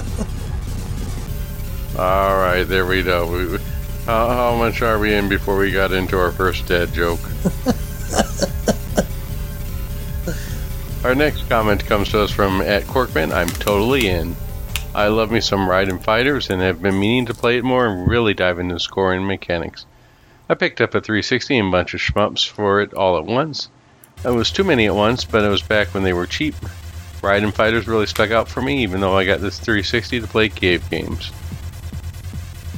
All 1.97 2.37
right, 2.37 2.63
there 2.63 2.85
we 2.85 3.03
go. 3.03 3.31
We, 3.31 3.57
how, 4.05 4.29
how 4.29 4.55
much 4.55 4.81
are 4.81 4.99
we 4.99 5.13
in 5.13 5.29
before 5.29 5.57
we 5.57 5.71
got 5.71 5.91
into 5.91 6.17
our 6.17 6.31
first 6.31 6.67
dad 6.67 6.93
joke? 6.93 7.19
our 11.03 11.15
next 11.15 11.47
comment 11.47 11.85
comes 11.85 12.09
to 12.09 12.21
us 12.21 12.31
from 12.31 12.61
at 12.61 12.83
Corkman. 12.83 13.31
I'm 13.31 13.49
totally 13.49 14.07
in. 14.07 14.35
I 14.93 15.07
love 15.07 15.31
me 15.31 15.39
some 15.39 15.67
Raiden 15.67 16.03
Fighters 16.03 16.49
and 16.49 16.61
have 16.61 16.81
been 16.81 16.99
meaning 16.99 17.27
to 17.27 17.33
play 17.33 17.57
it 17.57 17.63
more 17.63 17.87
and 17.87 18.07
really 18.07 18.33
dive 18.33 18.59
into 18.59 18.79
scoring 18.79 19.25
mechanics. 19.25 19.85
I 20.49 20.55
picked 20.55 20.81
up 20.81 20.95
a 20.95 20.99
360 20.99 21.57
and 21.57 21.69
a 21.69 21.71
bunch 21.71 21.93
of 21.93 22.01
shmups 22.01 22.47
for 22.47 22.81
it 22.81 22.93
all 22.93 23.17
at 23.17 23.25
once. 23.25 23.69
It 24.25 24.31
was 24.31 24.51
too 24.51 24.63
many 24.63 24.87
at 24.87 24.95
once, 24.95 25.23
but 25.23 25.45
it 25.45 25.49
was 25.49 25.61
back 25.61 25.93
when 25.93 26.03
they 26.03 26.13
were 26.13 26.27
cheap. 26.27 26.55
Raiden 27.21 27.53
Fighters 27.53 27.87
really 27.87 28.07
stuck 28.07 28.31
out 28.31 28.49
for 28.49 28.61
me, 28.61 28.83
even 28.83 28.99
though 28.99 29.15
I 29.15 29.25
got 29.25 29.41
this 29.41 29.59
360 29.59 30.21
to 30.21 30.27
play 30.27 30.49
cave 30.49 30.89
games. 30.89 31.31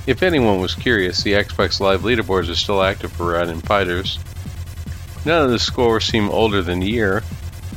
If 0.05 0.21
anyone 0.21 0.59
was 0.59 0.75
curious, 0.75 1.23
the 1.23 1.33
Xbox 1.33 1.79
Live 1.79 2.01
leaderboards 2.01 2.49
are 2.49 2.55
still 2.55 2.83
active 2.83 3.11
for 3.13 3.33
Raiden 3.33 3.63
Fighters. 3.63 4.19
None 5.25 5.45
of 5.45 5.51
the 5.51 5.59
scores 5.59 6.03
seem 6.03 6.29
older 6.29 6.61
than 6.61 6.81
a 6.81 6.85
year. 6.85 7.23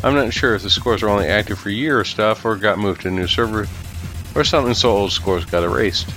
I'm 0.03 0.15
not 0.15 0.33
sure 0.33 0.57
if 0.57 0.63
the 0.63 0.71
scores 0.71 1.05
are 1.05 1.09
only 1.09 1.29
active 1.29 1.59
for 1.59 1.71
year 1.71 2.01
or 2.01 2.05
stuff, 2.05 2.45
or 2.45 2.57
got 2.57 2.79
moved 2.79 3.03
to 3.03 3.09
a 3.09 3.11
new 3.13 3.29
server, 3.29 3.69
or 4.35 4.43
something 4.43 4.75
so 4.75 4.91
old 4.91 5.13
scores 5.13 5.45
got 5.45 5.63
erased. 5.63 6.13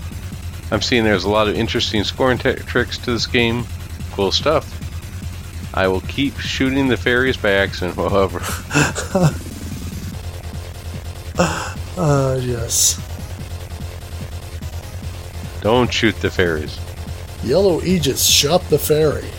I'm 0.71 0.81
seeing 0.81 1.03
there's 1.03 1.25
a 1.25 1.29
lot 1.29 1.47
of 1.47 1.55
interesting 1.55 2.03
scoring 2.03 2.39
tricks 2.39 2.97
to 2.99 3.11
this 3.11 3.27
game. 3.27 3.65
Cool 4.11 4.31
stuff. 4.31 4.75
I 5.75 5.87
will 5.87 6.01
keep 6.01 6.39
shooting 6.39 6.87
the 6.87 6.97
fairies 6.97 7.37
by 7.37 7.51
accident, 7.51 7.95
however. 7.97 8.41
Uh, 11.97 12.39
yes. 12.41 13.08
Don't 15.61 15.91
shoot 15.91 16.15
the 16.21 16.29
fairies. 16.29 16.79
Yellow 17.43 17.81
Aegis 17.83 18.25
shot 18.25 18.61
the 18.69 18.79
ferry. 18.79 19.29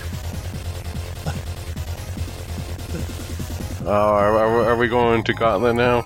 Uh, 3.85 3.91
are, 3.91 4.39
are, 4.39 4.71
are 4.71 4.77
we 4.77 4.89
going 4.89 5.25
to 5.25 5.33
Gauntlet 5.33 5.75
now? 5.75 6.05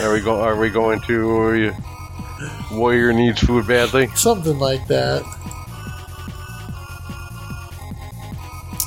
are 0.00 0.12
we 0.12 0.20
go? 0.20 0.40
Are 0.40 0.56
we 0.56 0.70
going 0.70 1.00
to 1.02 1.70
uh, 1.70 2.58
Warrior 2.72 3.12
needs 3.12 3.40
food 3.40 3.66
badly? 3.66 4.08
Something 4.08 4.58
like 4.58 4.86
that. 4.88 5.22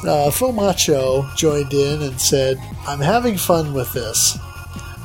Uh, 0.04 0.32
Fomacho 0.32 1.34
joined 1.36 1.72
in 1.74 2.02
and 2.02 2.20
said, 2.20 2.58
I'm 2.88 3.00
having 3.00 3.38
fun 3.38 3.74
with 3.74 3.94
this. 3.94 4.38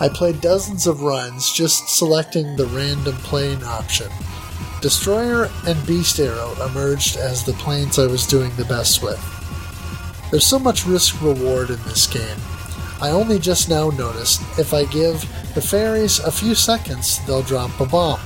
I 0.01 0.09
played 0.09 0.41
dozens 0.41 0.87
of 0.87 1.03
runs 1.03 1.53
just 1.53 1.89
selecting 1.89 2.57
the 2.57 2.67
random 2.67 3.15
plane 3.17 3.63
option. 3.63 4.11
Destroyer 4.83 5.49
and 5.67 5.87
Beast 5.87 6.21
Arrow 6.21 6.55
emerged 6.67 7.17
as 7.17 7.43
the 7.43 7.55
planes 7.55 7.99
I 7.99 8.07
was 8.07 8.27
doing 8.27 8.55
the 8.57 8.65
best 8.67 9.03
with. 9.03 9.21
There's 10.31 10.47
so 10.47 10.59
much 10.59 10.87
risk 10.87 11.21
reward 11.23 11.71
in 11.71 11.83
this 11.85 12.07
game. 12.07 12.37
I 13.01 13.11
only 13.11 13.39
just 13.39 13.71
now 13.71 13.89
noticed 13.91 14.43
if 14.59 14.75
I 14.75 14.85
give 14.85 15.21
the 15.55 15.63
fairies 15.63 16.19
a 16.19 16.31
few 16.31 16.55
seconds, 16.55 17.25
they'll 17.27 17.43
drop 17.43 17.79
a 17.81 17.87
bomb. 17.87 18.21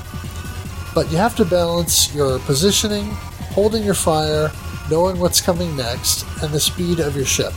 But 0.92 1.10
you 1.12 1.18
have 1.18 1.36
to 1.36 1.44
balance 1.44 2.12
your 2.14 2.40
positioning, 2.40 3.06
holding 3.52 3.84
your 3.84 3.94
fire, 3.94 4.50
knowing 4.90 5.20
what's 5.20 5.40
coming 5.40 5.76
next, 5.76 6.26
and 6.42 6.52
the 6.52 6.58
speed 6.58 6.98
of 6.98 7.14
your 7.14 7.26
ship. 7.26 7.52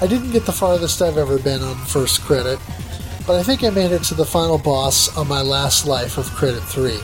I 0.00 0.06
didn't 0.06 0.32
get 0.32 0.46
the 0.46 0.52
farthest 0.52 1.02
I've 1.02 1.18
ever 1.18 1.38
been 1.38 1.62
on 1.62 1.76
first 1.76 2.22
credit, 2.22 2.58
but 3.26 3.36
I 3.36 3.42
think 3.42 3.64
I 3.64 3.70
made 3.70 3.92
it 3.92 4.02
to 4.04 4.14
the 4.14 4.24
final 4.24 4.58
boss 4.58 5.14
on 5.16 5.26
my 5.26 5.42
last 5.42 5.86
life 5.86 6.18
of 6.18 6.30
Credit 6.32 6.62
3. 6.62 6.98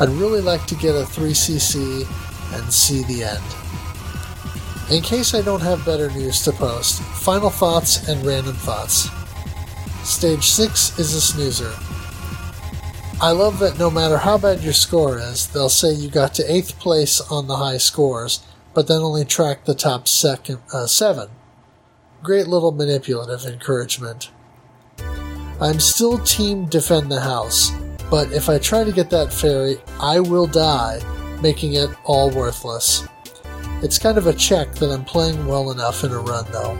I'd 0.00 0.08
really 0.08 0.40
like 0.40 0.66
to 0.66 0.74
get 0.74 0.94
a 0.94 1.04
3cc 1.04 2.06
and 2.54 2.72
see 2.72 3.04
the 3.04 3.24
end. 3.24 3.42
In 4.90 5.02
case 5.02 5.34
I 5.34 5.42
don't 5.42 5.62
have 5.62 5.84
better 5.84 6.10
news 6.10 6.42
to 6.44 6.52
post, 6.52 7.02
final 7.02 7.50
thoughts 7.50 8.08
and 8.08 8.24
random 8.26 8.54
thoughts. 8.54 9.08
Stage 10.02 10.44
6 10.44 10.98
is 10.98 11.14
a 11.14 11.20
snoozer. 11.20 11.72
I 13.22 13.30
love 13.30 13.60
that 13.60 13.78
no 13.78 13.88
matter 13.88 14.18
how 14.18 14.36
bad 14.36 14.64
your 14.64 14.72
score 14.72 15.16
is, 15.16 15.46
they'll 15.46 15.68
say 15.68 15.92
you 15.92 16.10
got 16.10 16.34
to 16.34 16.42
8th 16.42 16.76
place 16.80 17.20
on 17.20 17.46
the 17.46 17.54
high 17.54 17.76
scores, 17.76 18.42
but 18.74 18.88
then 18.88 19.00
only 19.00 19.24
track 19.24 19.64
the 19.64 19.76
top 19.76 20.08
second, 20.08 20.58
uh, 20.72 20.88
7. 20.88 21.28
Great 22.24 22.48
little 22.48 22.72
manipulative 22.72 23.44
encouragement. 23.44 24.32
I'm 25.60 25.78
still 25.78 26.18
team 26.18 26.66
defend 26.66 27.12
the 27.12 27.20
house, 27.20 27.70
but 28.10 28.32
if 28.32 28.48
I 28.48 28.58
try 28.58 28.82
to 28.82 28.90
get 28.90 29.10
that 29.10 29.32
fairy, 29.32 29.76
I 30.00 30.18
will 30.18 30.48
die, 30.48 31.00
making 31.40 31.74
it 31.74 31.90
all 32.02 32.28
worthless. 32.28 33.06
It's 33.84 34.00
kind 34.00 34.18
of 34.18 34.26
a 34.26 34.32
check 34.32 34.74
that 34.74 34.90
I'm 34.90 35.04
playing 35.04 35.46
well 35.46 35.70
enough 35.70 36.02
in 36.02 36.10
a 36.10 36.18
run, 36.18 36.46
though. 36.50 36.76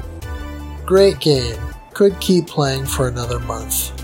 Great 0.87 1.21
game. 1.21 1.61
Could 1.95 2.19
keep 2.19 2.49
playing 2.49 2.87
for 2.87 3.07
another 3.07 3.39
month. 3.39 4.02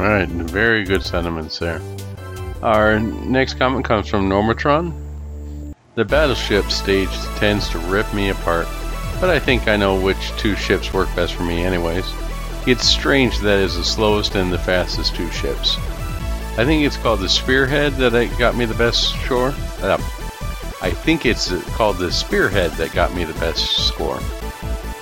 Right, 0.00 0.28
very 0.28 0.84
good 0.84 1.02
sentiments 1.02 1.58
there. 1.58 1.80
Our 2.62 3.00
next 3.00 3.54
comment 3.54 3.84
comes 3.84 4.08
from 4.08 4.28
Normatron. 4.28 4.94
The 5.94 6.04
battleship 6.04 6.70
stage 6.70 7.10
tends 7.36 7.68
to 7.70 7.78
rip 7.78 8.12
me 8.14 8.30
apart, 8.30 8.66
but 9.20 9.30
I 9.30 9.38
think 9.38 9.66
I 9.66 9.76
know 9.76 10.00
which 10.00 10.30
two 10.38 10.54
ships 10.54 10.92
work 10.92 11.08
best 11.16 11.34
for 11.34 11.42
me, 11.42 11.62
anyways. 11.64 12.04
It's 12.66 12.86
strange 12.86 13.38
that 13.40 13.58
is 13.58 13.76
the 13.76 13.84
slowest 13.84 14.34
and 14.34 14.52
the 14.52 14.58
fastest 14.58 15.14
two 15.16 15.30
ships. 15.30 15.76
I 16.58 16.64
think 16.64 16.84
it's 16.84 16.96
called 16.96 17.20
the 17.20 17.28
Spearhead 17.28 17.94
that 17.94 18.38
got 18.38 18.56
me 18.56 18.66
the 18.66 18.74
best 18.74 19.14
score. 19.24 19.54
Uh, 19.80 19.98
I 20.82 20.90
think 20.90 21.26
it's 21.26 21.52
called 21.74 21.98
the 21.98 22.12
Spearhead 22.12 22.72
that 22.72 22.92
got 22.92 23.14
me 23.14 23.24
the 23.24 23.38
best 23.40 23.88
score. 23.88 24.18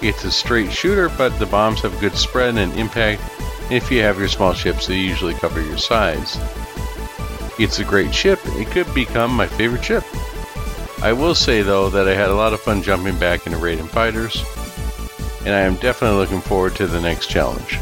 It's 0.01 0.25
a 0.25 0.31
straight 0.31 0.73
shooter, 0.73 1.09
but 1.09 1.37
the 1.39 1.47
bombs 1.47 1.81
have 1.81 1.99
good 2.01 2.17
spread 2.17 2.57
and 2.57 2.73
impact. 2.75 3.21
If 3.71 3.91
you 3.91 4.03
have 4.03 4.19
your 4.19 4.29
small 4.29 4.55
ships, 4.55 4.87
they 4.87 4.97
usually 4.97 5.35
cover 5.35 5.61
your 5.63 5.77
sides. 5.79 6.39
It's 7.59 7.81
a 7.81 7.85
great 7.85 8.15
ship. 8.15 8.39
It 8.45 8.69
could 8.69 8.93
become 8.95 9.33
my 9.33 9.47
favorite 9.47 9.85
ship. 9.85 10.05
I 11.03 11.13
will 11.13 11.35
say 11.35 11.63
though 11.63 11.91
that 11.91 12.09
I 12.09 12.15
had 12.15 12.31
a 12.31 12.35
lot 12.35 12.53
of 12.53 12.61
fun 12.61 12.83
jumping 12.83 13.19
back 13.19 13.47
into 13.47 13.59
Raiden 13.59 13.89
Fighters, 13.89 14.43
and 15.45 15.55
I 15.55 15.61
am 15.61 15.77
definitely 15.77 16.17
looking 16.17 16.41
forward 16.41 16.75
to 16.77 16.87
the 16.87 17.01
next 17.01 17.29
challenge. 17.29 17.79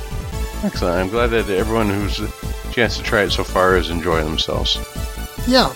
Excellent. 0.65 0.97
I'm 0.97 1.08
glad 1.08 1.28
that 1.28 1.48
everyone 1.48 1.89
who's 1.89 2.20
a 2.20 2.31
chance 2.73 2.97
to 2.97 3.02
try 3.02 3.23
it 3.23 3.31
so 3.31 3.44
far 3.44 3.76
is 3.76 3.90
enjoying 3.90 4.24
themselves. 4.24 4.76
Yeah. 5.47 5.73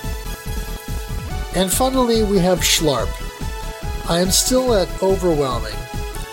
And 1.54 1.72
finally, 1.72 2.24
we 2.24 2.38
have 2.38 2.60
Schlarp. 2.60 3.08
I 4.10 4.20
am 4.20 4.30
still 4.30 4.74
at 4.74 5.02
overwhelming. 5.02 5.74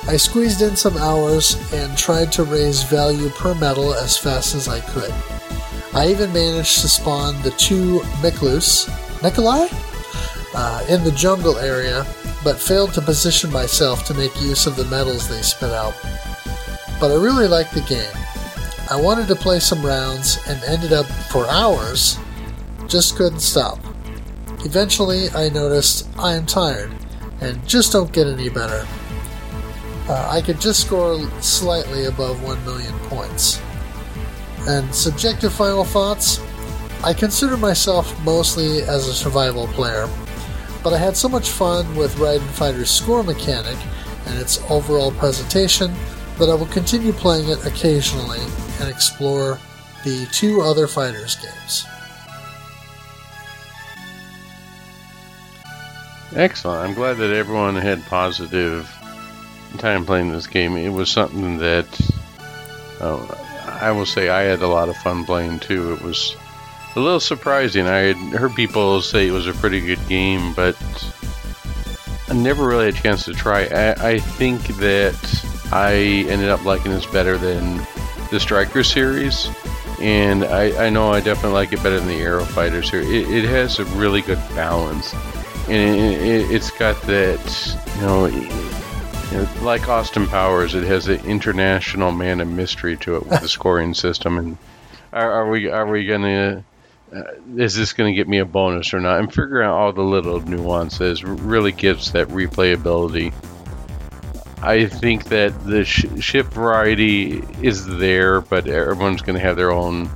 I 0.08 0.16
squeezed 0.16 0.62
in 0.62 0.78
some 0.78 0.96
hours 0.96 1.58
and 1.74 1.98
tried 1.98 2.32
to 2.32 2.46
raise 2.46 2.82
value 2.84 3.28
per 3.30 3.54
medal 3.56 3.94
as 3.94 4.18
fast 4.18 4.56
as 4.56 4.70
I 4.70 4.80
could. 4.80 5.14
I 5.94 6.08
even 6.08 6.32
managed 6.32 6.80
to 6.80 6.88
spawn 6.88 7.42
the 7.42 7.52
two 7.52 8.00
Miklus, 8.22 8.88
Nikolai? 9.22 9.68
Uh, 10.56 10.86
in 10.88 11.04
the 11.04 11.12
jungle 11.12 11.58
area, 11.58 12.06
but 12.42 12.58
failed 12.58 12.94
to 12.94 13.02
position 13.02 13.52
myself 13.52 14.06
to 14.06 14.14
make 14.14 14.34
use 14.40 14.66
of 14.66 14.78
the 14.78 14.86
medals 14.86 15.28
they 15.28 15.42
spit 15.42 15.72
out. 15.72 15.94
But 17.02 17.12
I 17.12 17.16
really 17.16 17.50
liked 17.50 17.74
the 17.74 17.82
game. 17.82 18.16
I 18.90 18.96
wanted 18.96 19.28
to 19.28 19.36
play 19.36 19.60
some 19.60 19.86
rounds 19.86 20.40
and 20.48 20.64
ended 20.64 20.94
up 20.94 21.06
for 21.06 21.46
hours, 21.48 22.18
just 22.88 23.18
couldn't 23.18 23.42
stop. 23.42 23.80
Eventually, 24.64 25.30
I 25.32 25.50
noticed 25.50 26.08
I 26.18 26.36
am 26.36 26.46
tired 26.46 26.92
and 27.42 27.68
just 27.68 27.92
don't 27.92 28.14
get 28.14 28.28
any 28.28 28.48
better. 28.48 28.88
Uh, 30.10 30.28
I 30.30 30.42
could 30.42 30.62
just 30.62 30.86
score 30.86 31.20
slightly 31.42 32.06
above 32.06 32.42
1 32.44 32.64
million 32.66 32.98
points. 33.10 33.62
And 34.68 34.94
subjective 34.94 35.54
final 35.54 35.84
thoughts 35.84 36.40
I 37.04 37.14
consider 37.14 37.58
myself 37.58 38.20
mostly 38.24 38.82
as 38.82 39.08
a 39.08 39.14
survival 39.14 39.68
player, 39.68 40.10
but 40.84 40.94
I 40.94 40.98
had 40.98 41.16
so 41.16 41.30
much 41.30 41.52
fun 41.52 41.96
with 41.96 42.16
Raiden 42.16 42.50
Fighter's 42.50 42.90
score 42.90 43.24
mechanic 43.24 43.78
and 44.26 44.40
its 44.40 44.60
overall 44.70 45.12
presentation 45.12 45.94
that 46.40 46.50
I 46.50 46.56
will 46.56 46.66
continue 46.68 47.14
playing 47.14 47.50
it 47.50 47.64
occasionally 47.66 48.40
and 48.80 48.90
explore 48.90 49.60
the 50.04 50.26
two 50.32 50.62
other 50.62 50.88
Fighters 50.88 51.36
games. 51.36 51.86
Excellent. 56.36 56.84
I'm 56.84 56.94
glad 56.96 57.18
that 57.18 57.32
everyone 57.32 57.76
had 57.76 58.04
positive 58.06 58.92
time 59.78 60.06
playing 60.06 60.32
this 60.32 60.48
game. 60.48 60.76
It 60.78 60.90
was 60.90 61.10
something 61.10 61.58
that 61.58 61.88
uh, 63.00 63.26
I 63.82 63.92
will 63.92 64.06
say 64.06 64.30
I 64.30 64.42
had 64.42 64.62
a 64.62 64.68
lot 64.68 64.90
of 64.90 64.98
fun 64.98 65.26
playing 65.26 65.60
too. 65.60 65.94
It 65.94 66.02
was 66.02 66.36
a 66.96 67.00
little 67.00 67.20
surprising. 67.20 67.86
I 67.86 68.14
had 68.14 68.18
heard 68.34 68.56
people 68.56 69.02
say 69.02 69.28
it 69.28 69.32
was 69.32 69.48
a 69.48 69.54
pretty 69.54 69.82
good 69.82 70.06
game, 70.08 70.54
but 70.54 70.76
I 72.30 72.34
never 72.34 72.68
really 72.68 72.86
had 72.86 72.96
a 72.96 72.98
chance 72.98 73.26
to 73.26 73.34
try. 73.34 73.66
I, 73.66 74.14
I 74.14 74.20
think 74.20 74.62
that 74.78 75.16
I 75.72 75.94
ended 76.30 76.50
up 76.50 76.66
liking 76.66 76.92
this 76.92 77.06
better 77.06 77.38
than 77.38 77.78
the 78.32 78.40
Striker 78.40 78.84
series, 78.84 79.48
and 80.02 80.44
I, 80.44 80.88
I 80.88 80.90
know 80.90 81.12
I 81.12 81.22
definitely 81.22 81.54
like 81.54 81.72
it 81.72 81.84
better 81.84 82.00
than 82.00 82.08
the 82.08 82.20
Aero 82.20 82.44
Fighter 82.46 82.82
series. 82.82 83.10
It, 83.10 83.30
it 83.30 83.46
has 83.46 83.80
a 83.80 83.86
really 83.86 84.22
good 84.22 84.42
balance, 84.56 85.14
and 85.70 85.96
it, 86.00 86.22
it, 86.22 86.52
it's 86.52 86.72
got 86.72 87.00
that 87.04 87.78
you 87.96 88.02
know, 88.02 88.26
like 89.62 89.88
Austin 89.88 90.28
Powers, 90.28 90.76
it 90.76 90.84
has 90.84 91.08
an 91.08 91.24
international 91.26 92.12
man 92.12 92.40
of 92.42 92.48
mystery 92.48 92.98
to 92.98 93.18
it 93.18 93.26
with 93.28 93.42
the 93.42 93.50
scoring 93.50 93.94
system. 93.94 94.38
And 94.38 94.58
are, 95.14 95.32
are 95.32 95.50
we 95.50 95.70
are 95.70 95.88
we 95.88 96.06
gonna 96.06 96.64
uh, 97.14 97.24
is 97.56 97.76
this 97.76 97.94
going 97.94 98.14
to 98.14 98.16
get 98.16 98.28
me 98.28 98.40
a 98.40 98.46
bonus 98.46 98.94
or 98.94 99.00
not? 99.00 99.20
And 99.20 99.34
figuring 99.34 99.66
out 99.66 99.76
all 99.76 99.94
the 99.94 100.02
little 100.02 100.42
nuances 100.42 101.24
really 101.24 101.72
gives 101.72 102.12
that 102.12 102.28
replayability. 102.28 103.34
I 104.62 104.88
think 104.88 105.26
that 105.26 105.58
the 105.66 105.86
sh- 105.86 106.06
ship 106.20 106.48
variety 106.48 107.44
is 107.62 107.86
there, 107.86 108.42
but 108.42 108.68
everyone's 108.68 109.22
going 109.22 109.38
to 109.38 109.42
have 109.42 109.56
their 109.56 109.72
own. 109.72 110.10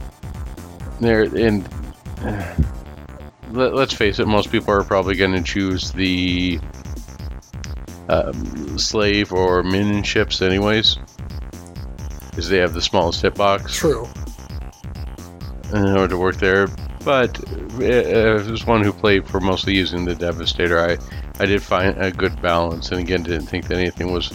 There 0.99 1.23
and 1.23 1.67
uh, 2.21 2.55
let, 3.51 3.73
us 3.73 3.93
face 3.93 4.19
it, 4.19 4.27
most 4.27 4.51
people 4.51 4.73
are 4.73 4.83
probably 4.83 5.15
going 5.15 5.33
to 5.33 5.43
choose 5.43 5.91
the 5.91 6.59
um, 8.11 8.77
slave 8.77 9.31
or 9.31 9.63
minion 9.63 10.03
ships, 10.03 10.41
anyways, 10.41 10.97
because 12.29 12.49
they 12.49 12.57
have 12.57 12.73
the 12.73 12.81
smallest 12.81 13.23
hitbox. 13.23 13.73
True. 13.73 14.07
In 15.73 15.87
order 15.87 16.09
to 16.09 16.17
work 16.17 16.35
there, 16.35 16.67
but 17.05 17.41
uh, 17.79 17.83
as 17.83 18.65
one 18.65 18.83
who 18.83 18.91
played 18.91 19.25
for 19.25 19.39
mostly 19.39 19.73
using 19.73 20.03
the 20.03 20.15
Devastator, 20.15 20.79
I 20.79 20.97
I 21.41 21.45
did 21.45 21.63
find 21.63 21.97
a 21.97 22.11
good 22.11 22.41
balance, 22.41 22.91
and 22.91 22.99
again, 22.99 23.23
didn't 23.23 23.47
think 23.47 23.67
that 23.69 23.77
anything 23.77 24.11
was 24.11 24.33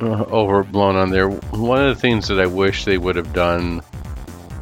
uh, 0.00 0.24
overblown 0.30 0.96
on 0.96 1.10
there. 1.10 1.30
One 1.30 1.84
of 1.84 1.94
the 1.94 2.00
things 2.00 2.28
that 2.28 2.38
I 2.38 2.46
wish 2.46 2.84
they 2.84 2.98
would 2.98 3.16
have 3.16 3.32
done 3.32 3.80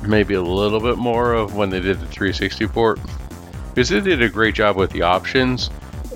maybe 0.02 0.34
a 0.34 0.42
little 0.42 0.80
bit 0.80 0.96
more 0.96 1.34
of 1.34 1.56
when 1.56 1.70
they 1.70 1.80
did 1.80 1.98
the 2.00 2.06
360 2.06 2.68
port, 2.68 3.00
because 3.74 3.88
they 3.88 4.00
did 4.00 4.22
a 4.22 4.28
great 4.28 4.54
job 4.54 4.76
with 4.76 4.90
the 4.90 5.02
options, 5.02 5.70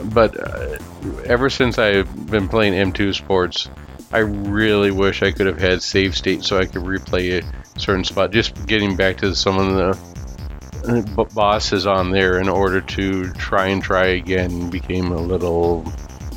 but 0.04 0.38
uh, 0.38 0.78
ever 1.24 1.50
since 1.50 1.78
I've 1.78 2.30
been 2.30 2.48
playing 2.48 2.74
M2 2.74 3.14
sports, 3.14 3.68
I 4.12 4.18
really 4.18 4.90
wish 4.90 5.22
I 5.22 5.32
could 5.32 5.46
have 5.46 5.58
had 5.58 5.82
save 5.82 6.16
state 6.16 6.44
so 6.44 6.58
I 6.58 6.66
could 6.66 6.82
replay 6.82 7.42
a 7.42 7.80
certain 7.80 8.04
spot. 8.04 8.30
Just 8.30 8.66
getting 8.66 8.96
back 8.96 9.18
to 9.18 9.34
some 9.34 9.58
of 9.58 9.74
the 9.74 11.02
uh, 11.18 11.24
bosses 11.34 11.86
on 11.86 12.10
there 12.10 12.38
in 12.38 12.48
order 12.48 12.80
to 12.80 13.32
try 13.32 13.68
and 13.68 13.82
try 13.82 14.06
again 14.06 14.68
became 14.68 15.12
a 15.12 15.20
little 15.20 15.90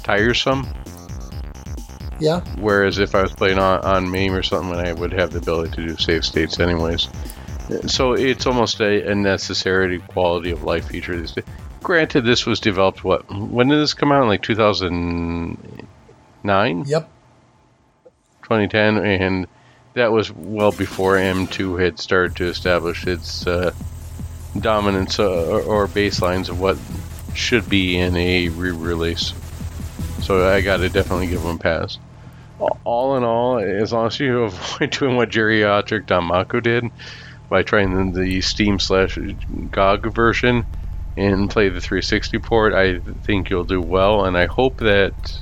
tiresome. 0.04 0.68
Yeah. 2.20 2.42
Whereas 2.58 3.00
if 3.00 3.14
I 3.14 3.24
was 3.24 3.34
playing 3.34 3.60
on, 3.60 3.82
on 3.82 4.10
MAME 4.10 4.34
or 4.34 4.44
something, 4.44 4.76
I 4.76 4.94
would 4.94 5.12
have 5.12 5.32
the 5.32 5.40
ability 5.40 5.76
to 5.76 5.88
do 5.88 5.98
save 5.98 6.24
states 6.24 6.60
anyways. 6.60 7.10
So 7.88 8.14
it's 8.14 8.46
almost 8.46 8.80
a, 8.80 9.12
a 9.12 9.16
necessary 9.16 10.00
quality 10.00 10.52
of 10.52 10.64
life 10.64 10.88
feature 10.88 11.20
these 11.20 11.32
days. 11.32 11.46
Granted, 11.86 12.26
this 12.26 12.46
was 12.48 12.60
developed, 12.60 13.04
what? 13.04 13.32
When 13.32 13.68
did 13.68 13.80
this 13.80 13.94
come 13.94 14.12
out? 14.12 14.24
In 14.24 14.28
Like 14.28 14.42
2009? 14.42 16.84
Yep. 16.88 17.10
2010, 18.42 18.98
and 18.98 19.46
that 19.94 20.12
was 20.12 20.32
well 20.32 20.72
before 20.72 21.14
M2 21.14 21.80
had 21.80 22.00
started 22.00 22.38
to 22.38 22.46
establish 22.46 23.06
its 23.06 23.46
uh, 23.46 23.72
dominance 24.60 25.20
uh, 25.20 25.46
or, 25.46 25.62
or 25.62 25.88
baselines 25.88 26.50
of 26.50 26.60
what 26.60 26.76
should 27.36 27.70
be 27.70 28.00
in 28.00 28.18
a 28.18 28.50
re-release. 28.50 29.36
So 30.24 30.50
I 30.50 30.62
got 30.62 30.78
to 30.78 30.90
definitely 30.90 31.28
give 31.28 31.44
them 31.44 31.58
a 31.58 31.60
pass. 31.60 32.00
All 32.84 33.16
in 33.16 33.24
all, 33.24 33.60
as 33.60 33.94
long 33.94 34.08
as 34.08 34.20
you 34.20 34.42
avoid 34.46 34.90
doing 34.90 35.18
what 35.18 35.30
Geriatric 35.30 36.08
Danmaku 36.08 36.64
did 36.64 36.86
by 37.48 37.62
trying 37.62 38.14
the 38.14 38.42
Steam 38.42 38.80
slash 38.80 39.20
GOG 39.70 40.12
version 40.12 40.66
and 41.18 41.50
play 41.50 41.70
the 41.70 41.80
360 41.80 42.40
port, 42.40 42.74
I 42.74 43.00
think 43.00 43.50
you'll 43.50 43.64
do 43.64 43.82
well. 43.82 44.26
And 44.26 44.38
I 44.38 44.46
hope 44.46 44.80
that. 44.80 45.42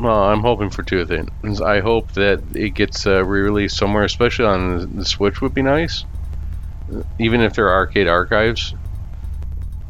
Well, 0.00 0.22
I'm 0.22 0.42
hoping 0.42 0.70
for 0.70 0.84
two 0.84 1.04
things. 1.06 1.60
I 1.60 1.80
hope 1.80 2.12
that 2.12 2.40
it 2.54 2.70
gets 2.70 3.04
uh, 3.04 3.24
re-released 3.24 3.76
somewhere, 3.76 4.04
especially 4.04 4.44
on 4.44 4.96
the 4.96 5.04
Switch, 5.04 5.40
would 5.40 5.54
be 5.54 5.62
nice. 5.62 6.04
Even 7.18 7.40
if 7.40 7.54
they're 7.54 7.72
arcade 7.72 8.06
archives, 8.06 8.74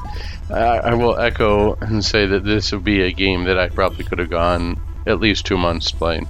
I, 0.50 0.78
I 0.78 0.94
will 0.94 1.16
echo 1.18 1.74
and 1.74 2.04
say 2.04 2.26
that 2.26 2.44
this 2.44 2.72
would 2.72 2.84
be 2.84 3.02
a 3.02 3.12
game 3.12 3.44
that 3.44 3.58
I 3.58 3.68
probably 3.68 4.04
could 4.04 4.18
have 4.18 4.30
gone 4.30 4.80
at 5.06 5.20
least 5.20 5.46
two 5.46 5.56
months 5.56 5.92
playing. 5.92 6.28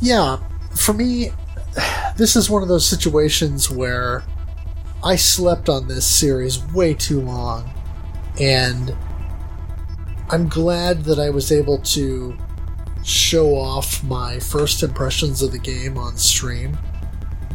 Yeah, 0.00 0.38
for 0.74 0.92
me, 0.92 1.30
this 2.16 2.36
is 2.36 2.50
one 2.50 2.62
of 2.62 2.68
those 2.68 2.86
situations 2.86 3.70
where 3.70 4.24
I 5.04 5.16
slept 5.16 5.68
on 5.68 5.88
this 5.88 6.06
series 6.06 6.64
way 6.72 6.94
too 6.94 7.20
long, 7.20 7.72
and 8.40 8.96
I'm 10.28 10.48
glad 10.48 11.04
that 11.04 11.18
I 11.18 11.30
was 11.30 11.52
able 11.52 11.78
to 11.78 12.36
show 13.04 13.54
off 13.54 14.02
my 14.04 14.38
first 14.38 14.82
impressions 14.82 15.42
of 15.42 15.52
the 15.52 15.58
game 15.58 15.98
on 15.98 16.16
stream, 16.16 16.78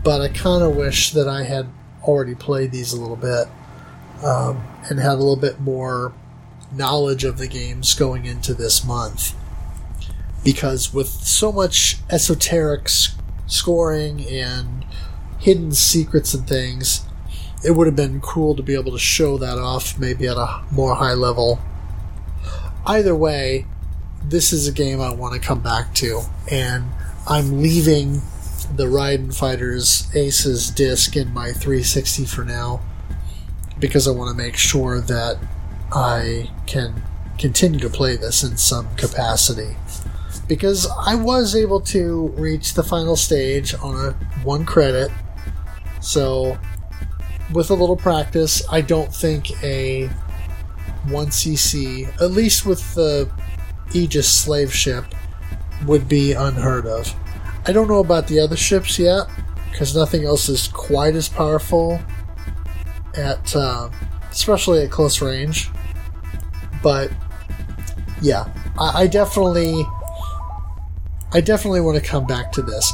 but 0.03 0.21
I 0.21 0.27
kind 0.29 0.63
of 0.63 0.75
wish 0.75 1.11
that 1.11 1.27
I 1.27 1.43
had 1.43 1.67
already 2.07 2.35
played 2.35 2.71
these 2.71 2.93
a 2.93 2.99
little 2.99 3.15
bit 3.15 3.47
um, 4.23 4.63
and 4.89 4.99
had 4.99 5.13
a 5.13 5.15
little 5.15 5.35
bit 5.35 5.59
more 5.59 6.13
knowledge 6.71 7.23
of 7.23 7.37
the 7.37 7.47
games 7.47 7.93
going 7.93 8.25
into 8.25 8.53
this 8.53 8.83
month. 8.83 9.35
Because 10.43 10.93
with 10.93 11.07
so 11.07 11.51
much 11.51 11.97
esoteric 12.09 12.89
scoring 13.47 14.25
and 14.27 14.85
hidden 15.39 15.71
secrets 15.71 16.33
and 16.33 16.47
things, 16.47 17.05
it 17.63 17.71
would 17.71 17.87
have 17.87 17.95
been 17.95 18.21
cool 18.21 18.55
to 18.55 18.63
be 18.63 18.75
able 18.75 18.91
to 18.91 18.99
show 18.99 19.37
that 19.37 19.57
off 19.57 19.97
maybe 19.99 20.27
at 20.27 20.37
a 20.37 20.63
more 20.71 20.95
high 20.95 21.13
level. 21.13 21.59
Either 22.85 23.15
way, 23.15 23.65
this 24.23 24.53
is 24.53 24.67
a 24.67 24.71
game 24.71 25.01
I 25.01 25.13
want 25.13 25.33
to 25.33 25.39
come 25.39 25.61
back 25.61 25.93
to, 25.95 26.21
and 26.49 26.85
I'm 27.27 27.61
leaving 27.61 28.21
the 28.75 28.85
Raiden 28.85 29.33
Fighters 29.35 30.07
Aces 30.15 30.69
disc 30.69 31.15
in 31.15 31.33
my 31.33 31.51
360 31.51 32.25
for 32.25 32.43
now 32.43 32.81
because 33.79 34.07
I 34.07 34.11
want 34.11 34.29
to 34.29 34.43
make 34.43 34.57
sure 34.57 34.99
that 35.01 35.37
I 35.91 36.49
can 36.65 37.01
continue 37.37 37.79
to 37.79 37.89
play 37.89 38.15
this 38.15 38.43
in 38.43 38.57
some 38.57 38.93
capacity. 38.95 39.75
Because 40.47 40.87
I 41.05 41.15
was 41.15 41.55
able 41.55 41.81
to 41.81 42.29
reach 42.29 42.73
the 42.73 42.83
final 42.83 43.15
stage 43.15 43.73
on 43.75 43.95
a 43.95 44.11
one 44.43 44.65
credit, 44.65 45.11
so 46.01 46.57
with 47.53 47.69
a 47.69 47.73
little 47.73 47.97
practice, 47.97 48.63
I 48.69 48.81
don't 48.81 49.13
think 49.13 49.51
a 49.63 50.09
1cc, 51.07 52.21
at 52.21 52.31
least 52.31 52.65
with 52.65 52.95
the 52.95 53.29
Aegis 53.93 54.29
slave 54.29 54.73
ship, 54.73 55.05
would 55.85 56.07
be 56.07 56.33
unheard 56.33 56.85
of. 56.85 57.13
I 57.67 57.73
don't 57.73 57.89
know 57.89 57.99
about 57.99 58.27
the 58.27 58.39
other 58.39 58.55
ships 58.55 58.97
yet, 58.97 59.27
because 59.69 59.93
nothing 59.93 60.23
else 60.23 60.47
is 60.47 60.69
quite 60.69 61.15
as 61.15 61.27
powerful 61.27 61.99
at, 63.15 63.53
uh, 63.55 63.89
especially 64.31 64.83
at 64.83 64.89
close 64.89 65.21
range. 65.21 65.69
But 66.81 67.11
yeah, 68.21 68.47
I, 68.79 69.03
I 69.03 69.07
definitely, 69.07 69.85
I 71.33 71.41
definitely 71.41 71.81
want 71.81 71.97
to 71.97 72.03
come 72.03 72.25
back 72.25 72.53
to 72.53 72.61
this, 72.61 72.91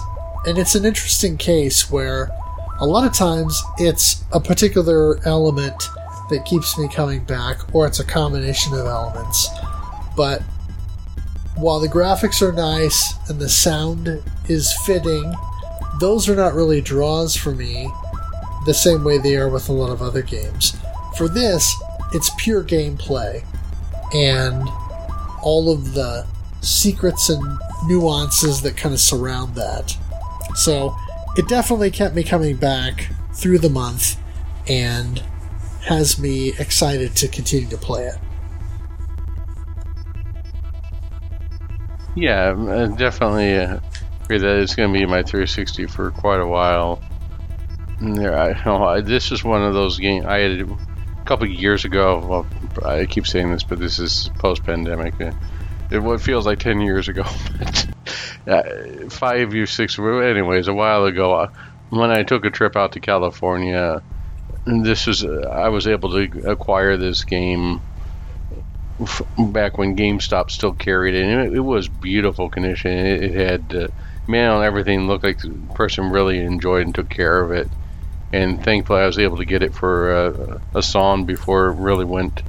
and 0.47 0.57
it's 0.57 0.73
an 0.73 0.85
interesting 0.85 1.37
case 1.37 1.91
where 1.91 2.31
a 2.79 2.85
lot 2.85 3.05
of 3.05 3.13
times 3.13 3.61
it's 3.77 4.25
a 4.31 4.39
particular 4.39 5.19
element 5.27 5.83
that 6.31 6.45
keeps 6.45 6.79
me 6.79 6.87
coming 6.87 7.23
back, 7.25 7.73
or 7.75 7.85
it's 7.85 7.99
a 7.99 8.05
combination 8.05 8.73
of 8.73 8.87
elements. 8.87 9.49
But 10.17 10.41
while 11.55 11.79
the 11.79 11.87
graphics 11.87 12.41
are 12.41 12.51
nice 12.51 13.13
and 13.29 13.39
the 13.39 13.49
sound 13.49 14.23
is 14.47 14.73
fitting, 14.85 15.33
those 15.99 16.27
are 16.27 16.35
not 16.35 16.53
really 16.53 16.81
draws 16.81 17.35
for 17.35 17.53
me 17.53 17.91
the 18.65 18.73
same 18.73 19.03
way 19.03 19.17
they 19.17 19.35
are 19.35 19.49
with 19.49 19.69
a 19.69 19.73
lot 19.73 19.91
of 19.91 20.01
other 20.01 20.21
games. 20.21 20.75
For 21.17 21.27
this, 21.27 21.73
it's 22.13 22.31
pure 22.37 22.63
gameplay 22.63 23.43
and 24.13 24.67
all 25.41 25.71
of 25.71 25.93
the 25.93 26.25
secrets 26.61 27.29
and 27.29 27.43
nuances 27.85 28.61
that 28.61 28.77
kind 28.77 28.93
of 28.93 29.01
surround 29.01 29.55
that. 29.55 29.95
So 30.55 30.95
it 31.37 31.47
definitely 31.47 31.91
kept 31.91 32.15
me 32.15 32.23
coming 32.23 32.55
back 32.55 33.09
through 33.33 33.59
the 33.59 33.69
month 33.69 34.17
and 34.67 35.21
has 35.85 36.17
me 36.17 36.53
excited 36.57 37.15
to 37.17 37.27
continue 37.27 37.67
to 37.69 37.77
play 37.77 38.05
it. 38.05 38.15
Yeah, 42.15 42.51
uh, 42.51 42.87
definitely 42.87 43.57
uh, 43.57 43.79
agree 44.23 44.37
that 44.37 44.57
it's 44.57 44.75
going 44.75 44.93
to 44.93 44.99
be 44.99 45.05
my 45.05 45.23
360 45.23 45.87
for 45.87 46.11
quite 46.11 46.39
a 46.39 46.47
while. 46.47 47.01
Yeah, 48.01 48.43
I, 48.43 48.65
know, 48.65 48.83
I, 48.83 49.01
this 49.01 49.31
is 49.31 49.43
one 49.43 49.63
of 49.63 49.73
those 49.73 49.97
games 49.97 50.25
I 50.25 50.39
had 50.39 50.61
a 50.61 50.77
couple 51.25 51.47
years 51.47 51.85
ago. 51.85 52.19
Well, 52.19 52.45
I 52.85 53.05
keep 53.05 53.25
saying 53.25 53.51
this, 53.51 53.63
but 53.63 53.79
this 53.79 53.99
is 53.99 54.29
post-pandemic. 54.39 55.19
Uh, 55.19 55.31
it 55.89 55.99
what 55.99 56.21
feels 56.21 56.45
like 56.45 56.59
10 56.59 56.81
years 56.81 57.07
ago, 57.07 57.23
but 57.59 57.87
uh, 58.47 59.09
five 59.09 59.53
years, 59.53 59.71
six. 59.71 59.97
Anyways, 59.97 60.67
a 60.67 60.73
while 60.73 61.05
ago, 61.05 61.49
when 61.89 62.11
I 62.11 62.23
took 62.23 62.45
a 62.45 62.49
trip 62.49 62.75
out 62.75 62.93
to 62.93 62.99
California, 62.99 64.01
this 64.65 65.07
was 65.07 65.23
uh, 65.23 65.49
I 65.51 65.69
was 65.69 65.87
able 65.87 66.11
to 66.11 66.49
acquire 66.49 66.97
this 66.97 67.23
game 67.23 67.81
back 69.51 69.77
when 69.77 69.95
GameStop 69.95 70.49
still 70.49 70.73
carried 70.73 71.15
it. 71.15 71.23
And 71.23 71.41
it, 71.41 71.57
it 71.57 71.61
was 71.61 71.87
beautiful 71.87 72.49
condition. 72.49 72.91
It, 72.91 73.23
it 73.23 73.33
had 73.33 73.75
uh, 73.75 73.87
man 74.27 74.63
everything 74.63 75.07
looked 75.07 75.23
like 75.23 75.39
the 75.39 75.49
person 75.73 76.09
really 76.09 76.39
enjoyed 76.39 76.85
and 76.85 76.95
took 76.95 77.09
care 77.09 77.43
of 77.43 77.51
it. 77.51 77.69
And 78.31 78.63
thankfully, 78.63 79.01
I 79.01 79.05
was 79.05 79.19
able 79.19 79.37
to 79.37 79.45
get 79.45 79.61
it 79.61 79.75
for 79.75 80.11
uh, 80.11 80.59
a 80.73 80.81
song 80.81 81.25
before 81.25 81.67
it 81.67 81.75
really 81.77 82.05
went 82.05 82.41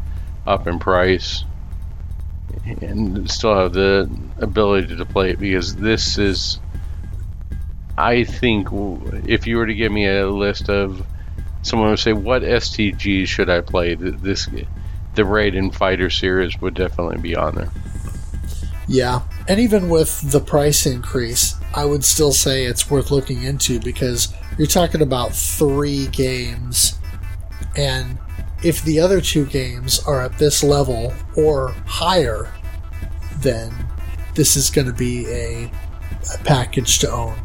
up 0.46 0.66
in 0.66 0.78
price, 0.78 1.44
and 2.80 3.30
still 3.30 3.54
have 3.54 3.74
the 3.74 4.10
ability 4.38 4.96
to 4.96 5.04
play 5.04 5.30
it 5.30 5.38
because 5.38 5.76
this 5.76 6.18
is. 6.18 6.58
I 7.96 8.24
think 8.24 8.68
if 8.72 9.46
you 9.46 9.58
were 9.58 9.66
to 9.66 9.74
give 9.74 9.92
me 9.92 10.08
a 10.08 10.28
list 10.28 10.68
of 10.68 11.06
someone 11.62 11.90
would 11.90 11.98
say, 11.98 12.14
"What 12.14 12.42
STG 12.42 13.26
should 13.26 13.50
I 13.50 13.60
play?" 13.60 13.94
This 13.94 14.48
the 15.14 15.22
Raiden 15.22 15.74
Fighter 15.74 16.10
series 16.10 16.60
would 16.60 16.74
definitely 16.74 17.18
be 17.18 17.36
on 17.36 17.54
there. 17.54 17.70
Yeah, 18.86 19.22
and 19.48 19.58
even 19.60 19.88
with 19.88 20.30
the 20.30 20.40
price 20.40 20.84
increase, 20.84 21.54
I 21.74 21.86
would 21.86 22.04
still 22.04 22.32
say 22.32 22.64
it's 22.64 22.90
worth 22.90 23.10
looking 23.10 23.42
into 23.42 23.80
because 23.80 24.32
you're 24.58 24.66
talking 24.66 25.00
about 25.00 25.34
three 25.34 26.06
games, 26.08 26.98
and 27.76 28.18
if 28.62 28.82
the 28.82 29.00
other 29.00 29.20
two 29.20 29.46
games 29.46 30.00
are 30.06 30.22
at 30.22 30.38
this 30.38 30.62
level 30.62 31.14
or 31.34 31.74
higher, 31.86 32.52
then 33.38 33.72
this 34.34 34.56
is 34.56 34.70
going 34.70 34.86
to 34.86 34.92
be 34.92 35.26
a, 35.28 35.70
a 36.34 36.38
package 36.44 36.98
to 36.98 37.10
own. 37.10 37.36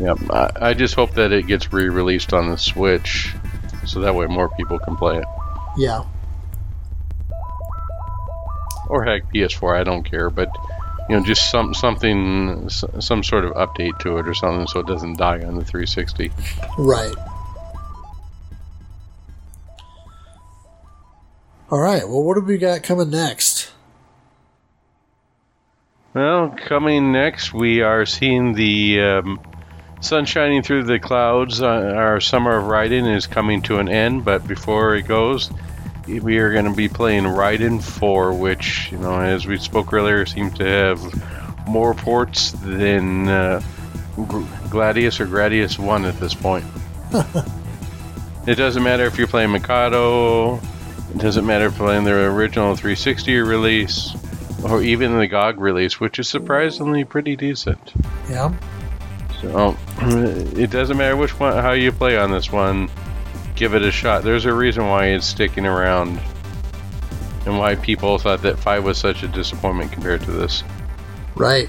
Yeah, 0.00 0.14
I, 0.30 0.70
I 0.70 0.74
just 0.74 0.94
hope 0.94 1.12
that 1.12 1.32
it 1.32 1.46
gets 1.46 1.72
re-released 1.72 2.32
on 2.32 2.48
the 2.48 2.56
Switch, 2.56 3.34
so 3.86 4.00
that 4.00 4.14
way 4.14 4.26
more 4.26 4.48
people 4.56 4.78
can 4.78 4.96
play 4.96 5.18
it. 5.18 5.24
Yeah. 5.76 6.04
Or 8.88 9.04
heck, 9.04 9.32
PS4, 9.32 9.78
I 9.78 9.84
don't 9.84 10.02
care, 10.02 10.30
but 10.30 10.48
you 11.08 11.16
know, 11.16 11.24
just 11.24 11.50
some 11.50 11.74
something, 11.74 12.68
some 12.68 13.22
sort 13.22 13.44
of 13.44 13.52
update 13.54 13.98
to 14.00 14.18
it 14.18 14.28
or 14.28 14.34
something, 14.34 14.66
so 14.66 14.80
it 14.80 14.86
doesn't 14.86 15.18
die 15.18 15.42
on 15.42 15.56
the 15.56 15.64
360. 15.64 16.32
Right. 16.78 17.14
All 21.70 21.80
right. 21.80 22.08
Well, 22.08 22.22
what 22.22 22.36
have 22.36 22.46
we 22.46 22.58
got 22.58 22.82
coming 22.82 23.10
next? 23.10 23.70
Well, 26.12 26.56
coming 26.66 27.12
next, 27.12 27.54
we 27.54 27.82
are 27.82 28.04
seeing 28.04 28.54
the 28.54 29.00
um, 29.00 29.40
sun 30.00 30.24
shining 30.24 30.62
through 30.62 30.84
the 30.84 30.98
clouds. 30.98 31.60
Uh, 31.60 31.94
our 31.96 32.20
summer 32.20 32.56
of 32.56 32.64
Raiden 32.64 33.14
is 33.14 33.26
coming 33.26 33.62
to 33.62 33.78
an 33.78 33.88
end, 33.88 34.24
but 34.24 34.46
before 34.46 34.94
it 34.96 35.02
goes, 35.06 35.50
we 36.06 36.38
are 36.38 36.52
going 36.52 36.64
to 36.64 36.74
be 36.74 36.88
playing 36.88 37.24
Raiden 37.24 37.82
4, 37.82 38.32
which, 38.32 38.90
you 38.90 38.98
know, 38.98 39.20
as 39.20 39.46
we 39.46 39.58
spoke 39.58 39.92
earlier, 39.92 40.26
seems 40.26 40.56
to 40.58 40.64
have 40.64 41.68
more 41.68 41.94
ports 41.94 42.52
than 42.52 43.28
uh, 43.28 43.60
Gladius 44.16 45.20
or 45.20 45.26
Gradius 45.26 45.78
1 45.78 46.04
at 46.04 46.18
this 46.18 46.34
point. 46.34 46.64
it 48.46 48.54
doesn't 48.56 48.82
matter 48.82 49.04
if 49.04 49.18
you're 49.18 49.28
playing 49.28 49.52
Mikado, 49.52 50.56
it 50.56 51.18
doesn't 51.18 51.46
matter 51.46 51.66
if 51.66 51.78
you're 51.78 51.86
playing 51.86 52.04
the 52.04 52.12
original 52.12 52.74
360 52.74 53.38
release, 53.38 54.14
or 54.64 54.82
even 54.82 55.18
the 55.18 55.26
GOG 55.26 55.60
release, 55.60 56.00
which 56.00 56.18
is 56.18 56.28
surprisingly 56.28 57.04
pretty 57.04 57.36
decent. 57.36 57.92
Yeah. 58.28 58.52
So 59.40 59.56
um, 59.58 59.78
it 60.56 60.70
doesn't 60.70 60.96
matter 60.96 61.16
which 61.16 61.38
one, 61.38 61.54
how 61.54 61.72
you 61.72 61.92
play 61.92 62.16
on 62.16 62.30
this 62.30 62.52
one. 62.52 62.90
Give 63.56 63.74
it 63.74 63.82
a 63.82 63.90
shot. 63.90 64.22
There's 64.22 64.44
a 64.44 64.52
reason 64.52 64.86
why 64.86 65.06
it's 65.08 65.26
sticking 65.26 65.66
around, 65.66 66.20
and 67.46 67.58
why 67.58 67.74
people 67.76 68.18
thought 68.18 68.42
that 68.42 68.58
five 68.58 68.84
was 68.84 68.98
such 68.98 69.22
a 69.22 69.28
disappointment 69.28 69.92
compared 69.92 70.22
to 70.22 70.30
this. 70.30 70.62
Right. 71.34 71.68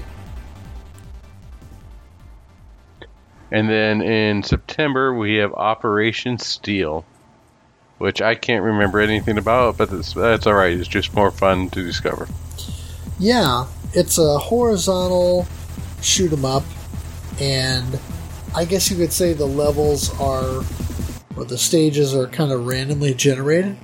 And 3.50 3.68
then 3.68 4.00
in 4.00 4.42
September 4.42 5.14
we 5.14 5.36
have 5.36 5.52
Operation 5.52 6.38
Steel, 6.38 7.04
which 7.98 8.22
I 8.22 8.34
can't 8.34 8.64
remember 8.64 8.98
anything 9.00 9.36
about, 9.36 9.76
but 9.76 9.90
that's, 9.90 10.14
that's 10.14 10.46
all 10.46 10.54
right. 10.54 10.72
It's 10.72 10.88
just 10.88 11.14
more 11.14 11.30
fun 11.30 11.68
to 11.70 11.82
discover. 11.82 12.28
Yeah, 13.18 13.66
it's 13.92 14.16
a 14.16 14.38
horizontal 14.38 15.46
shoot 16.00 16.32
'em 16.32 16.46
up 16.46 16.64
and 17.40 17.98
I 18.54 18.64
guess 18.64 18.90
you 18.90 18.96
could 18.96 19.12
say 19.12 19.32
the 19.32 19.46
levels 19.46 20.18
are, 20.20 20.62
or 21.36 21.44
the 21.44 21.58
stages 21.58 22.14
are 22.14 22.26
kind 22.26 22.52
of 22.52 22.66
randomly 22.66 23.14
generated. 23.14 23.76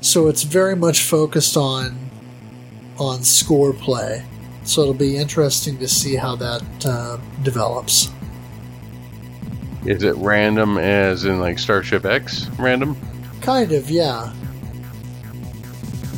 So 0.00 0.28
it's 0.28 0.42
very 0.42 0.76
much 0.76 1.02
focused 1.02 1.56
on 1.56 2.10
on 2.98 3.22
score 3.22 3.72
play. 3.72 4.24
So 4.64 4.82
it'll 4.82 4.94
be 4.94 5.16
interesting 5.16 5.78
to 5.78 5.88
see 5.88 6.14
how 6.14 6.36
that 6.36 6.62
uh, 6.86 7.18
develops. 7.42 8.10
Is 9.84 10.04
it 10.04 10.14
random, 10.16 10.78
as 10.78 11.24
in 11.24 11.40
like 11.40 11.58
Starship 11.58 12.04
X 12.04 12.48
random? 12.58 12.96
Kind 13.40 13.72
of, 13.72 13.90
yeah. 13.90 14.32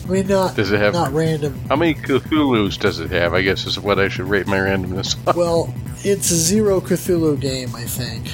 I 0.05 0.11
mean, 0.11 0.27
not 0.27 0.55
does 0.55 0.71
it 0.71 0.79
have 0.79 0.93
not 0.93 1.13
random? 1.15 1.59
How 1.69 1.77
many 1.77 1.95
Cthulhu's 1.95 2.77
does 2.77 3.01
it 3.01 3.11
have? 3.11 3.33
I 3.33 3.41
guess 3.41 3.65
is 3.65 3.81
what 3.81 3.99
I 3.99 4.09
should 4.09 4.27
rate 4.27 4.47
my 4.47 4.59
randomness. 4.59 5.17
On. 5.27 5.35
Well, 5.35 5.75
it's 6.05 6.31
a 6.31 6.37
zero 6.37 6.81
Cthulhu 6.81 7.41
game, 7.41 7.75
I 7.75 7.85
think. 7.85 8.27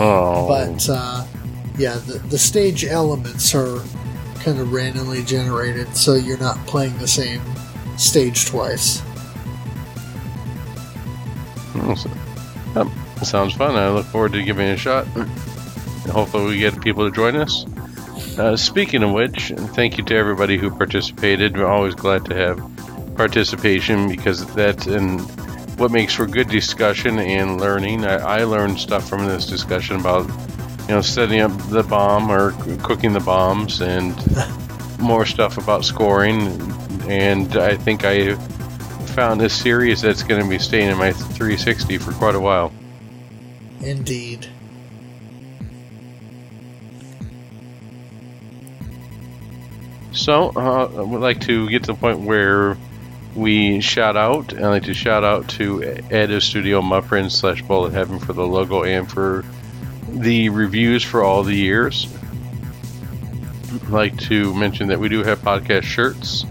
Oh. 0.00 0.48
But 0.48 0.88
uh, 0.88 1.24
yeah, 1.76 1.94
the 1.94 2.18
the 2.28 2.38
stage 2.38 2.84
elements 2.84 3.54
are 3.54 3.82
kind 4.40 4.58
of 4.58 4.72
randomly 4.72 5.22
generated, 5.22 5.94
so 5.96 6.14
you're 6.14 6.38
not 6.38 6.56
playing 6.66 6.96
the 6.98 7.08
same 7.08 7.42
stage 7.96 8.46
twice. 8.46 9.02
Awesome. 11.76 12.12
sounds 13.22 13.54
fun. 13.54 13.76
I 13.76 13.88
look 13.90 14.06
forward 14.06 14.32
to 14.32 14.42
giving 14.42 14.66
it 14.66 14.72
a 14.72 14.76
shot. 14.76 15.06
And 15.14 15.28
hopefully, 16.10 16.46
we 16.46 16.58
get 16.58 16.80
people 16.80 17.08
to 17.08 17.14
join 17.14 17.36
us. 17.36 17.66
Uh, 18.38 18.56
speaking 18.56 19.02
of 19.02 19.12
which, 19.12 19.52
thank 19.74 19.98
you 19.98 20.04
to 20.04 20.14
everybody 20.14 20.56
who 20.56 20.70
participated. 20.70 21.56
We're 21.56 21.66
always 21.66 21.94
glad 21.94 22.24
to 22.26 22.34
have 22.34 23.14
participation 23.16 24.08
because 24.08 24.46
that's 24.54 24.86
and 24.86 25.20
what 25.82 25.90
makes 25.90 26.14
for 26.14 26.28
good 26.28 26.48
discussion 26.48 27.18
and 27.18 27.60
learning. 27.60 28.04
I, 28.04 28.42
I 28.42 28.44
learned 28.44 28.78
stuff 28.78 29.08
from 29.08 29.26
this 29.26 29.46
discussion 29.46 29.96
about 29.96 30.28
you 30.82 30.94
know 30.94 31.00
setting 31.00 31.40
up 31.40 31.50
the 31.70 31.82
bomb 31.82 32.30
or 32.30 32.52
cooking 32.84 33.12
the 33.12 33.18
bombs 33.18 33.80
and 33.80 34.14
more 35.00 35.26
stuff 35.26 35.58
about 35.58 35.84
scoring, 35.84 36.46
and 37.08 37.56
I 37.56 37.76
think 37.76 38.04
I 38.04 38.36
found 39.16 39.42
a 39.42 39.50
series 39.50 40.02
that's 40.02 40.22
going 40.22 40.40
to 40.40 40.48
be 40.48 40.60
staying 40.60 40.88
in 40.88 40.98
my 40.98 41.12
360 41.12 41.98
for 41.98 42.12
quite 42.12 42.36
a 42.36 42.40
while. 42.40 42.72
Indeed. 43.80 44.46
So, 50.12 50.52
uh, 50.54 50.84
I 50.96 51.02
would 51.02 51.20
like 51.20 51.40
to 51.40 51.68
get 51.68 51.82
to 51.84 51.86
the 51.88 51.98
point 51.98 52.20
where 52.20 52.76
we 53.34 53.80
shout 53.80 54.16
out. 54.16 54.54
I'd 54.54 54.60
like 54.60 54.84
to 54.84 54.94
shout 54.94 55.24
out 55.24 55.48
to 55.50 55.82
Ed 56.10 56.30
of 56.30 56.42
Studio 56.42 56.82
Muffin 56.82 57.30
slash 57.30 57.62
Bullet 57.62 57.92
Heaven 57.92 58.18
for 58.18 58.32
the 58.32 58.46
logo 58.46 58.84
and 58.84 59.10
for 59.10 59.44
the 60.08 60.50
reviews 60.50 61.02
for 61.02 61.22
all 61.22 61.42
the 61.42 61.54
years. 61.54 62.12
I'd 63.72 63.88
like 63.88 64.18
to 64.22 64.54
mention 64.54 64.88
that 64.88 65.00
we 65.00 65.08
do 65.08 65.22
have 65.22 65.40
podcast 65.40 65.84
shirts. 65.84 66.44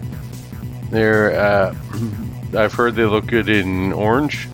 They're, 0.90 1.40
uh, 1.40 1.76
I've 2.58 2.74
heard 2.74 2.96
they 2.96 3.06
look 3.06 3.28
good 3.28 3.48
in 3.48 3.94
orange, 3.94 4.50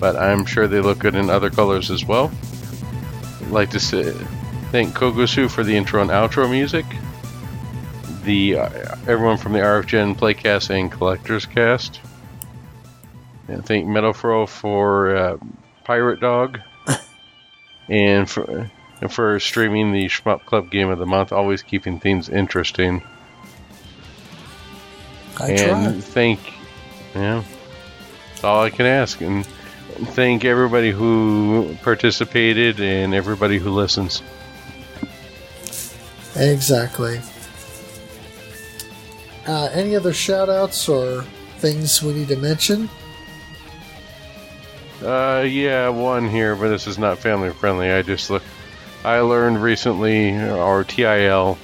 but 0.00 0.16
I'm 0.16 0.44
sure 0.44 0.66
they 0.66 0.80
look 0.80 0.98
good 0.98 1.14
in 1.14 1.30
other 1.30 1.50
colors 1.50 1.90
as 1.90 2.04
well. 2.04 2.32
I'd 3.42 3.50
like 3.50 3.70
to 3.70 3.80
say, 3.80 4.10
thank 4.72 4.94
Kogosu 4.94 5.48
for 5.48 5.62
the 5.62 5.76
intro 5.76 6.02
and 6.02 6.10
outro 6.10 6.50
music 6.50 6.84
the 8.24 8.56
uh, 8.58 8.96
everyone 9.06 9.36
from 9.36 9.52
the 9.52 9.58
RFGen 9.60 10.16
Playcast 10.16 10.70
and 10.70 10.90
Collectors 10.90 11.46
Cast. 11.46 12.00
And 13.48 13.64
thank 13.64 13.86
Metafro 13.86 14.48
for 14.48 15.16
uh, 15.16 15.36
Pirate 15.84 16.20
Dog, 16.20 16.60
and 17.88 18.28
for 18.28 18.70
and 19.00 19.12
for 19.12 19.40
streaming 19.40 19.92
the 19.92 20.06
Shmup 20.06 20.44
Club 20.44 20.70
Game 20.70 20.88
of 20.88 20.98
the 20.98 21.06
Month, 21.06 21.32
always 21.32 21.62
keeping 21.62 21.98
things 21.98 22.28
interesting. 22.28 23.02
I 25.38 25.50
and 25.50 25.94
try. 25.94 26.00
thank, 26.00 26.40
yeah, 27.14 27.42
that's 28.30 28.44
all 28.44 28.62
I 28.62 28.70
can 28.70 28.86
ask, 28.86 29.20
and 29.20 29.44
thank 29.46 30.44
everybody 30.44 30.90
who 30.90 31.76
participated 31.82 32.78
and 32.80 33.14
everybody 33.14 33.58
who 33.58 33.70
listens. 33.70 34.22
Exactly. 36.36 37.20
Uh, 39.46 39.68
any 39.72 39.96
other 39.96 40.12
shout 40.12 40.48
outs 40.48 40.88
or 40.88 41.22
things 41.58 42.02
we 42.02 42.12
need 42.12 42.28
to 42.28 42.36
mention? 42.36 42.88
Uh, 45.02 45.44
yeah, 45.48 45.88
one 45.88 46.28
here, 46.28 46.54
but 46.54 46.68
this 46.68 46.86
is 46.86 46.98
not 46.98 47.18
family 47.18 47.50
friendly. 47.50 47.90
I 47.90 48.02
just 48.02 48.28
look. 48.28 48.42
I 49.02 49.20
learned 49.20 49.62
recently, 49.62 50.36
or 50.38 50.84
TIL, 50.84 51.56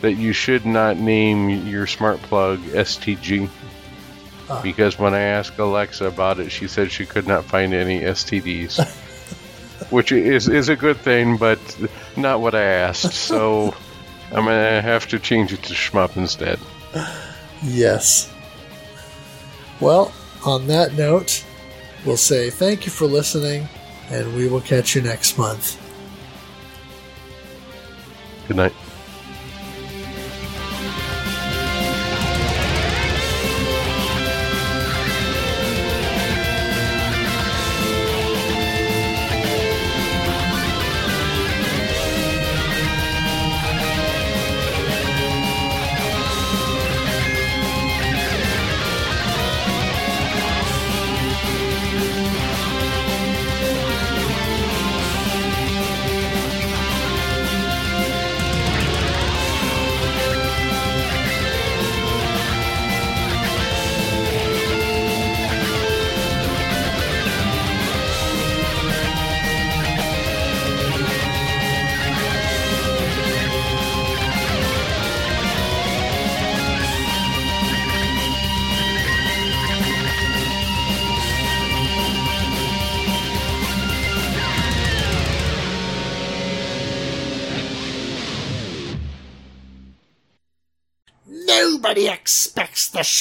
that 0.00 0.12
you 0.12 0.32
should 0.32 0.64
not 0.64 0.96
name 0.96 1.48
your 1.66 1.88
smart 1.88 2.22
plug 2.22 2.60
STG. 2.60 3.48
Ah. 4.48 4.60
Because 4.62 4.96
when 4.96 5.12
I 5.12 5.20
asked 5.20 5.58
Alexa 5.58 6.04
about 6.04 6.38
it, 6.38 6.50
she 6.50 6.68
said 6.68 6.92
she 6.92 7.06
could 7.06 7.26
not 7.26 7.44
find 7.44 7.74
any 7.74 8.00
STDs. 8.00 8.84
Which 9.90 10.12
is, 10.12 10.48
is 10.48 10.68
a 10.68 10.76
good 10.76 10.98
thing, 10.98 11.36
but 11.36 11.58
not 12.16 12.40
what 12.40 12.54
I 12.54 12.62
asked. 12.62 13.12
So 13.12 13.74
I'm 14.32 14.44
to 14.44 14.80
have 14.82 15.08
to 15.08 15.18
change 15.18 15.52
it 15.52 15.62
to 15.64 15.74
Shmup 15.74 16.16
instead. 16.16 16.60
Yes. 17.64 18.28
Well, 19.80 20.12
on 20.44 20.66
that 20.66 20.94
note, 20.94 21.44
we'll 22.04 22.16
say 22.16 22.50
thank 22.50 22.86
you 22.86 22.90
for 22.90 23.06
listening, 23.06 23.68
and 24.10 24.34
we 24.34 24.48
will 24.48 24.60
catch 24.60 24.96
you 24.96 25.02
next 25.02 25.38
month. 25.38 25.78
Good 28.48 28.56
night. 28.56 28.72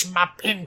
Nobody 0.06 0.66